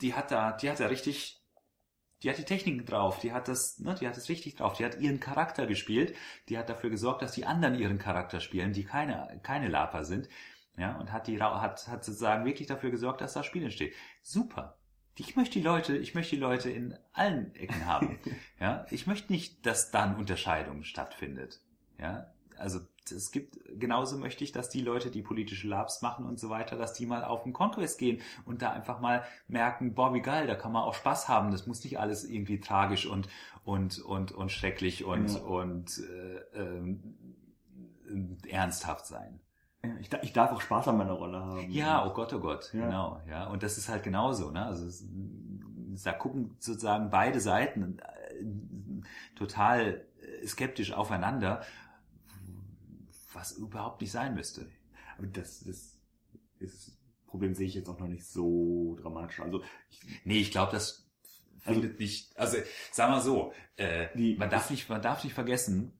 die 0.00 0.14
hat 0.14 0.30
da, 0.30 0.52
die 0.52 0.70
hat 0.70 0.80
da 0.80 0.86
richtig 0.86 1.40
die 2.22 2.28
hat 2.28 2.38
die 2.38 2.44
Techniken 2.44 2.84
drauf, 2.84 3.18
die 3.18 3.32
hat 3.32 3.48
das, 3.48 3.78
ne, 3.78 3.94
die 3.98 4.06
hat 4.06 4.16
es 4.16 4.28
richtig 4.28 4.56
drauf, 4.56 4.74
die 4.74 4.84
hat 4.84 4.98
ihren 5.00 5.20
Charakter 5.20 5.66
gespielt, 5.66 6.14
die 6.48 6.58
hat 6.58 6.68
dafür 6.68 6.90
gesorgt, 6.90 7.22
dass 7.22 7.32
die 7.32 7.46
anderen 7.46 7.74
ihren 7.74 7.98
Charakter 7.98 8.40
spielen, 8.40 8.72
die 8.72 8.84
keine, 8.84 9.40
keine 9.42 9.68
Laper 9.68 10.04
sind, 10.04 10.28
ja, 10.76 10.96
und 10.96 11.12
hat 11.12 11.26
die, 11.26 11.40
hat, 11.40 11.88
hat 11.88 12.04
sozusagen 12.04 12.44
wirklich 12.44 12.68
dafür 12.68 12.90
gesorgt, 12.90 13.20
dass 13.20 13.34
das 13.34 13.46
Spiel 13.46 13.64
entsteht. 13.64 13.94
Super. 14.22 14.76
Ich 15.16 15.36
möchte 15.36 15.58
die 15.58 15.64
Leute, 15.64 15.96
ich 15.96 16.14
möchte 16.14 16.36
die 16.36 16.40
Leute 16.40 16.70
in 16.70 16.96
allen 17.12 17.54
Ecken 17.54 17.86
haben, 17.86 18.18
ja. 18.60 18.86
Ich 18.90 19.06
möchte 19.06 19.32
nicht, 19.32 19.64
dass 19.66 19.90
dann 19.90 20.16
Unterscheidung 20.16 20.84
stattfindet, 20.84 21.60
ja. 21.98 22.32
Also, 22.60 22.80
es 23.10 23.30
gibt, 23.32 23.58
genauso 23.78 24.16
möchte 24.16 24.44
ich, 24.44 24.52
dass 24.52 24.68
die 24.68 24.82
Leute, 24.82 25.10
die 25.10 25.22
politische 25.22 25.66
Labs 25.66 26.02
machen 26.02 26.26
und 26.26 26.38
so 26.38 26.50
weiter, 26.50 26.76
dass 26.76 26.92
die 26.92 27.06
mal 27.06 27.24
auf 27.24 27.42
den 27.42 27.52
Kongress 27.52 27.96
gehen 27.96 28.20
und 28.44 28.62
da 28.62 28.70
einfach 28.70 29.00
mal 29.00 29.24
merken, 29.48 29.94
boah, 29.94 30.14
wie 30.14 30.20
geil, 30.20 30.46
da 30.46 30.54
kann 30.54 30.72
man 30.72 30.82
auch 30.82 30.94
Spaß 30.94 31.28
haben. 31.28 31.50
Das 31.50 31.66
muss 31.66 31.82
nicht 31.82 31.98
alles 31.98 32.24
irgendwie 32.24 32.60
tragisch 32.60 33.06
und, 33.06 33.28
und, 33.64 33.98
und, 33.98 34.32
und 34.32 34.52
schrecklich 34.52 35.04
und, 35.04 35.32
ja. 35.32 35.40
und, 35.40 35.98
äh, 35.98 36.60
ähm, 36.60 38.38
ernsthaft 38.48 39.06
sein. 39.06 39.40
Ich, 40.00 40.12
ich, 40.22 40.32
darf 40.32 40.52
auch 40.52 40.60
Spaß 40.60 40.88
an 40.88 40.98
meiner 40.98 41.12
Rolle 41.12 41.40
haben. 41.40 41.70
Ja, 41.70 42.06
oh 42.06 42.12
Gott, 42.12 42.32
oh 42.34 42.40
Gott, 42.40 42.70
ja. 42.74 42.84
genau, 42.84 43.20
ja. 43.28 43.46
Und 43.46 43.62
das 43.62 43.78
ist 43.78 43.88
halt 43.88 44.02
genauso, 44.02 44.50
ne? 44.50 44.66
Also 44.66 44.86
es, 44.86 45.04
da 46.04 46.12
gucken 46.12 46.54
sozusagen 46.58 47.08
beide 47.08 47.40
Seiten 47.40 47.98
äh, 47.98 49.36
total 49.36 50.04
skeptisch 50.44 50.92
aufeinander 50.92 51.62
was 53.32 53.52
überhaupt 53.52 54.00
nicht 54.00 54.12
sein 54.12 54.34
müsste. 54.34 54.70
Aber 55.16 55.26
das, 55.26 55.60
das, 55.64 55.98
das 56.58 56.92
Problem 57.26 57.54
sehe 57.54 57.66
ich 57.66 57.74
jetzt 57.74 57.88
auch 57.88 57.98
noch 57.98 58.08
nicht 58.08 58.26
so 58.26 58.96
dramatisch. 59.00 59.40
Also 59.40 59.62
ich, 59.90 60.00
nee, 60.24 60.40
ich 60.40 60.50
glaube, 60.50 60.72
das 60.72 61.08
also 61.64 61.80
findet 61.80 62.00
nicht. 62.00 62.36
Also 62.36 62.58
sag 62.92 63.10
mal 63.10 63.20
so, 63.20 63.52
äh, 63.76 64.08
die, 64.16 64.36
man 64.36 64.50
darf 64.50 64.70
nicht, 64.70 64.88
man 64.88 65.02
darf 65.02 65.24
nicht 65.24 65.34
vergessen, 65.34 65.92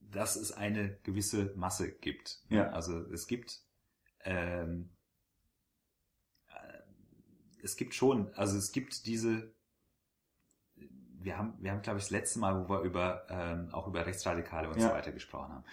dass 0.00 0.36
es 0.36 0.52
eine 0.52 0.98
gewisse 1.02 1.52
Masse 1.56 1.92
gibt. 1.92 2.40
Ja. 2.48 2.70
Also 2.70 2.98
es 3.12 3.26
gibt 3.26 3.60
ähm, 4.24 4.90
äh, 6.48 7.62
es 7.62 7.76
gibt 7.76 7.94
schon, 7.94 8.32
also 8.34 8.58
es 8.58 8.72
gibt 8.72 9.06
diese 9.06 9.54
wir 11.22 11.36
haben, 11.36 11.54
wir 11.60 11.70
haben, 11.70 11.82
glaube 11.82 11.98
ich, 11.98 12.04
das 12.04 12.10
letzte 12.10 12.38
Mal, 12.38 12.58
wo 12.58 12.68
wir 12.68 12.80
über 12.80 13.26
ähm, 13.28 13.68
auch 13.72 13.86
über 13.86 14.06
Rechtsradikale 14.06 14.68
und 14.68 14.78
ja. 14.78 14.88
so 14.88 14.94
weiter 14.94 15.12
gesprochen 15.12 15.52
haben, 15.52 15.64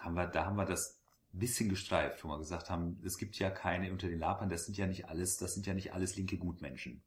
haben 0.00 0.14
wir, 0.14 0.26
da 0.26 0.46
haben 0.46 0.56
wir 0.56 0.64
das 0.64 1.00
bisschen 1.32 1.68
gestreift, 1.68 2.24
wo 2.24 2.28
wir 2.28 2.38
gesagt 2.38 2.70
haben, 2.70 3.00
es 3.04 3.16
gibt 3.16 3.38
ja 3.38 3.50
keine 3.50 3.92
unter 3.92 4.08
den 4.08 4.18
Lapern, 4.18 4.48
das 4.48 4.66
sind 4.66 4.76
ja 4.76 4.86
nicht 4.86 5.08
alles, 5.08 5.36
das 5.36 5.54
sind 5.54 5.66
ja 5.66 5.74
nicht 5.74 5.92
alles 5.94 6.16
linke 6.16 6.38
Gutmenschen. 6.38 7.02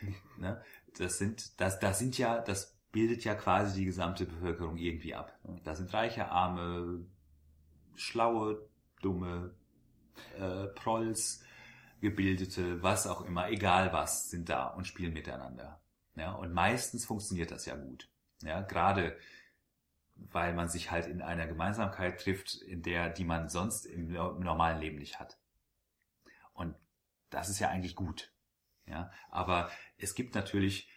ne? 0.38 0.62
Das 0.96 1.18
sind, 1.18 1.60
das, 1.60 1.80
das 1.80 1.98
sind 1.98 2.16
ja, 2.18 2.38
das 2.38 2.76
bildet 2.92 3.24
ja 3.24 3.34
quasi 3.34 3.80
die 3.80 3.84
gesamte 3.84 4.26
Bevölkerung 4.26 4.76
irgendwie 4.76 5.14
ab. 5.14 5.38
Da 5.64 5.74
sind 5.74 5.92
reiche, 5.92 6.28
arme, 6.28 7.04
schlaue, 7.94 8.68
dumme, 9.02 9.54
äh, 10.38 10.66
Prolls, 10.68 11.42
Gebildete, 12.00 12.82
was 12.82 13.06
auch 13.06 13.22
immer, 13.22 13.50
egal 13.50 13.92
was, 13.92 14.30
sind 14.30 14.48
da 14.48 14.68
und 14.68 14.86
spielen 14.86 15.12
miteinander. 15.12 15.80
Ja, 16.16 16.32
und 16.32 16.52
meistens 16.52 17.04
funktioniert 17.04 17.50
das 17.50 17.66
ja 17.66 17.76
gut. 17.76 18.08
Ja, 18.42 18.62
gerade 18.62 19.16
weil 20.32 20.54
man 20.54 20.68
sich 20.68 20.90
halt 20.90 21.06
in 21.06 21.22
einer 21.22 21.46
Gemeinsamkeit 21.46 22.20
trifft, 22.20 22.54
in 22.54 22.82
der, 22.82 23.08
die 23.08 23.24
man 23.24 23.48
sonst 23.48 23.86
im, 23.86 24.12
normalen 24.12 24.80
Leben 24.80 24.98
nicht 24.98 25.18
hat. 25.18 25.38
Und 26.52 26.74
das 27.30 27.48
ist 27.48 27.58
ja 27.58 27.68
eigentlich 27.68 27.96
gut. 27.96 28.32
Ja, 28.86 29.10
aber 29.30 29.70
es 29.98 30.14
gibt 30.14 30.34
natürlich 30.34 30.90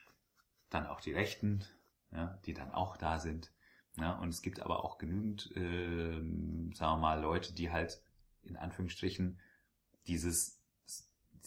dann 0.70 0.88
auch 0.88 1.00
die 1.00 1.14
Rechten, 1.14 1.64
ja, 2.12 2.40
die 2.46 2.54
dann 2.54 2.72
auch 2.72 2.98
da 2.98 3.20
sind. 3.20 3.52
Ja, 3.98 4.14
und 4.14 4.30
es 4.30 4.42
gibt 4.42 4.60
aber 4.60 4.84
auch 4.84 4.98
genügend, 4.98 5.52
äh, 5.56 6.20
sagen 6.74 6.94
wir 6.94 6.98
mal, 6.98 7.22
Leute, 7.22 7.54
die 7.54 7.72
halt 7.72 8.02
in 8.42 8.58
Anführungsstrichen 8.58 9.40
dieses, 10.08 10.60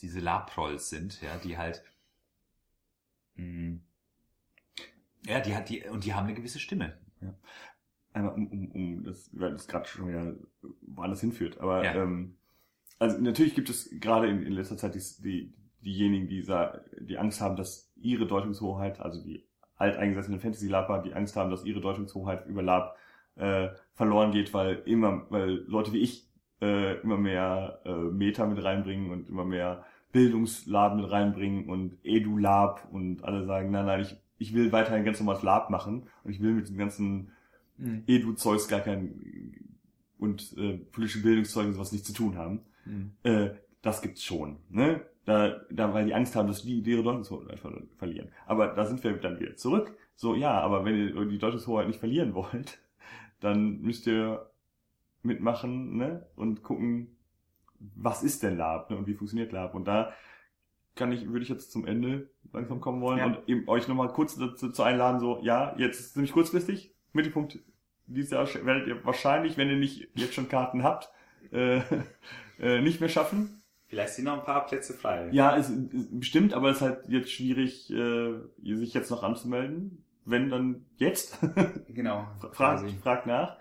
diese 0.01 0.21
Labtrolls 0.21 0.89
sind, 0.89 1.21
ja, 1.21 1.37
die 1.39 1.59
halt, 1.59 1.83
mh, 3.35 3.81
ja, 5.27 5.41
die 5.41 5.57
hat 5.57 5.69
die, 5.69 5.85
und 5.85 6.05
die 6.05 6.15
haben 6.15 6.27
eine 6.27 6.35
gewisse 6.35 6.61
Stimme. 6.61 6.97
Ja. 7.21 7.35
Einmal 8.13 8.35
um, 8.35 8.47
um, 8.49 8.71
um 8.73 9.05
das, 9.05 9.31
weil 9.33 9.53
das 9.53 9.69
gerade 9.69 9.87
schon 9.87 10.09
wieder 10.09 10.35
woanders 10.83 11.21
hinführt. 11.21 11.61
Aber 11.61 11.85
Ja. 11.85 11.95
ähm, 11.95 12.37
also 12.99 13.21
natürlich 13.21 13.55
gibt 13.55 13.69
es 13.69 13.91
gerade 14.01 14.29
in, 14.29 14.43
in 14.43 14.53
letzter 14.53 14.77
Zeit 14.77 14.95
die, 14.95 15.03
die, 15.23 15.55
diejenigen, 15.83 16.29
die, 16.29 16.47
die 17.01 17.19
Angst 17.19 17.41
haben, 17.41 17.57
dass 17.57 17.93
ihre 17.97 18.27
Deutungshoheit, 18.27 19.01
also 19.01 19.23
die 19.23 19.45
alteingesessenen 19.77 20.41
Fantasy-Laber, 20.41 21.03
die 21.03 21.13
Angst 21.13 21.37
haben, 21.37 21.51
dass 21.51 21.65
ihre 21.65 21.81
Deutungshoheit 21.81 22.47
über 22.47 22.63
Lab 22.63 22.97
äh, 23.37 23.69
verloren 23.95 24.33
geht, 24.33 24.55
weil 24.55 24.83
immer, 24.87 25.27
weil 25.31 25.65
Leute 25.67 25.93
wie 25.93 25.99
ich 25.99 26.27
äh, 26.63 26.99
immer 27.01 27.19
mehr 27.19 27.81
äh, 27.85 27.93
Meta 27.93 28.47
mit 28.47 28.63
reinbringen 28.63 29.11
und 29.11 29.29
immer 29.29 29.45
mehr 29.45 29.85
Bildungslab 30.13 30.97
mit 30.97 31.11
reinbringen 31.11 31.69
und 31.69 31.99
Edu-Lab 32.03 32.89
und 32.91 33.23
alle 33.25 33.45
sagen, 33.45 33.71
nein, 33.71 33.85
nein, 33.85 34.01
ich, 34.01 34.17
ich 34.39 34.55
will 34.55 34.73
weiterhin 34.73 35.05
ganz 35.05 35.19
normales 35.19 35.43
Lab 35.43 35.71
machen 35.71 36.09
und 36.25 36.31
ich 36.31 36.41
will 36.41 36.53
mit 36.53 36.69
dem 36.69 36.79
ganzen 36.79 37.33
Edu-Zeugs 38.07 38.69
gar 38.69 38.81
kein 38.81 39.55
und 40.19 40.57
äh, 40.57 40.79
politische 40.79 41.23
Bildungszeug 41.23 41.67
und 41.67 41.75
sowas 41.75 41.93
nichts 41.93 42.09
zu 42.09 42.15
tun 42.15 42.37
haben. 42.37 42.61
Mhm. 42.85 43.13
Äh, 43.23 43.51
das 43.83 44.01
gibt's 44.03 44.25
schon, 44.25 44.57
ne? 44.71 45.03
Da, 45.25 45.61
da, 45.71 45.93
weil 45.93 46.07
die 46.07 46.15
Angst 46.15 46.37
haben, 46.37 46.47
dass 46.47 46.63
die 46.63 46.79
ihre 46.79 47.03
Deutungshoheit 47.03 47.59
ver 47.59 47.83
verlieren. 47.99 48.29
Aber 48.47 48.69
da 48.69 48.87
sind 48.87 49.03
wir 49.03 49.13
dann 49.15 49.41
wieder 49.41 49.57
zurück. 49.57 49.93
So, 50.15 50.37
ja, 50.37 50.61
aber 50.61 50.85
wenn 50.85 50.97
ihr 50.97 51.27
die 51.27 51.39
Deutungshoheit 51.39 51.89
nicht 51.89 51.99
verlieren 51.99 52.33
wollt, 52.35 52.79
dann 53.41 53.81
müsst 53.81 54.07
ihr 54.07 54.49
mitmachen, 55.23 55.97
ne? 55.97 56.27
Und 56.37 56.63
gucken, 56.63 57.17
was 57.79 58.23
ist 58.23 58.43
denn 58.43 58.57
Lab, 58.57 58.89
ne? 58.91 58.97
Und 58.97 59.07
wie 59.07 59.15
funktioniert 59.15 59.53
Lab? 59.53 59.75
Und 59.75 59.87
da 59.87 60.13
kann 60.97 61.13
ich, 61.13 61.29
würde 61.29 61.43
ich 61.43 61.49
jetzt 61.49 61.71
zum 61.71 61.87
Ende 61.87 62.29
langsam 62.53 62.81
kommen 62.81 63.01
wollen 63.01 63.19
Ja. 63.19 63.27
und 63.27 63.39
eben 63.49 63.69
euch 63.69 63.87
nochmal 63.87 64.09
kurz 64.09 64.37
dazu 64.37 64.71
zu 64.71 64.83
einladen, 64.83 65.21
so, 65.21 65.39
ja, 65.43 65.75
jetzt 65.79 66.01
ist 66.01 66.07
es 66.07 66.13
ziemlich 66.15 66.33
kurzfristig. 66.33 66.93
Mittelpunkt 67.13 67.59
dieses 68.07 68.31
Jahr 68.31 68.47
werdet 68.65 68.87
ihr 68.89 69.05
wahrscheinlich, 69.05 69.57
wenn 69.57 69.69
ihr 69.69 69.77
nicht 69.77 70.09
jetzt 70.15 70.35
schon 70.35 70.49
Karten 70.49 70.83
habt, 70.83 71.11
äh, 71.53 71.81
äh, 72.61 72.81
nicht 72.81 73.01
mehr 73.01 73.09
schaffen. 73.09 73.63
Vielleicht 73.89 74.15
sind 74.15 74.25
noch 74.25 74.39
ein 74.39 74.45
paar 74.45 74.67
Plätze 74.67 74.95
frei. 74.95 75.29
Ja, 75.33 75.57
es 75.57 75.69
ist 75.71 76.19
bestimmt, 76.19 76.55
aber 76.55 76.71
es 76.71 76.77
ist 76.79 76.83
halt 76.83 77.09
jetzt 77.09 77.31
schwierig, 77.31 77.91
äh, 77.93 78.33
sich 78.63 78.95
jetzt 78.95 79.11
noch 79.11 79.23
anzumelden. 79.23 80.03
Wenn 80.25 80.51
dann 80.51 80.87
jetzt, 80.97 81.39
Genau. 81.89 82.27
fragt, 82.53 82.91
fragt 83.03 83.27
nach. 83.29 83.59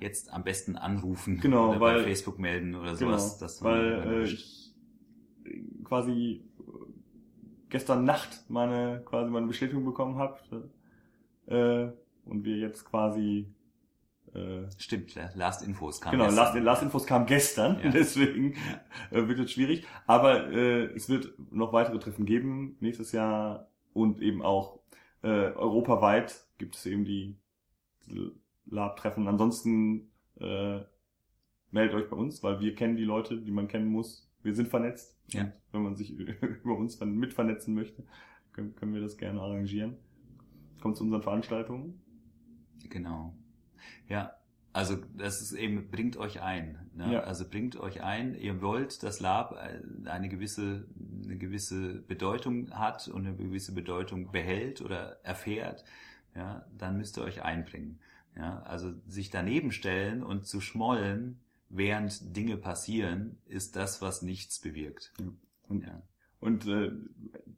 Jetzt 0.00 0.32
am 0.32 0.42
besten 0.44 0.76
anrufen 0.76 1.38
Genau, 1.40 1.70
oder 1.70 1.80
weil- 1.80 1.96
bei 1.98 2.04
Facebook 2.04 2.38
melden 2.38 2.74
oder 2.74 2.94
Genau, 2.94 3.10
sowas. 3.12 3.38
dass 3.38 3.62
weil 3.62 4.02
äh, 4.06 4.22
ich 4.24 4.72
äh, 5.44 5.60
quasi 5.84 6.44
gestern 7.68 8.04
Nacht 8.04 8.44
meine 8.48 9.02
quasi 9.04 9.30
meine 9.30 9.46
Bestätigung 9.46 9.84
bekommen 9.84 10.18
habe 10.18 10.38
äh, 11.46 11.88
und 12.28 12.44
wir 12.44 12.56
jetzt 12.56 12.84
quasi 12.84 13.52
äh, 14.34 14.64
Stimmt, 14.78 15.14
Last 15.34 15.66
Infos 15.66 16.00
kam 16.00 16.12
Genau, 16.12 16.26
gestern. 16.26 16.44
Last, 16.44 16.64
Last 16.64 16.82
Infos 16.82 17.06
kam 17.06 17.26
gestern, 17.26 17.80
Ja. 17.82 17.90
deswegen 17.90 18.54
äh, 19.10 19.26
wird 19.26 19.38
es 19.40 19.52
schwierig. 19.52 19.86
Aber 20.06 20.50
äh, 20.52 20.84
es 20.94 21.08
wird 21.08 21.32
noch 21.50 21.72
weitere 21.72 21.98
Treffen 21.98 22.26
geben 22.26 22.76
nächstes 22.80 23.12
Jahr 23.12 23.68
und 23.94 24.20
eben 24.20 24.42
auch 24.42 24.80
äh, 25.22 25.28
europaweit 25.28 26.46
gibt 26.58 26.76
es 26.76 26.86
eben 26.86 27.04
die 27.04 27.36
Lab-Treffen. 28.66 29.26
Ansonsten 29.28 30.10
äh, 30.40 30.80
meldet 31.70 31.94
euch 31.94 32.08
bei 32.10 32.16
uns, 32.16 32.42
weil 32.42 32.60
wir 32.60 32.74
kennen 32.74 32.96
die 32.96 33.04
Leute, 33.04 33.38
die 33.40 33.50
man 33.50 33.68
kennen 33.68 33.88
muss. 33.88 34.27
Wir 34.42 34.54
sind 34.54 34.68
vernetzt. 34.68 35.18
Ja. 35.28 35.52
Wenn 35.72 35.82
man 35.82 35.96
sich 35.96 36.10
über 36.18 36.76
uns 36.76 37.00
mit 37.00 37.34
vernetzen 37.34 37.74
möchte, 37.74 38.04
können, 38.52 38.74
können 38.74 38.94
wir 38.94 39.00
das 39.00 39.16
gerne 39.16 39.40
arrangieren. 39.40 39.96
Kommt 40.80 40.96
zu 40.96 41.04
unseren 41.04 41.22
Veranstaltungen. 41.22 42.00
Genau. 42.88 43.34
Ja, 44.08 44.38
also 44.72 44.96
das 45.16 45.40
ist 45.40 45.52
eben, 45.52 45.90
bringt 45.90 46.16
euch 46.16 46.40
ein. 46.40 46.90
Ne? 46.94 47.14
Ja. 47.14 47.20
Also 47.20 47.48
bringt 47.48 47.76
euch 47.76 48.02
ein, 48.02 48.34
ihr 48.34 48.62
wollt, 48.62 49.02
dass 49.02 49.20
Lab 49.20 49.58
eine 50.04 50.28
gewisse, 50.28 50.86
eine 51.24 51.36
gewisse 51.36 52.00
Bedeutung 52.02 52.70
hat 52.70 53.08
und 53.08 53.26
eine 53.26 53.36
gewisse 53.36 53.74
Bedeutung 53.74 54.30
behält 54.30 54.80
oder 54.80 55.18
erfährt, 55.24 55.84
ja, 56.34 56.64
dann 56.76 56.96
müsst 56.96 57.18
ihr 57.18 57.24
euch 57.24 57.42
einbringen. 57.42 57.98
Ja, 58.36 58.60
also 58.62 58.92
sich 59.06 59.30
daneben 59.30 59.72
stellen 59.72 60.22
und 60.22 60.46
zu 60.46 60.60
schmollen, 60.60 61.40
während 61.68 62.36
Dinge 62.36 62.56
passieren, 62.56 63.38
ist 63.46 63.76
das, 63.76 64.00
was 64.02 64.22
nichts 64.22 64.58
bewirkt. 64.60 65.12
Und 65.68 65.84
Ja. 65.84 66.02
Und 66.40 66.68
äh, 66.68 66.92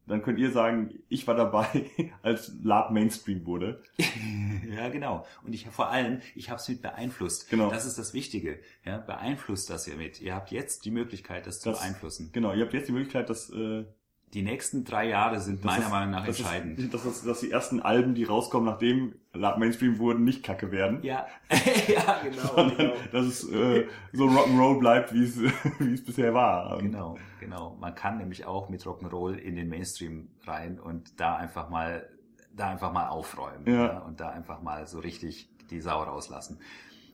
dann 0.07 0.23
könnt 0.23 0.39
ihr 0.39 0.49
sagen, 0.51 0.95
ich 1.07 1.27
war 1.27 1.35
dabei, 1.35 1.85
als 2.23 2.51
Lab 2.63 2.89
Mainstream 2.89 3.45
wurde. 3.45 3.83
ja, 4.75 4.89
genau. 4.89 5.23
Und 5.43 5.53
ich 5.53 5.67
vor 5.67 5.89
allem, 5.89 6.21
ich 6.33 6.49
habe 6.49 6.59
es 6.59 6.67
mit 6.67 6.81
beeinflusst. 6.81 7.47
Genau. 7.51 7.69
Das 7.69 7.85
ist 7.85 7.99
das 7.99 8.15
Wichtige. 8.15 8.59
Ja, 8.83 8.97
beeinflusst 8.97 9.69
das 9.69 9.87
ihr 9.87 9.97
mit. 9.97 10.19
Ihr 10.19 10.33
habt 10.33 10.49
jetzt 10.49 10.83
die 10.85 10.89
Möglichkeit, 10.91 11.45
das, 11.45 11.59
zu 11.59 11.69
Das- 11.69 11.79
beeinflussen. 11.79 12.31
Genau, 12.33 12.53
ihr 12.53 12.63
habt 12.63 12.73
jetzt 12.73 12.87
die 12.87 12.91
Möglichkeit, 12.93 13.29
dass, 13.29 13.51
äh, 13.51 13.85
Die 14.33 14.43
nächsten 14.43 14.85
drei 14.85 15.09
Jahre 15.09 15.39
sind 15.41 15.63
meiner 15.63 15.81
das- 15.83 15.91
Meinung 15.91 16.11
nach 16.11 16.25
dass 16.25 16.39
entscheidend. 16.39 16.79
Es, 16.79 16.89
dass, 16.89 17.05
es, 17.05 17.23
dass 17.23 17.39
die 17.41 17.51
ersten 17.51 17.81
Alben, 17.81 18.15
die 18.15 18.23
rauskommen, 18.23 18.65
nachdem 18.69 19.15
Mainstream 19.33 19.97
wurden, 19.99 20.23
nicht 20.23 20.43
kacke 20.43 20.71
werden. 20.71 20.99
ja, 21.03 21.25
ja, 21.87 22.19
genau. 22.23 22.41
sondern 22.55 22.77
genau. 22.77 22.93
dass 23.11 23.25
es 23.25 23.49
äh, 23.49 23.87
so 24.13 24.25
Rock'n'Roll 24.27 24.79
bleibt, 24.79 25.13
wie 25.13 25.23
es, 25.23 25.37
wie 25.79 25.93
es 25.93 26.03
bisher 26.03 26.33
war. 26.33 26.77
Genau, 26.79 27.17
genau. 27.39 27.77
Man 27.79 27.93
kann 27.95 28.17
nämlich 28.17 28.45
auch 28.45 28.69
mit 28.69 28.83
Rock'n'Roll 28.85 29.35
in 29.35 29.55
den 29.55 29.67
Mainstream 29.69 30.29
rein 30.45 30.79
und 30.79 31.19
da 31.19 31.35
einfach 31.35 31.69
mal, 31.69 32.07
da 32.55 32.69
einfach 32.69 32.93
mal 32.93 33.07
aufräumen. 33.07 33.65
Ja. 33.67 33.99
Und 33.99 34.19
da 34.19 34.29
einfach 34.29 34.61
mal 34.61 34.87
so 34.87 34.99
richtig 34.99 35.49
die 35.69 35.81
Sau 35.81 36.03
rauslassen. 36.03 36.59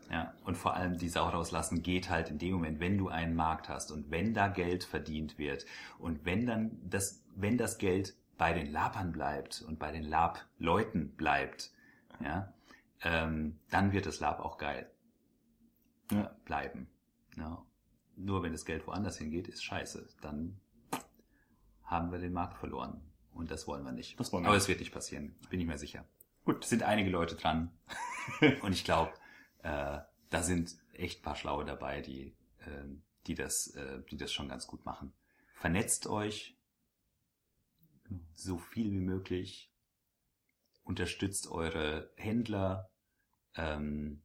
Ja, 0.10 0.34
und 0.46 0.56
vor 0.56 0.74
allem 0.76 0.98
die 0.98 1.10
Sau 1.10 1.28
rauslassen 1.28 1.84
geht 1.84 2.10
halt 2.10 2.30
in 2.30 2.38
dem 2.38 2.54
Moment, 2.54 2.80
wenn 2.80 2.98
du 2.98 3.10
einen 3.10 3.36
Markt 3.36 3.68
hast 3.68 3.92
und 3.92 4.10
wenn 4.10 4.34
da 4.34 4.48
Geld 4.48 4.86
verdient 4.86 5.38
wird 5.38 5.66
und 6.00 6.24
wenn 6.24 6.46
dann 6.46 6.80
das, 6.90 7.24
wenn 7.36 7.58
das 7.58 7.78
Geld 7.78 8.16
bei 8.38 8.54
den 8.54 8.72
Labern 8.72 9.12
bleibt 9.12 9.62
und 9.68 9.80
bei 9.80 9.92
den 9.92 10.04
Lab-Leuten 10.04 11.16
bleibt, 11.16 11.72
ja, 12.24 12.54
ähm, 13.02 13.60
dann 13.70 13.92
wird 13.92 14.06
das 14.06 14.20
Lab 14.22 14.40
auch 14.40 14.58
geil 14.58 14.90
Ja. 16.12 16.32
bleiben. 16.46 16.88
Ja. 17.36 17.64
Nur 18.16 18.44
wenn 18.44 18.54
das 18.54 18.66
Geld 18.66 18.88
woanders 18.88 19.18
hingeht, 19.18 19.48
ist 19.48 19.64
scheiße. 19.64 20.08
Dann 20.22 20.60
haben 21.84 22.12
wir 22.12 22.20
den 22.20 22.34
Markt 22.34 22.58
verloren. 22.58 23.02
Und 23.34 23.52
das 23.52 23.68
wollen 23.68 23.84
wir 23.84 23.92
nicht. 23.92 24.20
Das 24.20 24.32
wollen 24.34 24.44
wir 24.44 24.48
Aber 24.50 24.58
es 24.58 24.68
wird 24.68 24.80
nicht 24.80 24.92
passieren. 24.92 25.36
Bin 25.50 25.60
ich 25.60 25.68
mir 25.68 25.78
sicher. 25.78 26.06
Gut. 26.46 26.64
Es 26.64 26.70
sind 26.70 26.82
einige 26.84 27.10
Leute 27.12 27.36
dran. 27.36 27.72
Und 28.62 28.72
ich 28.72 28.84
glaube, 28.84 29.12
äh, 29.68 29.99
da 30.30 30.44
sind 30.44 30.77
echt 30.94 31.22
paar 31.22 31.35
Schlaue 31.35 31.65
dabei, 31.65 32.02
die, 32.02 32.35
äh, 32.60 32.85
die, 33.27 33.35
das, 33.35 33.68
äh, 33.76 34.02
die 34.10 34.15
das 34.15 34.31
schon 34.31 34.48
ganz 34.48 34.65
gut 34.65 34.85
machen. 34.85 35.14
Vernetzt 35.56 36.07
euch 36.07 36.57
so 38.34 38.57
viel 38.57 38.91
wie 38.91 39.02
möglich. 39.02 39.69
Unterstützt 40.84 41.48
eure 41.48 42.10
Händler. 42.15 42.89
Ähm, 43.56 44.22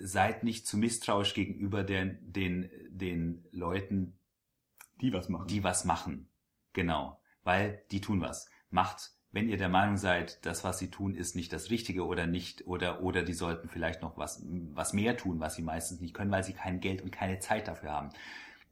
seid 0.00 0.44
nicht 0.44 0.66
zu 0.66 0.76
misstrauisch 0.76 1.34
gegenüber 1.34 1.82
den, 1.82 2.18
den, 2.20 2.70
den 2.88 3.44
Leuten, 3.50 4.16
die 5.00 5.12
was 5.12 5.28
machen. 5.28 5.48
die 5.48 5.64
was 5.64 5.84
machen. 5.84 6.28
Genau. 6.72 7.20
Weil 7.42 7.84
die 7.90 8.00
tun 8.00 8.20
was. 8.20 8.48
Macht, 8.70 9.12
wenn 9.34 9.48
ihr 9.48 9.56
der 9.56 9.68
Meinung 9.68 9.96
seid, 9.96 10.44
das, 10.46 10.62
was 10.64 10.78
sie 10.78 10.90
tun, 10.90 11.14
ist 11.14 11.34
nicht 11.34 11.52
das 11.52 11.68
Richtige 11.70 12.06
oder 12.06 12.26
nicht, 12.26 12.66
oder, 12.66 13.02
oder 13.02 13.22
die 13.22 13.32
sollten 13.34 13.68
vielleicht 13.68 14.00
noch 14.00 14.16
was, 14.16 14.42
was 14.72 14.92
mehr 14.92 15.16
tun, 15.16 15.40
was 15.40 15.56
sie 15.56 15.62
meistens 15.62 16.00
nicht 16.00 16.14
können, 16.14 16.30
weil 16.30 16.44
sie 16.44 16.52
kein 16.54 16.80
Geld 16.80 17.02
und 17.02 17.10
keine 17.10 17.40
Zeit 17.40 17.66
dafür 17.68 17.90
haben. 17.90 18.10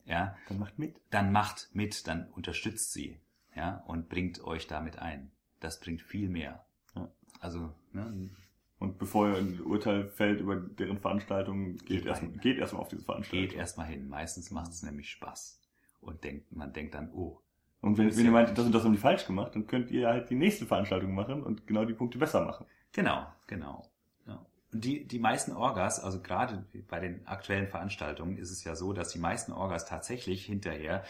Ja, 0.07 0.37
Dann 0.49 0.59
macht 0.59 0.79
mit. 0.79 0.97
dann 1.11 1.31
macht 1.33 1.69
mit, 1.75 2.07
dann 2.07 2.29
unterstützt 2.31 2.93
sie. 2.93 3.19
Ja, 3.55 3.83
und 3.87 4.09
bringt 4.09 4.43
euch 4.45 4.67
damit 4.67 4.99
ein. 4.99 5.31
Das 5.61 5.79
bringt 5.79 6.01
viel 6.01 6.29
mehr. 6.29 6.65
Ja. 6.95 7.09
Also, 7.41 7.73
ne, 7.93 8.31
Und 8.79 8.99
bevor 8.99 9.29
ihr 9.31 9.37
ein 9.39 9.61
Urteil 9.61 10.09
fällt 10.09 10.41
über 10.41 10.57
deren 10.57 10.99
Veranstaltungen, 10.99 11.77
geht, 11.79 11.89
Geht 11.89 12.07
erstmal 12.07 12.33
geht 12.39 12.59
erstmal 12.59 12.83
auf 12.83 12.89
diese 12.89 13.05
Veranstaltung. 13.05 13.49
geht 13.49 13.57
erstmal 13.57 13.87
hin. 13.89 14.09
Meistens 14.09 14.51
macht 14.51 14.71
es 14.71 14.83
nämlich 14.83 15.11
Spaß. 15.11 15.61
Und 16.01 16.25
denkt, 16.25 16.51
man 16.51 16.73
denkt 16.73 16.95
dann, 16.95 17.11
oh, 17.13 17.41
Und 17.83 17.99
wenn, 17.99 18.17
wenn 18.17 18.25
ihr 18.25 18.31
meint, 18.31 18.57
das 18.57 18.65
und 18.65 18.73
das 18.73 18.85
haben 18.85 18.93
die 18.93 18.99
falsch 18.99 19.27
gemacht, 19.27 19.57
dann 19.57 19.67
könnt 19.67 19.91
ihr 19.91 20.09
halt 20.09 20.31
die 20.31 20.37
nächste 20.37 20.67
Veranstaltung 20.67 21.15
machen 21.15 21.43
und 21.43 21.67
genau 21.67 21.85
die 21.85 21.95
Punkte 21.95 22.17
besser 22.17 22.45
machen. 22.45 22.65
Genau, 22.93 23.27
genau. 23.49 23.91
Ja. 24.25 24.47
Und 24.73 24.85
die, 24.85 25.05
die 25.07 25.19
meisten 25.19 25.53
Orgas, 25.53 25.99
also 25.99 26.23
gerade 26.23 26.65
bei 26.89 27.01
den 27.01 27.27
aktuellen 27.27 27.67
Veranstaltungen, 27.67 28.39
ist 28.39 28.53
es 28.53 28.63
ja 28.63 28.77
so, 28.77 28.93
dass 28.93 29.09
die 29.09 29.19
meisten 29.19 29.53
Orgas 29.53 29.85
tatsächlich 29.85 30.47
hinterher 30.47 31.03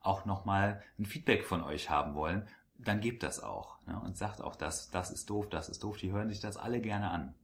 auch 0.00 0.26
nochmal 0.26 0.82
ein 0.98 1.06
Feedback 1.06 1.44
von 1.44 1.62
euch 1.62 1.88
haben 1.88 2.14
wollen. 2.14 2.46
dann 2.76 3.00
gebt 3.00 3.22
das 3.22 3.42
auch 3.42 3.78
ne? 3.86 3.98
und 4.00 4.16
sagt 4.16 4.42
auch, 4.42 4.56
das, 4.56 4.90
das 4.90 5.10
ist 5.10 5.28
doof, 5.30 5.48
das 5.48 5.70
ist 5.70 5.82
doof. 5.82 5.96
Die 5.96 6.12
hören 6.12 6.28
sich 6.28 6.40
das 6.40 6.58
alle 6.58 6.80
gerne 6.80 7.10
an. 7.10 7.34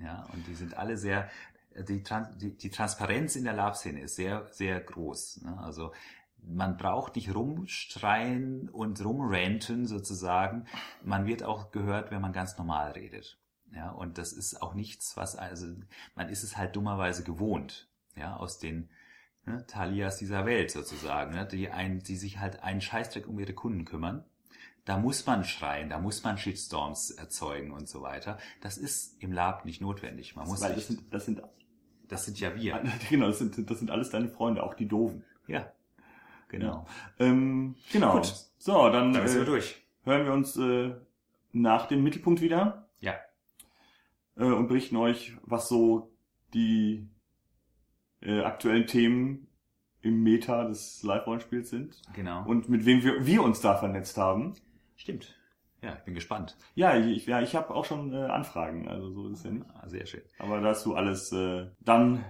Ja, 0.00 0.26
und 0.32 0.46
die 0.46 0.54
sind 0.54 0.76
alle 0.76 0.96
sehr, 0.96 1.28
die, 1.88 2.02
Trans 2.02 2.36
die, 2.38 2.56
die 2.56 2.70
Transparenz 2.70 3.36
in 3.36 3.44
der 3.44 3.54
Lab-Szene 3.54 4.00
ist 4.00 4.16
sehr, 4.16 4.46
sehr 4.50 4.80
groß. 4.80 5.42
Ne? 5.42 5.58
Also 5.58 5.92
man 6.46 6.76
braucht 6.76 7.16
nicht 7.16 7.34
rumstreien 7.34 8.68
und 8.68 9.04
rumranten 9.04 9.86
sozusagen. 9.86 10.66
Man 11.02 11.26
wird 11.26 11.42
auch 11.42 11.70
gehört, 11.70 12.10
wenn 12.10 12.20
man 12.20 12.32
ganz 12.32 12.58
normal 12.58 12.92
redet. 12.92 13.38
Ja, 13.74 13.90
und 13.90 14.18
das 14.18 14.32
ist 14.32 14.62
auch 14.62 14.74
nichts, 14.74 15.16
was, 15.16 15.36
also, 15.36 15.66
man 16.14 16.28
ist 16.28 16.44
es 16.44 16.56
halt 16.56 16.76
dummerweise 16.76 17.24
gewohnt, 17.24 17.88
ja, 18.14 18.36
aus 18.36 18.58
den 18.58 18.88
ne, 19.46 19.66
Talias 19.66 20.18
dieser 20.18 20.46
Welt 20.46 20.70
sozusagen, 20.70 21.34
ne, 21.34 21.46
die, 21.46 21.70
ein, 21.70 21.98
die 22.00 22.16
sich 22.16 22.38
halt 22.38 22.62
einen 22.62 22.80
Scheißdreck 22.80 23.26
um 23.26 23.38
ihre 23.38 23.54
Kunden 23.54 23.84
kümmern. 23.84 24.24
Da 24.84 24.98
muss 24.98 25.26
man 25.26 25.44
schreien, 25.44 25.88
da 25.88 25.98
muss 25.98 26.22
man 26.22 26.36
Shitstorms 26.36 27.10
erzeugen 27.10 27.72
und 27.72 27.88
so 27.88 28.02
weiter. 28.02 28.38
Das 28.60 28.76
ist 28.76 29.20
im 29.20 29.32
Lab 29.32 29.64
nicht 29.64 29.80
notwendig. 29.80 30.36
Man 30.36 30.46
muss 30.46 30.60
Weil 30.60 30.74
das 30.74 30.88
sind, 30.88 31.02
das 31.10 31.24
sind, 31.24 31.42
das 32.06 32.26
sind 32.26 32.38
ja 32.38 32.54
wir. 32.54 32.82
genau, 33.08 33.28
das 33.28 33.38
sind, 33.38 33.70
das 33.70 33.78
sind 33.78 33.90
alles 33.90 34.10
deine 34.10 34.28
Freunde, 34.28 34.62
auch 34.62 34.74
die 34.74 34.86
Doofen. 34.86 35.24
Ja, 35.46 35.72
genau. 36.58 36.86
Ähm, 37.18 37.76
genau. 37.92 38.12
Gut. 38.14 38.32
So, 38.58 38.88
dann 38.90 39.12
Dann 39.12 39.28
sind 39.28 39.40
wir 39.40 39.42
äh, 39.42 39.46
durch. 39.46 39.82
hören 40.04 40.24
wir 40.24 40.32
uns 40.32 40.56
äh, 40.56 40.94
nach 41.52 41.86
dem 41.86 42.02
Mittelpunkt 42.02 42.40
wieder 42.40 42.88
Ja, 43.00 43.14
äh, 44.36 44.44
und 44.44 44.68
berichten 44.68 44.96
euch, 44.96 45.36
was 45.42 45.68
so 45.68 46.12
die 46.52 47.08
äh, 48.20 48.40
aktuellen 48.40 48.86
Themen 48.86 49.48
im 50.02 50.22
Meta 50.22 50.64
des 50.64 51.02
Live-Rollenspiels 51.02 51.70
sind 51.70 52.00
genau. 52.14 52.44
und 52.46 52.68
mit 52.68 52.84
wem 52.84 53.02
wir, 53.02 53.26
wir 53.26 53.42
uns 53.42 53.60
da 53.60 53.76
vernetzt 53.76 54.18
haben. 54.18 54.54
Stimmt. 54.96 55.34
Ja, 55.82 55.94
ich 55.94 56.04
bin 56.04 56.14
gespannt. 56.14 56.56
Ja, 56.74 56.96
ich, 56.96 57.26
ja, 57.26 57.42
ich 57.42 57.54
habe 57.54 57.74
auch 57.74 57.84
schon 57.84 58.12
äh, 58.12 58.16
Anfragen, 58.16 58.88
also 58.88 59.10
so 59.10 59.28
ist 59.28 59.38
es 59.38 59.44
ja 59.44 59.50
nicht. 59.50 59.66
Ah, 59.74 59.88
sehr 59.88 60.06
schön. 60.06 60.22
Aber 60.38 60.60
da 60.60 60.72
du 60.72 60.94
alles 60.94 61.30
äh, 61.32 61.66
dann 61.80 62.24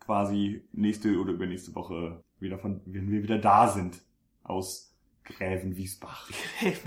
quasi 0.00 0.64
nächste 0.72 1.18
oder 1.18 1.32
übernächste 1.32 1.74
Woche 1.74 2.24
wieder 2.40 2.58
von, 2.58 2.80
wenn 2.86 3.10
wir 3.10 3.22
wieder 3.22 3.38
da 3.38 3.68
sind 3.68 4.00
aus 4.42 4.94
Grävenwiesbach. 5.24 6.30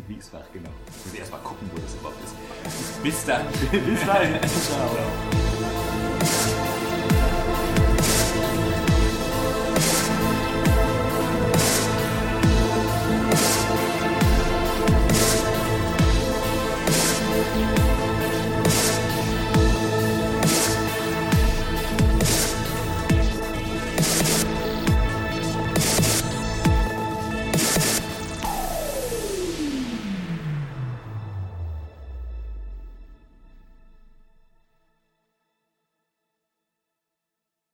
Wiesbach, 0.08 0.46
genau. 0.54 0.70
Ich 0.88 1.06
muss 1.06 1.14
erst 1.16 1.32
mal 1.32 1.40
gucken, 1.40 1.70
wo 1.74 1.82
das 1.82 1.96
überhaupt 1.96 2.24
ist. 2.24 3.04
Bis 3.04 3.26
dann. 3.26 3.46
Bis 3.72 4.06
dahin. 4.06 4.42
Ciao. 4.48 5.39